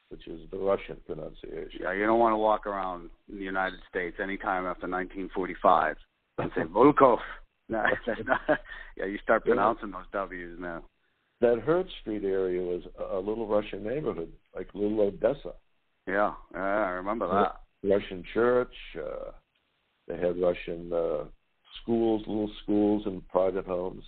which 0.09 0.27
is 0.27 0.41
the 0.51 0.57
Russian 0.57 0.97
pronunciation. 1.05 1.79
Yeah, 1.81 1.93
you 1.93 2.05
don't 2.05 2.19
want 2.19 2.33
to 2.33 2.37
walk 2.37 2.67
around 2.67 3.09
in 3.29 3.37
the 3.37 3.43
United 3.43 3.79
States 3.89 4.17
anytime 4.21 4.65
after 4.65 4.87
1945 4.87 5.95
and 6.39 6.51
say 6.55 6.63
Volkov. 6.63 7.19
No, 7.69 7.83
yeah, 8.97 9.05
you 9.05 9.17
start 9.23 9.45
pronouncing 9.45 9.91
those 9.91 10.05
W's 10.11 10.57
now. 10.59 10.83
That 11.41 11.59
Hurt 11.59 11.87
Street 12.01 12.23
area 12.23 12.61
was 12.61 12.83
a, 13.11 13.17
little 13.17 13.47
Russian 13.47 13.83
neighborhood, 13.83 14.31
like 14.55 14.67
little 14.73 15.01
Odessa. 15.01 15.53
Yeah, 16.07 16.33
yeah, 16.53 16.59
I 16.59 16.89
remember 16.91 17.27
that. 17.29 17.61
Russian 17.89 18.23
church. 18.33 18.73
Uh, 18.97 19.31
they 20.07 20.17
had 20.17 20.39
Russian 20.41 20.91
uh, 20.93 21.23
schools, 21.81 22.23
little 22.27 22.51
schools 22.63 23.03
and 23.05 23.27
private 23.29 23.65
homes, 23.65 24.03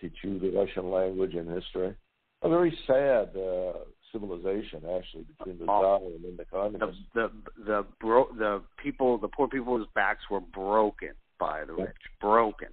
teach 0.00 0.14
you 0.22 0.38
the 0.38 0.50
Russian 0.50 0.90
language 0.90 1.34
and 1.34 1.48
history. 1.50 1.94
A 2.42 2.48
very 2.48 2.76
sad 2.86 3.30
uh, 3.36 3.78
civilization, 4.12 4.82
actually, 4.96 5.24
between 5.38 5.58
the 5.58 5.64
Oh. 5.68 5.80
Tsar 5.80 6.06
and 6.06 6.24
then 6.24 6.36
the 6.36 6.44
The 6.44 6.50
communists. 6.50 7.02
the 7.14 7.30
the 7.66 7.86
bro 8.00 8.28
the 8.38 8.62
people 8.82 9.18
the 9.18 9.28
poor 9.28 9.48
people's 9.48 9.86
backs 9.94 10.24
were 10.30 10.40
broken 10.40 11.12
by 11.40 11.64
the 11.64 11.72
rich, 11.72 11.96
broken. 12.20 12.68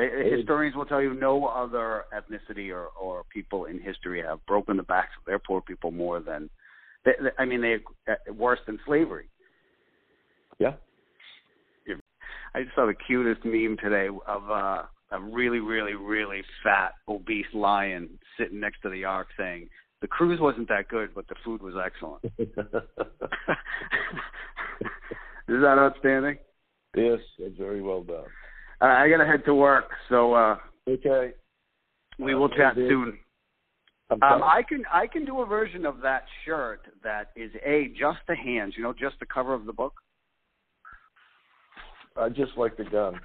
They, 0.00 0.08
Hey. 0.08 0.36
historians 0.38 0.74
will 0.74 0.86
tell 0.86 1.02
you 1.02 1.12
no 1.12 1.44
other 1.44 2.04
ethnicity 2.14 2.72
or 2.74 2.86
or 2.98 3.24
people 3.30 3.66
in 3.66 3.78
history 3.78 4.22
have 4.22 4.44
broken 4.46 4.78
the 4.78 4.82
backs 4.82 5.10
of 5.18 5.26
their 5.26 5.38
poor 5.38 5.60
people 5.60 5.90
more 5.90 6.20
than. 6.20 6.48
They, 7.04 7.12
they, 7.20 7.30
I 7.38 7.44
mean, 7.44 7.60
they 7.60 7.76
uh, 8.10 8.32
worse 8.32 8.60
than 8.66 8.78
slavery. 8.86 9.28
Yeah. 10.58 10.72
I 12.54 12.62
just 12.62 12.74
saw 12.74 12.86
the 12.86 12.94
cutest 12.94 13.44
meme 13.44 13.76
today 13.80 14.08
of 14.08 14.50
uh, 14.50 14.82
a 15.12 15.20
really, 15.20 15.60
really, 15.60 15.94
really 15.94 16.42
fat, 16.64 16.94
obese 17.06 17.46
lion 17.54 18.18
sitting 18.38 18.58
next 18.58 18.80
to 18.82 18.88
the 18.88 19.04
ark 19.04 19.28
saying, 19.36 19.68
"The 20.00 20.08
cruise 20.08 20.40
wasn't 20.40 20.68
that 20.68 20.88
good, 20.88 21.14
but 21.14 21.28
the 21.28 21.36
food 21.44 21.60
was 21.62 21.74
excellent." 21.76 22.24
Is 25.48 25.60
that 25.60 25.78
outstanding? 25.78 26.38
yes, 26.96 27.20
it's 27.38 27.58
very 27.58 27.82
well 27.82 28.02
done. 28.02 28.24
Uh, 28.80 28.86
I 28.86 29.08
gotta 29.10 29.26
head 29.26 29.44
to 29.44 29.54
work, 29.54 29.90
so 30.08 30.34
uh, 30.34 30.56
Okay. 30.88 31.34
we 32.18 32.34
will 32.34 32.48
chat 32.48 32.74
soon. 32.74 33.18
I'm 34.10 34.22
Um. 34.22 34.42
I 34.42 34.62
can 34.62 34.84
I 34.92 35.06
can 35.06 35.24
do 35.24 35.40
a 35.40 35.46
version 35.46 35.86
of 35.86 36.00
that 36.00 36.24
shirt 36.44 36.82
that 37.02 37.30
is 37.36 37.52
a 37.64 37.88
just 37.98 38.18
the 38.26 38.34
hands, 38.34 38.74
you 38.76 38.82
know, 38.82 38.92
just 38.92 39.18
the 39.20 39.26
cover 39.26 39.54
of 39.54 39.66
the 39.66 39.72
book. 39.72 39.94
I 42.16 42.28
just 42.28 42.56
like 42.56 42.76
the 42.76 42.84
gun. 42.84 43.20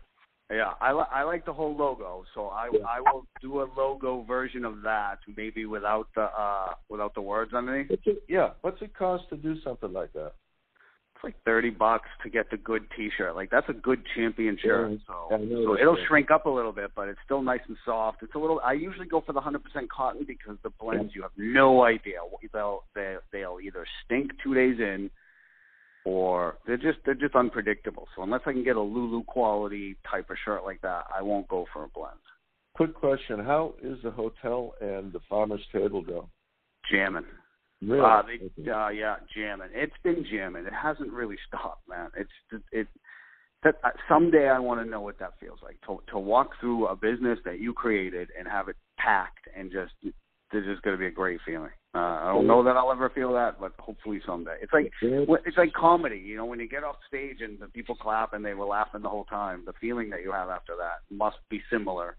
Yeah, 0.52 0.74
I 0.80 0.94
li- 0.94 1.12
I 1.12 1.24
like 1.24 1.44
the 1.44 1.54
whole 1.54 1.76
logo, 1.76 2.24
so 2.36 2.50
I 2.50 2.70
Yeah. 2.72 2.86
I 2.88 3.00
will 3.02 3.26
do 3.42 3.62
a 3.62 3.68
logo 3.76 4.22
version 4.24 4.64
of 4.64 4.82
that, 4.84 5.20
maybe 5.36 5.66
without 5.66 6.08
the 6.16 6.26
uh 6.40 6.76
without 6.90 7.16
the 7.16 7.22
words 7.22 7.54
underneath. 7.54 7.90
It, 7.90 8.24
yeah. 8.28 8.52
What's 8.62 8.82
it 8.82 8.94
cost 8.94 9.28
to 9.30 9.38
do 9.38 9.60
something 9.62 9.92
like 9.92 10.14
that? 10.14 10.34
Like 11.26 11.36
thirty 11.44 11.72
bucks 11.72 12.08
to 12.24 12.30
get 12.30 12.50
the 12.52 12.58
good 12.58 12.84
T-shirt. 12.96 13.36
Like 13.36 13.50
that's 13.50 13.68
a 13.68 13.74
good 13.74 14.04
champion 14.16 14.58
shirt. 14.64 14.92
Yeah, 14.92 14.98
so 15.08 15.28
so 15.30 15.78
it'll 15.78 15.96
good. 15.96 16.06
shrink 16.08 16.32
up 16.32 16.46
a 16.46 16.50
little 16.50 16.72
bit, 16.72 16.92
but 16.96 17.10
it's 17.10 17.20
still 17.26 17.42
nice 17.42 17.62
and 17.68 17.78
soft. 17.84 18.20
It's 18.22 18.36
a 18.36 18.38
little. 18.38 18.62
I 18.64 18.74
usually 18.74 19.08
go 19.08 19.22
for 19.26 19.34
the 19.34 19.42
hundred 19.42 19.64
percent 19.64 19.92
cotton 19.92 20.24
because 20.26 20.58
the 20.64 20.70
blends 20.80 21.14
you 21.16 21.24
have 21.24 21.32
no 21.36 21.84
idea 21.84 22.20
they'll 22.56 22.84
they 22.96 23.16
they'll 23.32 23.60
either 23.64 23.86
stink 24.04 24.32
two 24.44 24.56
days 24.56 24.80
in, 24.80 25.12
or 26.06 26.58
they're 26.66 26.78
just 26.78 27.00
they're 27.06 27.14
just 27.14 27.36
unpredictable. 27.36 28.08
So 28.16 28.24
unless 28.24 28.42
I 28.46 28.54
can 28.54 28.64
get 28.64 28.78
a 28.78 28.82
Lulu 28.82 29.24
quality 29.24 29.98
type 30.10 30.30
of 30.30 30.38
shirt 30.44 30.64
like 30.64 30.82
that, 30.82 31.06
I 31.16 31.22
won't 31.22 31.48
go 31.48 31.66
for 31.74 31.84
a 31.84 31.88
blend. 31.90 32.20
Quick 32.74 32.94
question: 32.96 33.40
How 33.40 33.76
is 33.84 33.98
the 34.04 34.12
hotel 34.12 34.74
and 34.82 35.14
the 35.14 35.20
farmer's 35.30 35.66
table 35.72 36.02
go? 36.02 36.30
Jamming. 36.92 37.26
Really? 37.82 38.00
Uh, 38.02 38.22
they, 38.22 38.62
Okay. 38.62 38.72
uh, 38.72 38.90
yeah, 38.90 39.16
jamming. 39.36 39.70
It's 39.74 39.98
been 40.04 40.26
jamming. 40.30 40.66
It 40.66 40.74
hasn't 40.74 41.12
really 41.12 41.38
stopped, 41.48 41.88
man. 41.88 42.10
It's 42.16 42.32
it. 42.52 42.62
it 42.72 42.88
that 43.64 43.76
uh, 43.84 43.90
someday 44.08 44.48
I 44.48 44.60
want 44.60 44.80
to 44.82 44.90
know 44.90 45.02
what 45.02 45.20
that 45.20 45.40
feels 45.40 45.60
like 45.64 45.80
to 45.88 46.02
to 46.12 46.20
walk 46.20 46.52
through 46.60 46.88
a 46.88 46.96
business 46.96 47.40
that 47.46 47.60
you 47.60 47.74
created 47.74 48.30
and 48.38 48.48
have 48.48 48.70
it 48.70 48.76
packed 48.98 49.48
and 49.56 49.72
just 49.72 49.94
there's 50.52 50.66
just 50.66 50.84
going 50.84 50.96
to 50.96 51.00
be 51.00 51.08
a 51.08 51.12
great 51.12 51.40
feeling. 51.46 51.72
Uh, 51.94 51.98
I 51.98 52.34
don't 52.34 52.48
know 52.48 52.64
that 52.64 52.78
I'll 52.78 52.92
ever 52.92 53.10
feel 53.10 53.34
that, 53.34 53.60
but 53.60 53.74
hopefully 53.80 54.22
someday. 54.26 54.58
It's 54.62 54.74
like 54.74 54.92
it's 55.02 55.58
like 55.58 55.74
comedy, 55.74 56.18
you 56.18 56.38
know, 56.38 56.46
when 56.46 56.60
you 56.60 56.68
get 56.70 56.84
off 56.84 56.98
stage 57.08 57.38
and 57.42 57.60
the 57.60 57.68
people 57.68 57.96
clap 57.96 58.34
and 58.34 58.46
they 58.46 58.54
were 58.54 58.66
laughing 58.66 59.02
the 59.02 59.10
whole 59.10 59.26
time. 59.26 59.64
The 59.66 59.74
feeling 59.82 60.10
that 60.12 60.22
you 60.22 60.32
have 60.32 60.50
after 60.50 60.74
that 60.78 61.16
must 61.16 61.38
be 61.50 61.62
similar 61.72 62.18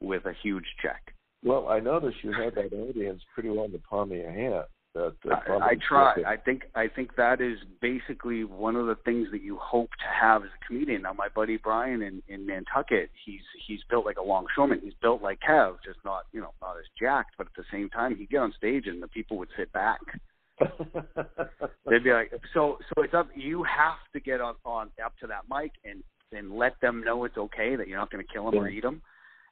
with 0.00 0.24
a 0.26 0.32
huge 0.42 0.66
check. 0.80 1.14
Well, 1.44 1.68
I 1.68 1.80
noticed 1.80 2.18
you 2.22 2.32
had 2.32 2.54
that 2.54 2.74
audience 2.74 3.20
pretty 3.34 3.50
well 3.50 3.66
in 3.66 3.72
the 3.72 3.78
palm 3.78 4.12
of 4.12 4.16
your 4.16 4.32
hand. 4.32 4.64
That, 4.96 5.42
I, 5.46 5.52
I 5.52 5.74
try. 5.86 6.14
I 6.26 6.36
think 6.36 6.62
I 6.74 6.88
think 6.88 7.16
that 7.16 7.42
is 7.42 7.58
basically 7.82 8.44
one 8.44 8.76
of 8.76 8.86
the 8.86 8.94
things 9.04 9.28
that 9.30 9.42
you 9.42 9.58
hope 9.60 9.90
to 9.90 10.06
have 10.08 10.42
as 10.42 10.48
a 10.48 10.66
comedian. 10.66 11.02
Now, 11.02 11.12
my 11.12 11.28
buddy 11.28 11.58
Brian 11.58 12.00
in, 12.00 12.22
in 12.28 12.46
Nantucket, 12.46 13.10
he's 13.24 13.42
he's 13.66 13.80
built 13.90 14.06
like 14.06 14.16
a 14.16 14.22
longshoreman. 14.22 14.80
He's 14.82 14.94
built 15.02 15.20
like 15.20 15.40
Kev, 15.46 15.76
just 15.84 15.98
not 16.02 16.22
you 16.32 16.40
know 16.40 16.54
not 16.62 16.78
as 16.78 16.84
jacked, 16.98 17.34
but 17.36 17.46
at 17.46 17.52
the 17.56 17.64
same 17.70 17.90
time, 17.90 18.16
he'd 18.16 18.30
get 18.30 18.38
on 18.38 18.54
stage 18.56 18.86
and 18.86 19.02
the 19.02 19.08
people 19.08 19.36
would 19.36 19.50
sit 19.54 19.70
back. 19.72 20.00
They'd 20.60 22.02
be 22.02 22.12
like, 22.12 22.32
so 22.54 22.78
so 22.88 23.02
it's 23.02 23.12
up. 23.12 23.28
You 23.34 23.64
have 23.64 23.98
to 24.14 24.20
get 24.20 24.40
on 24.40 24.54
on 24.64 24.88
up 25.04 25.12
to 25.20 25.26
that 25.26 25.42
mic 25.50 25.72
and 25.84 26.02
and 26.32 26.56
let 26.56 26.80
them 26.80 27.04
know 27.04 27.24
it's 27.24 27.36
okay 27.36 27.76
that 27.76 27.86
you're 27.86 27.98
not 27.98 28.10
going 28.10 28.24
to 28.24 28.32
kill 28.32 28.50
them 28.50 28.60
or 28.60 28.68
eat 28.68 28.82
them. 28.82 29.02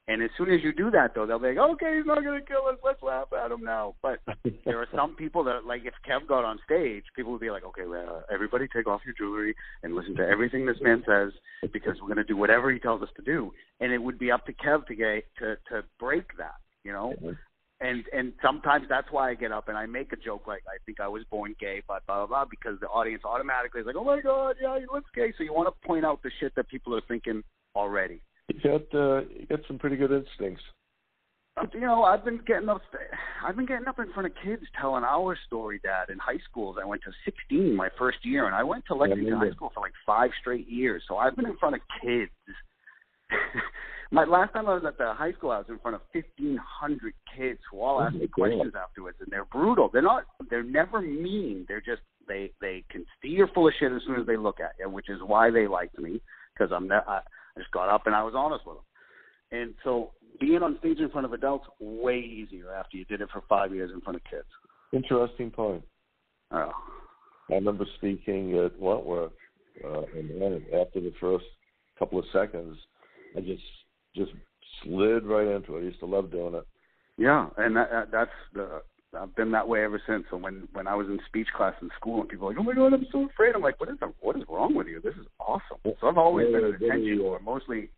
And 0.06 0.22
as 0.22 0.28
soon 0.36 0.52
as 0.52 0.60
you 0.62 0.72
do 0.72 0.90
that, 0.90 1.14
though, 1.14 1.24
they'll 1.24 1.38
be 1.38 1.48
like, 1.48 1.56
okay, 1.56 1.96
he's 1.96 2.04
not 2.04 2.22
going 2.22 2.38
to 2.38 2.46
kill 2.46 2.66
us. 2.66 2.76
Let's 2.84 3.02
laugh 3.02 3.28
at 3.32 3.50
him 3.50 3.64
now. 3.64 3.94
But 4.02 4.20
there 4.66 4.78
are 4.78 4.88
some 4.94 5.16
people 5.16 5.44
that, 5.44 5.64
like, 5.66 5.82
if 5.86 5.94
Kev 6.06 6.28
got 6.28 6.44
on 6.44 6.58
stage, 6.64 7.04
people 7.16 7.32
would 7.32 7.40
be 7.40 7.50
like, 7.50 7.64
okay, 7.64 7.86
well, 7.86 8.22
everybody 8.30 8.66
take 8.68 8.86
off 8.86 9.00
your 9.06 9.14
jewelry 9.16 9.54
and 9.82 9.94
listen 9.94 10.14
to 10.16 10.22
everything 10.22 10.66
this 10.66 10.76
man 10.82 11.02
says 11.06 11.32
because 11.72 11.94
we're 12.00 12.08
going 12.08 12.18
to 12.18 12.24
do 12.24 12.36
whatever 12.36 12.70
he 12.70 12.78
tells 12.78 13.02
us 13.02 13.08
to 13.16 13.22
do. 13.22 13.50
And 13.80 13.92
it 13.92 13.98
would 13.98 14.18
be 14.18 14.30
up 14.30 14.44
to 14.44 14.52
Kev 14.52 14.86
to 14.86 14.94
get 14.94 15.24
to 15.38 15.56
to 15.70 15.84
break 15.98 16.36
that, 16.36 16.56
you 16.84 16.92
know. 16.92 17.14
And 17.80 18.04
and 18.12 18.34
sometimes 18.42 18.86
that's 18.88 19.08
why 19.10 19.30
I 19.30 19.34
get 19.34 19.52
up 19.52 19.68
and 19.68 19.76
I 19.76 19.86
make 19.86 20.12
a 20.12 20.16
joke 20.16 20.46
like 20.46 20.62
I 20.68 20.76
think 20.86 21.00
I 21.00 21.08
was 21.08 21.22
born 21.30 21.54
gay, 21.58 21.82
but 21.88 22.06
blah 22.06 22.18
blah 22.18 22.26
blah, 22.26 22.44
because 22.44 22.78
the 22.80 22.86
audience 22.86 23.22
automatically 23.24 23.80
is 23.80 23.86
like, 23.86 23.96
oh 23.96 24.04
my 24.04 24.20
god, 24.20 24.56
yeah, 24.60 24.78
he 24.78 24.84
looks 24.92 25.10
gay. 25.14 25.32
So 25.36 25.44
you 25.44 25.52
want 25.52 25.68
to 25.68 25.86
point 25.86 26.04
out 26.04 26.22
the 26.22 26.30
shit 26.40 26.54
that 26.56 26.68
people 26.68 26.94
are 26.94 27.02
thinking 27.08 27.42
already. 27.74 28.20
You 28.48 28.60
got 28.62 28.98
uh, 28.98 29.20
you 29.20 29.46
got 29.48 29.60
some 29.66 29.78
pretty 29.78 29.96
good 29.96 30.12
instincts. 30.12 30.62
You 31.72 31.80
know, 31.80 32.02
I've 32.02 32.24
been 32.24 32.40
getting 32.46 32.68
up. 32.68 32.82
I've 33.46 33.54
been 33.54 33.66
getting 33.66 33.86
up 33.86 34.00
in 34.00 34.12
front 34.12 34.26
of 34.26 34.32
kids 34.44 34.62
telling 34.80 35.04
our 35.04 35.38
story, 35.46 35.80
Dad. 35.82 36.10
In 36.10 36.18
high 36.18 36.40
schools, 36.50 36.76
I 36.82 36.84
went 36.84 37.02
to 37.04 37.12
16 37.24 37.76
my 37.76 37.90
first 37.96 38.18
year, 38.24 38.46
and 38.46 38.54
I 38.54 38.64
went 38.64 38.84
to 38.86 38.94
Lexington 38.94 39.26
remember. 39.26 39.46
High 39.46 39.54
School 39.54 39.70
for 39.72 39.80
like 39.80 39.92
five 40.04 40.30
straight 40.40 40.68
years. 40.68 41.04
So 41.06 41.16
I've 41.16 41.36
been 41.36 41.46
in 41.46 41.56
front 41.58 41.76
of 41.76 41.80
kids. 42.02 42.32
my 44.10 44.24
last 44.24 44.52
time 44.52 44.68
I 44.68 44.74
was 44.74 44.84
at 44.84 44.98
the 44.98 45.14
high 45.14 45.32
school, 45.32 45.52
I 45.52 45.58
was 45.58 45.66
in 45.68 45.78
front 45.78 45.94
of 45.94 46.00
1,500 46.12 47.14
kids 47.36 47.60
who 47.70 47.80
all 47.80 48.00
Oh 48.00 48.02
asked 48.02 48.16
me 48.16 48.26
questions 48.26 48.72
afterwards, 48.76 49.18
and 49.20 49.28
they're 49.30 49.44
brutal. 49.44 49.88
They're 49.92 50.02
not. 50.02 50.24
They're 50.50 50.64
never 50.64 51.00
mean. 51.00 51.66
They're 51.68 51.80
just 51.80 52.02
they 52.26 52.50
they 52.60 52.84
can 52.90 53.06
see 53.22 53.28
you're 53.28 53.48
full 53.48 53.68
of 53.68 53.74
shit 53.78 53.92
as 53.92 54.02
soon 54.06 54.20
as 54.20 54.26
they 54.26 54.36
look 54.36 54.58
at 54.58 54.72
you, 54.80 54.90
which 54.90 55.08
is 55.08 55.20
why 55.24 55.50
they 55.50 55.68
liked 55.68 55.98
me 56.00 56.20
because 56.52 56.72
I'm. 56.72 56.88
Ne- 56.88 57.06
I, 57.06 57.20
I 57.56 57.60
just 57.60 57.72
got 57.72 57.88
up 57.88 58.06
and 58.06 58.14
I 58.14 58.22
was 58.22 58.34
honest 58.36 58.66
with 58.66 58.76
them. 58.76 58.84
And 59.52 59.74
so 59.84 60.12
being 60.40 60.62
on 60.62 60.78
stage 60.80 60.98
in 60.98 61.10
front 61.10 61.24
of 61.24 61.32
adults 61.32 61.66
way 61.80 62.18
easier 62.18 62.72
after 62.72 62.96
you 62.96 63.04
did 63.04 63.20
it 63.20 63.28
for 63.32 63.42
five 63.48 63.74
years 63.74 63.90
in 63.94 64.00
front 64.00 64.16
of 64.16 64.22
kids. 64.24 64.48
Interesting 64.92 65.50
point. 65.50 65.82
Oh, 66.50 66.72
I 67.50 67.54
remember 67.54 67.84
speaking 67.96 68.56
at 68.58 68.78
Wentworth, 68.78 69.32
uh, 69.84 70.02
and 70.16 70.40
then 70.40 70.64
after 70.80 71.00
the 71.00 71.12
first 71.20 71.44
couple 71.98 72.18
of 72.18 72.24
seconds, 72.32 72.76
I 73.36 73.40
just 73.40 73.62
just 74.14 74.32
slid 74.82 75.24
right 75.24 75.46
into 75.46 75.76
it. 75.76 75.80
I 75.80 75.84
used 75.84 76.00
to 76.00 76.06
love 76.06 76.30
doing 76.30 76.54
it. 76.54 76.66
yeah, 77.16 77.48
and 77.58 77.76
that 77.76 78.08
that's 78.10 78.30
the. 78.54 78.82
I've 79.18 79.34
been 79.34 79.52
that 79.52 79.68
way 79.68 79.84
ever 79.84 80.00
since. 80.06 80.24
So 80.30 80.36
when 80.36 80.68
when 80.72 80.86
I 80.86 80.94
was 80.94 81.06
in 81.06 81.18
speech 81.26 81.48
class 81.56 81.74
in 81.82 81.90
school, 81.96 82.20
and 82.20 82.28
people 82.28 82.46
were 82.46 82.52
like, 82.52 82.60
"Oh 82.60 82.64
my 82.64 82.74
god, 82.74 82.94
I'm 82.94 83.06
so 83.12 83.26
afraid," 83.26 83.54
I'm 83.54 83.62
like, 83.62 83.80
"What 83.80 83.88
is 83.88 83.96
what 84.20 84.36
is 84.36 84.42
wrong 84.48 84.74
with 84.74 84.86
you? 84.86 85.00
This 85.00 85.14
is 85.14 85.26
awesome." 85.40 85.78
So 86.00 86.06
I've 86.06 86.18
always 86.18 86.46
been 86.46 86.64
an 86.64 86.76
Yeah, 86.80 86.86
attention 86.86 87.18
yeah. 87.18 87.24
whore, 87.24 87.42
mostly. 87.42 87.90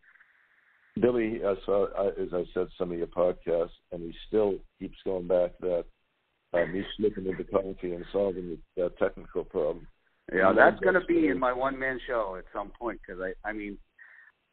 Billy, 1.01 1.43
I 1.45 1.55
saw, 1.67 1.89
I, 1.93 2.09
as 2.21 2.33
I 2.33 2.45
said, 2.55 2.69
some 2.79 2.91
of 2.91 2.97
your 2.97 3.07
podcasts, 3.07 3.77
and 3.93 4.03
he 4.03 4.15
still 4.29 4.55
keeps 4.79 4.97
going 5.05 5.29
back 5.29 5.51
that 5.61 5.85
uh, 6.55 6.67
me 6.67 6.85
slipping 6.97 7.27
into 7.27 7.45
coffee 7.45 7.93
and 7.93 8.05
solving 8.13 8.59
that 8.77 8.99
technical 8.99 9.45
problem. 9.45 9.87
Yeah, 10.33 10.53
that's 10.57 10.81
going 10.81 10.95
to 10.95 11.07
be 11.07 11.29
in 11.29 11.39
my 11.39 11.53
one 11.53 11.79
man 11.79 12.01
show 12.07 12.37
at 12.39 12.45
some 12.53 12.73
point 12.79 13.01
because 13.07 13.21
I 13.21 13.49
I 13.49 13.53
mean 13.53 13.79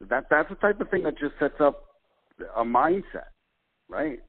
that 0.08 0.26
that's 0.30 0.48
the 0.48 0.54
type 0.56 0.80
of 0.80 0.90
thing 0.90 1.02
that 1.04 1.18
just 1.18 1.34
sets 1.40 1.60
up 1.60 1.84
a 2.56 2.62
mindset, 2.62 3.32
right? 3.88 4.20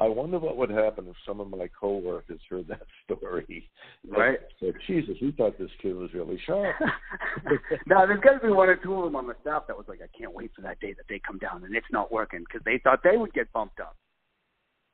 I 0.00 0.06
wonder 0.06 0.38
what 0.38 0.56
would 0.56 0.70
happen 0.70 1.06
if 1.08 1.16
some 1.26 1.40
of 1.40 1.50
my 1.50 1.68
coworkers 1.78 2.40
heard 2.48 2.68
that 2.68 2.82
story. 3.04 3.68
Right. 4.08 4.38
Said, 4.60 4.74
Jesus, 4.86 5.16
we 5.20 5.32
thought 5.32 5.58
this 5.58 5.70
kid 5.82 5.96
was 5.96 6.12
really 6.14 6.38
sharp. 6.46 6.74
now, 7.86 8.06
there's 8.06 8.20
got 8.20 8.38
to 8.40 8.46
be 8.46 8.52
one 8.52 8.68
or 8.68 8.76
two 8.76 8.94
of 8.94 9.04
them 9.04 9.16
on 9.16 9.26
the 9.26 9.34
staff 9.40 9.64
that 9.66 9.76
was 9.76 9.86
like, 9.88 10.00
I 10.02 10.18
can't 10.18 10.32
wait 10.34 10.50
for 10.54 10.62
that 10.62 10.78
day 10.80 10.92
that 10.92 11.04
they 11.08 11.20
come 11.26 11.38
down 11.38 11.64
and 11.64 11.74
it's 11.74 11.86
not 11.90 12.12
working 12.12 12.40
because 12.40 12.64
they 12.64 12.80
thought 12.84 13.00
they 13.02 13.16
would 13.16 13.32
get 13.32 13.52
bumped 13.52 13.80
up. 13.80 13.96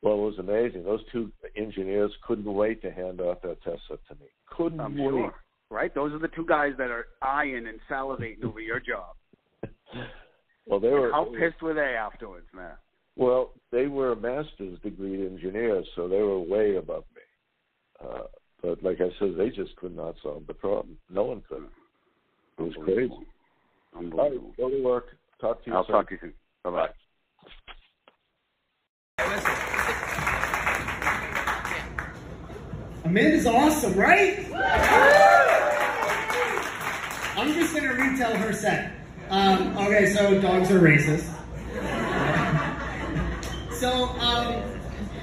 Well, 0.02 0.14
it 0.14 0.36
was 0.36 0.38
amazing. 0.38 0.84
Those 0.84 1.00
two 1.12 1.32
engineers 1.56 2.12
couldn't 2.26 2.52
wait 2.52 2.82
to 2.82 2.90
hand 2.90 3.20
off 3.20 3.42
that 3.42 3.62
test 3.62 3.82
set 3.88 3.98
to 4.08 4.14
me. 4.14 4.26
Couldn't 4.50 4.80
I'm 4.80 4.96
wait. 4.96 5.10
sure. 5.10 5.34
Right? 5.70 5.94
Those 5.94 6.12
are 6.12 6.18
the 6.18 6.28
two 6.28 6.46
guys 6.46 6.72
that 6.78 6.90
are 6.90 7.06
eyeing 7.22 7.66
and 7.66 7.78
salivating 7.90 8.44
over 8.44 8.60
your 8.60 8.80
job. 8.80 9.14
Well, 10.66 10.80
they 10.80 10.88
And 10.88 10.96
were 10.98 11.12
how 11.12 11.24
pissed 11.38 11.60
were 11.62 11.74
they 11.74 11.94
afterwards, 11.94 12.46
man? 12.54 12.72
Well. 13.16 13.52
They 13.72 13.88
were 13.88 14.14
master's 14.14 14.78
degree 14.84 15.26
engineers, 15.26 15.84
so 15.96 16.06
they 16.06 16.22
were 16.22 16.38
way 16.38 16.76
above 16.76 17.02
me. 17.12 17.22
Uh, 18.08 18.22
but 18.62 18.80
like 18.84 19.00
I 19.00 19.10
said, 19.18 19.34
they 19.36 19.50
just 19.50 19.74
could 19.74 19.96
not 19.96 20.14
solve 20.22 20.46
the 20.46 20.54
problem. 20.54 20.96
No 21.10 21.24
one 21.24 21.42
could. 21.48 21.64
It 22.58 22.62
was 22.62 22.74
crazy. 22.84 23.10
All 23.10 23.18
right, 23.94 23.98
Unbelievable. 24.04 24.54
go 24.56 24.70
to 24.70 24.80
work. 24.82 25.06
Talk 25.40 25.64
to 25.64 25.70
you 25.70 25.76
I'll 25.76 25.84
soon. 25.86 25.92
talk 25.96 26.08
to 26.08 26.14
you 26.14 26.20
soon. 26.20 26.34
Bye 26.62 26.70
bye. 26.70 26.88
Amanda's 33.04 33.46
awesome, 33.46 33.94
right? 33.94 34.38
I'm 37.36 37.52
just 37.52 37.74
gonna 37.74 37.92
retell 37.92 38.34
her 38.36 38.52
set. 38.52 38.92
Um, 39.28 39.76
okay, 39.76 40.06
so 40.06 40.40
dogs 40.40 40.70
are 40.70 40.80
racist. 40.80 41.33
So 43.84 44.08
um, 44.18 44.62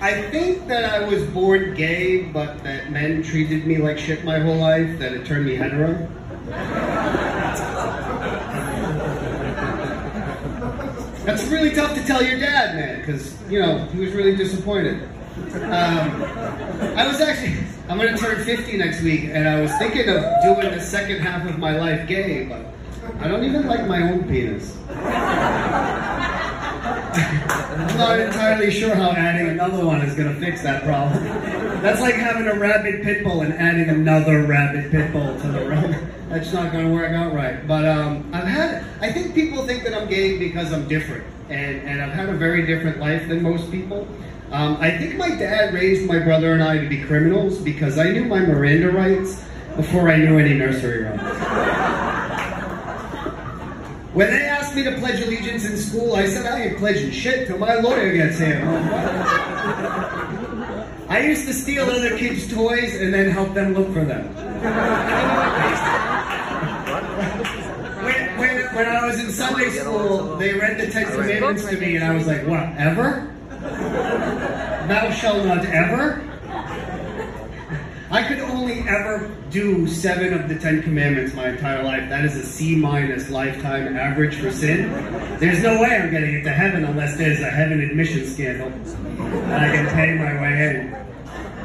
I 0.02 0.22
think 0.30 0.68
that 0.68 0.86
I 0.86 1.04
was 1.08 1.24
born 1.30 1.74
gay, 1.74 2.26
but 2.26 2.64
that 2.64 2.92
men 2.92 3.24
treated 3.24 3.66
me 3.66 3.78
like 3.78 3.98
shit 3.98 4.24
my 4.24 4.38
whole 4.38 4.58
life. 4.58 5.00
That 5.00 5.14
it 5.14 5.26
turned 5.26 5.48
me 5.48 5.56
hetero. 5.56 6.08
That's 11.26 11.44
really 11.48 11.72
tough 11.72 11.96
to 11.96 12.06
tell 12.06 12.22
your 12.22 12.40
dad, 12.40 12.76
man, 12.76 13.00
because 13.00 13.36
you 13.50 13.60
know 13.60 13.80
he 13.86 14.02
was 14.02 14.12
really 14.12 14.36
disappointed. 14.36 15.10
Um, 15.56 16.22
I 16.96 17.08
was 17.08 17.20
actually, 17.20 17.66
I'm 17.90 17.98
going 17.98 18.16
to 18.16 18.22
turn 18.22 18.46
50 18.46 18.78
next 18.78 19.02
week, 19.02 19.24
and 19.24 19.50
I 19.50 19.60
was 19.60 19.76
thinking 19.80 20.08
of 20.08 20.24
doing 20.44 20.72
the 20.72 20.82
second 20.82 21.22
half 21.22 21.50
of 21.50 21.58
my 21.58 21.76
life 21.76 22.08
gay, 22.08 22.46
but 22.46 22.64
I 23.22 23.28
don't 23.28 23.44
even 23.44 23.66
like 23.66 23.88
my 23.88 24.04
own 24.04 24.30
penis. 24.30 24.78
I'm 27.14 27.98
not 27.98 28.20
entirely 28.20 28.72
sure 28.72 28.96
how 28.96 29.12
adding 29.12 29.50
another 29.50 29.86
one 29.86 30.02
is 30.02 30.16
going 30.16 30.34
to 30.34 30.40
fix 30.40 30.62
that 30.64 30.84
problem. 30.84 31.24
That's 31.82 32.00
like 32.00 32.16
having 32.16 32.48
a 32.48 32.54
rabid 32.54 33.04
pit 33.04 33.24
bull 33.24 33.42
and 33.42 33.54
adding 33.54 33.90
another 33.90 34.44
rabid 34.44 34.92
pit 34.92 35.12
bull 35.12 35.40
to 35.40 35.48
the 35.48 35.66
room. 35.66 35.96
That's 36.30 36.54
not 36.54 36.72
going 36.72 36.86
to 36.86 36.94
work 36.94 37.12
out 37.12 37.34
right. 37.34 37.68
But 37.68 37.86
um, 37.86 38.30
I've 38.34 38.48
had, 38.48 38.86
I 39.02 39.12
think 39.12 39.36
people 39.36 39.66
think 39.66 39.84
that 39.84 39.94
I'm 39.94 40.08
gay 40.08 40.38
because 40.38 40.72
I'm 40.72 40.88
different, 40.88 41.26
and, 41.50 41.82
and 41.82 42.02
I've 42.02 42.14
had 42.14 42.30
a 42.30 42.34
very 42.34 42.66
different 42.66 43.00
life 43.00 43.28
than 43.28 43.44
most 43.44 43.70
people. 43.72 44.08
Um, 44.52 44.78
I 44.82 44.98
think 44.98 45.16
my 45.16 45.30
dad 45.30 45.74
raised 45.74 46.08
my 46.08 46.20
brother 46.20 46.54
and 46.54 46.64
I 46.64 46.78
to 46.78 46.88
be 46.88 47.02
criminals 47.02 47.58
because 47.58 47.98
I 47.98 48.12
knew 48.12 48.26
my 48.26 48.40
Miranda 48.40 48.92
rights 48.92 49.44
before 49.76 50.10
I 50.10 50.18
knew 50.18 50.38
any 50.38 50.54
nursery 50.54 51.04
rhymes. 51.04 51.22
When 54.14 54.30
they 54.30 54.42
asked 54.42 54.76
me 54.76 54.84
to 54.84 54.92
pledge 54.98 55.22
allegiance 55.22 55.66
in 55.66 55.78
school, 55.78 56.16
I 56.16 56.28
said 56.28 56.46
I 56.46 56.64
ain't 56.64 56.78
pledging 56.78 57.12
shit 57.12 57.48
till 57.48 57.58
my 57.58 57.76
lawyer 57.76 58.12
gets 58.12 58.38
here. 58.40 58.62
I 61.08 61.22
used 61.26 61.48
to 61.48 61.54
steal 61.54 61.86
other 61.86 62.18
kids' 62.18 62.54
toys 62.54 63.00
and 63.00 63.14
then 63.14 63.30
help 63.30 63.54
them 63.54 63.74
look 63.74 63.88
for 63.94 64.04
them. 64.04 64.28
When, 68.04 68.38
when, 68.38 68.76
when 68.76 68.86
I 68.86 69.06
was 69.06 69.18
in 69.18 69.32
Sunday 69.32 69.70
school, 69.70 70.36
they 70.36 70.56
read 70.56 70.78
the 70.78 70.92
Ten 70.92 71.06
Commandments 71.06 71.64
to 71.70 71.78
me, 71.78 71.96
and 71.96 72.04
I 72.04 72.14
was 72.14 72.28
like, 72.28 72.46
what, 72.46 72.68
ever? 72.78 73.34
Thou 74.88 75.12
shalt 75.12 75.46
not 75.46 75.64
ever? 75.66 76.31
I 78.12 78.24
could 78.24 78.40
only 78.40 78.80
ever 78.90 79.34
do 79.52 79.88
seven 79.88 80.34
of 80.34 80.50
the 80.50 80.60
Ten 80.60 80.84
Commandments 80.84 81.34
my 81.34 81.48
entire 81.48 81.82
life. 81.82 82.10
That 82.10 82.26
is 82.26 82.36
a 82.36 82.44
C 82.44 82.76
minus 82.76 83.30
lifetime 83.30 83.96
average 83.96 84.36
for 84.36 84.52
sin. 84.52 84.92
There's 85.40 85.64
no 85.64 85.82
way 85.82 85.96
I'm 85.96 86.12
getting 86.12 86.36
into 86.36 86.52
heaven 86.52 86.84
unless 86.84 87.18
there's 87.18 87.40
a 87.40 87.50
heaven 87.50 87.80
admission 87.80 88.28
scandal 88.28 88.68
and 88.68 89.54
I 89.54 89.72
can 89.72 89.88
pay 89.96 90.14
my 90.16 90.42
way 90.42 90.70
in. 90.70 90.92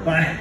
But 0.04 0.36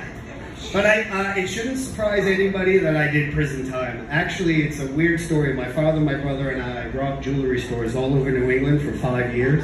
but 0.72 0.86
I, 0.86 1.02
uh, 1.04 1.38
it 1.38 1.48
shouldn't 1.48 1.80
surprise 1.80 2.26
anybody 2.26 2.78
that 2.78 2.96
I 2.96 3.10
did 3.10 3.34
prison 3.34 3.72
time. 3.72 4.08
Actually, 4.12 4.62
it's 4.64 4.80
a 4.80 4.88
weird 4.92 5.20
story. 5.20 5.54
My 5.54 5.72
father, 5.72 6.02
my 6.02 6.16
brother, 6.16 6.52
and 6.52 6.62
I 6.62 6.88
robbed 6.90 7.24
jewelry 7.24 7.62
stores 7.62 7.96
all 7.96 8.14
over 8.14 8.30
New 8.30 8.52
England 8.52 8.82
for 8.82 8.92
five 9.00 9.36
years. 9.36 9.64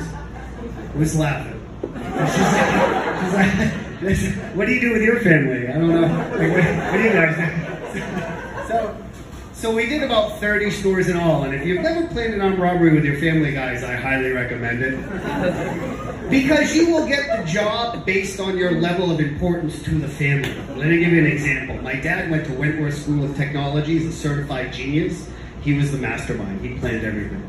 Who's 0.94 1.16
laughing? 1.16 1.60
What 4.02 4.66
do 4.66 4.74
you 4.74 4.82
do 4.82 4.94
with 4.94 5.04
your 5.04 5.20
family? 5.20 5.68
I 5.68 5.74
don't 5.74 5.90
know. 5.90 6.02
Like, 6.02 6.52
what, 6.52 6.92
what 6.92 6.98
do 6.98 7.04
you 7.04 7.14
guys? 7.14 8.68
So, 8.68 8.98
so 9.54 9.76
we 9.76 9.86
did 9.86 10.02
about 10.02 10.40
30 10.40 10.72
stores 10.72 11.08
in 11.08 11.18
all, 11.18 11.44
and 11.44 11.54
if 11.54 11.64
you've 11.68 11.82
never 11.82 12.08
planned 12.08 12.34
an 12.34 12.42
armed 12.42 12.58
robbery 12.58 12.96
with 12.96 13.06
your 13.06 13.18
family, 13.20 13.54
guys, 13.54 13.84
I 13.84 13.94
highly 13.94 14.32
recommend 14.32 14.82
it. 14.82 16.32
Because 16.32 16.76
you 16.76 16.90
will 16.90 17.08
get 17.08 17.38
the 17.38 17.44
job 17.44 18.04
based 18.04 18.40
on 18.40 18.58
your 18.58 18.72
level 18.72 19.12
of 19.12 19.20
importance 19.20 19.84
to 19.84 19.92
the 19.92 20.08
family. 20.08 20.56
Let 20.70 20.88
me 20.88 20.98
give 20.98 21.12
you 21.12 21.20
an 21.20 21.32
example. 21.32 21.80
My 21.84 21.94
dad 21.94 22.32
went 22.32 22.48
to 22.48 22.54
Wentworth 22.54 22.98
School 22.98 23.24
of 23.24 23.38
Technology. 23.38 24.00
He's 24.00 24.08
a 24.08 24.14
certified 24.14 24.74
genius. 24.74 25.30
He 25.62 25.74
was 25.74 25.92
the 25.92 26.00
mastermind. 26.00 26.62
He 26.62 26.80
planned 26.80 27.06
everything. 27.06 27.48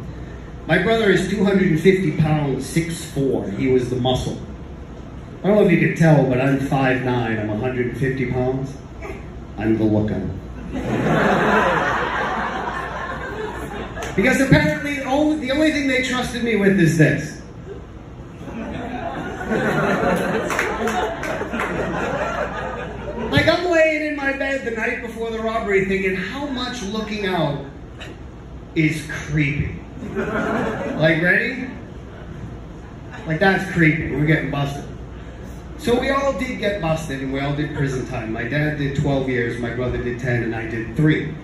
My 0.67 0.83
brother 0.83 1.11
is 1.11 1.31
250 1.31 2.19
pounds, 2.19 2.67
6'4". 2.77 3.57
He 3.57 3.69
was 3.69 3.89
the 3.89 3.97
muscle. 3.97 4.39
I 5.43 5.49
don't 5.49 5.57
know 5.57 5.65
if 5.65 5.73
you 5.73 5.89
can 5.89 5.97
tell, 5.97 6.25
but 6.27 6.41
I'm 6.41 6.61
5'9". 6.61 7.05
I'm 7.05 7.49
150 7.49 8.31
pounds. 8.31 8.77
I'm 9.59 9.77
the 9.77 9.83
lookout. 9.83 10.23
because 14.15 14.41
apparently 14.41 14.97
the 14.97 15.05
only, 15.05 15.39
the 15.39 15.51
only 15.51 15.73
thing 15.73 15.89
they 15.89 16.05
trusted 16.05 16.45
me 16.45 16.55
with 16.55 16.79
is 16.79 16.97
this. 16.97 17.43
like 23.33 23.49
I'm 23.49 23.65
laying 23.69 24.07
in 24.07 24.17
my 24.17 24.35
bed 24.35 24.65
the 24.65 24.71
night 24.71 25.03
before 25.03 25.33
the 25.33 25.41
robbery 25.41 25.87
thinking 25.87 26.15
how 26.15 26.47
much 26.47 26.83
looking 26.83 27.27
out 27.27 27.65
is 28.77 29.05
creepy. 29.11 29.75
Like 30.15 31.21
ready? 31.21 31.69
Like 33.27 33.41
that's 33.41 33.69
creepy. 33.73 34.15
We're 34.15 34.25
getting 34.25 34.53
busted. 34.53 34.92
So 35.83 35.99
we 35.99 36.11
all 36.11 36.39
did 36.39 36.61
get 36.61 36.81
busted 36.81 37.23
and 37.23 37.33
we 37.33 37.41
all 37.41 37.57
did 37.57 37.75
prison 37.75 38.07
time. 38.07 38.33
My 38.33 38.45
dad 38.45 38.79
did 38.79 39.01
12 39.01 39.29
years, 39.29 39.59
my 39.59 39.75
brother 39.75 40.01
did 40.01 40.21
10, 40.21 40.45
and 40.45 40.55
I 40.55 40.69
did 40.69 40.95
3. 40.95 41.35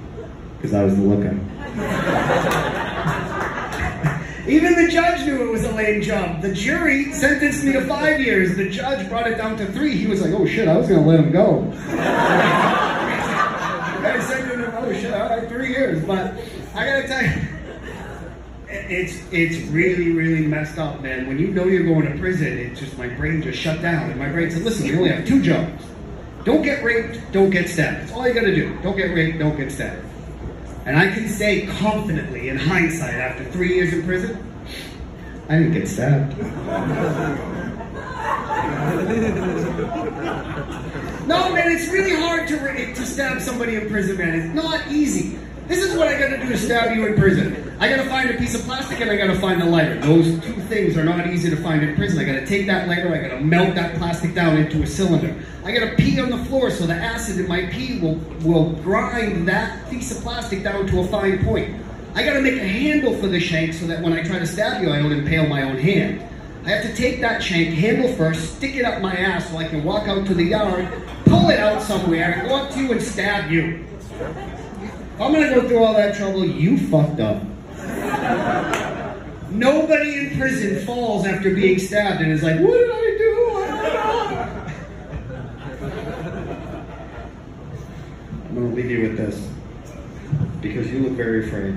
Because 0.56 0.74
I 0.74 0.84
was 0.84 0.94
the 0.94 1.02
lookout. 1.02 1.32
Even 4.48 4.76
the 4.76 4.86
judge 4.88 5.26
knew 5.26 5.42
it 5.42 5.50
was 5.50 5.64
a 5.64 5.72
lame 5.72 6.02
job. 6.02 6.40
The 6.40 6.54
jury 6.54 7.12
sentenced 7.12 7.64
me 7.64 7.72
to 7.72 7.84
five 7.86 8.20
years. 8.20 8.56
The 8.56 8.70
judge 8.70 9.08
brought 9.08 9.26
it 9.26 9.38
down 9.38 9.56
to 9.58 9.66
three. 9.72 9.96
He 9.96 10.06
was 10.06 10.22
like, 10.22 10.32
oh 10.32 10.46
shit, 10.46 10.68
I 10.68 10.76
was 10.76 10.86
going 10.88 11.02
to 11.02 11.06
let 11.06 11.18
him 11.18 11.32
go. 11.32 11.68
I 11.88 12.94
said 14.26 14.48
to 14.48 14.54
him, 14.54 14.70
oh 14.74 14.92
shit, 14.92 15.12
right, 15.12 15.48
three 15.48 15.70
years. 15.70 16.04
But 16.04 16.34
I 16.74 16.86
got 16.86 17.02
to 17.02 17.08
tell 17.08 17.24
you, 17.24 17.32
it's 18.70 19.22
it's 19.32 19.56
really 19.68 20.12
really 20.12 20.46
messed 20.46 20.78
up, 20.78 21.00
man. 21.00 21.26
When 21.26 21.38
you 21.38 21.48
know 21.48 21.64
you're 21.64 21.84
going 21.84 22.10
to 22.10 22.18
prison, 22.18 22.58
it 22.58 22.74
just 22.74 22.98
my 22.98 23.08
brain 23.08 23.42
just 23.42 23.58
shut 23.58 23.80
down, 23.80 24.10
and 24.10 24.18
my 24.18 24.28
brain 24.28 24.50
said, 24.50 24.62
"Listen, 24.62 24.86
you 24.86 24.98
only 24.98 25.10
have 25.10 25.26
two 25.26 25.42
jobs: 25.42 25.84
don't 26.44 26.62
get 26.62 26.84
raped, 26.84 27.20
don't 27.32 27.50
get 27.50 27.68
stabbed. 27.68 28.02
That's 28.02 28.12
all 28.12 28.28
you 28.28 28.34
got 28.34 28.42
to 28.42 28.54
do. 28.54 28.78
Don't 28.82 28.96
get 28.96 29.14
raped, 29.14 29.38
don't 29.38 29.56
get 29.56 29.72
stabbed." 29.72 30.04
And 30.84 30.98
I 30.98 31.10
can 31.12 31.28
say 31.28 31.66
confidently, 31.66 32.48
in 32.48 32.56
hindsight, 32.56 33.14
after 33.14 33.44
three 33.50 33.74
years 33.74 33.92
in 33.92 34.04
prison, 34.04 34.42
I 35.48 35.58
didn't 35.58 35.72
get 35.72 35.88
stabbed. 35.88 36.36
no, 41.26 41.52
man, 41.52 41.72
it's 41.72 41.88
really 41.88 42.14
hard 42.14 42.48
to 42.48 42.94
to 42.94 43.06
stab 43.06 43.40
somebody 43.40 43.76
in 43.76 43.88
prison, 43.88 44.18
man. 44.18 44.38
It's 44.38 44.54
not 44.54 44.90
easy. 44.90 45.38
This 45.68 45.84
is 45.84 45.98
what 45.98 46.08
I 46.08 46.18
gotta 46.18 46.38
do 46.38 46.48
to 46.48 46.56
stab 46.56 46.96
you 46.96 47.06
in 47.06 47.14
prison. 47.14 47.76
I 47.78 47.90
gotta 47.90 48.08
find 48.08 48.30
a 48.30 48.38
piece 48.38 48.54
of 48.54 48.62
plastic 48.62 49.02
and 49.02 49.10
I 49.10 49.16
gotta 49.16 49.38
find 49.38 49.60
a 49.60 49.66
lighter. 49.66 50.00
Those 50.00 50.24
two 50.42 50.54
things 50.62 50.96
are 50.96 51.04
not 51.04 51.26
easy 51.26 51.50
to 51.50 51.56
find 51.56 51.84
in 51.84 51.94
prison. 51.94 52.18
I 52.18 52.24
gotta 52.24 52.46
take 52.46 52.66
that 52.68 52.88
lighter, 52.88 53.14
I 53.14 53.18
gotta 53.18 53.42
melt 53.42 53.74
that 53.74 53.94
plastic 53.96 54.34
down 54.34 54.56
into 54.56 54.82
a 54.82 54.86
cylinder. 54.86 55.36
I 55.64 55.72
gotta 55.72 55.94
pee 55.94 56.18
on 56.20 56.30
the 56.30 56.42
floor 56.46 56.70
so 56.70 56.86
the 56.86 56.94
acid 56.94 57.38
in 57.38 57.46
my 57.48 57.66
pee 57.66 57.98
will, 58.00 58.14
will 58.44 58.70
grind 58.82 59.46
that 59.48 59.90
piece 59.90 60.10
of 60.10 60.22
plastic 60.22 60.62
down 60.62 60.86
to 60.86 61.00
a 61.00 61.06
fine 61.06 61.44
point. 61.44 61.76
I 62.14 62.24
gotta 62.24 62.40
make 62.40 62.56
a 62.56 62.66
handle 62.66 63.14
for 63.16 63.26
the 63.26 63.38
shank 63.38 63.74
so 63.74 63.86
that 63.88 64.02
when 64.02 64.14
I 64.14 64.22
try 64.22 64.38
to 64.38 64.46
stab 64.46 64.82
you, 64.82 64.90
I 64.90 65.00
don't 65.00 65.12
impale 65.12 65.46
my 65.48 65.64
own 65.64 65.76
hand. 65.76 66.22
I 66.64 66.70
have 66.70 66.82
to 66.82 66.96
take 66.96 67.20
that 67.20 67.42
shank, 67.42 67.74
handle 67.74 68.10
first, 68.14 68.56
stick 68.56 68.74
it 68.74 68.86
up 68.86 69.02
my 69.02 69.14
ass 69.14 69.50
so 69.50 69.58
I 69.58 69.68
can 69.68 69.84
walk 69.84 70.08
out 70.08 70.26
to 70.28 70.34
the 70.34 70.44
yard, 70.44 70.88
pull 71.26 71.50
it 71.50 71.60
out 71.60 71.82
somewhere, 71.82 72.42
go 72.48 72.56
up 72.56 72.70
to 72.70 72.80
you 72.80 72.92
and 72.92 73.02
stab 73.02 73.50
you. 73.50 73.84
I'm 75.20 75.32
gonna 75.32 75.52
go 75.52 75.66
through 75.66 75.82
all 75.82 75.94
that 75.94 76.14
trouble, 76.14 76.44
you 76.44 76.78
fucked 76.88 77.18
up. 77.18 77.42
Nobody 79.50 80.18
in 80.18 80.38
prison 80.38 80.84
falls 80.86 81.26
after 81.26 81.52
being 81.54 81.80
stabbed 81.80 82.20
and 82.20 82.30
is 82.30 82.44
like, 82.44 82.60
what 82.60 82.72
did 82.72 82.90
I 82.90 83.16
do? 83.18 83.50
I 83.54 83.66
don't 83.66 83.92
know. 85.82 85.88
I'm 88.44 88.54
gonna 88.54 88.74
leave 88.74 88.90
you 88.90 89.00
with 89.02 89.16
this. 89.16 89.50
Because 90.60 90.92
you 90.92 91.00
look 91.00 91.14
very 91.14 91.48
afraid. 91.48 91.74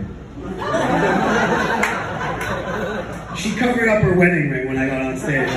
she 3.38 3.55
covered 3.55 3.89
up 3.89 4.03
her 4.03 4.13
wedding 4.13 4.51
ring 4.51 4.68
when 4.68 4.77
I 4.77 4.88
got 4.88 5.01
on 5.01 5.18
stage 5.18 5.49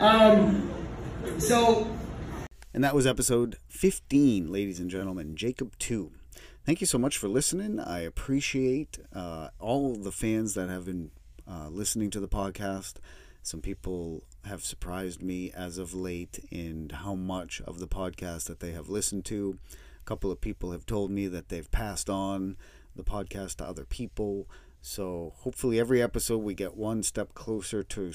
um, 0.00 0.70
so 1.38 1.93
and 2.74 2.82
that 2.82 2.94
was 2.94 3.06
episode 3.06 3.56
15, 3.68 4.50
ladies 4.50 4.80
and 4.80 4.90
gentlemen, 4.90 5.36
Jacob 5.36 5.78
2. 5.78 6.10
Thank 6.66 6.80
you 6.80 6.88
so 6.88 6.98
much 6.98 7.16
for 7.16 7.28
listening. 7.28 7.78
I 7.78 8.00
appreciate 8.00 8.98
uh, 9.14 9.50
all 9.60 9.94
the 9.94 10.10
fans 10.10 10.54
that 10.54 10.68
have 10.68 10.86
been 10.86 11.12
uh, 11.48 11.68
listening 11.68 12.10
to 12.10 12.18
the 12.18 12.26
podcast. 12.26 12.94
Some 13.44 13.60
people 13.60 14.24
have 14.46 14.64
surprised 14.64 15.22
me 15.22 15.52
as 15.52 15.78
of 15.78 15.94
late 15.94 16.44
in 16.50 16.90
how 16.92 17.14
much 17.14 17.60
of 17.60 17.78
the 17.78 17.86
podcast 17.86 18.46
that 18.46 18.58
they 18.58 18.72
have 18.72 18.88
listened 18.88 19.24
to. 19.26 19.56
A 20.02 20.04
couple 20.04 20.32
of 20.32 20.40
people 20.40 20.72
have 20.72 20.84
told 20.84 21.12
me 21.12 21.28
that 21.28 21.50
they've 21.50 21.70
passed 21.70 22.10
on 22.10 22.56
the 22.96 23.04
podcast 23.04 23.56
to 23.56 23.64
other 23.64 23.84
people. 23.84 24.48
So 24.82 25.34
hopefully, 25.36 25.78
every 25.78 26.02
episode 26.02 26.38
we 26.38 26.54
get 26.54 26.76
one 26.76 27.04
step 27.04 27.34
closer 27.34 27.84
to 27.84 28.12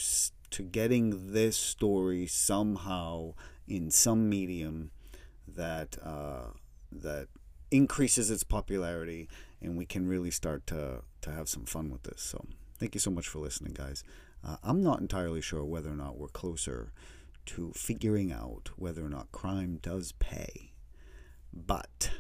to 0.50 0.64
getting 0.64 1.34
this 1.34 1.56
story 1.56 2.26
somehow 2.26 3.36
in 3.70 3.92
some 3.92 4.28
medium 4.28 4.92
that 5.48 5.98
uh, 6.04 6.52
that 6.92 7.28
increases 7.72 8.32
its 8.32 8.44
popularity 8.44 9.30
and 9.62 9.78
we 9.78 9.86
can 9.86 10.08
really 10.08 10.32
start 10.32 10.66
to 10.68 11.02
to 11.22 11.32
have 11.32 11.48
some 11.48 11.66
fun 11.66 11.90
with 11.90 12.04
this. 12.04 12.22
So 12.22 12.46
thank 12.80 12.96
you 12.96 13.00
so 13.00 13.12
much 13.12 13.28
for 13.28 13.40
listening, 13.40 13.74
guys. 13.74 14.04
Uh, 14.46 14.58
I'm 14.64 14.82
not 14.82 15.02
entirely 15.02 15.42
sure 15.42 15.64
whether 15.66 15.90
or 15.90 15.96
not 15.96 16.18
we're 16.18 16.30
closer 16.30 16.94
to 17.48 17.72
figuring 17.76 18.32
out 18.32 18.70
whether 18.78 19.06
or 19.06 19.10
not 19.10 19.32
crime 19.32 19.80
does 19.82 20.14
pay, 20.14 20.72
but 21.54 22.12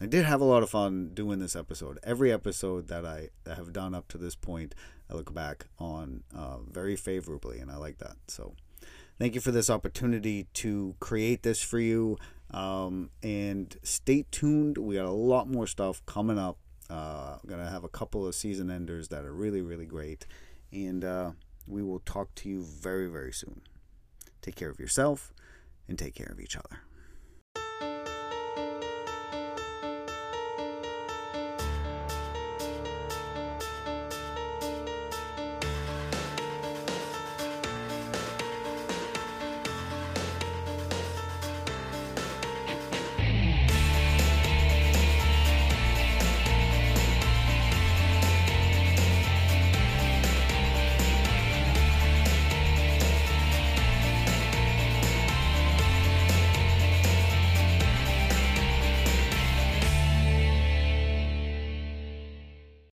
I 0.00 0.06
did 0.06 0.24
have 0.24 0.40
a 0.40 0.44
lot 0.44 0.62
of 0.62 0.70
fun 0.70 1.10
doing 1.12 1.38
this 1.38 1.54
episode. 1.54 1.98
Every 2.02 2.32
episode 2.32 2.88
that 2.88 3.04
I 3.04 3.30
have 3.46 3.72
done 3.72 3.94
up 3.94 4.08
to 4.08 4.18
this 4.18 4.34
point, 4.34 4.74
I 5.10 5.14
look 5.14 5.34
back 5.34 5.66
on 5.78 6.24
uh, 6.34 6.58
very 6.68 6.96
favorably, 6.96 7.58
and 7.58 7.70
I 7.70 7.76
like 7.76 7.98
that. 7.98 8.16
So 8.26 8.54
thank 9.18 9.34
you 9.34 9.40
for 9.40 9.50
this 9.50 9.70
opportunity 9.70 10.46
to 10.54 10.94
create 11.00 11.42
this 11.42 11.62
for 11.62 11.78
you. 11.78 12.18
Um, 12.50 13.10
and 13.22 13.76
stay 13.82 14.26
tuned. 14.30 14.78
We 14.78 14.94
got 14.94 15.06
a 15.06 15.10
lot 15.10 15.48
more 15.48 15.66
stuff 15.66 16.04
coming 16.06 16.38
up. 16.38 16.58
Uh, 16.88 17.38
I'm 17.42 17.48
gonna 17.48 17.70
have 17.70 17.84
a 17.84 17.88
couple 17.88 18.26
of 18.26 18.34
season 18.34 18.70
enders 18.70 19.08
that 19.08 19.24
are 19.24 19.32
really, 19.32 19.62
really 19.62 19.86
great, 19.86 20.26
and 20.70 21.04
uh, 21.04 21.30
we 21.66 21.82
will 21.82 22.00
talk 22.00 22.34
to 22.36 22.48
you 22.48 22.62
very, 22.62 23.06
very 23.06 23.32
soon. 23.32 23.62
Take 24.42 24.54
care 24.54 24.70
of 24.70 24.78
yourself 24.78 25.32
and 25.88 25.98
take 25.98 26.14
care 26.14 26.30
of 26.30 26.38
each 26.38 26.56
other. 26.56 26.80